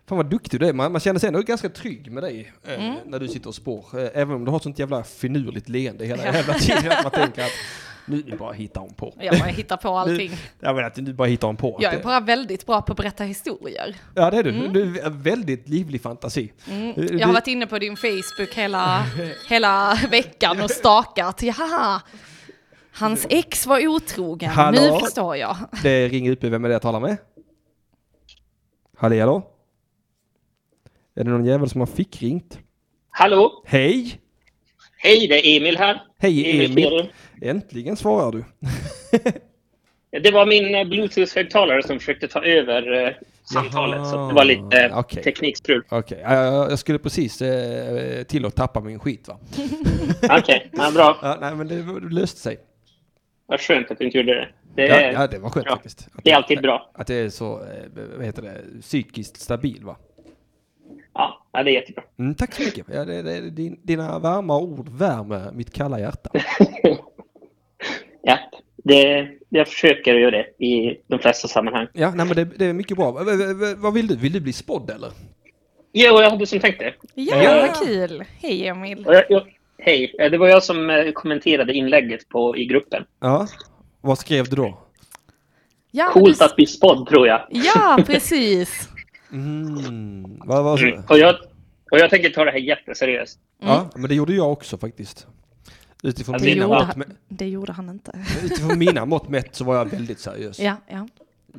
Fan 0.08 0.18
vad 0.18 0.26
duktig 0.30 0.60
du 0.60 0.68
är. 0.68 0.74
Man, 0.74 0.92
man 0.92 1.02
känner 1.02 1.20
sig 1.20 1.28
ändå 1.28 1.42
ganska 1.42 1.70
trygg 1.70 2.12
med 2.12 2.24
dig 2.24 2.54
eh, 2.68 2.94
när 3.06 3.20
du 3.20 3.28
sitter 3.28 3.48
och 3.48 3.56
spår. 3.56 3.86
Eh, 3.94 4.10
även 4.14 4.36
om 4.36 4.46
du 4.46 4.52
har 4.52 4.60
sånt 4.60 4.80
jävla 4.80 5.04
finurligt 5.04 5.70
leende 5.70 6.06
hela 6.06 6.24
jävla 6.24 6.54
tiden. 6.54 6.92
Att 6.92 7.04
man 7.04 7.12
tänker 7.12 7.42
att 7.42 7.52
nu 8.28 8.38
bara 8.40 8.54
hittar 8.54 8.82
hon 8.82 8.94
på. 8.94 9.14
Jag 9.20 9.40
bara 9.40 9.50
hittar 9.50 9.78
på 9.78 9.98
allting. 9.98 10.32
Jag 10.60 10.76
menar 10.76 10.88
att 10.88 10.98
nu 10.98 11.14
bara 11.14 11.28
hittar 11.28 11.48
hon 11.48 11.58
på. 11.58 11.78
Jag 11.82 11.94
är 11.94 12.04
bara 12.04 12.20
väldigt 12.20 12.66
bra 12.66 12.82
på 12.82 12.92
att 12.92 12.98
berätta 12.98 13.24
historier. 13.24 13.96
Ja 14.16 14.32
det 14.32 14.38
är 14.38 14.44
du. 14.44 14.68
Du 14.68 15.02
har 15.04 15.10
väldigt 15.10 15.70
livlig 15.70 16.02
fantasi. 16.02 16.54
Mm. 16.70 16.94
Du- 16.96 17.18
Jag 17.18 17.28
har 17.28 17.34
varit 17.34 17.48
inne 17.48 17.68
på 17.68 17.80
din 17.80 17.98
Facebook 17.98 18.54
hela, 18.54 19.06
hela 19.50 19.98
veckan 20.12 20.62
och 20.62 20.72
stakat. 20.72 21.44
Jaha, 21.44 22.02
hans 22.94 23.28
ex 23.30 23.66
var 23.66 23.88
otrogen. 23.88 24.50
Hallå? 24.50 24.82
Nu 24.82 25.00
förstår 25.00 25.36
jag. 25.38 25.58
Det 25.84 26.08
ringer 26.08 26.32
upp. 26.32 26.44
Vem 26.44 26.66
är 26.66 26.70
det 26.70 26.74
jag 26.76 26.82
talar 26.82 27.00
med? 27.00 27.18
Hallå 28.98 29.20
hallå? 29.20 29.52
Är 31.16 31.24
det 31.24 31.30
någon 31.30 31.46
jävel 31.46 31.70
som 31.70 31.82
har 31.82 31.86
fick 31.88 32.22
ringt? 32.22 32.60
Hallå! 33.10 33.64
Hej! 33.66 34.20
Hej, 34.98 35.28
det 35.28 35.36
är 35.48 35.58
Emil 35.58 35.78
här. 35.78 36.02
Hej 36.18 36.66
Emil! 36.66 36.84
Ferrer. 36.90 37.12
Äntligen 37.42 37.96
svarar 37.96 38.32
du. 38.32 38.44
Det 40.24 40.32
var 40.32 40.46
min 40.46 40.76
eh, 40.76 40.84
bluetooth-högtalare 40.84 41.82
som 41.88 42.00
försökte 42.00 42.28
ta 42.28 42.44
över 42.44 43.06
eh, 43.08 43.14
samtalet, 43.54 44.08
så 44.08 44.28
det 44.28 44.34
var 44.34 44.46
lite 44.46 44.78
eh, 44.86 45.00
Okej. 45.00 45.24
teknikstrul. 45.24 45.84
Okej, 45.90 46.20
jag, 46.24 46.72
jag 46.72 46.80
skulle 46.80 47.00
precis 47.00 47.42
eh, 47.42 48.24
till 48.24 48.46
att 48.46 48.56
tappa 48.56 48.80
min 48.82 49.00
skit 49.00 49.28
va? 49.28 49.38
Okej, 50.40 50.70
ja, 50.74 50.92
bra. 50.92 51.18
Ja, 51.22 51.38
nej 51.42 51.56
men 51.56 51.68
det, 51.68 51.76
det 52.00 52.16
löste 52.16 52.40
sig. 52.40 52.58
Vad 53.46 53.60
skönt 53.62 53.92
att 53.92 53.98
du 54.00 54.06
inte 54.06 54.18
gjorde 54.18 54.34
det. 54.36 54.48
Det 54.76 54.88
Ja, 54.88 54.96
är, 54.96 55.12
ja 55.14 55.28
det 55.28 55.40
var 55.40 55.50
skönt 55.50 55.66
bra. 55.66 55.76
faktiskt. 55.76 56.08
Att 56.16 56.24
Det 56.24 56.32
är 56.32 56.36
alltid 56.36 56.62
bra. 56.62 56.92
Att 56.94 57.08
det 57.08 57.16
är 57.16 57.30
så, 57.30 57.62
vad 58.18 58.26
heter 58.26 58.42
det, 58.42 58.82
psykiskt 58.82 59.42
stabil 59.42 59.84
va? 59.86 59.96
Ja, 61.14 61.48
ja, 61.54 61.64
det 61.64 61.72
är 61.72 61.74
jättebra. 61.74 62.04
Mm, 62.20 62.36
tack 62.36 62.54
så 62.54 62.64
mycket. 62.64 62.86
Ja, 62.94 63.06
det, 63.06 63.22
det, 63.22 63.50
din, 63.50 63.80
dina 63.84 64.20
varma 64.20 64.58
ord 64.60 64.90
värmer 64.90 65.52
mitt 65.54 65.74
kalla 65.74 66.00
hjärta. 66.00 66.30
Ja, 68.28 68.38
det, 68.84 69.28
jag 69.50 69.68
försöker 69.68 70.14
göra 70.14 70.32
det 70.32 70.66
i 70.66 70.98
de 71.08 71.20
flesta 71.20 71.48
sammanhang. 71.48 71.88
Ja, 71.94 72.12
nej 72.16 72.26
men 72.26 72.36
det, 72.36 72.46
det 72.46 72.66
är 72.66 72.74
mycket 72.74 72.98
bra. 72.98 73.12
V- 73.12 73.36
v- 73.36 73.54
v- 73.54 73.74
vad 73.78 73.94
vill 73.94 74.08
du? 74.08 74.16
Vill 74.16 74.34
du 74.34 74.40
bli 74.40 74.54
spådd 74.54 74.90
eller? 74.90 75.10
Jo, 75.94 76.22
jag 76.22 76.30
hade 76.30 76.46
som 76.48 76.60
tänkt 76.60 76.80
det. 76.80 76.94
Ja, 77.14 77.44
Ja. 77.44 77.68
vad 77.68 77.88
kul. 77.88 78.24
Hej 78.42 78.68
Emil. 78.68 79.04
Jag, 79.08 79.24
jag, 79.30 79.44
hej, 79.78 80.16
eh, 80.20 80.32
det 80.32 80.38
var 80.38 80.48
jag 80.48 80.64
som 80.64 80.90
eh, 80.90 81.12
kommenterade 81.12 81.74
inlägget 81.74 82.30
på, 82.30 82.58
i 82.58 82.66
gruppen. 82.66 83.04
Ja. 83.22 83.48
Vad 84.02 84.18
skrev 84.18 84.46
du 84.50 84.56
då? 84.56 84.78
Ja, 85.92 86.10
Coolt 86.14 86.40
du- 86.40 86.46
att 86.46 86.56
bli 86.56 86.66
spådd, 86.66 87.08
tror 87.08 87.28
jag. 87.28 87.48
Ja, 87.50 87.98
precis. 88.06 88.90
Mm, 89.32 90.40
vad 90.46 90.80
så? 90.80 90.86
Mm. 90.86 91.04
Och, 91.10 91.18
jag 91.20 91.36
och 91.92 92.00
jag 92.00 92.10
tänker 92.10 92.30
ta 92.30 92.46
det 92.46 92.52
här 92.52 92.58
jätteseriöst. 92.58 93.40
Ja, 93.62 93.90
men 93.96 94.10
det 94.10 94.16
gjorde 94.16 94.34
jag 94.34 94.52
också 94.52 94.78
faktiskt. 94.78 95.28
Utifrån, 96.06 96.36
Alltså, 96.36 96.46
Det 96.50 96.56
mina 96.56 96.66
gjorde 96.66 96.86
mått, 96.86 96.96
han, 96.96 97.04
det 97.28 97.48
gjorde 97.48 97.72
han 97.74 97.90
inte. 97.90 98.12
utifrån 98.46 98.80
mina 98.80 99.06
mått 99.06 99.30
mätt 99.30 99.56
så 99.56 99.64
var 99.64 99.76
jag 99.76 99.86
väldigt 99.86 100.20
seriös. 100.20 100.60
Ja, 100.60 100.76
ja. 100.88 101.08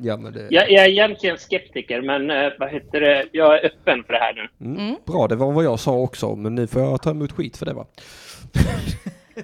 Ja, 0.01 0.17
men 0.17 0.33
det, 0.33 0.47
Jag, 0.51 0.71
jag 0.71 0.85
är 0.85 0.89
egentligen 0.89 1.37
skeptiker, 1.37 2.01
men 2.01 2.31
eh, 2.31 2.51
vad 2.59 2.69
heter 2.71 3.01
det? 3.01 3.25
jag 3.31 3.53
är 3.57 3.65
öppen 3.65 4.03
för 4.03 4.13
det 4.13 4.19
här 4.19 4.49
nu. 4.59 4.65
mm, 4.75 4.95
Bra, 5.05 5.27
det 5.27 5.35
var 5.35 5.51
vad 5.51 5.65
jag 5.65 5.79
sa 5.79 5.91
också, 5.93 6.35
men 6.35 6.55
nu 6.55 6.67
får 6.67 6.81
jag 6.81 7.01
ta 7.01 7.09
emot 7.11 7.31
skit 7.31 7.57
för 7.57 7.65
det 7.65 7.73
va? 7.73 7.85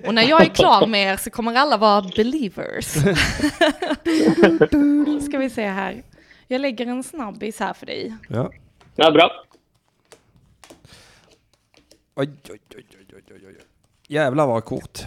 Och 0.08 0.14
när 0.14 0.24
jag 0.30 0.42
är 0.42 0.46
klar 0.50 0.88
med 0.88 1.14
er 1.14 1.18
så 1.18 1.30
kommer 1.30 1.56
alla 1.56 1.78
vara 1.78 2.02
believers. 2.16 2.86
Ska 5.26 5.38
vi 5.38 5.50
se 5.50 5.66
här. 5.68 6.04
Jag 6.48 6.62
lägger 6.62 6.88
en 6.88 7.04
snabbis 7.04 7.60
här 7.60 7.74
för 7.74 7.86
dig. 7.86 8.14
Ja. 8.30 8.52
Ja, 8.96 9.12
bra. 9.12 9.32
Oj, 12.16 12.30
oj, 12.50 12.60
oj. 12.76 12.86
Jävlar 14.14 14.48
vad 14.48 14.66
kort. 14.66 15.00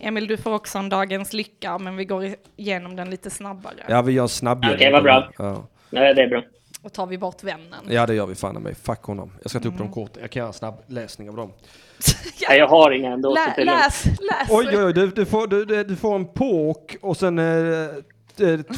Emil, 0.00 0.26
du 0.26 0.36
får 0.36 0.54
också 0.54 0.78
en 0.78 0.88
dagens 0.88 1.32
lycka, 1.32 1.78
men 1.78 1.96
vi 1.96 2.04
går 2.04 2.34
igenom 2.56 2.96
den 2.96 3.10
lite 3.10 3.30
snabbare. 3.30 3.74
Ja, 3.88 4.02
vi 4.02 4.12
gör 4.12 4.22
en 4.22 4.28
snabb 4.28 4.64
Okej, 4.74 4.92
vad 4.92 5.02
bra. 5.02 5.30
Ja. 5.38 5.66
Nej, 5.90 6.14
det 6.14 6.22
är 6.22 6.28
bra. 6.28 6.42
Och 6.82 6.92
tar 6.92 7.06
vi 7.06 7.18
bort 7.18 7.42
vännen. 7.42 7.84
ja, 7.88 8.06
det 8.06 8.14
gör 8.14 8.26
vi 8.26 8.34
fan 8.34 8.56
i 8.56 8.60
mig. 8.60 8.74
Fuck 8.74 9.02
honom. 9.02 9.32
Jag 9.42 9.50
ska 9.50 9.60
ta 9.60 9.68
upp 9.68 9.74
Mm. 9.74 9.86
de 9.86 9.92
korten. 9.94 10.22
Jag 10.22 10.30
kan 10.30 10.40
göra 10.40 10.48
en 10.48 10.52
snabb 10.52 10.74
läsning 10.86 11.28
av 11.30 11.36
dem. 11.36 11.52
Nej, 12.48 12.58
jag 12.58 12.68
har 12.68 12.90
inga 12.90 13.12
ändå. 13.12 13.34
Lä, 13.34 13.64
läs, 13.64 14.04
läs. 14.04 14.50
Oj, 14.50 14.66
oj, 14.68 14.84
oj. 14.84 14.92
Du, 14.92 15.06
du, 15.06 15.24
får, 15.26 15.46
du, 15.46 15.84
du 15.84 15.96
får 15.96 16.14
en 16.14 16.24
påk 16.24 16.96
och 17.00 17.16
sen 17.16 17.38
eh, 17.38 17.44
eh, 17.46 17.88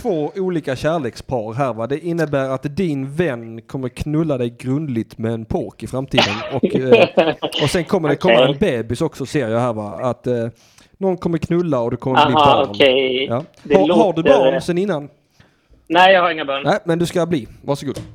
två 0.02 0.32
olika 0.36 0.76
kärlekspar 0.76 1.52
här 1.52 1.72
va. 1.74 1.86
Det 1.86 1.98
innebär 1.98 2.48
att 2.50 2.76
din 2.76 3.12
vän 3.12 3.62
kommer 3.62 3.88
knulla 3.88 4.38
dig 4.38 4.54
grundligt 4.58 5.18
med 5.18 5.32
en 5.32 5.44
påk 5.44 5.82
i 5.82 5.86
framtiden. 5.86 6.34
Och, 6.52 6.64
eh, 6.76 7.08
och 7.62 7.70
sen 7.70 7.84
kommer 7.84 8.08
det 8.08 8.16
komma 8.16 8.34
Okej. 8.34 8.52
en 8.52 8.58
bebis 8.58 9.00
också 9.00 9.26
ser 9.26 9.48
jag 9.48 9.60
här 9.60 9.72
va. 9.72 9.98
Att 10.02 10.26
eh, 10.26 10.48
någon 10.98 11.16
kommer 11.16 11.38
knulla 11.38 11.80
och 11.80 11.90
det 11.90 11.96
kommer 11.96 12.26
bli 12.26 12.34
barn. 12.34 12.42
Aha, 12.48 12.66
okej. 12.70 13.24
Ja. 13.24 13.34
Har, 13.34 13.78
har 13.94 14.12
du 14.12 14.22
låter- 14.22 14.22
barn 14.22 14.60
sen 14.62 14.78
innan? 14.78 15.08
Nej, 15.88 16.12
jag 16.14 16.22
har 16.22 16.30
inga 16.30 16.44
barn. 16.44 16.62
Nej, 16.64 16.78
men 16.84 16.98
du 16.98 17.06
ska 17.06 17.26
bli. 17.26 17.48
Varsågod. 17.64 18.00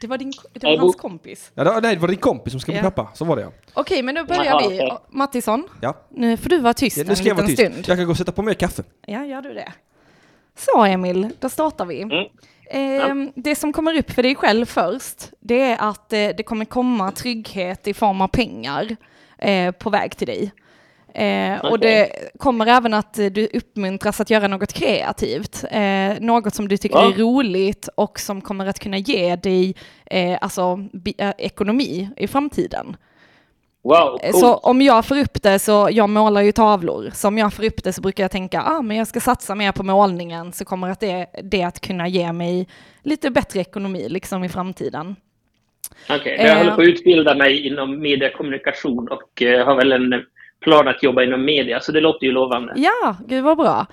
Det 0.00 0.08
var, 0.08 0.18
din, 0.18 0.32
det 0.52 0.66
var 0.66 0.76
hans 0.78 0.96
kompis. 0.96 1.50
Ja, 1.54 1.64
det, 1.64 1.70
var- 1.70 1.80
nej, 1.80 1.94
det 1.94 2.00
var 2.00 2.08
din 2.08 2.16
kompis 2.16 2.52
som 2.52 2.60
ska 2.60 2.72
bli 2.72 2.78
Ja. 2.82 2.90
pappa. 2.90 3.08
Så 3.14 3.24
var 3.24 3.36
det 3.36 3.42
ja. 3.42 3.48
Okej, 3.74 4.02
men 4.02 4.14
då 4.14 4.24
börjar 4.24 4.68
vi. 4.70 4.90
Mattisson, 5.10 5.64
ja. 5.80 5.94
nu 6.10 6.36
får 6.36 6.50
du 6.50 6.58
vara 6.58 6.74
tyst 6.74 6.96
ja 6.96 7.04
nu 7.04 7.10
en 7.10 7.16
ska 7.16 7.28
jag 7.28 7.34
liten 7.34 7.44
vara 7.46 7.56
tyst. 7.56 7.72
stund. 7.72 7.84
Jag 7.88 7.96
kan 7.96 8.06
gå 8.06 8.10
och 8.10 8.16
sätta 8.16 8.32
på 8.32 8.42
mer 8.42 8.54
kaffe. 8.54 8.82
Ja, 9.06 9.24
gör 9.24 9.42
du 9.42 9.54
det. 9.54 9.72
Så 10.56 10.84
Emil, 10.84 11.28
då 11.40 11.48
startar 11.48 11.86
vi. 11.86 12.02
Mm. 12.02 12.24
Ehm, 12.70 13.32
Det 13.34 13.54
som 13.56 13.72
kommer 13.72 13.98
upp 13.98 14.10
för 14.10 14.22
dig 14.22 14.34
själv 14.34 14.66
först, 14.66 15.30
det 15.40 15.60
är 15.60 15.76
att 15.90 16.12
eh, 16.12 16.28
det 16.36 16.42
kommer 16.42 16.64
komma 16.64 17.10
trygghet 17.12 17.86
i 17.88 17.94
form 17.94 18.20
av 18.20 18.28
pengar 18.28 18.96
eh, 19.38 19.70
på 19.72 19.90
väg 19.90 20.16
till 20.16 20.26
dig. 20.26 20.52
Eh, 21.14 21.60
Och 21.64 21.78
det 21.78 22.10
kommer 22.38 22.66
även 22.66 22.94
att 22.94 23.18
eh, 23.18 23.26
du 23.26 23.46
uppmuntras 23.46 24.20
att 24.20 24.30
göra 24.30 24.48
något 24.48 24.72
kreativt, 24.72 25.64
eh, 25.70 26.12
något 26.20 26.54
som 26.54 26.68
du 26.68 26.76
tycker 26.76 26.96
Ja. 26.96 27.08
är 27.12 27.16
roligt 27.18 27.88
och 27.94 28.20
som 28.20 28.40
kommer 28.40 28.66
att 28.66 28.78
kunna 28.78 28.98
ge 28.98 29.36
dig 29.36 29.74
eh, 30.06 30.38
alltså, 30.40 30.76
bi- 30.92 31.14
eh, 31.18 31.32
ekonomi 31.38 32.08
i 32.16 32.26
framtiden. 32.28 32.96
Wow, 33.84 34.18
Eh. 34.22 34.30
Så 34.32 34.54
om 34.54 34.82
jag 34.82 35.04
får 35.06 35.18
upp 35.20 35.42
det 35.42 35.58
så, 35.58 35.88
jag 35.92 36.08
målar 36.10 36.40
ju 36.42 36.52
tavlor, 36.52 37.10
så 37.14 37.28
om 37.28 37.38
jag 37.38 37.52
får 37.52 37.64
upp 37.64 37.84
det 37.84 37.92
så 37.92 38.00
brukar 38.00 38.24
jag 38.24 38.30
tänka, 38.30 38.62
ah 38.62 38.82
men 38.82 38.96
jag 38.96 39.06
ska 39.06 39.20
satsa 39.20 39.54
mer 39.54 39.72
på 39.72 39.82
målningen 39.82 40.52
så 40.52 40.64
kommer 40.64 40.90
att 40.90 41.00
det, 41.00 41.26
det 41.42 41.62
att 41.62 41.80
kunna 41.80 42.08
ge 42.08 42.32
mig 42.32 42.68
lite 43.02 43.30
bättre 43.30 43.60
ekonomi 43.60 44.08
liksom 44.08 44.44
i 44.44 44.48
framtiden. 44.48 45.16
Okej, 46.10 46.36
jag 46.38 46.48
Eh. 46.50 46.56
håller 46.58 46.74
på 46.74 46.82
att 46.82 46.88
utbilda 46.88 47.34
mig 47.34 47.66
inom 47.66 48.00
mediekommunikation 48.00 49.08
och 49.08 49.42
eh, 49.42 49.64
har 49.66 49.76
väl 49.76 49.92
en 49.92 50.14
plan 50.60 50.88
att 50.88 51.02
jobba 51.02 51.22
inom 51.22 51.44
media, 51.44 51.80
så 51.80 51.92
det 51.92 52.00
låter 52.00 52.26
ju 52.26 52.32
lovande. 52.32 52.72
Ja, 52.76 53.16
gud 53.28 53.44
vad 53.44 53.56
bra. 53.56 53.86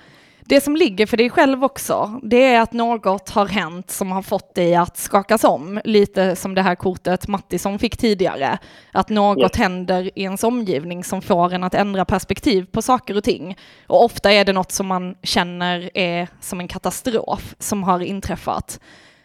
Det 0.50 0.60
som 0.60 0.76
ligger 0.76 1.06
för 1.06 1.16
dig 1.16 1.30
själv 1.30 1.64
också, 1.64 2.20
det 2.22 2.44
är 2.44 2.60
att 2.60 2.72
något 2.72 3.30
har 3.30 3.46
hänt 3.46 3.90
som 3.90 4.12
har 4.12 4.22
fått 4.22 4.54
dig 4.54 4.74
att 4.74 4.96
skakas 4.96 5.44
om, 5.44 5.80
lite 5.84 6.36
som 6.36 6.54
det 6.54 6.62
här 6.62 6.74
kortet 6.74 7.28
Mattisson 7.28 7.78
fick 7.78 7.96
tidigare. 7.96 8.58
Att 8.92 9.08
något 9.08 9.56
Ja. 9.56 9.62
händer 9.62 10.10
i 10.18 10.22
ens 10.22 10.44
omgivning 10.44 11.04
som 11.04 11.22
får 11.22 11.54
en 11.54 11.64
att 11.64 11.74
ändra 11.74 12.04
perspektiv 12.04 12.66
på 12.72 12.82
saker 12.82 13.16
och 13.16 13.24
ting. 13.24 13.56
Och 13.86 14.04
ofta 14.04 14.32
är 14.32 14.44
det 14.44 14.52
något 14.52 14.72
som 14.72 14.86
man 14.86 15.14
känner 15.22 15.90
är 15.94 16.28
som 16.40 16.60
en 16.60 16.68
katastrof 16.68 17.54
som 17.58 17.82
har 17.82 18.00
inträffat. 18.00 18.80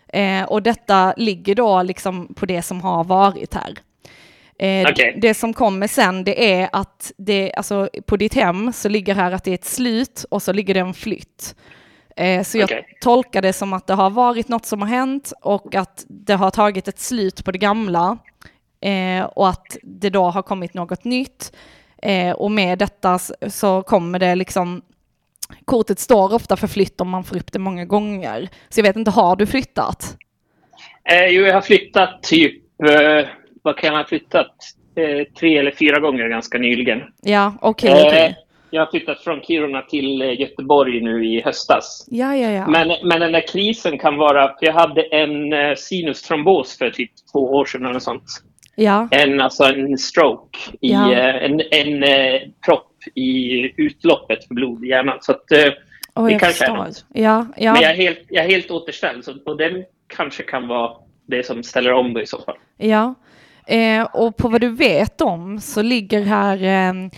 Eh, 0.07 0.43
och 0.43 0.63
detta 0.63 1.13
ligger 1.17 1.55
då 1.55 1.83
liksom 1.83 2.33
på 2.35 2.45
det 2.45 2.61
som 2.61 2.81
har 2.81 3.03
varit 3.03 3.53
här. 3.53 3.73
Eh, 4.59 4.87
Okej. 4.91 5.17
Det 5.21 5.33
som 5.33 5.53
kommer 5.53 5.87
sen 5.87 6.23
det 6.23 6.53
är 6.53 6.69
att 6.71 7.11
det, 7.17 7.53
alltså 7.53 7.89
på 8.05 8.17
ditt 8.17 8.33
hem 8.33 8.73
så 8.73 8.89
ligger 8.89 9.15
här 9.15 9.31
att 9.31 9.43
det 9.43 9.51
är 9.51 9.55
ett 9.55 9.65
slut 9.65 10.25
och 10.31 10.41
så 10.41 10.53
ligger 10.53 10.73
det 10.73 10.79
en 10.79 10.93
flytt. 10.93 11.55
Eh, 12.15 12.43
så 12.43 12.57
jag 12.57 12.69
tolkar 13.01 13.41
det 13.41 13.53
som 13.53 13.73
att 13.73 13.87
det 13.87 13.93
har 13.93 14.09
varit 14.09 14.47
något 14.47 14.65
som 14.65 14.81
har 14.81 14.89
hänt 14.89 15.33
och 15.41 15.75
att 15.75 16.05
det 16.07 16.33
har 16.33 16.51
tagit 16.51 16.87
ett 16.87 16.99
slut 16.99 17.45
på 17.45 17.51
det 17.51 17.57
gamla. 17.57 18.17
eh, 18.81 19.23
och 19.23 19.49
att 19.49 19.77
det 19.83 20.09
då 20.09 20.23
har 20.23 20.41
kommit 20.41 20.73
något 20.73 21.03
nytt. 21.03 21.55
Eh, 22.01 22.31
och 22.31 22.51
med 22.51 22.79
detta 22.79 23.19
så 23.47 23.81
kommer 23.81 24.19
det 24.19 24.35
liksom 24.35 24.81
Kortet 25.65 25.99
står 25.99 26.33
ofta 26.33 26.57
för 26.57 26.67
flytt 26.67 27.01
om 27.01 27.09
man 27.09 27.23
får 27.23 27.37
upp 27.37 27.51
det 27.51 27.59
många 27.59 27.85
gånger. 27.85 28.49
Så 28.69 28.79
jag 28.79 28.83
vet 28.83 28.95
inte, 28.95 29.11
har 29.11 29.35
du 29.35 29.45
flyttat? 29.45 30.17
Eh, 31.11 31.25
jo, 31.25 31.45
jag 31.45 31.53
har 31.53 31.61
flyttat 31.61 32.23
typ, 32.23 32.63
eh, 32.89 33.27
vad 33.65 33.77
kan 33.77 33.89
jag 33.93 33.97
ha 33.97 34.05
flyttat? 34.07 34.55
Eh, 34.95 35.23
tre 35.39 35.57
eller 35.57 35.71
fyra 35.71 35.99
gånger 35.99 36.29
ganska 36.29 36.57
nyligen. 36.57 37.01
Ja, 37.21 37.53
okej, 37.61 37.91
Eh, 37.91 38.07
okej. 38.07 38.35
Jag 38.69 38.85
har 38.85 38.91
flyttat 38.91 39.23
från 39.23 39.41
Kiruna 39.41 39.81
till 39.81 40.21
eh, 40.21 40.39
Göteborg 40.41 41.01
nu 41.01 41.25
i 41.25 41.41
höstas. 41.41 42.07
Ja, 42.11 42.35
ja, 42.35 42.49
ja. 42.49 42.67
Men, 42.67 42.87
men 43.03 43.19
den 43.19 43.31
där 43.31 43.47
krisen 43.47 43.97
kan 43.97 44.17
vara... 44.17 44.47
För 44.47 44.65
jag 44.65 44.73
hade 44.73 45.01
en 45.01 45.53
eh, 45.53 45.75
sinustrombos 45.75 46.77
för 46.77 46.89
typ 46.89 47.11
två 47.33 47.39
år 47.39 47.65
sedan 47.65 47.85
eller 47.85 47.99
sånt. 47.99 48.23
ja. 48.75 49.07
En, 49.11 49.41
alltså 49.41 49.63
en 49.63 49.97
stroke, 49.97 50.59
i, 50.81 50.91
Ja. 50.91 51.13
eh, 51.13 51.35
en, 51.45 51.61
en 51.71 52.03
eh, 52.03 52.41
propp 52.65 52.91
i 53.15 53.61
utloppet 53.81 54.47
för 54.47 54.55
blod 54.55 54.85
i 54.85 54.87
hjärnan. 54.87 55.17
Så 55.21 55.31
att, 55.31 55.51
eh, 55.51 55.73
Oh, 56.15 56.25
det 56.25 56.31
jag 56.31 56.41
kanske 56.41 56.65
är 56.65 56.67
förstår. 56.67 56.85
något. 56.85 57.05
Ja, 57.13 57.47
ja. 57.57 57.73
Men 57.73 57.81
jag 57.81 57.91
är 57.91 57.95
helt, 57.95 58.19
jag 58.29 58.45
är 58.45 58.49
helt 58.49 58.71
återställd 58.71 59.25
så, 59.25 59.33
och 59.45 59.57
den 59.57 59.83
kanske 60.07 60.43
kan 60.43 60.67
vara 60.67 60.91
det 61.27 61.45
som 61.45 61.63
ställer 61.63 61.91
om 61.93 62.13
det 62.13 62.21
i 62.21 62.25
så 62.25 62.37
fall. 62.41 62.55
Ja, 62.77 63.15
eh, 63.67 64.03
och 64.03 64.37
på 64.37 64.47
vad 64.47 64.61
du 64.61 64.69
vet 64.69 65.21
om 65.21 65.61
så 65.61 65.81
ligger 65.81 66.21
här 66.21 66.63
eh, 66.63 67.09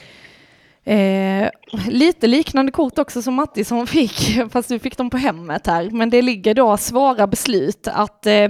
eh, 0.88 1.50
lite 1.88 2.28
liknande 2.28 2.72
kort 2.72 3.00
också 3.00 3.22
som 3.22 3.34
Mattisson 3.34 3.88
fick, 3.88 4.40
fast 4.52 4.70
du 4.70 4.80
fick 4.80 4.98
dem 4.98 5.10
på 5.10 5.18
hemmet 5.18 5.68
här. 5.68 5.90
Men 5.90 6.10
det 6.10 6.22
ligger 6.22 6.54
då 6.54 6.78
svåra 6.78 7.28
beslut 7.28 7.88
att 7.88 8.26
eh, 8.26 8.48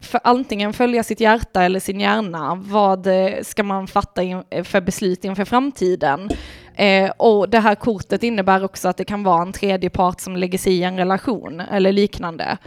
för 0.00 0.20
antingen 0.24 0.72
följa 0.72 1.02
sitt 1.02 1.20
hjärta 1.20 1.62
eller 1.62 1.80
sin 1.80 2.00
hjärna. 2.00 2.54
Vad 2.54 3.06
eh, 3.06 3.42
ska 3.42 3.62
man 3.62 3.86
fatta 3.86 4.22
in, 4.22 4.42
eh, 4.50 4.64
för 4.64 4.80
beslut 4.80 5.24
inför 5.24 5.44
framtiden? 5.44 6.28
Eh, 6.74 7.10
och 7.16 7.48
det 7.48 7.58
här 7.58 7.74
kortet 7.74 8.22
innebär 8.22 8.64
också 8.64 8.88
att 8.88 8.96
det 8.96 9.04
kan 9.04 9.22
vara 9.22 9.42
en 9.42 9.52
tredje 9.52 9.90
part 9.90 10.20
som 10.20 10.36
lägger 10.36 10.58
sig 10.58 10.72
i 10.72 10.82
en 10.82 10.96
relation 10.96 11.60
eller 11.60 11.92
liknande. 11.92 12.58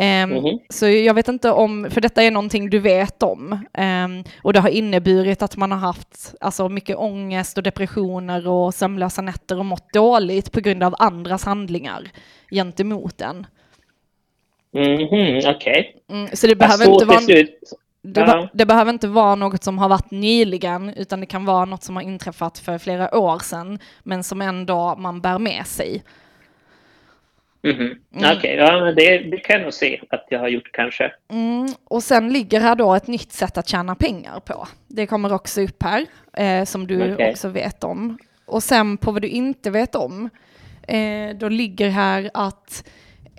Ehm, 0.00 0.30
Mhm. 0.30 0.58
Så 0.70 0.88
jag 0.88 1.14
vet 1.14 1.28
inte 1.28 1.50
om, 1.50 1.86
för 1.90 2.00
detta 2.00 2.22
är 2.22 2.30
någonting 2.30 2.70
du 2.70 2.78
vet 2.78 3.22
om. 3.22 3.64
Ehm, 3.74 4.24
och 4.42 4.52
det 4.52 4.60
har 4.60 4.68
inneburit 4.68 5.42
att 5.42 5.56
man 5.56 5.72
har 5.72 5.78
haft 5.78 6.34
alltså, 6.40 6.68
mycket 6.68 6.96
ångest 6.96 7.56
och 7.56 7.62
depressioner 7.62 8.48
och 8.48 8.74
sömnlösa 8.74 9.22
nätter 9.22 9.58
och 9.58 9.64
mått 9.66 9.92
dåligt 9.92 10.52
på 10.52 10.60
grund 10.60 10.82
av 10.82 10.94
andras 10.98 11.44
handlingar 11.44 12.08
gentemot 12.50 13.20
en. 13.20 13.46
Mhm, 14.74 15.40
Okej. 15.56 15.96
Mm, 16.10 16.28
så 16.36 16.46
det 16.46 16.56
behöver, 16.56 16.84
Så 16.84 16.92
inte 16.92 17.04
vara, 17.04 17.18
slut- 17.20 17.58
det, 18.02 18.20
be- 18.20 18.48
det 18.52 18.66
behöver 18.66 18.92
inte 18.92 19.08
vara 19.08 19.34
något 19.34 19.64
som 19.64 19.78
har 19.78 19.88
varit 19.88 20.10
nyligen, 20.10 20.88
utan 20.96 21.20
det 21.20 21.26
kan 21.26 21.44
vara 21.44 21.64
något 21.64 21.82
som 21.82 21.96
har 21.96 22.02
inträffat 22.02 22.58
för 22.58 22.78
flera 22.78 23.18
år 23.18 23.38
sedan, 23.38 23.78
men 24.02 24.24
som 24.24 24.42
ändå 24.42 24.94
man 24.98 25.20
bär 25.20 25.38
med 25.38 25.66
sig. 25.66 26.02
Mhm. 27.62 27.98
Mm. 28.14 28.38
Okej, 28.38 28.54
ja, 28.56 28.84
men 28.84 28.94
det, 28.94 29.18
det 29.18 29.36
kan 29.36 29.54
jag 29.56 29.62
nog 29.62 29.74
se 29.74 30.00
att 30.10 30.26
jag 30.28 30.38
har 30.38 30.48
gjort 30.48 30.72
kanske. 30.72 31.12
Mm, 31.32 31.68
och 31.84 32.02
sen 32.02 32.32
ligger 32.32 32.60
här 32.60 32.74
då 32.74 32.94
ett 32.94 33.06
nytt 33.06 33.32
sätt 33.32 33.58
att 33.58 33.68
tjäna 33.68 33.94
pengar 33.94 34.40
på. 34.40 34.68
Det 34.88 35.06
kommer 35.06 35.32
också 35.32 35.60
upp 35.60 35.82
här, 35.82 36.06
eh, 36.36 36.64
som 36.64 36.86
du 36.86 37.14
Okej. 37.14 37.30
också 37.30 37.48
vet 37.48 37.84
om. 37.84 38.18
Och 38.46 38.62
sen 38.62 38.96
på 38.96 39.12
vad 39.12 39.22
du 39.22 39.28
inte 39.28 39.70
vet 39.70 39.94
om, 39.94 40.30
eh, 40.88 41.36
då 41.36 41.48
ligger 41.48 41.88
här 41.88 42.30
att 42.34 42.84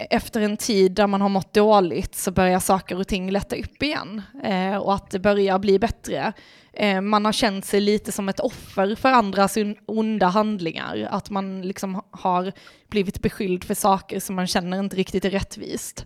efter 0.10 0.42
en 0.42 0.58
tid 0.58 0.92
där 0.92 1.08
man 1.08 1.22
har 1.22 1.30
mått 1.30 1.54
dåligt 1.54 2.16
så 2.16 2.32
börjar 2.32 2.60
saker 2.60 3.00
och 3.00 3.08
ting 3.08 3.32
lätta 3.32 3.56
upp 3.56 3.84
igen 3.84 4.22
eh, 4.44 4.78
och 4.78 4.94
att 4.94 5.12
det 5.12 5.20
börjar 5.20 5.60
bli 5.60 5.80
bättre. 5.80 6.34
Eh, 6.74 7.02
man 7.02 7.26
har 7.26 7.32
känt 7.32 7.66
sig 7.66 7.82
lite 7.82 8.12
som 8.12 8.30
ett 8.30 8.40
offer 8.40 8.96
för 8.96 9.10
andras 9.10 9.58
onda 9.86 10.28
handlingar, 10.28 11.08
att 11.12 11.30
man 11.30 11.62
liksom 11.62 12.02
har 12.12 12.52
blivit 12.90 13.22
beskylld 13.22 13.64
för 13.64 13.74
saker 13.74 14.20
som 14.20 14.36
man 14.36 14.48
känner 14.48 14.80
inte 14.80 14.96
riktigt 14.96 15.26
är 15.26 15.30
rättvist. 15.30 16.06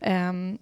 Ehm, 0.00 0.58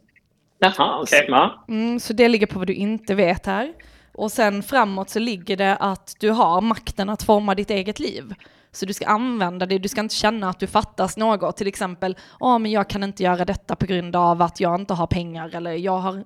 Jaha, 0.58 1.00
okej. 1.02 1.24
ja. 1.28 1.64
Mm, 1.68 2.00
så 2.00 2.12
det 2.12 2.28
ligger 2.28 2.46
på 2.46 2.58
vad 2.58 2.66
du 2.66 2.74
inte 2.74 3.14
vet 3.14 3.46
här. 3.46 3.72
Och 4.12 4.32
sen 4.32 4.62
framåt 4.62 5.10
så 5.10 5.18
ligger 5.18 5.56
det 5.56 5.76
att 5.76 6.16
du 6.20 6.30
har 6.30 6.60
makten 6.60 7.08
att 7.08 7.22
forma 7.22 7.54
ditt 7.54 7.70
eget 7.70 8.00
liv. 8.00 8.34
Så 8.72 8.86
du 8.86 8.92
ska 8.92 9.06
använda 9.06 9.66
det, 9.66 9.78
du 9.78 9.88
ska 9.88 10.00
inte 10.00 10.14
känna 10.14 10.48
att 10.48 10.60
du 10.60 10.66
fattas 10.66 11.16
något. 11.16 11.56
Till 11.56 11.66
exempel, 11.66 12.16
ja 12.40 12.58
men 12.58 12.70
jag 12.70 12.88
kan 12.88 13.02
inte 13.02 13.22
göra 13.22 13.44
detta 13.44 13.76
på 13.76 13.86
grund 13.86 14.16
av 14.16 14.42
att 14.42 14.60
jag 14.60 14.80
inte 14.80 14.94
har 14.94 15.06
pengar. 15.06 15.54
Eller 15.54 15.72
jag 15.72 15.98
har, 15.98 16.24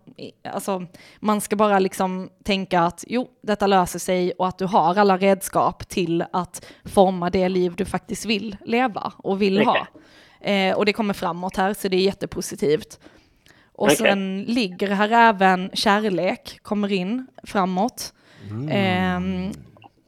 alltså, 0.49 0.86
man 1.20 1.40
ska 1.40 1.57
bara 1.57 1.78
liksom 1.78 2.30
tänka 2.45 2.80
att 2.80 3.05
jo, 3.09 3.28
detta 3.42 3.66
löser 3.66 3.99
sig 3.99 4.32
och 4.32 4.49
att 4.49 4.59
du 4.59 4.64
har 4.64 4.99
alla 4.99 5.16
redskap 5.16 5.88
till 5.88 6.24
att 6.32 6.66
forma 6.84 7.30
det 7.30 7.49
liv 7.49 7.74
du 7.76 7.84
faktiskt 7.84 8.26
vill 8.26 8.57
leva 8.64 9.12
och 9.16 9.42
vill 9.42 9.64
ha. 9.64 9.86
Eh, 10.40 10.76
och 10.76 10.86
det 10.86 10.92
kommer 10.92 11.14
framåt 11.14 11.57
här, 11.57 11.74
så 11.74 11.88
det 11.88 11.97
är 11.97 12.01
jättepositivt. 12.01 13.01
Och 13.72 13.84
Okej. 13.84 13.97
sen 13.97 14.42
ligger 14.42 14.90
här 14.90 15.11
även 15.11 15.70
kärlek, 15.72 16.59
kommer 16.62 16.92
in 16.92 17.26
framåt. 17.42 18.12
Ehm, 18.70 19.53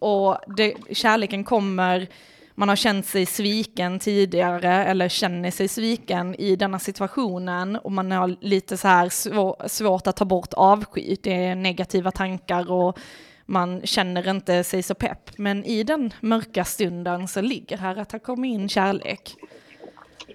och 0.07 0.39
det, 0.57 0.75
kärleken 0.93 1.45
kommer, 1.45 2.09
man 2.55 2.69
har 2.69 2.77
känt 2.77 3.07
sig 3.07 3.27
sviken 3.27 3.99
tidigare 3.99 4.85
eller 4.85 5.09
känner 5.09 5.51
sig 5.51 5.69
sviken 5.69 6.35
i 6.35 6.57
denna 6.57 6.79
situationen 6.79 7.77
och 7.77 7.93
man 7.93 8.11
har 8.11 8.37
lite 8.41 8.77
så 8.77 8.89
här 8.89 9.09
svår, 9.09 9.69
svårt 9.69 10.07
att 10.07 10.17
ta 10.17 10.25
bort 10.25 10.55
avsky. 10.55 11.17
Det 11.23 11.45
är 11.45 11.55
negativa 11.55 12.11
tankar 12.11 12.73
och 12.73 12.99
man 13.47 13.81
känner 13.85 14.31
inte 14.31 14.65
sig 14.65 14.83
så 14.83 14.95
pepp. 14.95 15.39
Men 15.39 15.65
i 15.65 15.83
den 15.83 16.13
mörka 16.21 16.65
stunden 16.65 17.29
så 17.29 17.41
ligger 17.41 17.77
här 17.77 17.97
att 17.97 18.09
det 18.09 18.19
kommit 18.19 18.55
in 18.55 18.69
kärlek. 18.69 19.37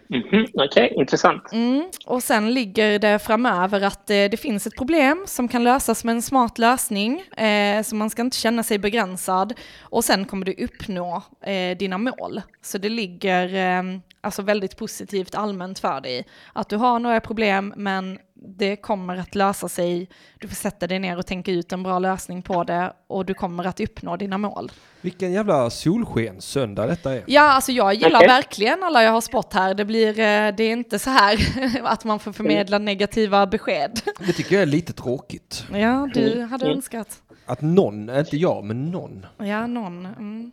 Mhm, 0.08 0.46
Okej, 0.54 0.94
intressant. 0.98 1.52
Mm, 1.52 1.84
och 2.06 2.24
sen 2.24 2.54
ligger 2.54 3.00
det 3.00 3.20
framöver 3.20 3.82
att 3.82 4.10
eh, 4.10 4.16
det 4.16 4.40
finns 4.40 4.68
ett 4.68 4.76
problem 4.76 5.24
som 5.28 5.48
kan 5.48 5.64
lösas 5.64 6.04
med 6.04 6.16
en 6.16 6.22
smart 6.22 6.58
lösning, 6.58 7.22
eh, 7.38 7.84
så 7.84 7.96
man 7.96 8.10
ska 8.10 8.22
inte 8.22 8.38
känna 8.38 8.64
sig 8.64 8.78
begränsad. 8.80 9.54
Och 9.82 10.04
sen 10.04 10.26
kommer 10.26 10.46
du 10.46 10.54
uppnå 10.64 11.24
eh, 11.46 11.78
dina 11.78 11.98
mål. 11.98 12.42
Så 12.62 12.78
det 12.78 12.90
ligger 12.90 13.56
eh, 13.56 13.84
alltså 14.22 14.42
väldigt 14.42 14.78
positivt 14.78 15.36
allmänt 15.36 15.80
för 15.80 16.02
dig. 16.02 16.26
Att 16.54 16.70
du 16.70 16.76
har 16.78 17.00
några 17.00 17.20
problem, 17.20 17.74
men 17.78 18.20
det 18.44 18.76
kommer 18.76 19.18
att 19.18 19.36
lösa 19.36 19.70
sig. 19.70 20.10
Du 20.40 20.48
får 20.48 20.56
sätta 20.56 20.88
dig 20.88 21.00
ner 21.00 21.18
och 21.18 21.26
tänka 21.26 21.52
ut 21.52 21.72
en 21.72 21.84
bra 21.84 22.00
lösning 22.00 22.42
på 22.42 22.64
det 22.64 22.94
och 23.08 23.26
du 23.26 23.34
kommer 23.34 23.64
att 23.64 23.80
uppnå 23.80 24.18
dina 24.18 24.38
mål. 24.38 24.72
Vilken 25.02 25.32
jävla 25.34 25.70
solskenssöndag 25.70 26.88
detta 26.88 27.14
är. 27.14 27.24
Ja, 27.28 27.42
alltså 27.42 27.72
jag 27.72 27.94
gillar 27.94 28.20
Okej. 28.20 28.28
verkligen 28.28 28.84
alla 28.84 29.04
jag 29.04 29.12
har 29.12 29.22
spott 29.22 29.54
här. 29.54 29.74
Det, 29.74 29.86
blir, 29.86 30.10
eh, 30.10 30.56
det 30.56 30.64
är 30.64 30.72
inte 30.72 31.00
så 31.00 31.10
här 31.10 31.38
att 31.84 32.04
man 32.04 32.20
får 32.20 32.32
förmedla 32.32 32.78
negativa 32.78 33.48
besked. 33.48 34.00
Det 34.20 34.34
tycker 34.34 34.56
jag 34.56 34.62
är 34.62 34.66
lite 34.66 34.94
tråkigt. 34.94 35.64
Ja, 35.74 36.10
du 36.14 36.34
Mm. 36.34 36.50
hade 36.50 36.66
Mm. 36.66 36.78
önskat. 36.78 37.08
Att 37.46 37.62
någon, 37.62 38.10
inte 38.10 38.38
jag, 38.38 38.64
men 38.64 38.92
någon. 38.92 39.26
Ja, 39.38 39.68
någon. 39.68 40.06
Mm. 40.06 40.52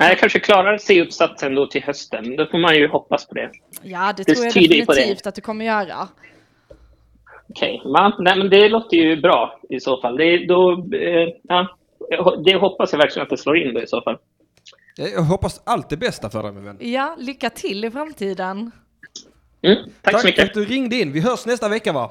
Nej, 0.00 0.08
Jag 0.08 0.18
kanske 0.18 0.40
klarar 0.40 0.78
C-uppsatsen 0.78 1.54
då 1.54 1.66
till 1.66 1.82
hösten. 1.82 2.36
Då 2.36 2.46
får 2.46 2.58
man 2.58 2.74
ju 2.74 2.88
hoppas 2.88 3.26
på 3.26 3.34
det. 3.34 3.50
Ja, 3.82 4.12
det 4.16 4.22
Det 4.26 4.34
tror 4.34 4.46
jag 4.46 4.54
definitivt 4.54 5.26
att 5.26 5.34
du 5.34 5.40
kommer 5.40 5.64
göra. 5.64 6.08
Okej, 7.56 7.82
nej, 8.18 8.38
men 8.38 8.50
det 8.50 8.68
låter 8.68 8.96
ju 8.96 9.20
bra 9.20 9.60
i 9.70 9.80
så 9.80 10.00
fall. 10.00 10.16
Det, 10.16 10.46
då, 10.46 10.72
eh, 10.94 11.28
ja, 11.42 11.68
det 12.44 12.56
hoppas 12.58 12.92
jag 12.92 12.98
verkligen 12.98 13.22
att 13.22 13.30
det 13.30 13.36
slår 13.36 13.58
in 13.58 13.74
då 13.74 13.80
i 13.82 13.86
så 13.86 14.02
fall. 14.02 14.16
Jag 14.96 15.22
hoppas 15.22 15.62
allt 15.66 15.88
det 15.90 15.96
bästa 15.96 16.30
för 16.30 16.42
dig 16.42 16.52
min 16.52 16.64
vän. 16.64 16.76
Ja, 16.80 17.16
lycka 17.18 17.50
till 17.50 17.84
i 17.84 17.90
framtiden. 17.90 18.70
Mm, 19.62 19.76
tack, 20.02 20.12
så 20.14 20.18
för 20.18 20.28
mycket. 20.28 20.44
att 20.44 20.54
du 20.54 20.64
ringde 20.64 20.96
in. 20.96 21.12
Vi 21.12 21.20
hörs 21.20 21.46
nästa 21.46 21.68
vecka 21.68 21.92
va? 21.92 22.10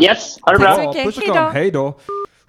Yes, 0.00 0.38
ha 0.42 0.52
det 0.52 0.58
Tack 0.58 0.76
bra. 0.76 0.82
så 0.82 0.88
mycket. 0.88 1.04
puss 1.04 1.16
och 1.16 1.22
Hej 1.22 1.32
kram. 1.34 1.44
då. 1.44 1.50
Hej 1.50 1.70
då. 1.70 1.94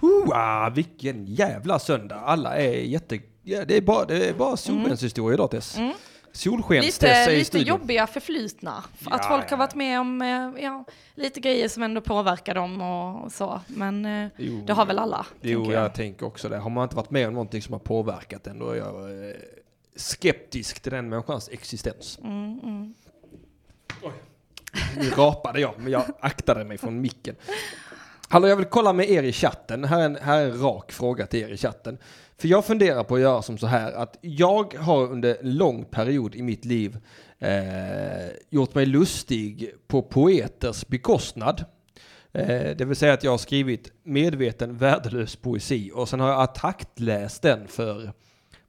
Hoa, 0.02 0.70
vilken 0.76 1.26
jävla 1.26 1.80
söndag. 1.80 2.16
Alla 2.16 2.56
är 2.58 2.72
jätte... 2.74 3.20
Ja, 3.44 3.66
det 3.68 3.78
är 3.78 3.82
bara, 3.82 4.06
det 4.06 4.30
är 4.30 4.34
bara 4.34 4.58
solskenshistorier 4.58 5.34
idag 5.34 5.52
Tess. 5.52 5.78
Mm. 5.78 5.94
Solskenstess 6.34 7.02
Lite, 7.02 7.08
är 7.14 7.30
i 7.30 7.34
lite 7.38 7.46
studion. 7.46 7.68
jobbiga 7.68 8.08
förflutna. 8.08 8.78
Att 8.78 9.22
Ja, 9.24 9.28
folk 9.30 9.44
ja, 9.46 9.50
har 9.50 9.58
varit 9.58 9.76
med 9.76 10.00
om 10.00 10.22
eh, 10.22 10.64
ja, 10.64 10.86
lite 11.16 11.40
grejer 11.40 11.68
som 11.68 11.84
ändå 11.84 12.02
påverkar 12.02 12.56
dem 12.56 12.82
och 12.82 13.32
så. 13.32 13.62
Men 13.68 14.05
eh, 14.05 14.28
Jo, 14.38 14.64
det 14.68 14.74
har 14.74 14.86
väl 14.86 15.00
alla. 15.00 15.26
Jo, 15.42 15.60
tänker 15.60 15.74
jag. 15.74 15.84
jag. 15.86 15.93
tänker 15.93 16.26
också 16.26 16.50
det. 16.50 16.58
Har 16.58 16.70
man 16.70 16.84
inte 16.84 16.96
varit 16.96 17.10
med 17.12 17.28
om 17.28 17.34
någonting 17.34 17.62
som 17.62 17.74
har 17.74 17.80
påverkat 17.80 18.47
en, 18.47 18.60
då 18.60 18.70
är 18.70 18.76
jag 18.76 19.26
eh, 19.30 19.36
skeptisk 19.96 20.80
till 20.80 20.92
den 20.92 21.10
människans 21.10 21.50
existens. 21.51 22.20
Mm, 22.24 22.60
mm. 22.64 22.93
Nu 24.97 25.10
rapade 25.10 25.60
jag, 25.62 25.74
men 25.78 25.92
jag 25.92 26.04
aktade 26.20 26.64
mig 26.66 26.78
från 26.78 27.01
micken. 27.01 27.36
Hallå, 28.30 28.47
jag 28.47 28.55
vill 28.55 28.66
kolla 28.66 28.93
med 28.93 29.10
er 29.10 29.24
i 29.24 29.32
chatten. 29.34 29.84
Här 29.84 30.00
är 30.01 30.05
en, 30.05 30.16
här 30.16 30.38
är 30.42 30.46
en 30.50 30.62
rak 30.62 30.92
fråga 30.92 31.26
till 31.28 31.39
er 31.39 31.50
i 31.50 31.58
chatten. 31.58 31.97
För 32.42 32.47
jag 32.47 32.66
funderar 32.66 33.04
på 33.04 33.16
att 33.16 33.22
göra 33.22 33.42
som 33.42 33.58
så 33.58 33.68
här 33.68 33.92
att 33.92 34.18
jag 34.22 34.74
har 34.74 35.08
under 35.08 35.38
en 35.39 35.58
lång 35.58 35.86
period 35.86 36.36
i 36.36 36.42
mitt 36.42 36.66
liv 36.66 36.97
eh, 37.39 38.30
gjort 38.50 38.76
mig 38.76 38.86
lustig 38.86 39.72
på 39.88 40.01
poeters 40.01 40.88
bekostnad. 40.88 41.66
Eh, 42.32 42.76
det 42.78 42.86
vill 42.86 42.96
säga 42.96 43.13
att 43.13 43.24
jag 43.24 43.32
har 43.32 43.38
skrivit 43.38 43.92
medveten 44.04 44.78
värdelös 44.78 45.36
poesi 45.36 45.92
och 45.93 46.09
sen 46.09 46.20
har 46.20 46.30
jag 46.30 46.42
attackläst 46.42 47.42
den 47.42 47.68
för 47.68 48.12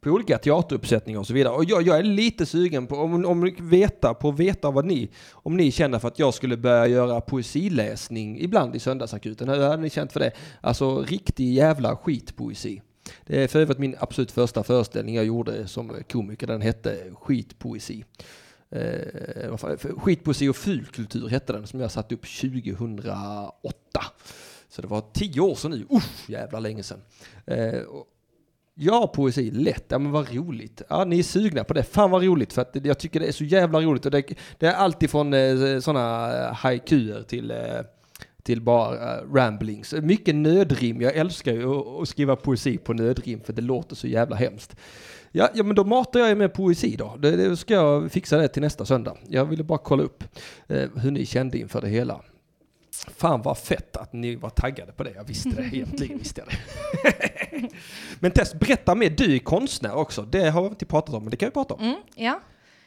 på 0.00 0.10
olika 0.10 0.38
teateruppsättningar 0.38 1.20
och 1.20 1.26
så 1.26 1.34
vidare. 1.34 1.54
Och 1.54 1.64
jag, 1.64 1.82
jag 1.82 1.98
är 1.98 2.02
lite 2.02 2.46
sugen 2.46 2.86
på 2.86 2.96
om, 2.96 3.24
om 3.24 3.54
veta, 3.60 4.14
på 4.14 4.28
att 4.28 4.38
veta 4.38 4.70
vad 4.70 4.84
ni, 4.84 5.10
om 5.32 5.56
ni 5.56 5.70
känner 5.70 5.98
för 5.98 6.08
att 6.08 6.18
jag 6.18 6.34
skulle 6.34 6.56
börja 6.56 6.86
göra 6.86 7.20
poesiläsning 7.20 8.40
ibland 8.40 8.76
i 8.76 8.78
söndagsakuten. 8.78 9.48
Hur 9.48 9.62
hade 9.62 9.82
ni 9.82 9.90
känt 9.90 10.12
för 10.12 10.20
det? 10.20 10.32
Alltså 10.60 11.02
riktig 11.02 11.54
jävla 11.54 11.96
skitpoesi. 11.96 12.82
Det 13.26 13.42
är 13.42 13.48
för 13.48 13.60
övrigt 13.60 13.78
min 13.78 13.96
absolut 13.98 14.32
första 14.32 14.62
föreställning 14.62 15.14
jag 15.14 15.24
gjorde 15.24 15.68
som 15.68 16.02
komiker. 16.10 16.46
Den 16.46 16.60
hette 16.60 17.10
Skitpoesi. 17.14 18.04
Eh, 18.70 19.56
Skitpoesi 19.76 20.48
och 20.48 20.56
fulkultur 20.56 21.28
hette 21.28 21.52
den 21.52 21.66
som 21.66 21.80
jag 21.80 21.90
satte 21.90 22.14
upp 22.14 22.26
2008. 22.40 24.04
Så 24.68 24.82
det 24.82 24.88
var 24.88 25.04
tio 25.12 25.40
år 25.40 25.54
sedan 25.54 25.70
nu. 25.70 25.86
Usch, 25.90 26.30
jävla 26.30 26.60
länge 26.60 26.82
sedan. 26.82 27.02
Eh, 27.46 27.80
Ja, 28.74 29.12
poesi, 29.14 29.50
lätt. 29.50 29.84
Ja, 29.88 29.98
men 29.98 30.12
vad 30.12 30.34
roligt. 30.34 30.82
Ja, 30.88 31.04
ni 31.04 31.18
är 31.18 31.22
sugna 31.22 31.64
på 31.64 31.74
det. 31.74 31.82
Fan 31.82 32.10
vad 32.10 32.22
roligt, 32.22 32.52
för 32.52 32.62
att 32.62 32.76
jag 32.84 32.98
tycker 32.98 33.20
det 33.20 33.26
är 33.26 33.32
så 33.32 33.44
jävla 33.44 33.80
roligt. 33.80 34.04
Och 34.04 34.10
det, 34.10 34.24
det 34.58 34.66
är 34.66 34.74
alltid 34.74 35.10
från 35.10 35.34
eh, 35.34 35.78
sådana 35.80 36.28
haikuer 36.52 37.22
till, 37.22 37.50
eh, 37.50 37.58
till 38.42 38.60
bara 38.60 39.20
ramblings. 39.20 39.92
Mycket 39.92 40.34
nödrim. 40.34 41.00
Jag 41.00 41.16
älskar 41.16 41.52
ju 41.52 41.80
att, 41.80 41.86
att 41.86 42.08
skriva 42.08 42.36
poesi 42.36 42.78
på 42.78 42.92
nödrim, 42.92 43.40
för 43.40 43.52
det 43.52 43.62
låter 43.62 43.96
så 43.96 44.06
jävla 44.06 44.36
hemskt. 44.36 44.76
Ja, 45.32 45.48
ja 45.54 45.64
men 45.64 45.76
då 45.76 45.84
matar 45.84 46.20
jag 46.20 46.30
er 46.30 46.34
med 46.34 46.54
poesi 46.54 46.96
då. 46.96 47.16
Det, 47.18 47.36
det 47.36 47.56
ska 47.56 47.74
jag 47.74 48.12
fixa 48.12 48.38
det 48.38 48.48
till 48.48 48.62
nästa 48.62 48.84
söndag. 48.84 49.16
Jag 49.28 49.44
ville 49.44 49.64
bara 49.64 49.78
kolla 49.78 50.02
upp 50.02 50.24
eh, 50.66 50.88
hur 50.96 51.10
ni 51.10 51.26
kände 51.26 51.58
inför 51.58 51.80
det 51.80 51.88
hela. 51.88 52.20
Fan 53.16 53.42
vad 53.42 53.58
fett 53.58 53.96
att 53.96 54.12
ni 54.12 54.36
var 54.36 54.50
taggade 54.50 54.92
på 54.92 55.02
det. 55.02 55.10
Jag 55.10 55.24
visste 55.24 55.50
det, 55.50 55.62
egentligen 55.62 56.18
visste 56.18 56.40
jag 56.40 56.48
det. 56.48 57.68
men 58.20 58.30
Tess, 58.30 58.54
berätta 58.54 58.94
mer. 58.94 59.10
Du 59.10 59.34
är 59.34 59.38
konstnär 59.38 59.94
också. 59.94 60.22
Det 60.22 60.50
har 60.50 60.62
vi 60.62 60.68
inte 60.68 60.86
pratat 60.86 61.14
om, 61.14 61.22
men 61.22 61.30
det 61.30 61.36
kan 61.36 61.46
vi 61.46 61.52
prata 61.52 61.74
om. 61.74 61.80
Mm, 61.80 61.96
ja, 62.14 62.40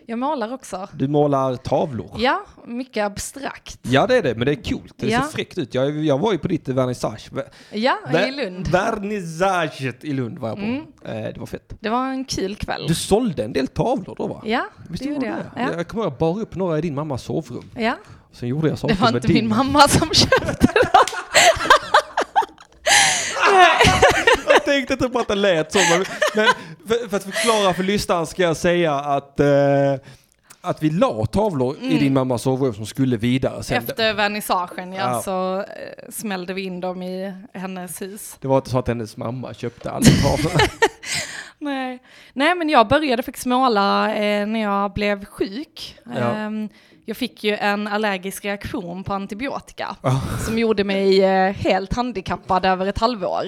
jag 0.07 0.19
målar 0.19 0.53
också. 0.53 0.90
Du 0.94 1.07
målar 1.07 1.56
tavlor. 1.56 2.11
Ja, 2.18 2.41
mycket 2.65 3.03
abstrakt. 3.06 3.80
Ja 3.82 4.07
det 4.07 4.18
är 4.18 4.23
det, 4.23 4.36
men 4.36 4.45
det 4.45 4.52
är 4.52 4.64
coolt. 4.64 4.94
Det 4.98 5.07
Ja. 5.10 5.22
ser 5.22 5.27
fräckt 5.32 5.57
ut. 5.57 5.73
Jag, 5.73 6.06
jag 6.06 6.18
var 6.19 6.32
ju 6.32 6.38
på 6.38 6.48
ditt 6.48 6.68
vernissage. 6.68 7.30
Ver- 7.32 7.49
Ja, 7.72 7.98
ver- 8.11 8.27
i 8.27 8.32
Lund. 8.45 8.68
Vernissaget 8.68 10.03
i 10.03 10.14
Lund 10.14 10.40
var 10.40 10.49
jag 10.49 10.57
på. 10.57 10.64
Mm. 10.64 10.82
Eh, 11.06 11.34
det 11.34 11.40
var 11.40 11.45
fett. 11.45 11.73
Det 11.80 11.90
var 11.90 12.07
en 12.07 12.26
kul 12.26 12.56
kväll. 12.56 12.86
Du 12.88 12.95
sålde 12.95 13.44
en 13.44 13.53
del 13.53 13.68
tavlor 13.68 14.15
då 14.18 14.27
va? 14.27 14.41
Ja, 14.45 14.65
Visst 14.90 15.03
det 15.03 15.10
gjorde 15.10 15.26
jag. 15.26 15.36
det? 15.36 15.52
Ja. 15.56 15.69
Jag 15.77 15.88
kommer 15.88 16.03
ihåg, 16.03 16.14
jag 16.14 16.18
bar 16.19 16.40
upp 16.40 16.56
några 16.56 16.77
i 16.77 16.82
din 16.82 16.95
mammas 16.95 17.23
sovrum. 17.23 17.64
Ja, 17.76 17.94
Sen 18.32 18.49
gjorde 18.49 18.68
jag 18.69 18.80
saker 18.80 18.95
det 18.95 19.02
var 19.02 19.07
med 19.11 19.15
inte 19.15 19.27
din. 19.27 19.36
min 19.36 19.57
mamma 19.57 19.88
som 19.88 20.10
köpte 20.14 20.68
dem. 20.68 20.84
Jag 24.66 24.88
tänkte 24.88 25.10
på 25.10 25.20
att 25.20 25.28
det 25.28 25.36
lät 25.36 25.72
så, 25.72 25.80
men, 25.90 26.06
för, 26.88 27.10
för 27.10 27.18
att 27.18 27.24
förklara 27.24 27.74
för 27.74 27.84
lyssnaren 27.84 28.26
ska 28.26 28.44
jag 28.44 28.58
säga 28.58 28.94
att, 28.96 29.40
eh, 29.40 29.48
att 30.62 30.84
vi 30.84 30.90
la 30.90 31.26
tavlor 31.26 31.76
i 31.82 31.98
din 31.98 32.14
mammas 32.14 32.42
sovrum 32.42 32.74
som 32.74 32.86
skulle 32.86 33.18
vidare 33.18 33.64
sen. 33.64 33.78
Mm. 33.78 33.90
Efter 33.90 34.14
vernissagen, 34.14 34.94
ja, 34.94 35.12
Ja. 35.12 35.22
så 35.22 35.60
eh, 35.60 35.66
smällde 36.10 36.54
vi 36.54 36.62
in 36.64 36.80
dem 36.80 37.02
i 37.04 37.34
hennes 37.54 38.02
hus. 38.02 38.36
Det 38.40 38.48
var 38.48 38.58
inte 38.58 38.70
så 38.70 38.80
att 38.80 38.88
hennes 38.88 39.18
mamma 39.18 39.54
köpte 39.54 39.92
alla 39.92 40.06
tavlorna. 40.24 40.60
Nej. 41.60 42.00
Nej, 42.34 42.56
men 42.56 42.70
jag 42.70 42.88
började 42.88 43.24
faktiskt 43.24 43.46
måla 43.46 44.16
eh, 44.16 44.48
när 44.48 44.62
jag 44.62 44.94
blev 44.94 45.26
sjuk. 45.26 45.96
Ja. 46.06 46.12
Ehm, 46.32 46.70
jag 47.06 47.18
fick 47.18 47.44
ju 47.44 47.56
en 47.56 47.88
allergisk 47.88 48.46
reaktion 48.46 49.04
på 49.04 49.14
antibiotika 49.14 49.96
Ja. 50.04 50.22
som 50.46 50.60
gjorde 50.60 50.84
mig 50.84 51.24
eh, 51.24 51.54
helt 51.54 51.94
handikappad 51.94 52.66
över 52.66 52.86
ett 52.86 52.98
halvår. 52.98 53.44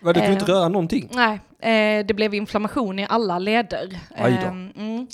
Men 0.00 0.14
du 0.14 0.20
kunde 0.20 0.26
Eh. 0.26 0.32
inte 0.40 0.52
röra 0.52 0.68
någonting. 0.68 1.08
Nej, 1.14 1.40
eh, 2.00 2.06
det 2.06 2.14
blev 2.14 2.34
inflammation 2.34 2.98
i 2.98 3.06
alla 3.08 3.38
leder. 3.38 3.98
Aj 4.16 4.38
då. 4.42 4.48
Ehm, 4.48 4.72
mm. 4.76 5.06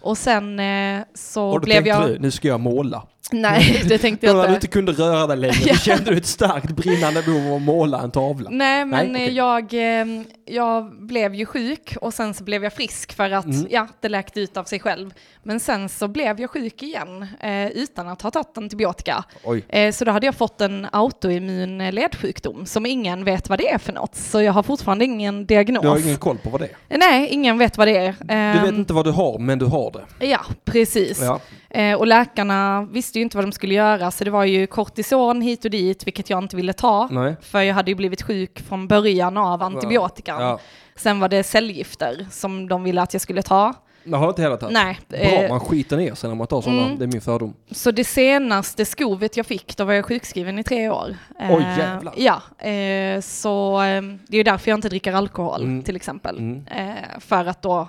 Och 0.00 0.18
sen 0.18 0.60
eh, 0.60 1.02
så 1.14 1.44
Och 1.48 1.60
då 1.60 1.64
blev 1.64 1.86
jag... 1.86 2.08
du, 2.08 2.18
nu 2.18 2.30
ska 2.30 2.48
jag 2.48 2.60
måla. 2.60 3.02
Nej, 3.32 3.82
det 3.88 3.98
tänkte 3.98 4.26
jag 4.26 4.36
när 4.36 4.42
du 4.42 4.48
inte. 4.48 4.54
inte 4.56 4.66
kunde 4.66 4.92
röra 4.92 5.26
dig 5.26 5.36
längre, 5.36 5.54
då 5.68 5.74
kände 5.74 6.10
du 6.10 6.16
ett 6.16 6.26
starkt 6.26 6.70
brinnande 6.70 7.22
behov 7.22 7.46
av 7.48 7.54
att 7.56 7.62
måla 7.62 8.00
en 8.02 8.10
tavla. 8.10 8.50
Nej, 8.50 8.84
men 8.84 9.12
Nej, 9.12 9.38
eh, 9.38 9.56
okej. 9.62 9.76
jag, 9.76 10.00
eh, 10.18 10.22
jag 10.46 10.92
blev 11.06 11.34
ju 11.34 11.46
sjuk 11.46 11.96
och 12.00 12.14
sen 12.14 12.34
så 12.34 12.44
blev 12.44 12.64
jag 12.64 12.72
frisk 12.72 13.12
för 13.12 13.30
att 13.30 13.44
Mm. 13.44 13.66
ja, 13.70 13.88
det 14.00 14.08
läkte 14.08 14.40
ut 14.40 14.56
av 14.56 14.64
sig 14.64 14.80
själv. 14.80 15.10
Men 15.42 15.60
sen 15.60 15.88
så 15.88 16.08
blev 16.08 16.40
jag 16.40 16.50
sjuk 16.50 16.82
igen 16.82 17.26
eh, 17.40 17.66
utan 17.68 18.08
att 18.08 18.22
ha 18.22 18.30
tagit 18.30 18.58
antibiotika. 18.58 19.24
Oj. 19.44 19.64
Eh, 19.68 19.92
så 19.92 20.04
då 20.04 20.12
hade 20.12 20.26
jag 20.26 20.34
fått 20.34 20.60
en 20.60 20.86
autoimmun 20.92 21.80
eh, 21.80 21.92
ledsjukdom 21.92 22.66
som 22.66 22.86
ingen 22.86 23.24
vet 23.24 23.48
vad 23.48 23.58
det 23.58 23.70
är 23.70 23.78
för 23.78 23.92
något. 23.92 24.14
Så 24.16 24.42
jag 24.42 24.52
har 24.52 24.62
fortfarande 24.62 25.04
ingen 25.04 25.46
diagnos. 25.46 25.82
Du 25.82 25.88
har 25.88 25.98
ingen 25.98 26.16
koll 26.16 26.38
på 26.38 26.50
vad 26.50 26.60
det 26.60 26.68
är. 26.88 26.98
Nej, 26.98 27.28
ingen 27.28 27.58
vet 27.58 27.78
vad 27.78 27.88
det 27.88 27.96
är. 27.96 28.14
Du 28.20 28.34
Ehm, 28.34 28.62
vet 28.64 28.74
inte 28.74 28.92
vad 28.92 29.04
du 29.04 29.10
har, 29.10 29.38
men 29.38 29.58
du 29.58 29.66
har 29.66 29.90
det. 30.18 30.26
Ja, 30.26 30.40
precis. 30.64 31.20
Ja. 31.22 31.40
Eh, 31.70 31.94
och 31.94 32.06
läkarna 32.06 32.88
visste 32.92 33.13
ju 33.18 33.22
inte 33.22 33.36
vad 33.36 33.44
de 33.44 33.52
skulle 33.52 33.74
göra, 33.74 34.10
så 34.10 34.24
det 34.24 34.30
var 34.30 34.44
ju 34.44 34.66
kortison 34.66 35.40
hit 35.40 35.64
och 35.64 35.70
dit, 35.70 36.06
vilket 36.06 36.30
jag 36.30 36.42
inte 36.42 36.56
ville 36.56 36.72
ta. 36.72 37.08
Nej. 37.10 37.36
För 37.40 37.60
jag 37.60 37.74
hade 37.74 37.90
ju 37.90 37.94
blivit 37.94 38.22
sjuk 38.22 38.60
från 38.68 38.88
början 38.88 39.36
av 39.36 39.62
antibiotikan. 39.62 40.42
Ja. 40.42 40.60
Sen 40.96 41.20
var 41.20 41.28
det 41.28 41.42
cellgifter 41.42 42.26
som 42.30 42.68
de 42.68 42.82
ville 42.82 43.02
att 43.02 43.12
jag 43.12 43.22
skulle 43.22 43.42
ta. 43.42 43.74
Det 44.04 44.16
har 44.16 44.28
inte 44.28 44.56
tagit. 44.56 44.72
Nej. 44.72 44.98
Bra, 45.08 45.18
eh, 45.18 45.48
man 45.48 45.60
skiter 45.60 45.96
ner 45.96 46.14
sig 46.14 46.28
när 46.28 46.34
man 46.36 46.46
tar 46.46 46.60
sådana. 46.60 46.84
Mm. 46.84 46.98
Det 46.98 47.04
är 47.04 47.06
min 47.06 47.20
fördom. 47.20 47.54
Så 47.70 47.90
det 47.90 48.04
senaste 48.04 48.84
skovet 48.84 49.36
jag 49.36 49.46
fick, 49.46 49.76
då 49.76 49.84
var 49.84 49.92
jag 49.92 50.04
sjukskriven 50.04 50.58
i 50.58 50.64
tre 50.64 50.88
år. 50.88 51.16
Oj, 51.40 51.62
Eh, 51.62 51.78
jävlar. 51.78 52.14
Ja, 52.16 52.42
eh, 52.68 53.20
så 53.20 53.82
eh, 53.82 54.02
det 54.28 54.38
är 54.38 54.44
därför 54.44 54.70
jag 54.70 54.76
inte 54.78 54.88
dricker 54.88 55.12
alkohol 55.12 55.62
Mm. 55.62 55.82
till 55.82 55.96
exempel. 55.96 56.38
Mm. 56.38 56.66
Eh, 56.66 56.94
för 57.20 57.44
att 57.44 57.62
då 57.62 57.88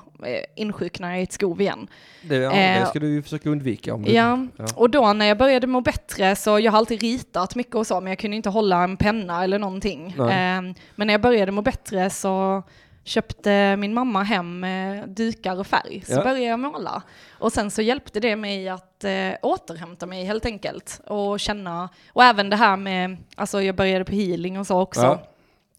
insjuknar 0.55 1.11
jag 1.11 1.19
i 1.19 1.23
ett 1.23 1.31
skov 1.33 1.61
igen. 1.61 1.87
Det, 2.21 2.35
ja, 2.35 2.49
det 2.51 2.85
ska 2.89 2.99
du 2.99 3.07
ju 3.13 3.21
försöka 3.23 3.49
undvika. 3.49 3.93
Om 3.93 4.03
du, 4.03 4.11
Ja, 4.11 4.47
Ja. 4.57 4.65
och 4.75 4.89
då 4.89 5.13
när 5.13 5.25
jag 5.25 5.37
började 5.37 5.67
må 5.67 5.81
bättre 5.81 6.35
så 6.35 6.59
jag 6.59 6.71
har 6.71 6.77
alltid 6.79 7.01
ritat 7.01 7.55
mycket 7.55 7.75
och 7.75 7.87
så, 7.87 8.01
men 8.01 8.11
jag 8.11 8.19
kunde 8.19 8.37
inte 8.37 8.49
hålla 8.49 8.83
en 8.83 8.97
penna 8.97 9.43
eller 9.43 9.59
någonting. 9.59 10.15
Nej. 10.17 10.29
Ehm, 10.33 10.73
men 10.95 11.07
när 11.07 11.13
jag 11.13 11.21
började 11.21 11.51
må 11.51 11.61
bättre 11.61 12.09
så 12.09 12.63
köpte 13.05 13.75
min 13.75 13.93
mamma 13.93 14.23
hem 14.23 14.63
eh, 14.63 15.03
dukar 15.07 15.59
och 15.59 15.67
färg, 15.67 16.03
så 16.05 16.13
Ja. 16.13 16.23
började 16.23 16.39
jag 16.39 16.59
måla. 16.59 17.01
Och 17.31 17.53
sen 17.53 17.71
så 17.71 17.81
hjälpte 17.81 18.19
det 18.19 18.35
mig 18.35 18.69
att 18.69 19.03
eh, 19.03 19.31
återhämta 19.41 20.05
mig 20.05 20.25
helt 20.25 20.45
enkelt 20.45 21.01
och 21.07 21.39
känna, 21.39 21.89
och 22.13 22.23
även 22.23 22.49
det 22.49 22.55
här 22.55 22.77
med, 22.77 23.17
alltså 23.35 23.61
jag 23.61 23.75
började 23.75 24.05
på 24.05 24.11
healing 24.11 24.59
och 24.59 24.67
så 24.67 24.79
också. 24.79 25.01
Ja. 25.01 25.23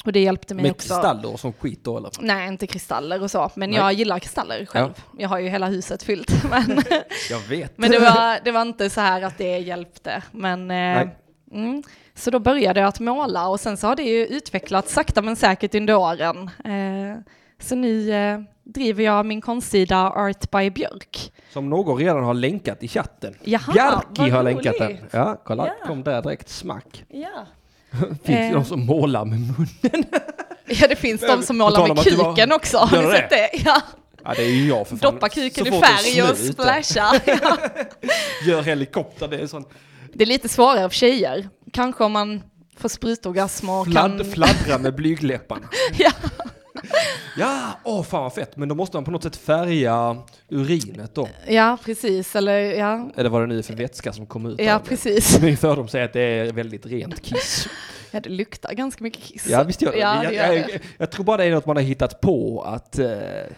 Och 0.05 0.13
det 0.13 0.21
hjälpte 0.21 0.55
mig 0.55 0.63
Med 0.63 0.71
också. 0.73 0.89
kristaller 0.89 1.33
och 1.33 1.41
sån 1.41 1.53
skit 1.53 1.85
då 1.85 1.97
eller? 1.99 2.11
Nej, 2.21 2.49
inte 2.49 2.67
kristaller 2.67 3.23
och 3.23 3.31
så, 3.31 3.51
men 3.55 3.71
Nej. 3.71 3.79
jag 3.79 3.93
gillar 3.93 4.19
kristaller 4.19 4.67
själv. 4.67 4.91
Jag 5.19 5.29
har 5.29 5.39
ju 5.39 5.49
hela 5.49 5.67
huset 5.67 6.03
fyllt. 6.03 6.45
Men 6.51 6.83
Jag 7.31 7.41
vet. 7.41 7.73
men 7.79 7.91
det 7.91 7.99
var, 7.99 8.45
det 8.45 8.53
var 8.53 8.63
inte 8.63 8.91
så 8.91 9.01
här 9.01 9.23
att 9.23 9.39
det 9.39 9.59
hjälpte. 9.59 10.23
Men, 10.33 10.71
eh, 10.71 11.09
mm, 11.53 11.83
så 12.17 12.31
då 12.31 12.39
började 12.39 12.81
jag 12.81 12.89
att 12.89 13.01
måla 13.01 13.49
och 13.49 13.61
sen 13.61 13.77
så 13.77 13.87
har 13.87 13.97
det 13.97 14.03
ju 14.03 14.27
utvecklats 14.27 14.93
sakta 14.93 15.23
men 15.23 15.37
säkert 15.37 15.75
under 15.75 15.95
åren. 15.97 16.51
Eh, 16.65 17.21
så 17.61 17.75
nu 17.75 18.13
eh, 18.13 18.39
driver 18.65 19.05
jag 19.05 19.27
min 19.27 19.41
konstsida 19.41 19.97
Art 20.11 20.51
by 20.51 20.71
Björk. 20.71 21.33
Som 21.53 21.71
någon 21.71 21.99
redan 21.99 22.25
har 22.25 22.35
länkat 22.35 22.83
i 22.83 22.89
chatten. 22.89 23.35
Jaha, 23.45 23.73
Bjarki 23.73 24.31
har 24.31 24.43
länkat 24.43 24.75
den. 24.79 24.97
Ja, 25.11 25.43
kolla. 25.45 25.67
Ja. 25.67 25.87
Kom 25.87 26.03
där 26.03 26.23
direkt. 26.23 26.49
Smack. 26.49 27.05
Ja. 27.09 27.47
Finns 28.25 28.39
Eh. 28.39 28.53
någon 28.53 28.65
som 28.65 28.87
målar 28.87 29.25
med 29.25 29.39
munnen? 29.41 30.05
ja, 30.67 30.87
det 30.89 30.97
finns 30.97 31.21
de 31.21 31.43
som 31.43 31.59
målar 31.59 31.89
med 31.89 31.97
det 32.05 32.17
var- 32.17 32.35
kuken 32.35 32.53
också. 32.53 32.79
Har 32.79 33.03
ni 33.03 33.11
sett 33.11 33.31
det? 33.31 33.51
Ja. 33.65 33.81
Ja, 34.25 34.33
det 34.37 34.43
är 34.43 34.51
ju 34.51 34.69
jag 34.69 34.87
för 34.89 34.97
fan. 34.97 35.13
Doppa 35.13 35.29
kuken 35.29 35.67
i 35.67 35.71
färg 35.81 36.23
och 36.23 36.37
splasha. 36.37 37.21
Ja. 37.27 37.57
Gör 38.47 38.63
helikopter, 38.63 39.29
det 39.29 39.39
är 39.39 39.47
sån 39.47 39.65
Det 40.15 40.25
är 40.25 40.29
lite 40.29 40.49
svårare 40.49 40.89
för 40.89 40.97
tjejer. 40.97 41.49
Kanske 41.77 42.05
om 42.05 42.13
man 42.13 42.43
får 42.77 42.89
sprutorgasm 42.89 43.71
och 43.71 43.87
fladd, 43.87 44.19
kan... 44.19 44.25
fladdra 44.25 44.79
med 44.79 44.95
blygläpparna. 44.97 45.69
Ja. 45.99 46.11
Ja, 47.39 47.79
åh 47.85 48.03
fan 48.03 48.23
vad 48.23 48.33
fett. 48.33 48.57
Men 48.57 48.69
då 48.69 48.75
måste 48.75 48.97
man 48.97 49.05
på 49.05 49.11
något 49.11 49.23
sätt 49.23 49.37
färga 49.37 50.17
urinet 50.49 51.15
då. 51.15 51.29
ja, 51.49 51.79
precis. 51.85 52.37
Eller 52.37 52.59
ja, 52.59 53.11
Eller 53.17 53.31
vad 53.31 53.43
det 53.43 53.47
nu 53.47 53.59
är 53.59 53.63
för 53.63 53.75
vätska 53.75 54.13
som 54.13 54.27
kommer 54.27 54.51
ut 54.51 54.61
ja 54.61 54.81
precis. 54.85 55.41
Min 55.43 55.57
fördom 55.57 55.89
säger 55.89 56.05
att 56.05 56.13
det 56.13 56.21
är 56.21 56.53
väldigt 56.53 56.87
rent 56.87 57.23
kiss. 57.23 57.69
Ja, 58.11 58.21
det 58.21 58.29
luktar 58.29 58.73
ganska 58.73 59.05
mycket 59.05 59.23
kiss. 59.23 59.47
Ja 59.49 59.63
visst 59.63 59.83
gör 59.83 59.93
det. 59.93 59.99
Ja, 59.99 60.23
jag, 60.23 60.33
det 60.33 60.37
gör 60.37 60.53
jag, 60.53 60.67
det. 60.67 60.81
jag, 60.99 61.11
tror 61.11 61.25
bara 61.25 61.37
det 61.37 61.45
är 61.45 61.51
något 61.51 61.67
man 61.67 61.77
har 61.77 61.83
hittat 61.83 62.21
på 62.21 62.63
att 62.67 62.99
eh, 62.99 63.07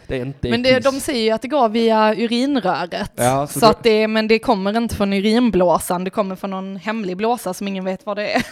det 0.07 0.17
inte 0.17 0.47
är 0.47 0.49
Men 0.49 0.63
det, 0.63 0.79
de 0.79 0.99
säger 0.99 1.23
ju 1.23 1.31
att 1.31 1.41
det 1.41 1.47
går 1.47 1.69
via 1.69 2.15
urinröret. 2.15 3.11
Ja, 3.15 3.47
så 3.47 3.59
så 3.59 3.65
att 3.65 3.83
det, 3.83 4.07
men 4.07 4.27
det 4.27 4.39
kommer 4.39 4.77
inte 4.77 4.95
från 4.95 5.13
urinblåsan, 5.13 6.03
det 6.03 6.09
kommer 6.09 6.35
från 6.35 6.49
någon 6.49 6.75
hemlig 6.75 7.17
blåsa 7.17 7.53
som 7.53 7.67
ingen 7.67 7.85
vet 7.85 8.05
vad 8.05 8.17
det 8.17 8.33
är. 8.33 8.43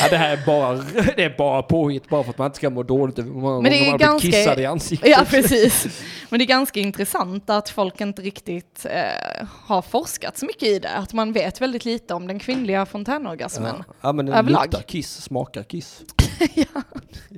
ja, 0.00 0.08
det 0.10 0.16
här 0.16 0.32
är 0.32 0.46
bara, 0.46 0.74
det 1.16 1.24
är 1.24 1.34
bara 1.38 1.62
påhitt 1.62 2.08
bara 2.08 2.22
för 2.22 2.30
att 2.30 2.38
man 2.38 2.46
inte 2.46 2.56
ska 2.56 2.70
må 2.70 2.82
dåligt 2.82 3.18
över 3.18 3.30
många 3.30 3.60
Men 3.60 3.70
det 3.70 3.78
är 3.78 3.90
man 3.90 4.00
har 4.00 4.20
blivit 4.20 4.34
kissad 4.36 4.60
i 4.60 4.66
ansiktet. 4.66 5.10
Ja, 5.10 5.24
precis. 5.28 6.02
Men 6.28 6.38
det 6.38 6.44
är 6.44 6.46
ganska 6.46 6.80
intressant 6.80 7.50
att 7.50 7.68
folk 7.68 8.00
inte 8.00 8.22
riktigt 8.22 8.86
eh, 8.90 9.46
har 9.66 9.82
forskat 9.82 10.38
så 10.38 10.46
mycket 10.46 10.62
i 10.62 10.78
det. 10.78 10.90
Att 10.90 11.12
man 11.12 11.32
vet 11.32 11.60
väldigt 11.60 11.84
lite 11.84 12.14
om 12.14 12.26
den 12.26 12.38
kvinnliga 12.38 12.86
fontänorgasmen. 12.86 13.74
Ja, 13.78 13.94
ja 14.00 14.12
men 14.12 14.28
Överlag. 14.28 14.62
luktar 14.62 14.82
kiss, 14.86 15.22
smakar 15.22 15.62
kiss. 15.62 16.02
Ja. 16.54 16.82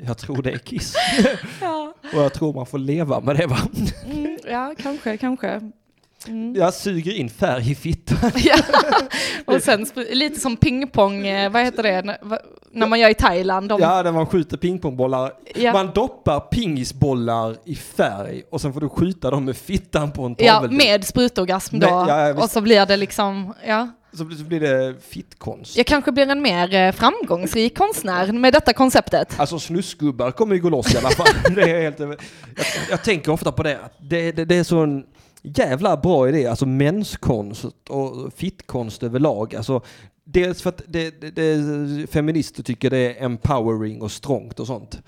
Jag 0.06 0.18
tror 0.18 0.43
det 0.43 0.51
är 0.51 0.59
kiss. 0.59 0.94
Ja, 1.60 1.94
Och 2.14 2.23
jag 2.23 2.32
tror 2.35 2.52
man 2.55 2.66
får 2.66 2.78
leva 2.78 3.20
med 3.20 3.36
det 3.36 3.47
va. 3.47 3.59
mm, 4.10 4.39
ja 4.51 4.74
kanske, 4.82 5.16
kanske. 5.16 5.60
Mm. 6.28 6.55
Jag 6.55 6.74
suger 6.74 7.12
in 7.12 7.31
färg 7.31 7.70
i 7.70 7.74
fittan. 7.74 8.31
Ja. 8.36 8.56
Och 9.44 9.62
sen 9.62 9.86
lite 10.12 10.40
som 10.40 10.56
pingpong, 10.56 11.27
eh, 11.27 11.51
vad 11.52 11.62
heter 11.62 11.82
det, 11.82 11.90
N- 11.90 12.39
när 12.73 12.86
man 12.86 13.01
gör 13.01 13.09
i 13.10 13.14
Thailand. 13.14 13.68
De, 13.68 13.81
Ja, 13.81 14.02
när 14.02 14.12
man 14.12 14.27
skjuter 14.27 14.56
pingpongbollar. 14.56 15.32
Ja. 15.55 15.73
Man 15.73 15.90
doppar 15.94 16.40
pingisbollar 16.40 17.56
i 17.64 17.74
färg 17.77 18.43
och 18.51 18.60
sen 18.60 18.73
får 18.73 18.81
du 18.81 18.89
skjuta 18.89 19.31
dem 19.31 19.44
med 19.44 19.56
fittan 19.56 20.12
på 20.12 20.23
en 20.27 20.35
ja, 20.39 20.52
tavel. 20.55 20.70
med 20.70 21.05
sprutorgasm 21.06 21.78
då. 21.78 21.86
Men- 21.86 22.09
ja, 22.09 22.28
ja, 22.28 22.43
och 22.44 22.51
så 22.51 22.60
blir 22.60 22.86
det 22.86 22.97
liksom, 22.97 23.55
ja. 23.66 23.89
Så 24.12 24.24
blir- 24.24 24.60
det 24.60 24.94
fittkonst. 25.02 25.76
Jag 25.76 25.86
kanske 25.86 26.12
blir 26.12 26.26
en 26.28 26.42
mer 26.42 26.74
eh, 26.74 26.92
framgångsrik 26.92 27.78
konstnär 27.78 28.32
med 28.32 28.52
detta 28.52 28.72
konceptet. 28.72 29.40
Alltså 29.40 29.58
snusgubbar 29.58 30.30
kommer 30.30 30.54
ju 30.54 30.60
gå 30.60 30.68
loss 30.68 30.94
i 30.94 30.98
alla 30.98 31.10
fall. 31.10 31.26
det 31.54 31.62
är 31.62 31.82
helt, 31.82 31.98
jag, 32.00 32.16
jag 32.90 33.04
tänker 33.04 33.32
ofta 33.32 33.52
på 33.52 33.62
det. 33.62 33.78
Det, 34.00 34.32
det, 34.32 34.44
det 34.44 34.56
är 34.56 34.64
så 34.64 34.78
en 34.78 35.04
jävla 35.42 35.96
bra 35.96 36.28
idé. 36.28 36.46
Alltså 36.46 36.66
menskonst 36.66 37.64
och 37.88 38.32
fittkonst 38.36 39.02
överlag. 39.02 39.54
Alltså, 39.54 39.80
dels 40.28 40.62
för 40.62 40.69
att 40.70 40.82
det, 40.89 41.20
det, 41.20 41.31
det, 41.31 42.07
feminister 42.11 42.62
tycker 42.62 42.90
det 42.90 42.98
är 42.98 43.24
empowering 43.24 44.03
och 44.03 44.11
strongt 44.12 44.61
och 44.61 44.66
sånt. 44.66 44.98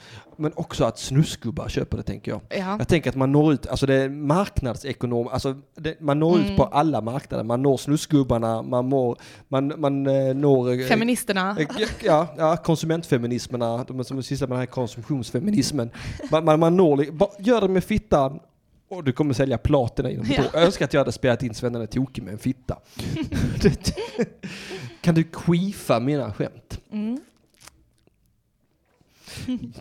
Men 0.41 0.53
också 0.57 0.85
att 0.85 0.99
snusgubbar 0.99 1.69
köper 1.69 1.97
det 1.97 2.03
tänker 2.03 2.31
jag. 2.31 2.41
Ja. 2.49 2.77
Jag 2.79 2.89
tänker 2.89 3.11
att 3.11 3.17
man 3.17 3.33
når 3.33 3.53
ut, 3.53 3.67
alltså 3.67 3.87
det 3.87 3.95
är 3.95 4.09
marknadsekonom, 4.09 5.29
alltså 5.29 5.57
det, 5.77 6.01
man 6.01 6.19
når 6.21 6.37
Mm. 6.37 6.51
ut 6.51 6.57
på 6.57 6.65
alla 6.65 7.01
marknader. 7.01 7.45
Man 7.45 7.63
når 7.63 7.77
snusgubbarna, 7.77 8.63
man, 8.63 8.89
når, 8.89 9.17
man, 9.49 9.73
man 9.81 10.07
eh, 10.07 10.35
når... 10.35 10.73
eh, 10.73 10.87
Feministerna. 10.87 11.57
Eh, 11.61 11.67
Ja, 12.05 12.27
ja, 12.39 12.57
konsumentfeminismerna, 12.57 13.85
de 13.89 14.05
som 14.05 14.23
sysslar 14.23 14.49
med 14.49 14.55
den 14.55 14.61
här 14.61 14.67
konsumtionsfeminismen. 14.67 15.91
Man, 16.31 16.45
man, 16.45 16.61
man 16.61 16.77
når, 16.77 17.05
gör 17.39 17.61
det 17.61 17.69
med 17.69 17.85
fittan 17.85 18.41
och 18.89 19.05
du 19.05 19.13
kommer 19.13 19.35
sälja 19.35 19.59
platina 19.59 20.11
inom 20.11 20.27
Ja. 20.29 20.45
Jag 20.53 20.63
önskar 20.63 20.85
att 20.85 20.93
jag 20.93 21.01
hade 21.01 21.13
spelat 21.13 21.43
in 21.43 21.55
Svennen 21.55 21.83
är 21.83 21.87
tokig 21.87 22.23
med 22.23 22.33
en 22.33 22.39
fitta. 22.39 22.79
Kan 25.01 25.15
du 25.15 25.25
queefa 25.25 26.01
mina 26.01 26.33
skämt? 26.33 26.81
Mm. 26.91 27.21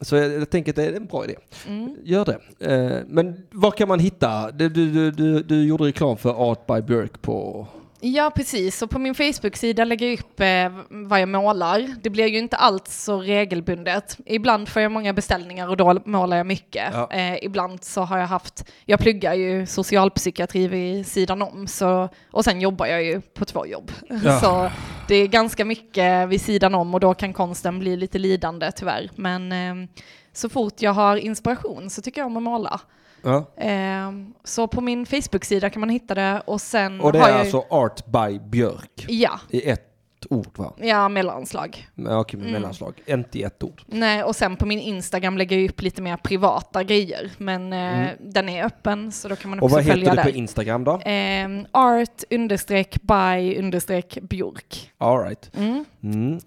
Så 0.00 0.16
jag, 0.16 0.32
jag 0.32 0.50
tänker 0.50 0.72
att 0.72 0.76
det 0.76 0.84
är 0.84 0.92
en 0.92 1.06
bra 1.06 1.24
idé. 1.24 1.34
Mm. 1.66 1.96
Gör 2.04 2.24
det. 2.24 2.40
Eh, 2.72 3.04
men 3.06 3.46
var 3.50 3.70
kan 3.70 3.88
man 3.88 4.00
hitta? 4.00 4.50
Du, 4.50 4.68
du, 4.68 4.92
du, 4.92 5.10
du, 5.10 5.42
du 5.42 5.64
gjorde 5.64 5.84
reklam 5.84 6.16
för 6.16 6.50
Art 6.50 6.66
by 6.66 6.82
Björk 6.82 7.22
på... 7.22 7.66
Ja, 8.00 8.32
precis. 8.34 8.82
Och 8.82 8.90
på 8.90 8.98
min 8.98 9.14
Facebook-sida 9.14 9.84
lägger 9.84 10.06
jag 10.06 10.18
upp 10.18 10.40
eh, 10.40 10.84
vad 10.88 11.20
jag 11.20 11.28
målar. 11.28 11.94
Det 12.02 12.10
blir 12.10 12.26
ju 12.26 12.38
inte 12.38 12.56
allt 12.56 12.88
så 12.88 13.20
regelbundet. 13.20 14.18
Ibland 14.26 14.68
får 14.68 14.82
jag 14.82 14.92
många 14.92 15.12
beställningar 15.12 15.68
och 15.68 15.76
då 15.76 16.00
målar 16.04 16.36
jag 16.36 16.46
mycket. 16.46 16.88
Ja. 16.92 17.12
Eh, 17.12 17.44
ibland 17.44 17.84
så 17.84 18.02
har 18.02 18.18
jag 18.18 18.26
haft, 18.26 18.70
jag 18.84 19.00
pluggar 19.00 19.34
ju 19.34 19.66
socialpsykiatri 19.66 20.68
vid 20.68 21.06
sidan 21.06 21.42
om, 21.42 21.66
så, 21.66 22.08
och 22.30 22.44
sen 22.44 22.60
jobbar 22.60 22.86
jag 22.86 23.04
ju 23.04 23.20
på 23.20 23.44
två 23.44 23.66
jobb. 23.66 23.92
Ja. 24.24 24.40
Så 24.40 24.70
det 25.08 25.14
är 25.14 25.26
ganska 25.26 25.64
mycket 25.64 26.28
vid 26.28 26.40
sidan 26.40 26.74
om 26.74 26.94
och 26.94 27.00
då 27.00 27.14
kan 27.14 27.32
konsten 27.32 27.78
bli 27.78 27.96
lite 27.96 28.18
lidande 28.18 28.72
tyvärr. 28.72 29.10
Men 29.14 29.52
eh, 29.52 29.88
så 30.32 30.48
fort 30.48 30.82
jag 30.82 30.92
har 30.92 31.16
inspiration 31.16 31.90
så 31.90 32.02
tycker 32.02 32.20
jag 32.20 32.26
om 32.26 32.36
att 32.36 32.42
måla. 32.42 32.80
Ja. 33.22 33.44
Eh, 33.56 34.12
så 34.44 34.66
på 34.66 34.80
min 34.80 35.06
Facebook-sida 35.06 35.70
kan 35.70 35.80
man 35.80 35.88
hitta 35.90 36.14
det 36.14 36.42
och 36.46 36.60
sen 36.60 37.00
Och 37.00 37.12
det 37.12 37.18
har 37.18 37.28
är 37.28 37.32
jag 37.32 37.40
alltså 37.40 37.64
Art 37.70 38.06
by 38.06 38.38
Björk 38.38 39.04
Ja, 39.08 39.40
i 39.50 39.70
ett 39.70 39.84
ord 40.30 40.46
va? 40.58 40.72
ja, 40.80 41.08
mellanslag. 41.08 41.88
Men, 41.94 42.16
Okej, 42.18 42.38
med 42.38 42.48
Mm. 42.48 42.60
mellanslag. 42.60 42.94
Inte 43.06 43.38
i 43.38 43.42
ett 43.42 43.62
ord. 43.62 43.82
Nej, 43.86 44.22
och 44.24 44.36
sen 44.36 44.56
på 44.56 44.66
min 44.66 44.78
Instagram 44.80 45.38
lägger 45.38 45.58
jag 45.58 45.70
upp 45.70 45.82
lite 45.82 46.02
mer 46.02 46.16
privata 46.16 46.82
grejer, 46.82 47.30
men 47.38 47.72
eh, 47.72 48.08
den 48.20 48.48
är 48.48 48.64
öppen 48.64 49.12
så 49.12 49.28
då 49.28 49.36
kan 49.36 49.50
man 49.50 49.58
Mm. 49.58 49.62
Och 49.62 49.66
också 49.66 49.76
vad 49.76 49.84
följa 49.86 50.04
heter 50.04 50.10
du 50.10 50.16
där. 50.16 50.32
på 50.32 50.36
Instagram 50.38 50.84
då? 50.84 50.92
Eh, 51.00 51.48
art 51.70 52.22
understreck 52.30 52.96
by 53.02 53.58
understreck 53.58 54.18
björk. 54.22 54.90
All 54.98 55.18
right. 55.24 55.50
Mm. 55.56 56.40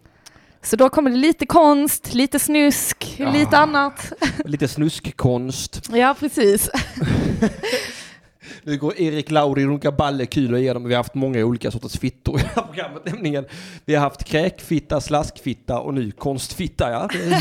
Så 0.63 0.75
då 0.75 0.89
kommer 0.89 1.09
det 1.11 1.17
lite 1.17 1.45
konst, 1.45 2.13
lite 2.13 2.39
snusk, 2.39 3.15
Ja. 3.17 3.31
lite 3.31 3.57
annat. 3.57 4.13
Lite 4.45 4.67
snuskkonst. 4.67 5.89
Ja, 5.93 6.15
precis. 6.19 6.69
Nu 8.63 8.77
går 8.77 8.99
Erik 9.01 9.31
Lauri 9.31 9.65
runka 9.65 9.91
ballekulor 9.91 10.59
igenom. 10.59 10.83
Vi 10.83 10.93
har 10.93 10.99
haft 10.99 11.13
många 11.15 11.45
olika 11.45 11.71
sorters 11.71 11.99
fittor 11.99 12.39
i 12.39 12.43
det 12.43 12.49
här 12.55 12.61
programmet. 12.63 13.05
Nämligen, 13.05 13.45
vi 13.85 13.95
har 13.95 14.01
haft 14.01 14.23
kräkfitta, 14.23 15.01
slaskfitta 15.01 15.79
och 15.79 15.93
nu 15.93 16.11
konstfitta. 16.11 16.91
Ja. 16.91 17.09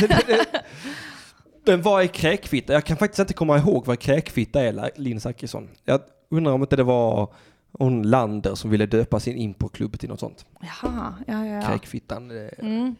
Men 1.67 1.83
vad 1.83 2.03
är 2.03 2.07
kräkfitta? 2.07 2.73
Jag 2.73 2.85
kan 2.85 2.97
faktiskt 2.97 3.19
inte 3.19 3.33
komma 3.35 3.59
ihåg 3.59 3.87
vad 3.87 3.99
kräkfitta 3.99 4.61
är, 4.61 4.91
Linn 5.01 5.21
Zachrisson. 5.21 5.69
Jag 5.85 6.01
undrar 6.31 6.53
om 6.53 6.61
inte 6.61 6.77
det 6.77 6.83
var 6.83 7.33
hon 7.73 8.03
Lander 8.03 8.55
som 8.55 8.71
ville 8.71 8.87
döpa 8.87 9.21
sin 9.21 9.37
impoklubb 9.37 9.99
till 9.99 10.09
något 10.09 10.21
sånt. 10.21 10.47
Jaha, 10.61 11.15
ja, 11.27 11.47
ja, 11.47 11.55
ja. 11.55 11.63
Kräkfittan. 11.63 12.31
eh, 12.31 12.49
Mm. 12.59 12.95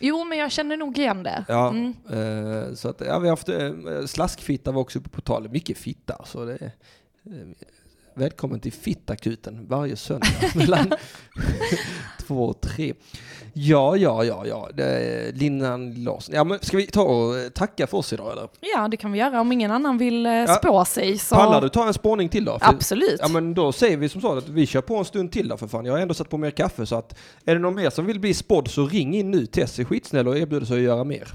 Jo, 0.00 0.24
men 0.24 0.38
jag 0.38 0.52
känner 0.52 0.76
nog 0.76 0.98
igen 0.98 1.22
det. 1.22 1.44
Ja, 1.48 1.68
Mm. 1.70 1.94
eh, 2.10 2.74
så 2.74 2.88
att, 2.88 3.00
ja, 3.00 3.18
vi 3.18 3.28
har 3.28 3.32
haft 3.36 3.48
eh, 3.48 4.06
slaskfitta 4.06 4.72
var 4.72 4.80
också 4.80 4.98
uppe 4.98 5.08
på 5.08 5.20
tal. 5.20 5.48
Mycket 5.48 5.78
fitta, 5.78 6.24
så 6.24 6.44
det 6.44 6.64
eh, 6.64 6.70
välkommen 8.18 8.60
till 8.60 8.72
fittakuten 8.72 9.66
varje 9.68 9.96
söndag 9.96 10.26
mellan 10.54 10.92
två 12.26 12.44
och 12.44 12.60
tre. 12.60 12.94
Ja, 13.52 13.96
ja, 13.96 14.24
ja, 14.24 14.44
ja, 14.46 14.68
Linnan 15.32 16.04
Larsson. 16.04 16.34
Ja, 16.34 16.44
men 16.44 16.58
ska 16.62 16.76
vi 16.76 16.86
ta 16.86 17.02
och 17.02 17.38
eh, 17.38 17.48
tacka 17.48 17.86
för 17.86 17.98
oss 17.98 18.12
idag 18.12 18.32
eller? 18.32 18.48
Ja, 18.74 18.88
det 18.88 18.96
kan 18.96 19.12
vi 19.12 19.18
göra 19.18 19.40
om 19.40 19.52
ingen 19.52 19.70
annan 19.70 19.98
vill 19.98 20.26
eh, 20.26 20.32
Ja. 20.32 20.46
spå 20.54 20.84
sig. 20.84 21.18
Så... 21.18 21.34
Pallar 21.34 21.60
du 21.60 21.68
ta 21.68 21.86
en 21.86 21.94
spårning 21.94 22.28
till 22.28 22.44
då? 22.44 22.58
För- 22.58 22.68
Absolut. 22.68 23.16
Ja 23.20 23.28
men 23.28 23.54
då 23.54 23.72
säger 23.72 23.96
vi 23.96 24.08
som 24.08 24.20
så 24.20 24.38
att 24.38 24.48
vi 24.48 24.66
kör 24.66 24.80
på 24.80 24.96
en 24.96 25.04
stund 25.04 25.32
till 25.32 25.48
då 25.48 25.56
för 25.56 25.66
fan. 25.68 25.84
Jag 25.84 25.92
har 25.92 26.00
ändå 26.00 26.14
satt 26.14 26.28
på 26.30 26.36
mer 26.38 26.50
kaffe 26.50 26.86
så 26.86 26.96
att 26.96 27.18
är 27.44 27.54
det 27.54 27.60
någon 27.60 27.74
mer 27.74 27.90
som 27.90 28.06
vill 28.06 28.20
bli 28.20 28.34
spådd 28.34 28.68
så 28.68 28.86
ring 28.86 29.14
in 29.16 29.30
nu. 29.30 29.46
Tess 29.46 29.78
är 29.78 29.84
skitsnäll 29.84 30.28
och 30.28 30.38
erbjuder 30.38 30.66
sig 30.66 30.76
att 30.76 30.82
göra 30.82 31.04
mer. 31.04 31.28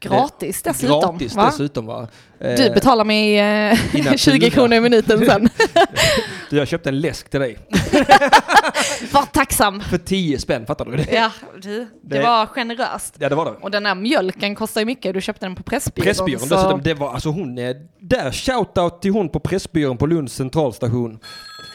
Gratis 0.00 0.62
dessutom. 0.62 1.00
Gratis 1.18 1.34
va? 1.34 1.46
dessutom 1.46 1.86
va? 1.86 2.08
Eh, 2.40 2.54
Du 2.56 2.70
betalar 2.70 3.04
mig 3.04 3.38
eh, 3.38 3.96
Innan 3.96 4.18
20 4.18 4.38
turen. 4.38 4.50
kronor 4.50 4.74
i 4.76 4.80
minuten 4.80 5.26
sen. 5.26 5.48
Du, 6.50 6.58
jag 6.58 6.68
köpte 6.68 6.88
en 6.88 7.00
läsk 7.00 7.28
till 7.30 7.40
dig. 7.40 7.58
Var 9.12 9.22
tacksam. 9.32 9.80
För 9.80 9.98
10 9.98 10.38
spänn, 10.38 10.66
fattar 10.66 10.84
du 10.84 10.96
det? 10.96 11.06
Ja, 11.12 11.30
du, 11.62 11.78
det 11.78 11.86
Det- 12.02 12.22
var 12.22 12.46
generöst. 12.46 13.14
Ja, 13.18 13.28
det 13.28 13.34
var 13.34 13.44
det. 13.44 13.50
Och 13.50 13.70
den 13.70 13.82
där 13.82 13.94
mjölken 13.94 14.54
kostar 14.54 14.80
ju 14.80 14.84
mycket. 14.84 15.14
Du 15.14 15.20
köpte 15.20 15.46
den 15.46 15.54
på 15.54 15.62
Pressbyrån. 15.62 16.04
Pressbyrån 16.04 16.40
så- 16.40 16.54
dessutom, 16.54 16.82
det 16.82 16.94
var 16.94 17.12
alltså 17.12 17.28
hon 17.28 17.58
är 17.58 17.76
där, 18.00 18.32
shoutout 18.32 19.02
till 19.02 19.10
hon 19.12 19.28
på 19.28 19.40
Pressbyrån 19.40 19.96
på 19.98 20.06
Lunds 20.06 20.34
centralstation. 20.34 21.18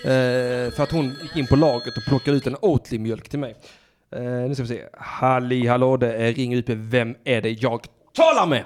Eh, 0.03 0.71
för 0.75 0.79
att 0.83 0.91
hon 0.91 1.15
gick 1.21 1.35
in 1.35 1.47
på 1.47 1.55
lagret 1.55 1.97
och 1.97 2.03
plockade 2.07 2.37
ut 2.37 2.47
en 2.47 2.55
Oatly-mjölk 2.61 3.29
till 3.29 3.39
mig. 3.39 3.55
Eh, 4.15 4.21
nu 4.21 4.53
ska 4.55 4.63
vi 4.63 4.69
se. 4.69 4.83
Halli 4.97 5.67
hallå, 5.67 5.97
det 5.97 6.13
är 6.13 6.33
Ring 6.33 6.55
UP. 6.55 6.69
Vem 6.69 7.15
är 7.23 7.41
det 7.41 7.49
jag 7.49 7.81
talar 8.13 8.45
med? 8.47 8.65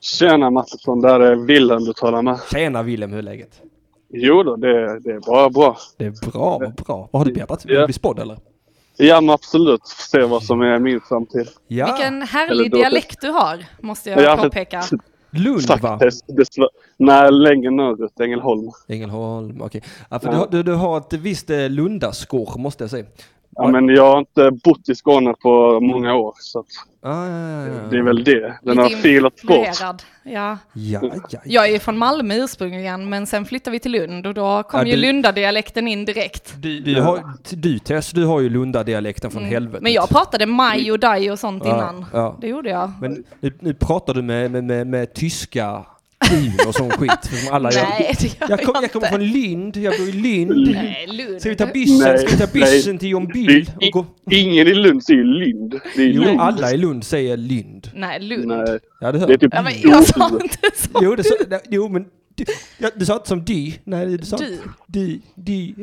Tjena 0.00 0.50
Mattisson, 0.50 1.00
där 1.00 1.20
är 1.20 1.34
Wilhelm 1.36 1.84
du 1.84 1.92
talar 1.92 2.22
med. 2.22 2.38
Tjena 2.52 2.82
Willem, 2.82 3.10
hur 3.10 3.18
är 3.18 3.22
läget? 3.22 3.60
Jo 4.12 4.42
då, 4.42 4.56
det, 4.56 5.00
det 5.00 5.10
är 5.10 5.20
bara 5.26 5.50
bra. 5.50 5.76
Det 5.96 6.04
är 6.04 6.30
bra, 6.30 6.58
vad 6.60 6.74
bra. 6.74 7.08
Vad 7.12 7.20
har 7.20 7.26
du 7.26 7.32
bjäddat? 7.32 7.64
Vill 7.66 7.74
Ja. 7.74 7.80
du 7.80 7.86
bli 7.86 7.92
spådd 7.94 8.18
eller? 8.18 8.38
Ja 8.96 9.20
men 9.20 9.30
absolut, 9.30 9.86
se 9.86 10.22
vad 10.22 10.42
som 10.42 10.60
är 10.62 10.78
min 10.78 11.00
framtid. 11.00 11.48
Ja, 11.68 11.86
Vilken 11.86 12.22
härlig 12.22 12.72
dialekt 12.72 13.20
du 13.20 13.28
har, 13.30 13.64
måste 13.80 14.10
Ja, 14.10 14.20
jag 14.20 14.38
för- 14.38 14.44
påpeka. 14.48 14.82
Lund 15.30 15.68
va? 15.82 15.98
Faktiskt. 15.98 16.24
Nej, 16.96 17.32
längre 17.32 17.70
norrut, 17.70 18.20
Ängelholm. 18.20 18.70
Ängelholm, 18.88 19.62
okej. 19.62 19.82
Ja, 20.10 20.18
för 20.18 20.26
Ja. 20.28 20.32
du, 20.32 20.38
har- 20.38 20.48
du, 20.50 20.62
du 20.62 20.72
har 20.72 20.98
ett 20.98 21.12
visst 21.12 21.50
eh, 21.50 21.68
lundascore 21.70 22.60
måste 22.60 22.84
jag 22.84 22.90
säga. 22.90 23.04
Ja, 23.56 23.68
men 23.68 23.88
jag 23.88 24.10
har 24.12 24.18
inte 24.18 24.50
bott 24.64 24.88
i 24.88 24.94
Skåne 24.94 25.34
på 25.42 25.80
många 25.80 26.14
år. 26.14 26.34
Så 26.38 26.58
att 26.58 26.66
Ah, 27.06 27.26
ja, 27.26 27.48
ja, 27.50 27.66
ja. 27.66 27.72
det 27.90 27.96
är 27.98 28.02
väl 28.02 28.24
det. 28.24 28.58
Den 28.62 28.78
har 28.78 28.88
filat 28.88 29.42
bort. 29.42 29.68
Ja. 29.80 29.96
Ja, 30.22 30.58
ja, 30.72 31.00
ja. 31.30 31.40
Jag 31.44 31.68
är 31.70 31.78
från 31.78 31.98
Malmö 31.98 32.34
ursprungligen, 32.34 33.08
men 33.08 33.26
sen 33.26 33.44
flyttade 33.44 33.72
vi 33.72 33.78
till 33.80 33.92
Lund 33.92 34.26
och 34.26 34.34
då 34.34 34.62
kom 34.62 34.80
Ja, 34.80 34.86
ju 34.86 34.92
du- 34.92 35.00
Lundadialekten 35.00 35.88
in 35.88 36.04
direkt. 36.04 36.54
Du, 36.58 36.80
du, 36.80 37.00
har, 37.00 37.20
du 37.50 37.78
Tess, 37.78 38.10
du 38.10 38.24
har 38.24 38.40
ju 38.40 38.48
Lundadialekten 38.48 39.30
från 39.30 39.42
Mm. 39.42 39.52
helvetet. 39.54 39.82
Men 39.82 39.92
jag 39.92 40.08
pratade 40.08 40.46
maj 40.46 40.92
och 40.92 40.98
daj 40.98 41.30
och 41.30 41.38
sånt 41.38 41.62
Ja, 41.66 41.74
innan. 41.74 42.04
ja. 42.12 42.36
Det 42.40 42.46
gjorde 42.48 42.70
jag. 42.70 42.92
Men 43.00 43.24
nu, 43.40 43.52
nu 43.60 43.74
pratar 43.74 44.14
du 44.14 44.22
med, 44.22 44.50
med, 44.50 44.64
med, 44.64 44.86
med 44.86 45.14
tyska 45.14 45.84
un 46.32 46.68
och 46.68 46.74
sån 46.74 46.90
skit. 46.90 47.10
Som 47.22 47.54
alla 47.54 47.72
gör. 47.72 47.82
Nej, 47.82 48.14
det 48.20 48.26
gör 48.40 48.50
Jag, 48.50 48.62
kom, 48.62 48.74
jag 48.82 48.92
kommer 48.92 49.06
inte. 49.06 49.16
från 49.16 49.26
Lind, 49.26 49.76
jag 49.76 49.94
bor 49.98 50.08
i 50.08 50.12
Lind. 50.12 50.68
Nej, 50.74 51.06
Lund. 51.08 51.40
Ska 51.40 51.50
vi 51.50 51.56
ta 51.56 51.66
bussen? 51.66 51.98
Nej, 51.98 52.18
Ska 52.18 52.28
vi 52.30 52.36
ta 52.38 52.48
nej. 52.54 52.62
bussen 52.76 52.98
till 52.98 53.08
John 53.08 53.26
Bill? 53.26 53.70
Och 53.76 53.82
gå? 53.92 54.06
Ingen 54.30 54.66
i 54.68 54.74
Lund 54.74 55.04
säger 55.04 55.24
Lind. 55.24 55.80
Det 55.96 56.02
är 56.02 56.06
Jo, 56.06 56.22
Lund. 56.22 56.40
alla 56.40 56.72
i 56.72 56.76
Lund 56.76 57.04
säger 57.04 57.36
Lind. 57.36 57.90
Nej, 57.94 58.20
Lund. 58.20 58.46
Nej, 58.46 58.78
Ja, 59.00 59.12
det 59.12 59.18
hör 59.18 59.26
det 59.26 59.34
är 59.34 59.38
typ 59.38 59.54
Ja, 59.54 59.62
men 59.62 59.72
jag 59.82 60.04
sa 60.06 60.30
inte 60.42 60.58
så. 60.74 60.88
Jo, 61.02 61.14
det 61.16 61.24
sa, 61.24 61.34
jo 61.70 61.88
men 61.88 62.04
du, 62.36 62.44
ja, 62.78 62.90
du 62.96 63.04
sa 63.06 63.14
inte 63.14 63.28
som 63.28 63.44
di. 63.44 63.78
Nej, 63.84 64.06
du 64.18 64.24
sa 64.24 64.36
Du. 64.36 64.58
di. 64.86 65.20
di. 65.34 65.74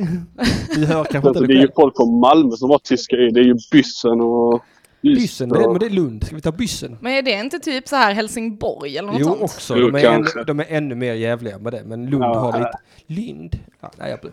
Du 0.75 0.85
hör 0.85 1.03
kanske 1.03 1.17
inte 1.17 1.27
Alltså, 1.27 1.41
det 1.43 1.47
det 1.47 1.53
är 1.59 1.61
ju 1.61 1.67
folk 1.75 1.95
från 1.97 2.19
Malmö 2.19 2.51
som 2.55 2.69
har 2.69 2.77
tyska 2.79 3.15
i. 3.15 3.29
Det 3.31 3.39
är 3.39 3.43
ju 3.43 3.55
Byssen 3.71 4.21
och 4.21 4.63
Byssen, 5.01 5.49
det, 5.49 5.59
men 5.67 5.79
det 5.79 5.85
är 5.85 5.89
Lund. 5.89 6.23
Ska 6.23 6.35
vi 6.35 6.41
ta 6.41 6.51
byssen? 6.51 6.97
Men 7.01 7.13
är 7.13 7.21
det 7.21 7.31
inte 7.31 7.59
typ 7.59 7.87
så 7.87 7.95
här 7.95 8.13
Helsingborg 8.13 8.97
eller 8.97 9.11
något 9.11 9.19
Jo, 9.21 9.25
sånt? 9.27 9.41
också. 9.41 9.77
Jo, 9.77 9.89
De 9.89 9.95
är, 9.99 10.05
ännu, 10.09 10.23
kanske. 10.23 10.43
de 10.43 10.59
är 10.59 10.65
ännu 10.69 10.95
mer 10.95 11.13
jävliga 11.13 11.57
med 11.57 11.73
det. 11.73 11.83
Men 11.85 12.05
Lund 12.09 12.23
Ja, 12.23 12.39
har 12.39 12.59
lite... 12.59 12.71
Lind? 13.05 13.59
Ja, 13.81 13.91
nej, 13.97 14.09
jag, 14.21 14.31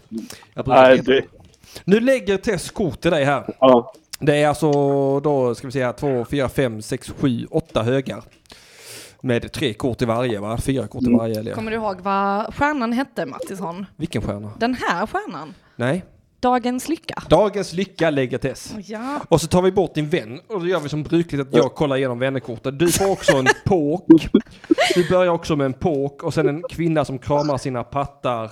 jag 0.55 0.69
Nej, 0.69 0.99
inte. 0.99 1.13
det... 1.13 1.23
Nu 1.85 2.01
lägger 2.01 2.37
Tess 2.37 2.71
kort 2.71 3.01
till 3.01 3.11
dig 3.11 3.25
här. 3.25 3.55
Ja. 3.61 3.93
Det 4.21 4.37
är 4.37 4.49
alltså 4.49 4.71
då, 5.21 5.55
ska 5.55 5.67
vi 5.67 5.73
säga, 5.73 5.93
två, 5.93 6.25
fyra, 6.25 6.49
fem, 6.49 6.83
sex, 6.83 7.13
sju, 7.19 7.47
åtta 7.51 7.83
högar. 7.83 8.23
Med 9.21 9.53
tre 9.53 9.73
kort 9.75 10.03
i 10.03 10.05
varje 10.05 10.41
va? 10.41 10.59
Fyra 10.59 10.87
kort 10.87 11.03
i 11.03 11.07
Mm. 11.07 11.19
varje. 11.19 11.39
Eller? 11.41 11.53
Kommer 11.55 11.71
du 11.71 11.77
ihåg 11.77 12.01
vad 12.01 12.55
stjärnan 12.55 12.93
hette, 12.93 13.27
Mattisson? 13.27 13.87
Vilken 13.97 14.23
stjärna? 14.23 14.51
Den 14.59 14.75
här 14.75 15.07
stjärnan? 15.07 15.55
Nej. 15.77 16.05
Dagens 16.41 16.89
lycka. 16.89 17.23
Dagens 17.29 17.73
lycka 17.73 18.11
lägger 18.11 18.39
Tess. 18.39 18.75
Ja. 18.87 19.21
Och 19.29 19.41
så 19.41 19.47
tar 19.47 19.63
vi 19.63 19.73
bort 19.73 19.95
din 19.95 20.09
vän 20.09 20.41
och 20.49 20.61
då 20.61 20.67
gör 20.67 20.81
vi 20.81 20.89
som 20.89 21.03
brukligt 21.03 21.41
att 21.41 21.57
jag 21.57 21.75
kollar 21.75 21.97
igenom 21.97 22.19
vännerkorten. 22.19 22.79
Du 22.79 22.93
får 22.93 23.11
också 23.11 23.37
en 23.37 23.47
påk. 23.67 24.05
Du 24.95 25.09
börjar 25.09 25.33
också 25.33 25.57
med 25.57 25.65
en 25.65 25.73
påk 25.73 26.23
och 26.23 26.35
sen 26.35 26.49
en 26.49 26.63
kvinna 26.71 27.05
som 27.05 27.19
kramar 27.19 27.59
sina 27.59 27.85
pattar 27.85 28.51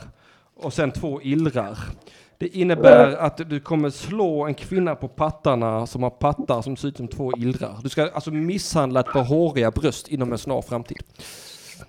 och 0.57 0.73
sen 0.73 0.91
två 0.93 1.23
illrar. 1.23 1.79
Det 2.39 2.49
innebär 2.49 3.17
att 3.17 3.51
du 3.51 3.61
kommer 3.61 3.91
slå 3.91 4.47
en 4.47 4.55
kvinna 4.55 4.95
på 4.95 5.09
pattarna 5.09 5.87
som 5.87 6.03
har 6.03 6.11
pattar 6.11 6.63
som 6.63 6.77
ser 6.77 6.89
ut 6.89 6.97
som 6.97 7.09
två 7.09 7.33
illrar. 7.37 7.79
Du 7.83 7.89
ska 7.89 8.11
alltså 8.11 8.31
misshandla 8.31 9.01
ett 9.01 9.07
par 9.13 9.25
håriga 9.25 9.71
bröst 9.71 10.09
inom 10.09 10.33
en 10.33 10.39
snar 10.39 10.63
framtid. 10.63 11.03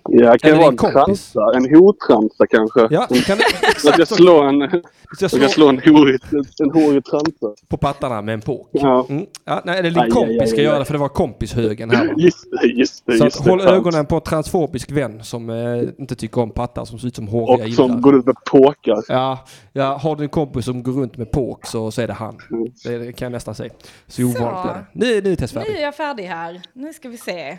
Ja, 0.10 0.38
kan 0.38 0.50
Eller 0.50 0.52
det 0.52 0.58
vara 0.64 0.68
en 0.72 0.78
kompis. 0.78 1.32
transa? 1.34 1.52
En 1.56 1.76
hortransa 1.76 2.48
kanske? 2.48 2.88
Ja, 2.92 3.08
kan, 3.26 3.38
Så 3.78 3.90
att 3.90 3.98
jag 3.98 4.00
exakt 4.00 4.08
så. 4.10 4.16
slår 4.16 4.46
en, 4.46 4.60
Du 4.60 5.28
ska 5.30 5.38
jag 5.38 5.52
slå 5.52 5.66
kan 5.68 5.80
en 5.80 5.96
hårig, 5.96 6.20
en 6.60 6.72
hårig 6.72 7.06
transa. 7.06 7.54
på 7.68 7.78
pattarna 7.78 8.22
med 8.22 8.34
en 8.34 8.42
påk. 8.42 8.70
Ja. 8.72 9.06
Mm. 9.10 9.26
Ja, 9.46 9.62
nej, 9.66 9.80
eller 9.80 9.90
din 9.90 10.00
Aj, 10.00 10.04
aj, 10.06 10.12
kompis 10.12 10.42
aj, 10.42 10.48
ska 10.48 10.58
aj, 10.58 10.64
göra 10.64 10.74
aj. 10.74 10.80
det 10.80 10.86
för 10.86 10.94
det 10.94 11.00
var 11.00 11.08
kompishögen 11.10 11.90
här 11.90 12.08
va? 12.08 12.14
Just 12.18 12.48
det, 12.62 12.68
just 12.68 13.06
det. 13.06 13.18
Så 13.18 13.24
just 13.24 13.44
det, 13.44 13.50
håll 13.52 13.60
sant. 13.60 13.72
ögonen 13.72 14.06
på 14.06 14.16
en 14.16 14.22
transfobisk 14.22 14.92
vän 14.92 15.24
som 15.24 15.50
eh, 15.50 15.84
inte 15.98 16.16
tycker 16.16 16.42
om 16.42 16.52
pattar 16.52 16.86
som 16.86 17.00
ser 17.00 17.08
ut 17.08 17.16
som 17.16 17.28
håriga 17.28 17.66
Och 17.68 17.74
som 17.74 18.02
går 18.02 18.16
ut 18.20 18.26
med 18.26 18.36
påkar. 18.52 19.04
Ja, 19.08 19.46
ja, 19.74 19.98
har 20.04 20.16
du 20.16 20.24
en 20.24 20.30
kompis 20.30 20.66
som 20.66 20.84
går 20.84 20.92
runt 20.92 21.18
med 21.18 21.32
påk 21.32 21.66
så, 21.66 21.92
så 21.92 22.02
är 22.02 22.08
det 22.08 22.14
han. 22.14 22.38
Mm. 22.52 22.68
Det, 22.84 22.98
det 22.98 23.14
kan 23.14 23.26
jag 23.26 23.32
nästan 23.32 23.56
säga. 23.56 23.72
Så 24.08 24.24
ovanligt 24.24 24.72
är 24.72 24.74
det. 24.74 24.86
Nu, 24.94 25.22
nu 25.22 25.32
är 25.32 25.36
Tess 25.36 25.56
Nu 25.56 25.62
färdig. 25.62 25.78
är 25.78 25.82
jag 25.84 25.96
färdig 25.96 26.24
här. 26.24 26.62
Nu 26.74 26.94
ska 26.94 27.10
vi 27.10 27.18
se. 27.18 27.58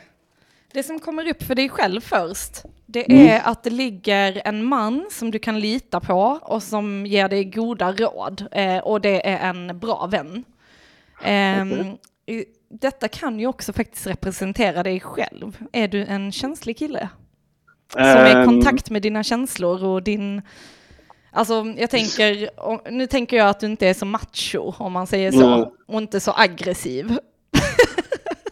Det 0.72 0.82
som 0.82 0.98
kommer 1.00 1.28
upp 1.30 1.42
för 1.42 1.54
dig 1.54 1.68
själv 1.68 2.00
först, 2.00 2.62
det 2.86 3.12
Mm. 3.12 3.26
är 3.28 3.40
att 3.44 3.62
det 3.62 3.70
ligger 3.70 4.42
en 4.44 4.64
man 4.64 5.06
som 5.10 5.30
du 5.30 5.38
kan 5.38 5.60
lita 5.60 6.00
på 6.00 6.20
och 6.42 6.62
som 6.62 7.06
ger 7.06 7.28
dig 7.28 7.44
goda 7.44 7.92
råd. 7.92 8.44
Eh, 8.52 8.78
och 8.78 9.00
det 9.00 9.28
är 9.28 9.48
en 9.50 9.78
bra 9.78 10.06
vän. 10.06 10.44
Ehm, 11.22 11.72
i- 12.26 12.44
Detta 12.70 13.08
kan 13.08 13.40
ju 13.40 13.46
också 13.46 13.72
faktiskt 13.72 14.06
representera 14.06 14.82
dig 14.82 15.00
själv. 15.00 15.56
Är 15.72 15.88
du 15.88 16.04
en 16.04 16.32
känslig 16.32 16.78
kille? 16.78 17.08
Som 17.92 18.00
är 18.02 18.26
i 18.28 18.32
Ehm, 18.32 18.44
kontakt 18.44 18.90
med 18.90 19.02
dina 19.02 19.22
känslor 19.22 19.84
och 19.84 20.02
din... 20.02 20.42
Alltså 21.32 21.64
jag 21.76 21.90
tänker, 21.90 22.50
nu 22.90 23.06
tänker 23.06 23.36
jag 23.36 23.48
att 23.48 23.60
du 23.60 23.66
inte 23.66 23.86
är 23.88 23.94
så 23.94 24.06
macho 24.06 24.72
om 24.78 24.92
man 24.92 25.06
säger 25.06 25.32
så. 25.32 25.46
Mm. 25.54 25.68
Och 25.86 26.00
inte 26.00 26.20
så 26.20 26.32
aggressiv. 26.36 27.18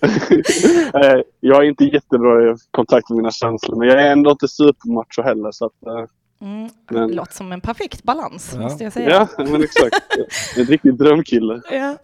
eh, 0.95 1.21
jag 1.41 1.65
är 1.65 1.69
inte 1.69 1.85
jättebra 1.85 2.51
i 2.51 2.55
kontakt 2.71 3.11
med 3.11 3.17
mina 3.17 3.31
känslor, 3.31 3.77
men 3.79 3.89
jag 3.89 4.03
är 4.03 4.13
ändå 4.13 4.31
inte 4.31 4.49
supermacho 4.49 5.23
heller. 5.23 5.51
Så 5.53 5.67
att, 5.67 5.87
eh, 5.87 6.05
Mm. 6.41 6.69
Men- 6.91 7.13
Låter 7.13 7.33
som 7.35 7.53
en 7.53 7.61
perfekt 7.61 8.03
balans, 8.03 8.51
Ja. 8.55 8.61
måste 8.61 8.85
jag 8.85 8.93
säga. 8.93 9.29
ja, 9.39 9.45
men 9.45 9.63
exakt. 9.65 9.97
En 10.57 10.65
riktig 10.65 10.95
drömkille. 10.99 11.61
Ja. 11.71 11.97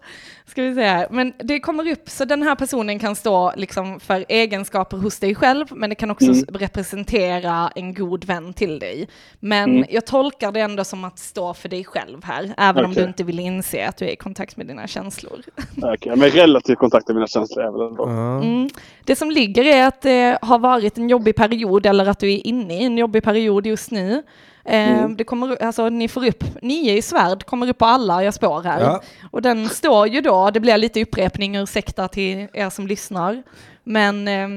Ska 0.45 0.61
vi 0.61 0.83
här. 0.83 1.07
Men 1.11 1.33
det 1.39 1.59
kommer 1.59 1.91
upp, 1.91 2.09
så 2.09 2.25
den 2.25 2.41
här 2.41 2.55
personen 2.55 2.99
kan 2.99 3.15
stå 3.15 3.53
liksom 3.57 3.99
för 3.99 4.25
egenskaper 4.29 4.97
hos 4.97 5.19
dig 5.19 5.35
själv, 5.35 5.65
men 5.71 5.89
det 5.89 5.95
kan 5.95 6.11
också 6.11 6.25
Mm. 6.31 6.43
representera 6.53 7.71
en 7.75 7.93
god 7.93 8.25
vän 8.25 8.53
till 8.53 8.79
dig. 8.79 9.07
Men 9.39 9.69
Mm. 9.69 9.85
jag 9.89 10.05
tolkar 10.05 10.51
det 10.51 10.59
ändå 10.59 10.83
som 10.83 11.03
att 11.03 11.19
stå 11.19 11.53
för 11.53 11.69
dig 11.69 11.83
själv 11.83 12.23
här, 12.23 12.53
även 12.57 12.85
om 12.85 12.91
Okej. 12.91 13.03
du 13.03 13.07
inte 13.07 13.23
vill 13.23 13.39
inse 13.39 13.87
att 13.87 13.97
du 13.97 14.05
är 14.05 14.09
i 14.09 14.15
kontakt 14.15 14.57
med 14.57 14.67
dina 14.67 14.87
känslor. 14.87 15.41
Okej, 15.83 16.15
men 16.15 16.29
relativt 16.29 16.77
kontakt 16.77 17.07
med 17.07 17.15
mina 17.15 17.27
känslor 17.27 17.63
är 17.65 17.71
väl 17.71 17.81
ändå. 17.87 18.05
Mm. 18.05 18.69
Det 19.05 19.15
som 19.15 19.31
ligger 19.31 19.65
är 19.65 19.87
att 19.87 20.01
det 20.01 20.37
har 20.41 20.59
varit 20.59 20.97
en 20.97 21.09
jobbig 21.09 21.35
period 21.35 21.85
eller 21.85 22.05
att 22.05 22.19
du 22.19 22.33
är 22.33 22.47
inne 22.47 22.81
i 22.81 22.85
en 22.85 22.97
jobbig 22.97 23.23
period 23.23 23.65
just 23.67 23.91
nu. 23.91 24.23
Eh, 24.65 24.99
Mm. 24.99 25.17
det 25.17 25.23
kommer, 25.23 25.63
alltså, 25.63 25.89
ni 25.89 26.07
får 26.07 26.25
upp, 26.27 26.43
nio 26.61 26.97
i 26.97 27.01
svärd 27.01 27.45
kommer 27.45 27.69
upp 27.69 27.77
på 27.77 27.85
alla 27.85 28.23
jag 28.23 28.33
spår 28.33 28.63
här. 28.63 28.81
Ja. 28.81 29.01
Och 29.31 29.41
den 29.41 29.69
står 29.69 30.07
ju 30.07 30.21
då, 30.21 30.49
det 30.51 30.59
blir 30.59 30.77
lite 30.77 31.01
upprepning, 31.01 31.55
ursäkta 31.55 32.07
till 32.07 32.47
er 32.53 32.69
som 32.69 32.87
lyssnar. 32.87 33.43
Men 33.83 34.27
eh, 34.27 34.47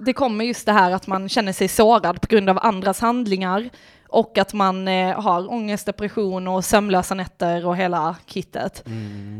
det 0.00 0.12
kommer 0.12 0.44
just 0.44 0.66
det 0.66 0.72
här 0.72 0.90
att 0.90 1.06
man 1.06 1.28
känner 1.28 1.52
sig 1.52 1.68
sårad 1.68 2.20
på 2.20 2.26
grund 2.26 2.50
av 2.50 2.58
andras 2.62 3.00
handlingar 3.00 3.70
och 4.08 4.38
att 4.38 4.52
man 4.54 4.88
eh, 4.88 5.20
har 5.20 5.52
ångest, 5.52 5.86
depression 5.86 6.48
och 6.48 6.64
sömnlösa 6.64 7.14
nätter 7.14 7.66
och 7.66 7.76
hela 7.76 8.16
kittet. 8.26 8.84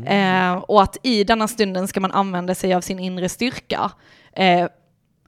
Eh, 0.05 0.53
och 0.53 0.81
att 0.81 0.97
i 1.03 1.23
denna 1.23 1.47
stunden 1.47 1.87
ska 1.87 1.99
man 1.99 2.11
använda 2.11 2.55
sig 2.55 2.73
av 2.73 2.81
sin 2.81 2.99
inre 2.99 3.29
styrka. 3.29 3.91
Eh, 4.33 4.67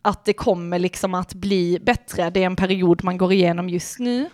att 0.02 0.26
det 0.26 0.34
kommer 0.34 0.80
liksom 0.80 1.14
att 1.14 1.34
bli 1.34 1.80
bättre. 1.82 2.30
Det 2.30 2.42
är 2.42 2.46
en 2.46 2.56
period 2.56 3.04
man 3.04 3.18
går 3.18 3.34
igenom 3.34 3.70
just 3.70 4.00
nu. 4.00 4.30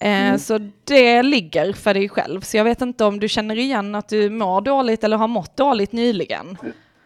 Eh, 0.00 0.36
Så 0.36 0.58
det 0.84 1.22
ligger 1.22 1.72
för 1.72 1.94
dig 1.94 2.08
själv. 2.08 2.40
Så 2.40 2.56
jag 2.56 2.64
vet 2.64 2.80
inte 2.80 3.04
om 3.04 3.20
du 3.20 3.28
känner 3.28 3.58
igen 3.58 3.94
att 3.94 4.08
du 4.08 4.30
mår 4.30 4.60
dåligt 4.60 5.04
eller 5.04 5.16
har 5.16 5.28
mått 5.28 5.56
dåligt 5.56 5.92
nyligen. 5.92 6.56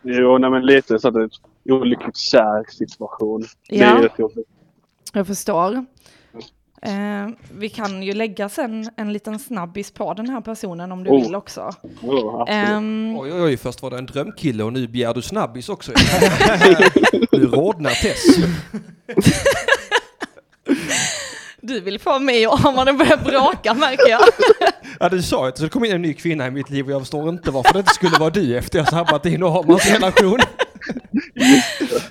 Jo, 0.03 0.39
nej, 0.39 0.51
men 0.51 0.67
lite 0.67 0.99
så 0.99 1.09
att 1.09 1.15
det 1.15 1.21
är 1.21 1.25
en 1.25 1.31
olyckligt 1.73 2.17
kär 2.17 2.65
situation. 2.71 3.45
Det 3.69 3.77
Ja. 3.77 4.09
Jag 5.13 5.27
förstår. 5.27 5.85
Eh, 6.83 7.29
vi 7.59 7.69
kan 7.69 8.03
ju 8.03 8.13
lägga 8.13 8.49
sen 8.49 8.91
en 8.97 9.13
liten 9.13 9.39
snabbis 9.39 9.91
på 9.91 10.15
den 10.15 10.29
här 10.31 10.41
personen 10.41 10.93
om 10.93 11.05
du 11.05 11.11
Oh. 11.11 11.23
vill 11.23 11.35
också. 11.35 11.61
Absolut. 11.61 12.49
Ehm, 12.49 13.17
Oj, 13.19 13.33
oj, 13.33 13.43
oj, 13.43 13.57
först 13.57 13.83
var 13.83 13.91
det 13.91 13.99
en 13.99 14.07
drömkille 14.07 14.65
och 14.65 14.73
nu 14.73 14.89
begär 14.89 15.15
du 15.15 15.23
snabbis 15.23 15.69
också. 15.69 15.93
nu 17.33 17.47
rodnar 17.47 17.91
Tess. 18.03 18.37
du 21.67 21.81
vill 21.81 21.99
få 21.99 22.19
mig 22.19 22.47
att 22.47 22.67
om 22.67 22.75
man 22.75 22.97
börjar 22.97 23.17
bråka 23.17 23.75
märker 23.75 24.09
jag. 24.09 24.21
Ja, 25.01 25.09
du 25.09 25.23
sa 25.23 25.45
ju 25.45 25.49
att 25.49 25.57
det 25.57 25.69
komma 25.69 25.87
in 25.87 25.93
en 25.93 26.03
ny 26.03 26.15
kvinna 26.15 26.47
i 26.47 26.51
mitt 26.51 26.71
liv 26.71 26.87
och 26.87 26.93
jag 26.93 27.01
förstår 27.01 27.29
inte 27.29 27.51
varför 27.51 27.73
det 27.73 27.79
inte 27.79 27.95
skulle 27.95 28.19
vara 28.19 28.31
du 28.31 28.59
efter 28.59 28.79
jag 28.79 28.89
sabbat 28.89 29.23
din 29.23 29.43
och 29.43 29.57
Armans 29.59 29.87
relation. 29.87 30.39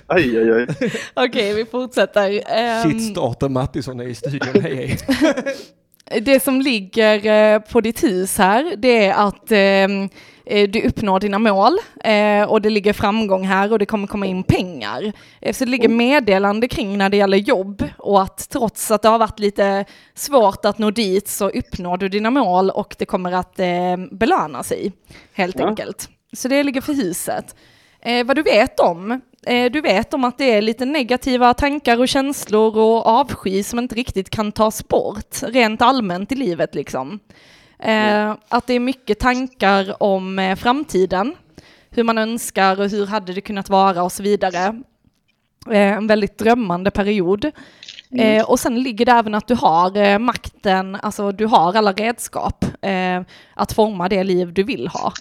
Aj, 0.07 0.37
aj, 0.37 0.51
aj. 0.51 0.67
Okej, 1.13 1.53
vi 1.53 1.65
fortsätter. 1.65 2.41
Ehm, 2.47 2.91
Shitstarter 2.91 3.49
Mattisson 3.49 3.99
är 3.99 4.03
i 4.03 4.15
studion, 4.15 4.61
hej 4.61 4.75
hej. 4.75 4.97
det 6.21 6.43
som 6.43 6.61
ligger 6.61 7.25
eh, 7.25 7.59
på 7.59 7.81
ditt 7.81 8.03
hus 8.03 8.37
här, 8.37 8.75
det 8.77 9.05
är 9.05 9.27
att 9.27 9.51
ehm, 9.51 10.03
eh, 10.03 10.09
du 10.45 10.81
uppnår 10.87 11.19
dina 11.19 11.39
mål 11.39 11.77
eh, 12.03 12.43
och 12.43 12.61
det 12.61 12.69
ligger 12.69 12.93
framgång 12.93 13.45
här 13.45 13.71
och 13.71 13.79
det 13.79 13.85
kommer 13.85 14.07
komma 14.07 14.25
in 14.25 14.43
pengar. 14.43 15.13
Eh, 15.41 15.53
Så 15.53 15.65
det 15.65 15.71
ligger 15.71 15.89
meddelande 15.89 16.67
kring 16.67 16.97
när 16.97 17.09
det 17.09 17.17
gäller 17.17 17.37
jobb 17.37 17.83
och 17.97 18.21
att 18.21 18.49
trots 18.49 18.91
att 18.91 19.01
det 19.01 19.09
har 19.09 19.19
varit 19.19 19.39
lite 19.39 19.85
svårt 20.15 20.65
att 20.65 20.77
nå 20.77 20.91
dit 20.91 21.27
så 21.27 21.49
uppnår 21.49 21.97
du 21.97 22.09
dina 22.09 22.29
mål 22.31 22.69
och 22.69 22.95
det 22.99 23.05
kommer 23.05 23.31
att 23.31 23.59
eh, 23.59 23.97
belöna 24.11 24.63
sig 24.63 24.91
helt 25.33 25.59
Ja. 25.59 25.67
enkelt. 25.67 26.09
Så 26.33 26.47
det 26.47 26.63
ligger 26.63 26.81
för 26.81 26.93
huset. 26.93 27.55
Eh, 28.01 28.25
vad 28.25 28.35
du 28.35 28.41
vet 28.41 28.79
om? 28.79 29.21
Eh, 29.47 29.71
du 29.71 29.81
vet 29.81 30.13
om 30.13 30.23
att 30.23 30.37
det 30.37 30.51
är 30.51 30.61
lite 30.61 30.85
negativa 30.85 31.53
tankar 31.53 31.99
och 31.99 32.07
känslor 32.07 32.77
och 32.77 33.05
avsky 33.07 33.63
som 33.63 33.79
inte 33.79 33.95
riktigt 33.95 34.29
kan 34.29 34.51
tas 34.51 34.87
bort 34.87 35.35
rent 35.43 35.81
allmänt 35.81 36.31
i 36.31 36.35
livet 36.35 36.75
liksom. 36.75 37.19
Eh, 37.79 38.35
att 38.49 38.67
det 38.67 38.73
är 38.73 38.79
mycket 38.79 39.19
tankar 39.19 40.03
om 40.03 40.39
eh, 40.39 40.55
framtiden, 40.55 41.35
hur 41.89 42.03
man 42.03 42.17
önskar 42.17 42.79
och 42.79 42.89
hur 42.89 43.05
hade 43.05 43.33
det 43.33 43.41
kunnat 43.41 43.69
vara 43.69 44.03
och 44.03 44.11
så 44.11 44.23
vidare. 44.23 44.81
Eh, 45.71 45.93
en 45.93 46.07
väldigt 46.07 46.37
drömmande 46.37 46.91
period. 46.91 47.51
Eh, 48.11 48.49
och 48.49 48.59
sen 48.59 48.83
ligger 48.83 49.05
det 49.05 49.11
även 49.11 49.33
att 49.33 49.47
du 49.47 49.55
har 49.55 49.97
eh, 49.97 50.19
makten, 50.19 50.95
alltså 50.95 51.31
du 51.31 51.45
har 51.45 51.73
alla 51.73 51.91
redskap 51.91 52.65
eh, 52.81 53.21
att 53.53 53.73
forma 53.73 54.09
det 54.09 54.23
liv 54.23 54.53
du 54.53 54.63
vill 54.63 54.87
ha. 54.87 55.13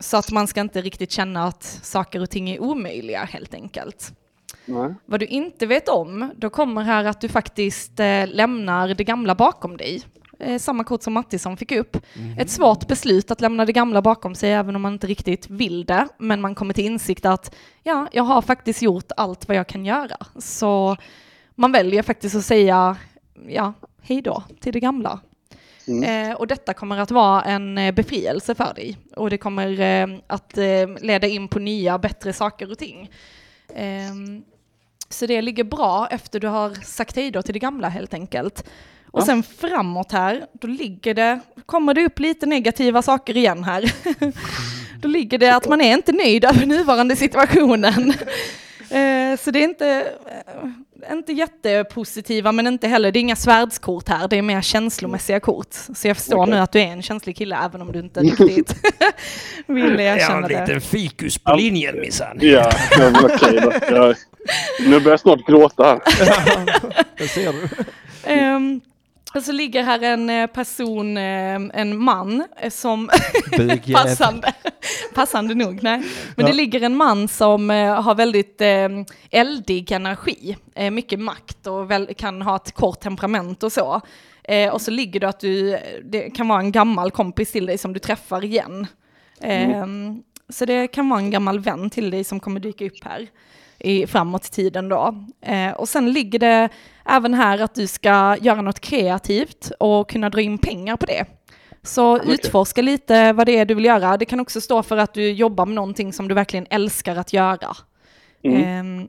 Så 0.00 0.16
att 0.16 0.30
man 0.30 0.46
ska 0.46 0.60
inte 0.60 0.80
riktigt 0.80 1.10
känna 1.12 1.44
att 1.44 1.64
saker 1.82 2.22
och 2.22 2.30
ting 2.30 2.50
är 2.50 2.62
omöjliga 2.62 3.24
helt 3.24 3.54
enkelt. 3.54 4.12
Nej. 4.64 4.94
Vad 5.06 5.20
du 5.20 5.26
inte 5.26 5.66
vet 5.66 5.88
om, 5.88 6.32
då 6.36 6.50
kommer 6.50 6.82
här 6.82 7.04
att 7.04 7.20
du 7.20 7.28
faktiskt 7.28 7.98
lämnar 8.26 8.94
det 8.94 9.04
gamla 9.04 9.34
bakom 9.34 9.76
dig. 9.76 10.02
Eh, 10.44 10.58
samma 10.58 10.84
kort 10.84 11.02
som 11.02 11.12
Mattisson 11.12 11.56
fick 11.56 11.72
upp. 11.72 11.96
Ett 12.38 12.50
svårt 12.50 12.88
beslut 12.88 13.30
att 13.30 13.40
lämna 13.40 13.64
det 13.64 13.72
gamla 13.72 14.02
bakom 14.02 14.34
sig, 14.34 14.52
även 14.52 14.76
om 14.76 14.82
man 14.82 14.92
inte 14.92 15.06
riktigt 15.06 15.50
vill 15.50 15.84
det. 15.84 16.08
Men 16.18 16.40
man 16.40 16.54
kommer 16.54 16.74
till 16.74 16.84
insikt 16.84 17.26
att 17.26 17.54
ja, 17.82 18.08
jag 18.12 18.22
har 18.22 18.42
faktiskt 18.42 18.82
gjort 18.82 19.12
allt 19.16 19.48
vad 19.48 19.56
jag 19.56 19.66
kan 19.66 19.84
göra. 19.84 20.16
Så 20.38 20.96
man 21.54 21.72
väljer 21.72 22.02
faktiskt 22.02 22.36
att 22.36 22.44
säga 22.44 22.96
ja, 23.48 23.72
hej 24.02 24.22
då 24.22 24.42
till 24.60 24.72
det 24.72 24.80
gamla. 24.80 25.20
Eh, 26.04 26.36
och 26.36 26.46
detta 26.46 26.74
kommer 26.74 26.98
att 26.98 27.10
vara 27.10 27.42
en 27.42 27.78
eh, 27.78 27.94
befrielse 27.94 28.54
för 28.54 28.74
dig. 28.74 28.98
Och 29.16 29.30
det 29.30 29.38
kommer 29.38 29.80
eh, 29.80 30.18
att 30.26 30.58
eh, 30.58 30.88
leda 31.00 31.26
in 31.26 31.48
på 31.48 31.58
nya, 31.58 31.98
bättre 31.98 32.32
saker 32.32 32.70
och 32.70 32.78
ting. 32.78 33.10
Ehm, 33.74 34.44
så 35.08 35.26
det 35.26 35.42
ligger 35.42 35.64
bra 35.64 36.08
efter 36.10 36.40
du 36.40 36.48
har 36.48 36.74
sagt 36.74 37.16
hej 37.16 37.30
då 37.30 37.42
till 37.42 37.52
det 37.52 37.58
gamla 37.58 37.88
helt 37.88 38.14
enkelt. 38.14 38.64
Och 39.14 39.22
sen 39.22 39.42
framåt 39.42 40.12
här, 40.12 40.46
då 40.52 40.68
ligger 40.68 41.14
det, 41.14 41.40
kommer 41.66 41.94
det 41.94 42.04
upp 42.04 42.18
lite 42.18 42.46
negativa 42.46 43.02
saker 43.02 43.36
igen 43.36 43.64
här. 43.64 43.92
då 45.00 45.08
ligger 45.08 45.38
det 45.38 45.56
att 45.56 45.68
man 45.68 45.80
är 45.80 45.94
inte 45.94 46.12
nöjd 46.12 46.44
över 46.44 46.66
nuvarande 46.66 47.16
situationen. 47.16 48.12
Eh, 48.84 49.36
så 49.38 49.50
det 49.50 49.58
är 49.58 49.64
inte, 49.64 50.06
eh, 51.06 51.12
inte 51.12 51.32
jättepositiva, 51.32 52.52
men 52.52 52.66
inte 52.66 52.88
heller, 52.88 53.12
det 53.12 53.18
är 53.18 53.20
inga 53.20 53.36
svärdskort 53.36 54.08
här, 54.08 54.28
det 54.28 54.38
är 54.38 54.42
mer 54.42 54.60
känslomässiga 54.60 55.40
kort. 55.40 55.74
Så 55.94 56.08
jag 56.08 56.16
förstår 56.16 56.46
nu 56.46 56.56
att 56.56 56.72
du 56.72 56.80
är 56.80 56.86
en 56.86 57.02
känslig 57.02 57.36
kille, 57.36 57.56
även 57.64 57.82
om 57.82 57.92
du 57.92 57.98
inte 57.98 58.20
riktigt 58.20 58.74
vill 59.66 60.00
erkänna 60.00 60.48
det. 60.48 60.80
fikus 60.80 61.38
på 61.38 61.54
linjen 61.54 62.00
minsann. 62.00 62.38
Ja, 62.40 62.70
ja 62.90 63.10
men 63.10 63.24
okej 63.24 63.60
då. 63.62 63.72
Jag, 63.90 64.16
nu 64.80 65.00
börjar 65.00 65.10
jag 65.10 65.20
snart 65.20 65.46
gråta 65.46 65.84
här. 65.84 66.00
Det 67.18 67.28
ser 67.28 67.52
du. 67.52 67.68
Ehm, 68.24 68.80
och 69.34 69.42
så 69.42 69.52
ligger 69.52 69.82
här 69.82 70.02
en 70.02 70.30
eh, 70.30 70.46
person, 70.46 71.16
eh, 71.16 71.54
en 71.54 72.02
man, 72.02 72.44
eh, 72.56 72.70
som 72.70 73.10
passande, 73.92 74.52
passande 75.14 75.54
nog, 75.54 75.82
nej. 75.82 76.02
Men 76.36 76.46
det 76.46 76.52
ligger 76.52 76.82
en 76.82 76.96
man 76.96 77.28
som 77.28 77.70
har 77.70 78.14
väldigt 78.14 78.60
eldig 79.30 79.92
energi, 79.92 80.56
mycket 80.92 81.20
makt 81.20 81.66
och 81.66 81.90
kan 82.16 82.42
ha 82.42 82.56
ett 82.56 82.72
kort 82.72 83.00
temperament 83.00 83.62
och 83.62 83.72
så. 83.72 84.00
Och 84.72 84.80
så 84.80 84.90
ligger 84.90 85.20
det 85.20 85.28
att 85.28 85.40
du, 85.40 85.78
det 86.04 86.30
kan 86.30 86.48
vara 86.48 86.60
en 86.60 86.72
gammal 86.72 87.10
kompis 87.10 87.52
till 87.52 87.66
dig 87.66 87.78
som 87.78 87.92
du 87.92 87.98
träffar 87.98 88.44
igen. 88.44 88.86
Ehm, 89.40 90.22
Så 90.48 90.64
det 90.64 90.86
kan 90.86 91.08
vara 91.08 91.20
en 91.20 91.30
gammal 91.30 91.60
vän 91.60 91.90
till 91.90 92.10
dig 92.10 92.24
som 92.24 92.40
kommer 92.40 92.60
dyka 92.60 92.86
upp 92.86 93.04
här 93.04 93.28
i, 93.84 94.06
framåt 94.06 94.46
i 94.46 94.50
tiden 94.50 94.88
då. 94.88 95.14
Eh, 95.40 95.72
och 95.72 95.88
sen 95.88 96.12
ligger 96.12 96.38
det 96.38 96.68
även 97.04 97.34
här 97.34 97.58
att 97.58 97.74
du 97.74 97.86
ska 97.86 98.36
göra 98.40 98.62
något 98.62 98.80
kreativt 98.80 99.72
och 99.80 100.10
kunna 100.10 100.30
dra 100.30 100.40
in 100.40 100.58
pengar 100.58 100.96
på 100.96 101.06
det. 101.06 101.24
Så 101.82 102.22
utforska 102.22 102.82
lite 102.82 103.32
vad 103.32 103.46
det 103.46 103.58
är 103.58 103.64
du 103.64 103.74
vill 103.74 103.84
göra. 103.84 104.16
Det 104.16 104.24
kan 104.24 104.40
också 104.40 104.60
stå 104.60 104.82
för 104.82 104.96
att 104.96 105.14
du 105.14 105.32
jobbar 105.32 105.66
med 105.66 105.74
någonting 105.74 106.12
som 106.12 106.28
du 106.28 106.34
verkligen 106.34 106.66
älskar 106.70 107.16
att 107.16 107.32
göra. 107.32 107.76
Ehm, 108.42 109.08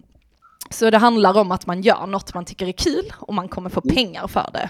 så 0.70 0.90
det 0.90 0.98
handlar 0.98 1.38
om 1.38 1.52
att 1.52 1.66
man 1.66 1.82
gör 1.82 2.08
något 2.08 2.34
man 2.34 2.46
tycker 2.46 2.68
är 2.68 2.72
kul 2.72 3.14
och 3.18 3.34
man 3.34 3.48
kommer 3.48 3.70
få 3.70 3.82
pengar 3.82 4.28
för 4.28 4.50
det. 4.54 4.70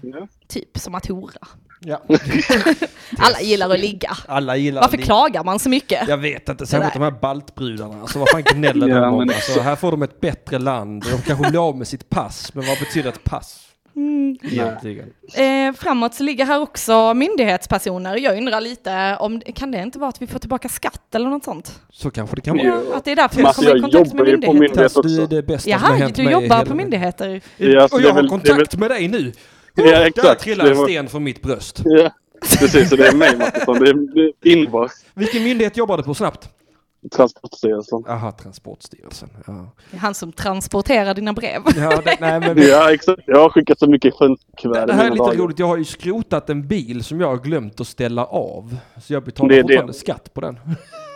Ja. 0.00 0.28
Typ 0.48 0.78
som 0.78 0.94
att 0.94 1.06
hora. 1.06 1.46
Ja. 1.84 2.02
Alla 3.18 3.40
gillar 3.40 3.70
att 3.70 3.80
ligga. 3.80 4.10
Alla 4.26 4.56
gillar 4.56 4.80
Varför 4.82 4.98
att 4.98 5.04
klagar 5.04 5.44
man 5.44 5.58
så 5.58 5.68
mycket? 5.68 6.08
Jag 6.08 6.16
vet 6.18 6.48
inte, 6.48 6.66
särskilt 6.66 6.92
de 6.94 7.02
här 7.02 7.10
baltbrudarna. 7.10 8.00
Alltså 8.00 8.18
vad 8.18 8.28
fan 8.28 8.42
gnäller 8.42 8.88
Ja, 8.88 9.00
de 9.00 9.14
om? 9.14 9.20
Alltså, 9.20 9.60
här 9.60 9.76
får 9.76 9.90
de 9.90 10.02
ett 10.02 10.20
bättre 10.20 10.58
land. 10.58 11.04
De 11.10 11.22
kanske 11.22 11.50
blir 11.50 11.68
av 11.68 11.76
med 11.78 11.88
sitt 11.88 12.10
pass. 12.10 12.54
Men 12.54 12.66
vad 12.66 12.78
betyder 12.78 13.08
ett 13.08 13.24
pass? 13.24 13.66
Egentligen. 14.42 15.06
Eh, 15.34 15.72
framåt 15.78 16.14
så 16.14 16.22
ligger 16.22 16.44
här 16.44 16.60
också 16.60 17.14
myndighetspersoner. 17.14 18.16
Jag 18.16 18.36
undrar 18.38 18.60
lite 18.60 19.16
om, 19.20 19.40
kan 19.54 19.70
det 19.70 19.78
inte 19.82 19.98
vara 19.98 20.08
att 20.08 20.22
vi 20.22 20.26
får 20.26 20.38
tillbaka 20.38 20.68
skatt 20.68 21.14
eller 21.14 21.30
något 21.30 21.44
sånt? 21.44 21.80
Så 21.92 22.10
kanske 22.10 22.36
det 22.36 22.42
kan 22.42 22.56
vara. 22.56 22.66
Ja, 22.66 22.80
att 22.96 23.04
det 23.04 23.10
är 23.12 23.16
därför 23.16 23.36
vi 23.36 23.44
alltså, 23.44 23.62
kommer 23.62 23.76
i 23.78 23.80
kontakt 23.80 24.12
med 24.12 24.28
jobbar 24.28 24.32
ju 24.32 24.40
på 24.46 24.52
myndigheter. 24.52 24.60
myndighet 24.60 24.94
Tass, 24.94 25.02
du 25.02 25.16
är 25.16 25.22
också. 25.24 25.36
det 25.36 25.42
bästa 25.42 25.70
som 25.70 25.80
har 25.82 25.88
Jaha, 25.88 25.98
hänt 25.98 26.16
du 26.16 26.22
jobbar 26.30 26.64
på 26.64 26.74
myndigheter. 26.74 27.40
Ja, 27.56 27.82
alltså, 27.82 27.96
Och 27.96 28.02
jag 28.02 28.08
har 28.08 28.14
väl- 28.14 28.28
kontakt 28.28 28.76
med 28.76 28.90
dig 28.90 29.08
nu. 29.08 29.32
Ja, 29.74 29.82
Där 29.84 30.04
exakt. 30.06 30.40
trillar 30.42 30.64
Det 30.64 30.70
en 30.70 30.76
var- 30.76 30.84
sten 30.84 31.08
från 31.08 31.24
mitt 31.24 31.42
bröst. 31.42 31.82
Ja, 31.84 32.10
precis. 32.58 32.88
Så 32.88 32.96
det 32.96 33.06
är 33.08 33.14
mig 33.14 33.36
Mattisson. 33.38 33.78
Det 33.78 33.90
är. 33.90 35.18
Vilken 35.18 35.44
myndighet 35.44 35.76
jobbar 35.76 35.96
du 35.96 36.02
på 36.02 36.14
snabbt? 36.14 36.48
Transportstyrelsen. 37.16 38.04
Aha, 38.08 38.32
Transportstyrelsen. 38.32 39.28
Ja, 39.46 39.72
Det 39.90 39.96
är 39.96 40.00
han 40.00 40.14
som 40.14 40.32
transporterar 40.32 41.14
dina 41.14 41.32
brev. 41.32 41.62
ja 41.76 42.00
det, 42.04 42.16
nej, 42.20 42.40
men 42.40 42.58
Ja, 42.68 42.92
exakt. 42.92 43.20
Jag 43.26 43.38
har 43.40 43.48
skickat 43.50 43.78
så 43.78 43.86
mycket 43.90 44.14
skönkuvert 44.14 44.86
det 44.86 44.92
här 44.92 45.06
är 45.06 45.10
lite 45.10 45.22
dagar. 45.24 45.34
roligt. 45.38 45.58
Jag 45.58 45.66
har 45.66 45.76
ju 45.76 45.84
skrotat 45.84 46.50
en 46.50 46.66
bil 46.68 47.04
som 47.04 47.20
jag 47.20 47.28
har 47.28 47.36
glömt 47.36 47.80
att 47.80 47.86
ställa 47.86 48.24
av. 48.24 48.76
Så 49.02 49.12
jag 49.12 49.24
betalar 49.24 49.48
Det 49.48 49.54
är 49.54 49.56
det. 49.62 49.62
fortfarande 49.62 49.92
skatt 49.94 50.34
på 50.34 50.40
den. 50.40 50.58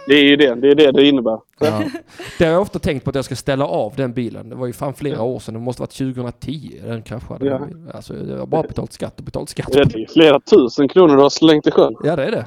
Det 0.07 0.15
är 0.15 0.23
ju 0.23 0.37
det. 0.37 0.55
Det 0.55 0.71
är 0.71 0.75
det 0.75 0.93
det 0.93 1.07
innebär. 1.07 1.41
Ja. 1.61 1.83
Det 2.39 2.45
har 2.45 2.53
jag 2.53 2.63
ofta 2.63 2.79
tänkt 2.79 3.05
på 3.05 3.11
att 3.11 3.17
jag 3.17 3.25
ska 3.25 3.37
ställa 3.37 3.67
av 3.67 3.93
den 3.97 4.13
bilen. 4.13 4.49
Det 4.49 4.57
var 4.57 4.67
ju 4.67 4.73
fan 4.73 4.95
flera 4.95 5.23
år 5.23 5.39
sedan. 5.39 5.55
Det 5.55 5.61
måste 5.61 5.83
varit 5.83 5.91
2010 5.91 6.81
den 6.87 7.03
kraschade. 7.03 7.47
Ja. 7.47 7.69
Alltså, 7.95 8.15
jag 8.29 8.39
har 8.39 8.47
bara 8.47 8.63
betalt 8.63 8.93
skatt 8.93 9.19
och 9.19 9.25
betalt 9.25 9.49
skatt. 9.49 9.73
Det 9.73 9.81
är 9.81 10.13
flera 10.13 10.41
tusen 10.41 10.89
kronor 10.89 11.17
du 11.17 11.23
har 11.23 11.31
slängt 11.31 11.67
i 11.67 11.71
sjön. 11.71 11.95
Ja, 12.05 12.17
det 12.17 12.25
är 12.25 12.31
det. 12.31 12.47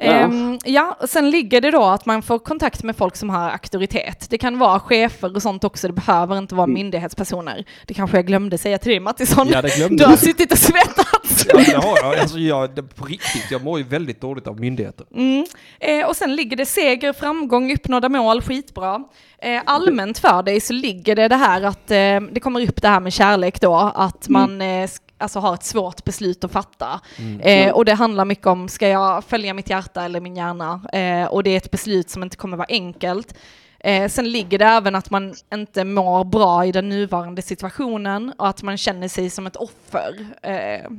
Ja. 0.00 0.06
Ehm, 0.12 0.58
ja, 0.64 0.96
och 1.00 1.08
sen 1.10 1.30
ligger 1.30 1.60
det 1.60 1.70
då 1.70 1.84
att 1.84 2.06
man 2.06 2.22
får 2.22 2.38
kontakt 2.38 2.82
med 2.82 2.96
folk 2.96 3.16
som 3.16 3.30
har 3.30 3.50
auktoritet. 3.50 4.26
Det 4.30 4.38
kan 4.38 4.58
vara 4.58 4.80
chefer 4.80 5.36
och 5.36 5.42
sånt 5.42 5.64
också, 5.64 5.86
det 5.86 5.92
behöver 5.92 6.38
inte 6.38 6.54
vara 6.54 6.66
myndighetspersoner. 6.66 7.64
Det 7.86 7.94
kanske 7.94 8.16
jag 8.16 8.26
glömde 8.26 8.58
säga 8.58 8.78
till 8.78 8.90
dig 8.90 9.00
Mattisson. 9.00 9.48
Ja, 9.52 9.62
Du 9.96 10.04
har 10.04 10.16
suttit 10.16 10.52
och 10.52 10.58
svettats. 10.58 11.46
Ja, 11.48 11.58
det 11.66 11.86
har 11.86 11.98
jag. 12.02 12.18
Alltså, 12.18 12.38
jag 12.38 12.96
på 12.96 13.04
riktigt, 13.04 13.50
jag 13.50 13.64
mår 13.64 13.78
ju 13.78 13.84
väldigt 13.84 14.20
dåligt 14.20 14.46
av 14.46 14.60
myndigheter. 14.60 15.06
Mm. 15.14 15.46
Eh, 15.80 16.06
och 16.08 16.16
sen 16.16 16.36
ligger 16.36 16.56
det 16.56 16.66
seger, 16.66 17.12
framgång, 17.12 17.72
uppnådda 17.74 18.08
mål, 18.08 18.42
skitbra. 18.42 19.04
Eh, 19.42 19.62
allmänt 19.66 20.18
för 20.18 20.42
dig 20.42 20.60
så 20.60 20.72
ligger 20.72 21.16
det 21.16 21.28
det 21.28 21.36
här 21.36 21.62
att 21.62 21.90
eh, 21.90 22.20
det 22.32 22.40
kommer 22.42 22.68
upp 22.68 22.82
det 22.82 22.88
här 22.88 23.00
med 23.00 23.12
kärlek 23.12 23.60
då, 23.60 23.92
att 23.94 24.28
man 24.28 24.60
eh, 24.60 24.64
sk- 24.64 25.00
alltså 25.18 25.38
har 25.38 25.54
ett 25.54 25.64
svårt 25.64 26.04
beslut 26.04 26.44
att 26.44 26.52
fatta. 26.52 27.00
Eh, 27.40 27.70
och 27.72 27.84
det 27.84 27.94
handlar 27.94 28.24
mycket 28.24 28.46
om, 28.46 28.68
ska 28.68 28.88
jag 28.88 29.24
följa 29.24 29.54
mitt 29.54 29.70
hjärta 29.70 30.04
eller 30.04 30.20
min 30.20 30.36
hjärna? 30.36 30.80
Eh, 30.92 31.24
och 31.24 31.42
det 31.42 31.50
är 31.50 31.56
ett 31.56 31.70
beslut 31.70 32.10
som 32.10 32.22
inte 32.22 32.36
kommer 32.36 32.56
vara 32.56 32.66
enkelt. 32.68 33.34
Eh, 33.80 34.08
sen 34.08 34.30
ligger 34.30 34.58
det 34.58 34.64
även 34.64 34.94
att 34.94 35.10
man 35.10 35.34
inte 35.54 35.84
mår 35.84 36.24
bra 36.24 36.64
i 36.64 36.72
den 36.72 36.88
nuvarande 36.88 37.42
situationen 37.42 38.32
och 38.38 38.48
att 38.48 38.62
man 38.62 38.76
känner 38.76 39.08
sig 39.08 39.30
som 39.30 39.46
ett 39.46 39.56
offer. 39.56 40.26
Eh, 40.42 40.90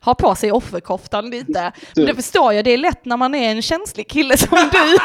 har 0.00 0.14
på 0.14 0.34
sig 0.34 0.52
offerkoftan 0.52 1.30
lite. 1.30 1.72
Men 1.96 2.06
det 2.06 2.14
förstår 2.14 2.52
jag, 2.52 2.64
det 2.64 2.70
är 2.70 2.78
lätt 2.78 3.04
när 3.04 3.16
man 3.16 3.34
är 3.34 3.50
en 3.50 3.62
känslig 3.62 4.08
kille 4.08 4.36
som 4.36 4.70
du. 4.72 4.98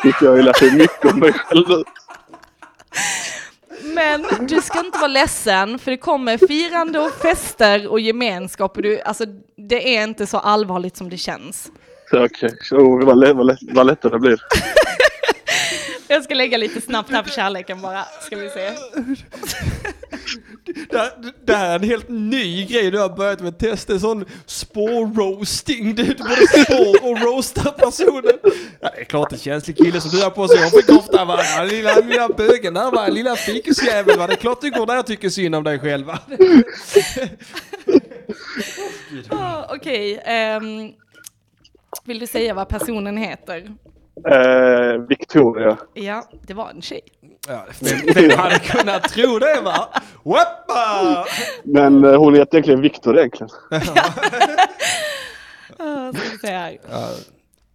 Jag 0.20 0.30
har 0.30 0.36
ju 0.36 0.42
lärt 0.42 0.62
mig 0.62 0.72
mycket 0.72 1.12
om 1.12 1.18
mig 1.18 1.32
själv 1.32 1.68
nu. 1.68 1.84
Men 3.94 4.46
du 4.46 4.62
ska 4.62 4.78
inte 4.78 4.98
vara 4.98 5.08
ledsen, 5.08 5.78
för 5.78 5.90
det 5.90 5.96
kommer 5.96 6.38
firande 6.38 6.98
och 6.98 7.10
fester 7.10 7.88
och 7.88 8.00
gemenskap. 8.00 8.76
Och 8.76 8.82
du, 8.82 9.00
alltså, 9.00 9.24
det 9.56 9.96
är 9.96 10.04
inte 10.04 10.26
så 10.26 10.38
allvarligt 10.38 10.96
som 10.96 11.10
det 11.10 11.16
känns. 11.16 11.70
Så 12.10 12.24
Okej, 12.24 12.50
okay. 12.70 13.06
vad, 13.06 13.18
lätt, 13.18 13.36
vad, 13.36 13.46
lätt, 13.46 13.58
vad 13.62 13.86
lättare 13.86 14.12
det 14.12 14.18
blir. 14.18 14.38
Jag 16.08 16.24
ska 16.24 16.34
lägga 16.34 16.58
lite 16.58 16.80
snabbt 16.80 17.10
här 17.10 17.22
på 17.22 17.28
kärleken 17.28 17.80
bara, 17.80 18.04
ska 18.04 18.36
vi 18.36 18.50
se. 18.50 18.70
Det 20.90 21.32
det 21.44 21.54
här 21.54 21.70
är 21.70 21.74
en 21.74 21.82
helt 21.82 22.08
ny 22.08 22.66
grej 22.66 22.90
du 22.90 22.98
har 22.98 23.08
börjat 23.08 23.40
med 23.40 23.58
test. 23.58 23.90
En 23.90 24.00
sån 24.00 24.24
spår-roasting. 24.46 25.94
Du, 25.94 26.14
både 26.14 26.64
spår 26.64 27.10
och 27.10 27.20
roastar 27.20 27.70
personen. 27.70 28.38
Ja, 28.80 28.90
det 28.94 29.00
är 29.00 29.04
klart 29.04 29.32
en 29.32 29.38
känslig 29.38 29.76
kille 29.76 30.00
som 30.00 30.10
du 30.10 30.22
har 30.22 30.30
på 30.30 30.48
sig 30.48 30.66
offerkofta 30.66 31.24
va. 31.24 31.40
Ja, 31.56 31.64
lilla, 31.64 31.94
lilla 31.98 32.28
bögen 32.28 32.74
där 32.74 32.90
va. 32.90 33.08
Lilla 33.08 33.36
fikusjävel 33.36 34.18
va. 34.18 34.26
Det 34.26 34.32
är 34.32 34.36
klart 34.36 34.60
du 34.60 34.70
går 34.70 34.86
där 34.86 34.98
och 34.98 35.06
tycker 35.06 35.28
synd 35.28 35.54
om 35.54 35.64
dig 35.64 35.78
själv 35.78 36.06
va. 36.06 36.18
Ah, 39.30 39.74
Okej, 39.74 40.22
ehm, 40.24 40.92
vill 42.04 42.18
du 42.18 42.26
säga 42.26 42.54
vad 42.54 42.68
personen 42.68 43.16
heter? 43.16 43.74
Eh, 44.26 44.98
Victoria. 45.08 45.76
Ja, 45.94 46.28
det 46.46 46.54
var 46.54 46.70
en 46.70 46.82
tjej. 46.82 47.00
Ja, 47.48 47.66
vem, 48.14 48.30
hade 48.38 48.58
kunnat 48.58 49.02
tro 49.02 49.38
det 49.38 49.60
va? 49.64 49.88
Wappa! 50.22 51.24
Men 51.64 52.04
eh, 52.04 52.16
hon 52.18 52.34
heter 52.34 52.54
egentligen 52.56 52.80
Victor 52.80 53.18
egentligen. 53.18 53.50
Uh, 55.80 56.12
ska 56.12 56.30
vi 56.32 56.38
se 56.38 56.46
här. 56.46 56.78
Ja, 56.90 57.08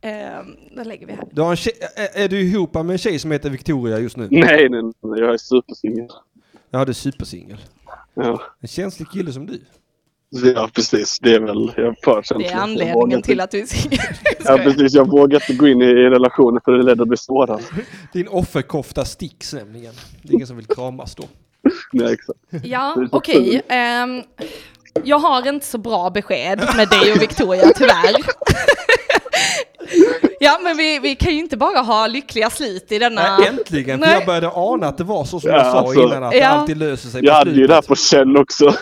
Eh, 0.01 0.39
då 0.76 0.84
lägger 0.84 1.07
vi 1.07 1.13
här. 1.13 1.23
du 1.31 1.41
har 1.41 1.49
en 1.51 1.57
tjej, 1.57 1.73
är, 1.95 2.23
är 2.23 2.27
du 2.27 2.41
ihop 2.41 2.73
med 2.73 2.89
en 2.89 2.97
tjej 2.97 3.19
som 3.19 3.31
heter 3.31 3.49
Victoria 3.49 3.99
just 3.99 4.17
nu? 4.17 4.27
Nej, 4.31 4.69
nej, 4.69 4.81
nej, 5.01 5.19
jag 5.19 5.34
är 5.34 5.38
supersingel. 5.38 6.07
Ja, 6.69 6.85
du 6.85 6.91
är 6.91 6.93
supersingel. 6.93 7.57
Ja. 8.13 8.41
En 8.59 8.67
känslig 8.67 9.09
kille 9.09 9.34
som 9.34 9.45
du. 9.45 9.61
Ja, 10.30 10.69
precis. 10.73 11.19
Det 11.19 11.35
är 11.35 11.39
väl, 11.39 11.72
jag 11.77 11.85
är 11.85 11.95
för 12.03 12.22
känslig. 12.22 12.47
Det 12.49 12.53
är 12.53 12.57
anledningen 12.57 13.22
till 13.22 13.41
att 13.41 13.51
du 13.51 13.60
är 13.61 13.65
singel. 13.65 13.99
Ja, 14.45 14.57
precis. 14.57 14.93
Jag 14.93 15.07
vågar 15.10 15.35
inte 15.49 15.53
gå 15.53 15.68
in 15.68 15.81
i, 15.81 15.85
i 15.85 16.10
relationer 16.10 16.61
för 16.65 16.72
det 16.72 16.80
är 16.80 16.84
lätt 16.84 17.01
att 17.01 17.07
bli 17.07 17.18
sårad. 17.18 17.61
Din 18.14 18.27
offerkofta 18.27 19.06
sticks 19.06 19.53
nämligen. 19.53 19.93
Det 20.22 20.30
är 20.30 20.34
ingen 20.35 20.47
som 20.47 20.57
vill 20.57 20.68
kramas 20.68 21.15
då. 21.15 21.23
Nej, 21.93 22.14
exakt. 22.14 22.39
Ja, 22.65 22.95
okej. 23.11 23.61
ehm, 23.69 24.22
jag 25.03 25.19
har 25.19 25.49
inte 25.49 25.65
så 25.65 25.77
bra 25.77 26.10
besked 26.10 26.60
med 26.76 26.89
dig 26.89 27.11
och 27.11 27.22
Victoria, 27.22 27.72
tyvärr. 27.76 28.15
ja, 30.39 30.60
men 30.64 30.77
vi, 30.77 30.99
vi 30.99 31.15
kan 31.15 31.34
ju 31.34 31.39
inte 31.39 31.57
bara 31.57 31.80
ha 31.80 32.07
lyckliga 32.07 32.49
slut 32.49 32.91
i 32.91 32.99
denna... 32.99 33.38
Nej, 33.38 33.47
äntligen! 33.47 33.99
För 33.99 34.06
Nej. 34.07 34.15
jag 34.15 34.26
började 34.26 34.51
ana 34.53 34.88
att 34.88 34.97
det 34.97 35.03
var 35.03 35.26
så 35.26 35.39
som 35.39 35.49
Ja, 35.49 35.57
jag 35.57 35.72
sa 35.72 35.80
alltså. 35.80 36.01
innan, 36.03 36.23
att 36.23 36.31
det 36.31 36.38
Ja. 36.38 36.47
alltid 36.47 36.77
löser 36.77 37.10
sig 37.10 37.22
på 37.22 37.27
Jag 37.27 37.34
hade 37.34 37.51
ju 37.51 37.68
det 37.68 37.73
här 37.73 37.81
på 37.81 37.95
känn 37.95 38.38
också. 38.38 38.73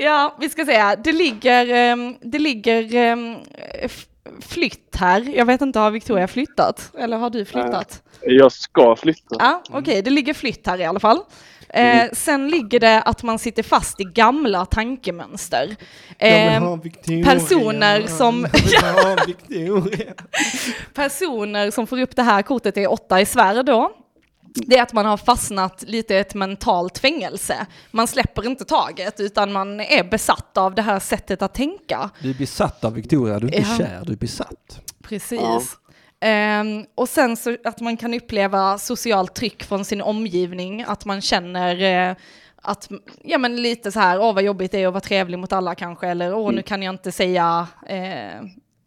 Ja, 0.00 0.36
vi 0.40 0.48
ska 0.48 0.64
säga, 0.64 0.96
det 0.96 1.12
ligger, 1.12 1.66
ehm, 1.74 2.16
det 2.20 2.38
ligger 2.38 2.94
ehm, 2.94 3.36
flytt 4.40 4.96
här. 4.96 5.32
Jag 5.36 5.44
vet 5.46 5.60
inte, 5.60 5.78
har 5.78 5.90
Victoria 5.90 6.28
flyttat? 6.28 6.92
Eller 6.98 7.16
har 7.16 7.30
du 7.30 7.44
flyttat? 7.44 8.02
Jag 8.22 8.52
ska 8.52 8.96
flytta. 8.96 9.36
Ja, 9.38 9.62
okej, 9.70 10.02
det 10.02 10.10
ligger 10.10 10.34
flytt 10.34 10.66
här 10.66 10.80
i 10.80 10.84
alla 10.84 11.00
fall. 11.00 11.18
Eh, 11.68 12.02
sen 12.12 12.48
ligger 12.48 12.80
det 12.80 13.02
att 13.02 13.22
man 13.22 13.38
sitter 13.38 13.62
fast 13.62 14.00
i 14.00 14.04
gamla 14.04 14.66
tankemönster. 14.66 15.76
Eh, 16.18 16.76
Victoria. 16.82 17.24
personer 17.24 18.06
som- 18.06 18.46
personer 20.94 21.70
som 21.70 21.86
får 21.86 22.00
upp 22.00 22.16
det 22.16 22.22
här 22.22 22.42
kortet 22.42 22.76
är 22.76 22.92
åtta 22.92 23.20
i 23.20 23.26
svärd 23.26 23.66
då. 23.66 23.90
Det 24.54 24.78
är 24.78 24.82
att 24.82 24.92
man 24.92 25.06
har 25.06 25.16
fastnat 25.16 25.84
lite 25.86 26.14
i 26.14 26.18
ett 26.18 26.34
mentalt 26.34 26.98
fängelse. 26.98 27.66
Man 27.90 28.06
släpper 28.06 28.46
inte 28.46 28.64
taget 28.64 29.20
utan 29.20 29.52
man 29.52 29.80
är 29.80 30.04
besatt 30.04 30.56
av 30.56 30.74
det 30.74 30.82
här 30.82 30.98
sättet 30.98 31.42
att 31.42 31.54
tänka. 31.54 32.10
Du 32.22 32.30
är 32.30 32.34
besatt 32.34 32.84
av 32.84 32.94
Victoria, 32.94 33.38
du 33.38 33.46
är 33.48 33.54
inte 33.56 33.70
Ja. 33.70 33.76
kär, 33.78 34.02
du 34.06 34.12
är 34.12 34.16
besatt. 34.16 34.80
Precis. 35.02 35.40
Ja. 35.40 35.60
Ehm, 36.20 36.84
och 36.94 37.08
sen 37.08 37.36
så 37.36 37.56
att 37.64 37.80
man 37.80 37.96
kan 37.96 38.14
uppleva 38.14 38.78
socialt 38.78 39.34
tryck 39.34 39.62
från 39.64 39.84
sin 39.84 40.02
omgivning, 40.02 40.84
att 40.88 41.04
man 41.04 41.20
känner 41.20 41.82
eh, 42.10 42.16
att, 42.62 42.88
ja 43.24 43.38
men 43.38 43.62
lite 43.62 43.92
så 43.92 44.00
här, 44.00 44.20
åh 44.20 44.34
vad 44.34 44.42
jobbigt 44.44 44.72
det 44.72 44.82
är 44.82 44.86
att 44.86 44.92
vara 44.92 45.00
trevlig 45.00 45.38
mot 45.38 45.52
alla 45.52 45.74
kanske, 45.74 46.08
eller 46.08 46.34
åh 46.34 46.52
nu 46.52 46.62
kan 46.62 46.82
jag 46.82 46.92
inte 46.94 47.12
säga, 47.12 47.66
eh, 47.86 48.42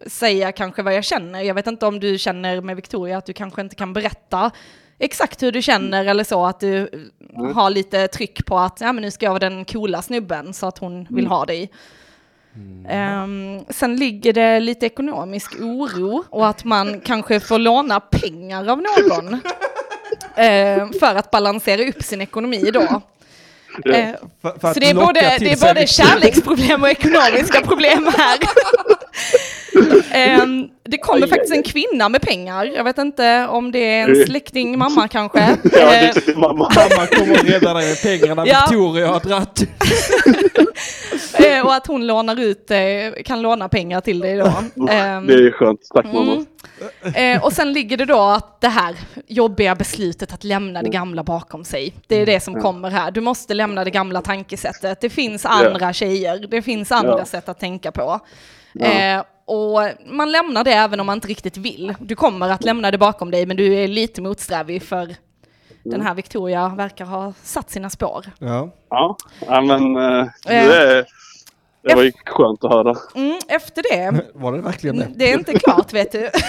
säga 0.08 0.52
kanske 0.52 0.82
vad 0.82 0.94
jag 0.94 1.04
känner. 1.04 1.42
Jag 1.42 1.56
vet 1.56 1.68
inte 1.68 1.86
om 1.86 2.00
du 2.00 2.18
känner 2.18 2.62
med 2.62 2.76
Victoria 2.76 3.18
att 3.18 3.26
du 3.26 3.34
kanske 3.34 3.62
inte 3.62 3.76
kan 3.76 3.94
berätta 3.94 4.52
exakt 5.00 5.44
hur 5.44 5.52
du 5.52 5.62
känner 5.62 6.06
eller 6.06 6.24
så, 6.24 6.46
att 6.46 6.60
du 6.60 6.90
har 7.54 7.70
lite 7.70 8.08
tryck 8.08 8.46
på 8.46 8.60
att, 8.60 8.82
ja 8.82 8.94
men 8.94 9.02
nu 9.02 9.12
ska 9.12 9.26
jag 9.26 9.32
vara 9.32 9.50
den 9.50 9.66
coola 9.66 10.02
snubben 10.02 10.54
så 10.54 10.68
att 10.68 10.78
hon 10.78 11.08
vill 11.10 11.28
ha 11.28 11.46
dig. 11.46 11.72
Ehm, 12.90 13.66
sen 13.70 13.96
ligger 13.96 14.34
det 14.34 14.60
lite 14.60 14.86
ekonomisk 14.86 15.56
oro 15.60 16.24
och 16.30 16.48
att 16.48 16.64
man 16.64 17.00
kanske 17.06 17.40
får 17.40 17.60
låna 17.60 18.00
pengar 18.00 18.68
av 18.68 18.82
någon. 18.82 19.40
Eh, 20.36 20.88
för 21.00 21.16
att 21.16 21.32
balansera 21.32 21.90
upp 21.90 22.04
sin 22.04 22.22
ekonomi 22.22 22.70
då. 22.74 23.02
Eh, 23.86 24.10
För, 24.42 24.60
för 24.60 24.68
att 24.68 24.74
så 24.74 24.80
det 24.80 24.90
är, 24.90 24.94
både, 24.94 25.20
det 25.40 25.52
är 25.52 25.74
både 25.74 25.88
kärleksproblem 25.88 26.84
och 26.84 26.90
ekonomiska 26.90 27.62
problem 27.68 28.10
här. 28.18 28.38
Ehm, 30.12 30.68
det 30.84 30.98
kommer 30.98 31.28
faktiskt 31.28 31.54
en 31.54 31.64
kvinna 31.64 32.10
med 32.10 32.22
pengar. 32.22 32.66
Jag 32.66 32.84
vet 32.84 32.98
inte 32.98 33.48
om 33.50 33.72
det 33.72 33.80
är 33.80 34.10
en 34.10 34.26
släkting, 34.26 34.78
mamma 34.80 35.08
kanske. 35.08 35.40
Ja, 35.64 35.70
det 35.72 35.82
Eh, 35.82 36.10
är 36.10 36.14
till 36.14 36.38
mamma. 36.38 36.72
Mamma 36.76 37.08
kommer 37.08 37.40
och 37.40 37.46
räddar 37.46 37.74
dig 37.74 37.88
med 37.90 38.02
pengarna 38.22 38.44
Ja. 38.48 38.60
Victoria 38.70 39.08
har 39.08 39.20
dratt. 39.20 39.64
eh, 41.34 41.66
och 41.66 41.74
att 41.74 41.88
hon 41.88 42.08
lånar 42.08 42.40
ut, 42.40 42.72
eh, 42.72 42.78
kan 43.26 43.42
låna 43.42 43.70
pengar 43.70 44.02
till 44.02 44.20
dig 44.20 44.36
då. 44.38 44.46
Ehm, 44.90 45.28
Det 45.28 45.34
är 45.34 45.52
skönt. 45.52 45.80
Tack 45.94 46.06
mamma. 46.06 46.32
Mm. 46.32 46.46
Eh, 47.16 47.44
och 47.44 47.54
sen 47.54 47.74
ligger 47.74 47.98
det 47.98 48.06
då 48.06 48.20
att 48.20 48.62
det 48.62 48.68
här 48.68 48.96
jobbiga 49.28 49.76
beslutet 49.76 50.34
att 50.34 50.44
lämna 50.44 50.82
det 50.82 50.90
gamla 50.90 51.24
bakom 51.24 51.64
sig. 51.64 51.94
Det 52.08 52.16
är 52.16 52.26
det 52.26 52.40
som 52.40 52.62
kommer 52.62 52.90
här. 52.92 53.12
Du 53.12 53.22
måste 53.22 53.54
lämna 53.54 53.84
det 53.84 53.92
gamla 53.92 54.22
tankesättet. 54.22 55.02
Det 55.02 55.10
finns 55.10 55.46
andra 55.46 55.94
tjejer, 55.94 56.48
det 56.48 56.62
finns 56.62 56.92
andra 56.92 57.26
sätt 57.26 57.50
att 57.50 57.60
tänka 57.60 57.92
på. 57.92 58.20
Eh, 58.80 59.24
och 59.46 59.82
man 60.06 60.32
lämnar 60.32 60.64
det 60.64 60.74
även 60.74 61.00
om 61.00 61.06
man 61.06 61.18
inte 61.18 61.28
riktigt 61.28 61.58
vill. 61.58 61.94
Du 62.00 62.16
kommer 62.16 62.50
att 62.50 62.64
lämna 62.64 62.92
det 62.92 62.98
bakom 62.98 63.32
dig, 63.32 63.46
men 63.46 63.58
du 63.58 63.74
är 63.76 63.88
lite 63.88 64.22
motsträvig 64.22 64.84
för 64.84 65.16
den 65.84 66.02
här 66.02 66.14
Victoria 66.14 66.70
verkar 66.70 67.06
ha 67.06 67.34
satt 67.44 67.70
sina 67.70 67.90
spår. 67.90 68.26
Ja. 68.40 68.70
Ja, 68.90 69.62
men 69.62 69.98
eh, 69.98 70.28
det, 70.46 71.06
det 71.84 71.96
var 71.96 72.04
ju 72.04 72.12
skönt 72.26 72.64
att 72.64 72.72
höra. 72.72 72.96
Mm, 73.16 73.40
efter 73.48 73.84
det, 73.92 74.22
Var 74.34 74.52
det 74.54 74.62
verkligen 74.62 74.98
det? 74.98 75.08
det 75.16 75.32
är 75.32 75.38
inte 75.38 75.60
klart 75.60 75.94
vet 75.94 76.12
du. 76.12 76.30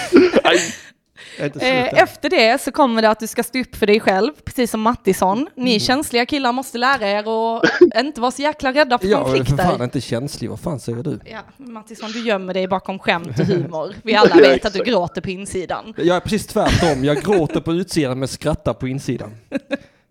Eh, 1.39 2.01
efter 2.03 2.29
det 2.29 2.61
så 2.61 2.71
kommer 2.71 3.01
det 3.01 3.09
att 3.09 3.19
du 3.19 3.27
ska 3.27 3.43
stå 3.43 3.59
upp 3.59 3.75
för 3.75 3.87
dig 3.87 3.99
själv, 3.99 4.31
precis 4.45 4.71
som 4.71 4.81
Mattisson. 4.81 5.47
Ni 5.55 5.69
Mm. 5.71 5.79
känsliga 5.79 6.25
killar 6.25 6.51
måste 6.51 6.77
lära 6.77 7.07
er 7.09 7.27
och 7.27 7.63
inte 8.05 8.21
vara 8.21 8.31
så 8.31 8.41
jäkla 8.41 8.73
rädda 8.73 8.97
för 8.97 9.07
Jag 9.07 9.19
är 9.21 9.25
för 9.25 9.37
konflikter. 9.37 9.63
fan 9.63 9.81
inte 9.83 10.01
känslig, 10.01 10.49
vad 10.49 10.59
fan 10.59 10.79
säger 10.79 11.03
du? 11.03 11.19
Ja, 11.25 11.39
Mattisson, 11.57 12.11
du 12.11 12.19
gömmer 12.27 12.53
dig 12.53 12.67
bakom 12.67 12.99
skämt 12.99 13.39
och 13.39 13.45
humor. 13.45 13.93
Vi 14.03 14.15
alla 14.15 14.35
vet 14.35 14.65
att 14.65 14.73
du 14.73 14.83
gråter 14.83 15.21
på 15.21 15.29
insidan. 15.29 15.93
Jag 15.97 16.15
är 16.15 16.19
precis 16.19 16.47
tvärtom, 16.47 17.03
jag 17.03 17.17
gråter 17.21 17.59
på 17.61 17.73
utsidan 17.73 18.19
men 18.19 18.27
skrattar 18.27 18.73
på 18.73 18.87
insidan. 18.87 19.31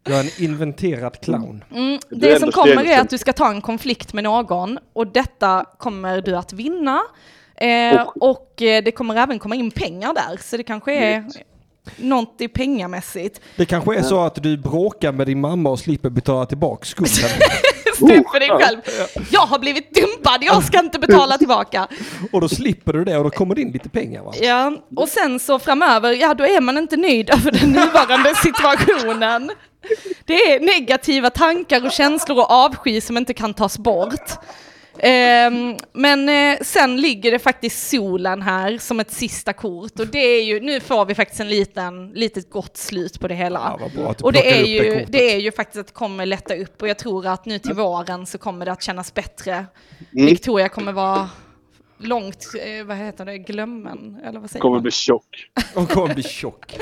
Jag 0.05 0.19
är 0.19 0.21
en 0.25 0.45
inventerad 0.45 1.21
clown. 1.21 1.65
Mm, 1.71 1.99
Det 2.11 2.29
är 2.29 2.35
det 2.35 2.41
som 2.41 2.53
kommer 2.53 2.85
är 2.85 3.01
att 3.01 3.11
du 3.11 3.19
ska 3.19 3.33
ta 3.33 3.49
en 3.51 3.61
konflikt 3.61 4.13
med 4.13 4.25
någon 4.25 4.79
och 4.93 5.07
detta 5.07 5.65
kommer 5.79 6.21
du 6.21 6.37
att 6.37 6.53
vinna. 6.53 7.01
Eh, 7.57 8.01
och 8.21 8.63
eh, 8.63 8.85
det 8.85 8.93
kommer 8.93 9.17
även 9.17 9.39
komma 9.39 9.55
in 9.55 9.71
pengar 9.71 10.15
där, 10.15 10.43
så 10.43 10.57
det 10.57 10.63
kanske 10.63 10.95
är 10.95 11.25
något 11.97 12.37
i 12.39 12.49
pengamässigt. 12.49 13.41
Det 13.57 13.67
kanske 13.67 13.97
är 13.99 14.03
så 14.03 14.21
att 14.21 14.43
du 14.43 14.57
bråkar 14.57 15.13
med 15.13 15.27
din 15.27 15.41
mamma 15.41 15.71
och 15.71 15.79
slipper 15.79 16.11
betala 16.11 16.47
tillbaka 16.47 16.85
skulden. 16.85 17.31
Upp 18.01 18.31
för 18.31 18.41
dig 18.41 18.49
själv. 18.49 18.79
Jag 19.31 19.41
har 19.41 19.59
blivit 19.59 19.95
dumpad, 19.95 20.39
jag 20.43 20.65
ska 20.65 20.79
inte 20.79 20.99
betala 20.99 21.39
tillbaka. 21.39 21.89
Och 22.33 22.41
då 22.41 22.49
slipper 22.49 22.93
du 22.93 23.05
det 23.05 23.17
och 23.19 23.25
då 23.25 23.31
kommer 23.31 23.55
det 23.55 23.61
in 23.61 23.73
lite 23.73 23.89
pengar 23.89 24.23
va? 24.23 24.33
Ja, 24.41 24.73
och 24.97 25.09
sen 25.09 25.39
så 25.39 25.59
framöver, 25.59 26.13
ja 26.13 26.35
då 26.35 26.45
är 26.47 26.61
man 26.61 26.79
inte 26.79 26.97
nöjd 26.97 27.31
över 27.31 27.53
den 27.53 27.71
nuvarande 27.73 28.35
situationen. 28.43 29.51
Det 30.25 30.35
är 30.35 30.61
negativa 30.61 31.31
tankar 31.31 31.85
och 31.85 31.93
känslor 31.93 32.39
och 32.39 32.51
avsky 32.51 33.01
som 33.01 33.17
inte 33.17 33.35
kan 33.35 33.55
tas 33.55 33.79
bort. 33.79 34.31
Ehm, 34.99 35.77
men 35.93 36.29
eh, 36.29 36.59
sen 36.63 37.01
ligger 37.01 37.31
det 37.31 37.39
faktiskt 37.39 37.89
solen 37.89 38.43
här 38.43 38.79
som 38.79 39.01
ett 39.01 39.11
sista 39.11 39.53
kort 39.53 40.01
och 40.01 40.07
det 40.07 40.19
är 40.19 40.43
ju, 40.45 40.61
nu 40.61 40.81
får 40.81 41.05
vi 41.05 41.15
faktiskt 41.15 41.41
en 41.41 41.49
liten, 41.49 42.11
litet 42.11 42.51
gott 42.51 42.77
slut 42.77 43.21
på 43.21 43.29
det 43.29 43.35
hela. 43.35 43.59
Ja, 43.59 43.79
vad 43.81 43.93
bra 43.93 44.11
att 44.11 44.19
du 44.19 44.25
och 44.25 44.33
det 44.33 44.59
är, 44.59 44.63
det 44.63 44.69
ju, 44.69 44.93
kortet. 44.93 45.13
det 45.13 45.33
är 45.35 45.39
ju 45.39 45.53
faktiskt 45.53 45.81
att 45.81 45.87
det 45.87 45.93
kommer 45.93 46.27
lätta 46.27 46.57
upp 46.57 46.83
och 46.83 46.89
jag 46.89 46.99
tror 46.99 47.27
att 47.27 47.47
nu 47.47 47.59
till 47.59 47.75
våren 47.75 48.27
så 48.27 48.39
kommer 48.39 48.67
det 48.67 48.73
att 48.73 48.83
kännas 48.83 49.15
bättre. 49.15 49.53
Mm. 49.53 50.27
Victoria 50.27 50.69
kommer 50.69 50.93
vara 50.93 51.31
långt, 51.99 52.47
eh, 52.65 52.85
vad 52.85 52.97
heter 52.97 53.25
det, 53.25 53.39
glömmen? 53.39 54.21
Eller 54.25 54.41
vad 54.41 54.51
säger 54.51 54.61
kommer 54.61 54.77
man? 54.77 54.83
bli 54.83 54.93
tjock. 54.93 55.51
Hon 55.75 55.87
kommer 55.87 56.15
bli 56.15 56.23
tjock. 56.23 56.77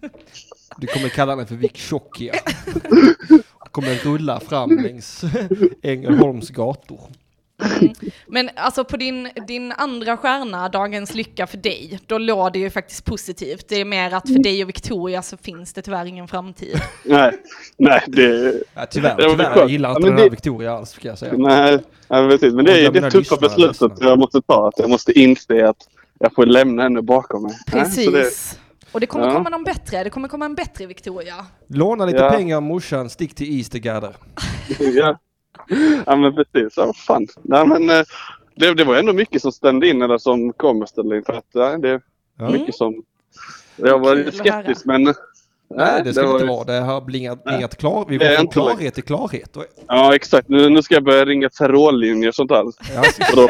Du 0.80 0.86
kommer 0.86 1.08
kalla 1.08 1.32
henne 1.32 1.46
för 1.46 1.54
Vic 1.54 1.72
Tjockia. 1.74 2.34
Hon 3.28 3.70
kommer 3.70 3.94
rulla 4.04 4.40
fram 4.40 4.70
längs 4.70 5.22
Ängelholms 5.82 6.50
gator. 6.50 7.00
Men 8.26 8.50
alltså 8.56 8.84
på 8.84 8.96
din, 8.96 9.28
din 9.46 9.72
andra 9.72 10.16
stjärna, 10.16 10.68
Dagens 10.68 11.14
Lycka 11.14 11.46
för 11.46 11.56
dig, 11.58 11.98
då 12.06 12.18
låg 12.18 12.52
det 12.52 12.58
ju 12.58 12.70
faktiskt 12.70 13.04
positivt. 13.04 13.68
Det 13.68 13.76
är 13.80 13.84
mer 13.84 14.14
att 14.14 14.28
för 14.28 14.38
dig 14.42 14.62
och 14.62 14.68
Victoria 14.68 15.22
så 15.22 15.36
finns 15.36 15.72
det 15.72 15.82
tyvärr 15.82 16.04
ingen 16.04 16.28
framtid. 16.28 16.80
Nej, 17.04 17.32
nej 17.76 18.02
det... 18.06 18.54
Ja, 18.74 18.86
tyvärr, 18.90 19.16
tyvärr. 19.30 19.56
Jag 19.56 19.70
gillar 19.70 19.88
Ja, 19.88 19.92
inte 19.96 20.00
men 20.00 20.10
den 20.10 20.18
här 20.18 20.24
det- 20.24 20.30
Victoria 20.30 20.72
alls, 20.72 20.90
ska 20.90 21.08
jag 21.08 21.18
säga. 21.18 21.32
Nej, 21.36 21.78
nej 22.08 22.28
precis. 22.28 22.54
Men 22.54 22.64
det 22.64 22.80
är 22.86 22.90
det 22.92 23.10
tuffa 23.10 23.36
beslutet 23.36 23.92
jag 24.00 24.18
måste 24.18 24.42
ta. 24.42 24.68
Att 24.68 24.78
jag 24.78 24.90
måste 24.90 25.18
inse 25.18 25.68
att 25.68 25.88
jag 26.20 26.34
får 26.34 26.46
lämna 26.46 26.82
henne 26.82 27.02
bakom 27.02 27.42
mig. 27.42 27.52
Precis. 27.66 28.58
Det- 28.90 28.94
Och 28.94 29.00
det 29.00 29.06
kommer 29.06 29.26
Ja. 29.26 29.32
komma 29.34 29.48
någon 29.50 29.64
bättre, 29.64 30.04
det 30.04 30.10
kommer 30.10 30.28
komma 30.28 30.44
en 30.44 30.54
bättre 30.54 30.86
Victoria. 30.86 31.34
Låna 31.68 32.06
lite 32.06 32.18
Ja. 32.18 32.30
pengar 32.30 32.56
av 32.56 32.62
morsan, 32.62 33.10
stick 33.10 33.34
till 33.34 33.58
Eastergather. 33.58 34.16
ja. 34.78 35.18
ja, 36.06 36.16
men 36.16 36.34
precis. 36.34 36.72
Ja, 36.76 36.92
fan. 37.06 37.26
Nej, 37.42 37.66
men, 37.66 37.90
eh, 37.90 38.02
det, 38.54 38.74
det 38.74 38.84
var 38.84 38.96
ändå 38.96 39.12
mycket 39.12 39.42
som 39.42 39.52
stämde 39.52 39.88
in 39.88 40.02
eller 40.02 40.18
som 40.18 40.52
kom 40.52 40.82
att 40.82 40.88
ställa 40.88 41.16
in. 41.16 41.22
För 41.24 41.32
att, 41.32 41.46
ja, 41.52 41.78
det, 41.78 42.00
Ja. 42.40 42.50
Mycket 42.50 42.74
som... 42.74 43.02
Jag 43.76 43.98
var 43.98 44.14
lite 44.16 44.32
skeptisk 44.32 44.84
men... 44.84 45.14
Nej, 45.74 46.02
det 46.04 46.12
ska 46.14 46.26
var- 46.26 46.32
inte 46.32 46.44
vara. 46.46 46.64
Det 46.64 46.72
har 46.80 47.00
blingat, 47.00 47.44
blingat 47.44 47.76
klar. 47.76 48.04
Vi 48.08 48.18
Det 48.18 48.28
går 48.28 48.34
från 48.36 48.48
klarhet 48.48 48.94
till 48.94 49.02
klarhet. 49.02 49.56
Och- 49.56 49.64
Ja 49.88 50.14
exakt. 50.14 50.48
Nu, 50.48 50.68
nu 50.70 50.82
ska 50.82 50.94
jag 50.94 51.04
börja 51.04 51.24
ringa 51.24 51.48
tarotlinjer 51.50 52.28
och 52.28 52.34
sånt 52.34 52.48
där. 52.50 52.64
Ja, 52.94 53.02
Och 53.30 53.36
då, 53.36 53.42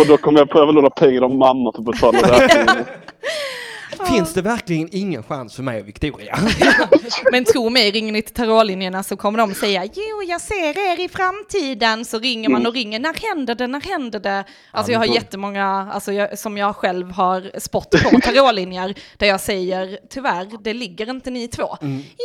och 0.00 0.06
då 0.06 0.16
kommer 0.16 0.38
jag 0.38 0.48
behöva 0.48 0.72
låna 0.72 0.90
pengar 0.90 1.22
av 1.22 1.34
mamma 1.34 1.72
för 1.72 1.78
att 1.78 1.84
betala 1.86 2.18
räkningen. 2.18 2.68
Finns 4.06 4.34
det 4.34 4.42
verkligen 4.42 4.88
ingen 4.92 5.22
chans 5.22 5.56
för 5.56 5.62
mig 5.62 5.80
och 5.80 5.88
Victoria? 5.88 6.38
Men 7.32 7.44
tro 7.44 7.68
mig, 7.70 7.90
ringer 7.90 8.12
ni 8.12 8.22
till 8.22 8.34
tarotlinjerna 8.34 9.02
så 9.02 9.16
kommer 9.16 9.38
de 9.38 9.54
säga 9.54 9.84
jo, 9.84 10.22
jag 10.28 10.40
ser 10.40 10.92
er 10.92 11.00
i 11.04 11.08
framtiden. 11.08 12.04
Så 12.04 12.18
ringer 12.18 12.48
man 12.48 12.66
och 12.66 12.74
ringer, 12.74 13.00
när 13.00 13.28
händer 13.28 13.54
det, 13.54 13.66
när 13.66 13.80
händer 13.80 14.20
det? 14.20 14.44
Alltså 14.70 14.92
jag 14.92 14.98
har 14.98 15.06
jättemånga, 15.06 15.88
alltså 15.92 16.12
jag, 16.12 16.38
som 16.38 16.58
jag 16.58 16.76
själv 16.76 17.10
har 17.10 17.58
spott 17.58 17.90
på 17.90 18.20
tarotlinjer, 18.20 18.94
där 19.16 19.26
jag 19.26 19.40
säger 19.40 19.98
tyvärr, 20.10 20.48
det 20.62 20.74
ligger 20.74 21.10
inte 21.10 21.30
ni 21.30 21.48
två. 21.48 21.76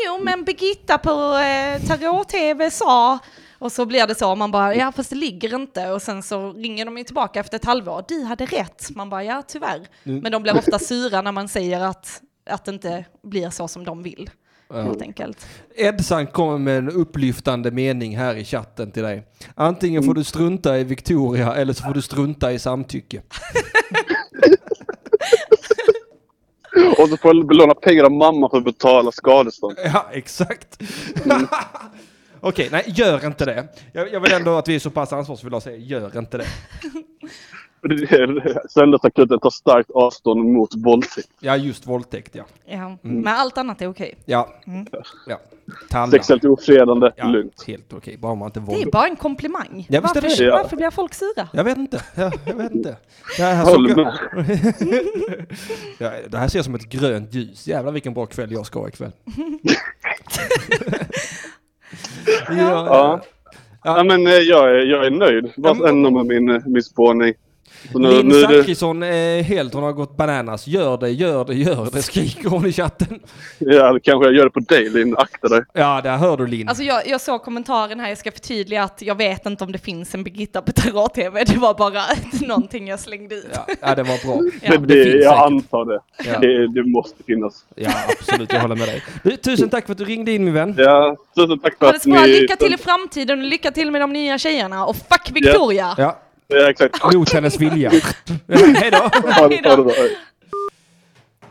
Jo, 0.06 0.20
men 0.24 0.44
Birgitta 0.44 0.98
på 0.98 1.38
eh, 1.38 1.82
tarot-tv 1.88 2.72
sa, 2.72 3.20
och 3.60 3.72
så 3.72 3.86
blir 3.86 4.08
det 4.08 4.16
så, 4.16 4.36
man 4.36 4.52
bara, 4.52 4.76
ja 4.76 4.92
fast 4.92 5.10
det 5.10 5.16
ligger 5.16 5.56
inte. 5.56 5.92
Och 5.92 6.02
sen 6.02 6.24
så 6.24 6.54
ringer 6.54 6.86
de 6.86 6.98
ju 6.98 7.04
tillbaka 7.04 7.40
efter 7.40 7.56
ett 7.56 7.66
halvår, 7.66 8.06
du 8.08 8.24
hade 8.24 8.46
rätt. 8.46 8.90
Man 8.96 9.10
bara, 9.10 9.24
ja 9.24 9.44
tyvärr. 9.48 9.88
Men 10.04 10.32
de 10.32 10.44
blir 10.44 10.58
ofta 10.58 10.80
sura 10.80 11.22
när 11.22 11.32
man 11.32 11.48
säger 11.48 11.82
att, 11.82 12.22
att 12.50 12.66
det 12.66 12.72
inte 12.72 13.06
blir 13.24 13.50
så 13.50 13.68
som 13.68 13.84
de 13.84 14.04
vill. 14.04 14.30
Helt 14.74 15.02
enkelt. 15.02 15.48
Edsan 15.76 16.28
kommer 16.28 16.58
med 16.58 16.78
en 16.78 16.90
upplyftande 16.90 17.72
mening 17.72 18.18
här 18.18 18.36
i 18.36 18.46
chatten 18.46 18.92
till 18.92 19.04
dig. 19.04 19.24
Antingen 19.56 20.04
får 20.04 20.14
du 20.14 20.24
strunta 20.24 20.80
i 20.80 20.84
Victoria 20.84 21.56
eller 21.56 21.74
så 21.74 21.84
får 21.84 21.94
du 21.94 22.02
strunta 22.02 22.52
i 22.52 22.60
samtycke. 22.60 23.22
Och 26.98 27.10
så 27.10 27.18
får 27.18 27.36
jag 27.36 27.54
låna 27.54 27.74
pengar 27.74 28.04
av 28.04 28.12
mamma 28.12 28.50
för 28.50 28.58
att 28.58 28.64
betala 28.64 29.12
skadestånd. 29.12 29.78
Ja, 29.84 30.06
exakt. 30.12 30.82
Okej, 32.48 32.70
nej, 32.72 32.84
gör 32.88 33.26
inte 33.26 33.46
det. 33.46 33.68
Jag, 33.94 34.14
jag 34.14 34.20
vill 34.20 34.34
ändå 34.34 34.58
att 34.58 34.68
vi 34.68 34.76
är 34.76 34.80
så 34.80 34.90
pass 34.90 35.14
ansvarsfulla 35.14 35.58
och 35.58 35.64
säger 35.64 35.78
gör 35.78 36.18
inte 36.20 36.38
det. 36.38 36.46
Söndagsakuten 38.70 39.40
tar 39.40 39.50
starkt 39.50 39.92
avstånd 39.92 40.46
mot 40.54 40.70
våldtäkt. 40.76 41.30
Ja, 41.40 41.58
just 41.58 41.88
våldtäkt, 41.88 42.36
ja. 42.36 42.44
Ja. 42.66 42.98
Men 43.02 43.28
allt 43.28 43.58
annat 43.58 43.82
är 43.82 43.88
okej. 43.88 44.16
Ja. 44.26 44.50
ja. 45.28 45.40
Talla. 45.90 46.12
Sexuellt 46.12 46.46
ofredande, 46.46 47.12
Ja, 47.16 47.26
lugnt. 47.28 47.64
helt 47.68 47.94
okej. 47.94 48.18
Bara 48.18 48.36
man 48.36 48.48
inte 48.48 48.60
Det 48.60 48.74
är 48.74 48.78
våld. 48.78 48.92
bara 48.92 49.08
en 49.08 49.16
komplimang. 49.16 49.86
Ja, 49.90 50.02
varför, 50.02 50.22
det. 50.22 50.44
Ja. 50.44 50.56
varför 50.64 50.78
blir 50.78 50.90
folk 50.92 51.14
sura? 51.14 51.50
Jag 51.54 51.64
vet 51.64 51.78
inte. 51.78 52.02
Jag, 52.16 52.34
jag 52.46 52.56
vet 52.56 52.72
inte. 52.72 52.98
Det 53.38 53.44
här, 53.44 53.70
jag, 53.72 53.82
med. 53.82 53.98
ja, 55.98 56.12
det 56.30 56.38
här 56.38 56.48
ser 56.48 56.58
jag 56.58 56.66
som 56.66 56.76
ett 56.76 56.90
grönt 56.90 57.34
ljus. 57.34 57.68
Jävlar 57.68 57.92
vilken 57.92 58.14
bra 58.14 58.26
kväll 58.26 58.52
jag 58.52 58.66
ska 58.66 58.80
ha 58.80 58.88
ikväll. 58.88 59.12
ja. 62.50 62.86
Ja. 62.88 63.22
Ja, 63.84 64.04
men 64.04 64.28
eh, 64.28 64.34
jag 64.34 64.70
är, 64.70 64.86
jag 64.86 65.06
är 65.06 65.10
nöjd. 65.12 65.52
Men- 65.56 65.86
ändå 65.86 66.10
med 66.12 66.26
min, 66.26 66.50
eh, 66.56 66.62
min 66.66 66.84
spåning. 66.84 67.34
Nu, 67.94 68.10
Linn 68.10 68.30
det, 68.30 68.42
Zachrisson 68.42 69.04
är 69.04 69.42
helt, 69.42 69.74
hon 69.74 69.84
har 69.84 69.92
gått 69.92 70.18
bananas. 70.18 70.68
Gör 70.68 70.98
det, 70.98 71.10
gör 71.10 71.46
det, 71.46 71.54
gör 71.54 71.90
det, 71.94 72.02
skriker 72.02 72.50
hon 72.50 72.66
i 72.66 72.72
chatten. 72.72 73.20
ja, 73.58 74.00
kanske 74.04 74.26
jag 74.26 74.36
gör 74.36 74.44
det 74.44 74.50
på 74.50 74.60
dig 74.60 74.90
Linn. 74.90 75.18
Akta 75.18 75.48
dig. 75.48 75.62
Ja, 75.74 76.02
där 76.04 76.18
hör 76.18 76.38
du 76.38 76.48
Linn. 76.48 76.68
Alltså 76.70 76.84
jag, 76.84 77.08
jag 77.08 77.22
såg 77.22 77.44
kommentaren 77.44 78.00
här, 78.00 78.10
jag 78.10 78.18
ska 78.18 78.32
förtydliga 78.32 78.84
att 78.84 79.02
jag 79.02 79.16
vet 79.16 79.46
inte 79.46 79.64
om 79.64 79.72
det 79.72 79.78
finns 79.78 80.16
en 80.16 80.24
Birgitta 80.24 80.62
på 80.62 80.72
Tarot-TV, 80.72 81.44
det 81.44 81.58
var 81.58 81.74
bara 81.74 82.02
någonting 82.48 82.88
jag 82.88 83.00
slängde 83.00 83.36
ut. 83.36 83.48
Ja, 83.54 83.66
ja, 83.82 83.96
det 83.96 84.04
var 84.04 84.26
bra. 84.26 84.52
Ja. 84.62 84.72
det, 84.72 84.78
det 84.78 85.04
finns 85.04 85.24
jag 85.24 85.34
säkert. 85.34 85.46
antar 85.46 85.86
det. 85.86 86.00
Ja. 86.26 86.40
det. 86.40 86.68
Det 86.68 86.84
måste 86.84 87.24
finnas. 87.24 87.66
Ja, 87.76 87.92
absolut, 88.20 88.54
jag 88.54 88.62
håller 88.62 88.76
med 88.76 88.88
dig. 88.88 89.04
Du, 89.24 89.38
tusen 89.38 89.70
tack 89.70 89.86
för 89.86 89.92
att 89.92 89.98
du 89.98 90.06
ringde 90.06 90.32
in 90.32 90.46
min 90.46 90.54
vän. 90.54 90.76
Ja, 90.78 91.18
tusen 91.36 91.60
tack 91.60 91.78
för 91.78 91.86
det 91.86 91.96
att 91.96 92.06
ni... 92.06 92.28
lycka 92.28 92.56
till 92.56 92.74
i 92.74 92.78
framtiden 92.78 93.40
och 93.40 93.46
lycka 93.46 93.72
till 93.72 93.92
med 93.92 94.02
de 94.02 94.14
nya 94.14 94.38
tjejerna 94.38 94.86
och 94.86 94.96
fuck 94.96 95.32
Victoria! 95.34 95.96
Ja, 95.98 96.20
Ja, 96.48 96.70
exakt. 96.70 96.96
mot 97.14 97.34
hennes 97.34 97.60
vilja. 97.60 97.92
Ja, 98.48 98.58
hej 98.58 98.92
då. 99.64 99.92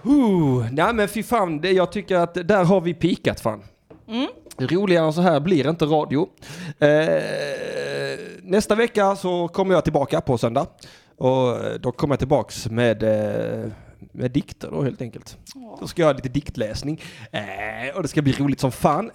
Uh, 0.06 0.66
nej 0.72 0.94
men 0.94 1.08
fy 1.08 1.22
fan, 1.22 1.60
det, 1.60 1.72
jag 1.72 1.92
tycker 1.92 2.16
att 2.16 2.34
där 2.34 2.64
har 2.64 2.80
vi 2.80 2.94
pikat 2.94 3.40
fan. 3.40 3.62
Mm. 4.08 4.28
Roligare 4.58 5.06
än 5.06 5.12
så 5.12 5.20
här 5.20 5.40
blir 5.40 5.70
inte 5.70 5.84
radio. 5.84 6.28
Eh, 6.78 7.22
nästa 8.42 8.74
vecka 8.74 9.16
så 9.16 9.48
kommer 9.48 9.74
jag 9.74 9.84
tillbaka 9.84 10.20
på 10.20 10.38
söndag. 10.38 10.66
Och 11.16 11.56
då 11.80 11.92
kommer 11.92 12.12
jag 12.12 12.18
tillbaks 12.18 12.66
med, 12.66 13.02
eh, 13.02 13.70
med 14.12 14.30
dikter 14.30 14.70
då 14.70 14.82
helt 14.82 15.02
enkelt. 15.02 15.38
Då 15.80 15.86
ska 15.86 16.02
jag 16.02 16.06
ha 16.06 16.12
lite 16.12 16.28
diktläsning. 16.28 17.02
Eh, 17.32 17.96
och 17.96 18.02
det 18.02 18.08
ska 18.08 18.22
bli 18.22 18.32
roligt 18.32 18.60
som 18.60 18.72
fan. 18.72 19.10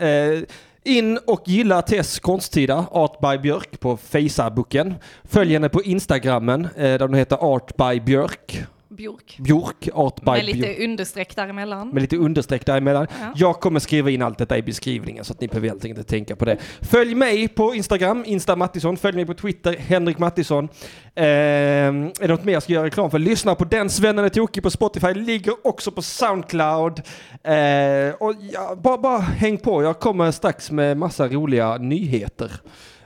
In 0.90 1.20
och 1.26 1.42
gilla 1.46 1.82
Tess 1.82 2.20
konsttida, 2.20 2.86
Art 2.92 3.20
by 3.20 3.38
Björk 3.38 3.80
på 3.80 3.98
Facebooken. 3.98 4.96
Följ 5.24 5.54
henne 5.54 5.70
på 5.70 5.84
Instagrammen 5.84 6.66
eh, 6.66 6.70
där 6.76 7.00
hon 7.00 7.14
heter 7.14 7.38
Art 7.42 7.78
by 7.78 8.00
Björk. 8.00 8.64
Björk. 9.00 9.38
Björk, 9.40 9.90
Art 9.94 10.22
by 10.22 10.32
Med 10.32 10.46
Björk. 10.46 10.56
lite 10.56 10.84
understreck 10.84 11.36
däremellan. 11.36 11.90
Med 11.90 12.02
lite 12.02 12.18
understreck 12.18 12.66
däremellan. 12.66 13.08
Ja. 13.22 13.32
Jag 13.36 13.60
kommer 13.60 13.80
skriva 13.80 14.10
in 14.10 14.22
allt 14.22 14.38
detta 14.38 14.58
i 14.58 14.62
beskrivningen 14.62 15.26
så 15.26 15.34
att 15.34 15.42
ni 15.42 15.48
behöver 15.48 15.68
helt 15.68 15.86
enkelt 15.86 15.98
inte 16.00 16.10
tänka 16.10 16.36
på 16.36 16.46
det. 16.46 16.58
Följ 16.82 17.16
mig 17.16 17.48
på 17.48 17.76
Instagram, 17.76 18.24
Insta 18.26 18.56
Mattisson. 18.56 18.98
Följ 18.98 19.16
mig 19.16 19.26
på 19.26 19.34
Twitter, 19.34 19.76
Henrik 19.78 20.18
Mattisson. 20.18 20.70
Eh, 21.16 21.24
är 21.26 21.92
det 22.22 22.28
något 22.28 22.44
mer 22.44 22.54
jag 22.54 22.64
ska 22.64 22.74
göra 22.74 22.86
reklam 22.86 23.12
för? 23.12 23.20
Lyssna 23.20 23.56
på 23.56 23.66
Den 23.66 23.90
Svennen 23.90 24.26
är 24.26 24.30
tokig 24.30 24.64
på 24.64 24.70
Spotify. 24.72 25.14
Ligger 25.14 25.68
också 25.68 25.92
på 25.92 26.02
Soundcloud. 26.02 27.02
Eh, 27.44 28.16
och 28.20 28.36
ja, 28.54 28.76
bara, 28.84 28.98
bara 28.98 29.20
häng 29.20 29.58
på. 29.58 29.84
Jag 29.84 30.00
kommer 30.00 30.32
strax 30.32 30.72
med 30.72 30.98
massa 30.98 31.28
roliga 31.28 31.78
nyheter 31.78 32.52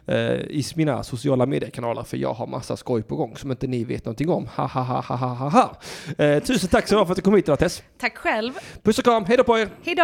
eh, 0.07 0.33
i 0.33 0.63
mina 0.75 1.03
sociala 1.03 1.45
mediekanaler 1.45 2.03
för 2.03 2.17
jag 2.17 2.33
har 2.33 2.47
massa 2.47 2.77
skoj 2.77 3.03
på 3.03 3.15
gång 3.15 3.37
som 3.37 3.51
inte 3.51 3.67
ni 3.67 3.83
vet 3.83 4.05
någonting 4.05 4.29
om. 4.29 4.47
Ha, 4.55 4.65
ha, 4.67 4.81
ha, 4.81 5.01
ha, 5.01 5.27
ha, 5.27 5.49
ha. 5.49 5.79
Eh, 6.25 6.43
tusen 6.43 6.69
tack 6.69 6.87
så 6.87 6.95
mycket 6.95 7.07
för 7.07 7.11
att 7.11 7.15
du 7.15 7.21
kom 7.21 7.35
hit 7.35 7.45
idag 7.45 7.59
Tess. 7.59 7.83
Tack 7.97 8.17
själv. 8.17 8.53
Puss 8.83 8.97
och 8.99 9.03
kram, 9.03 9.25
hej 9.25 9.37
då 9.37 9.43
på 9.43 9.59
er! 9.59 9.69
Hejdå! 9.83 10.03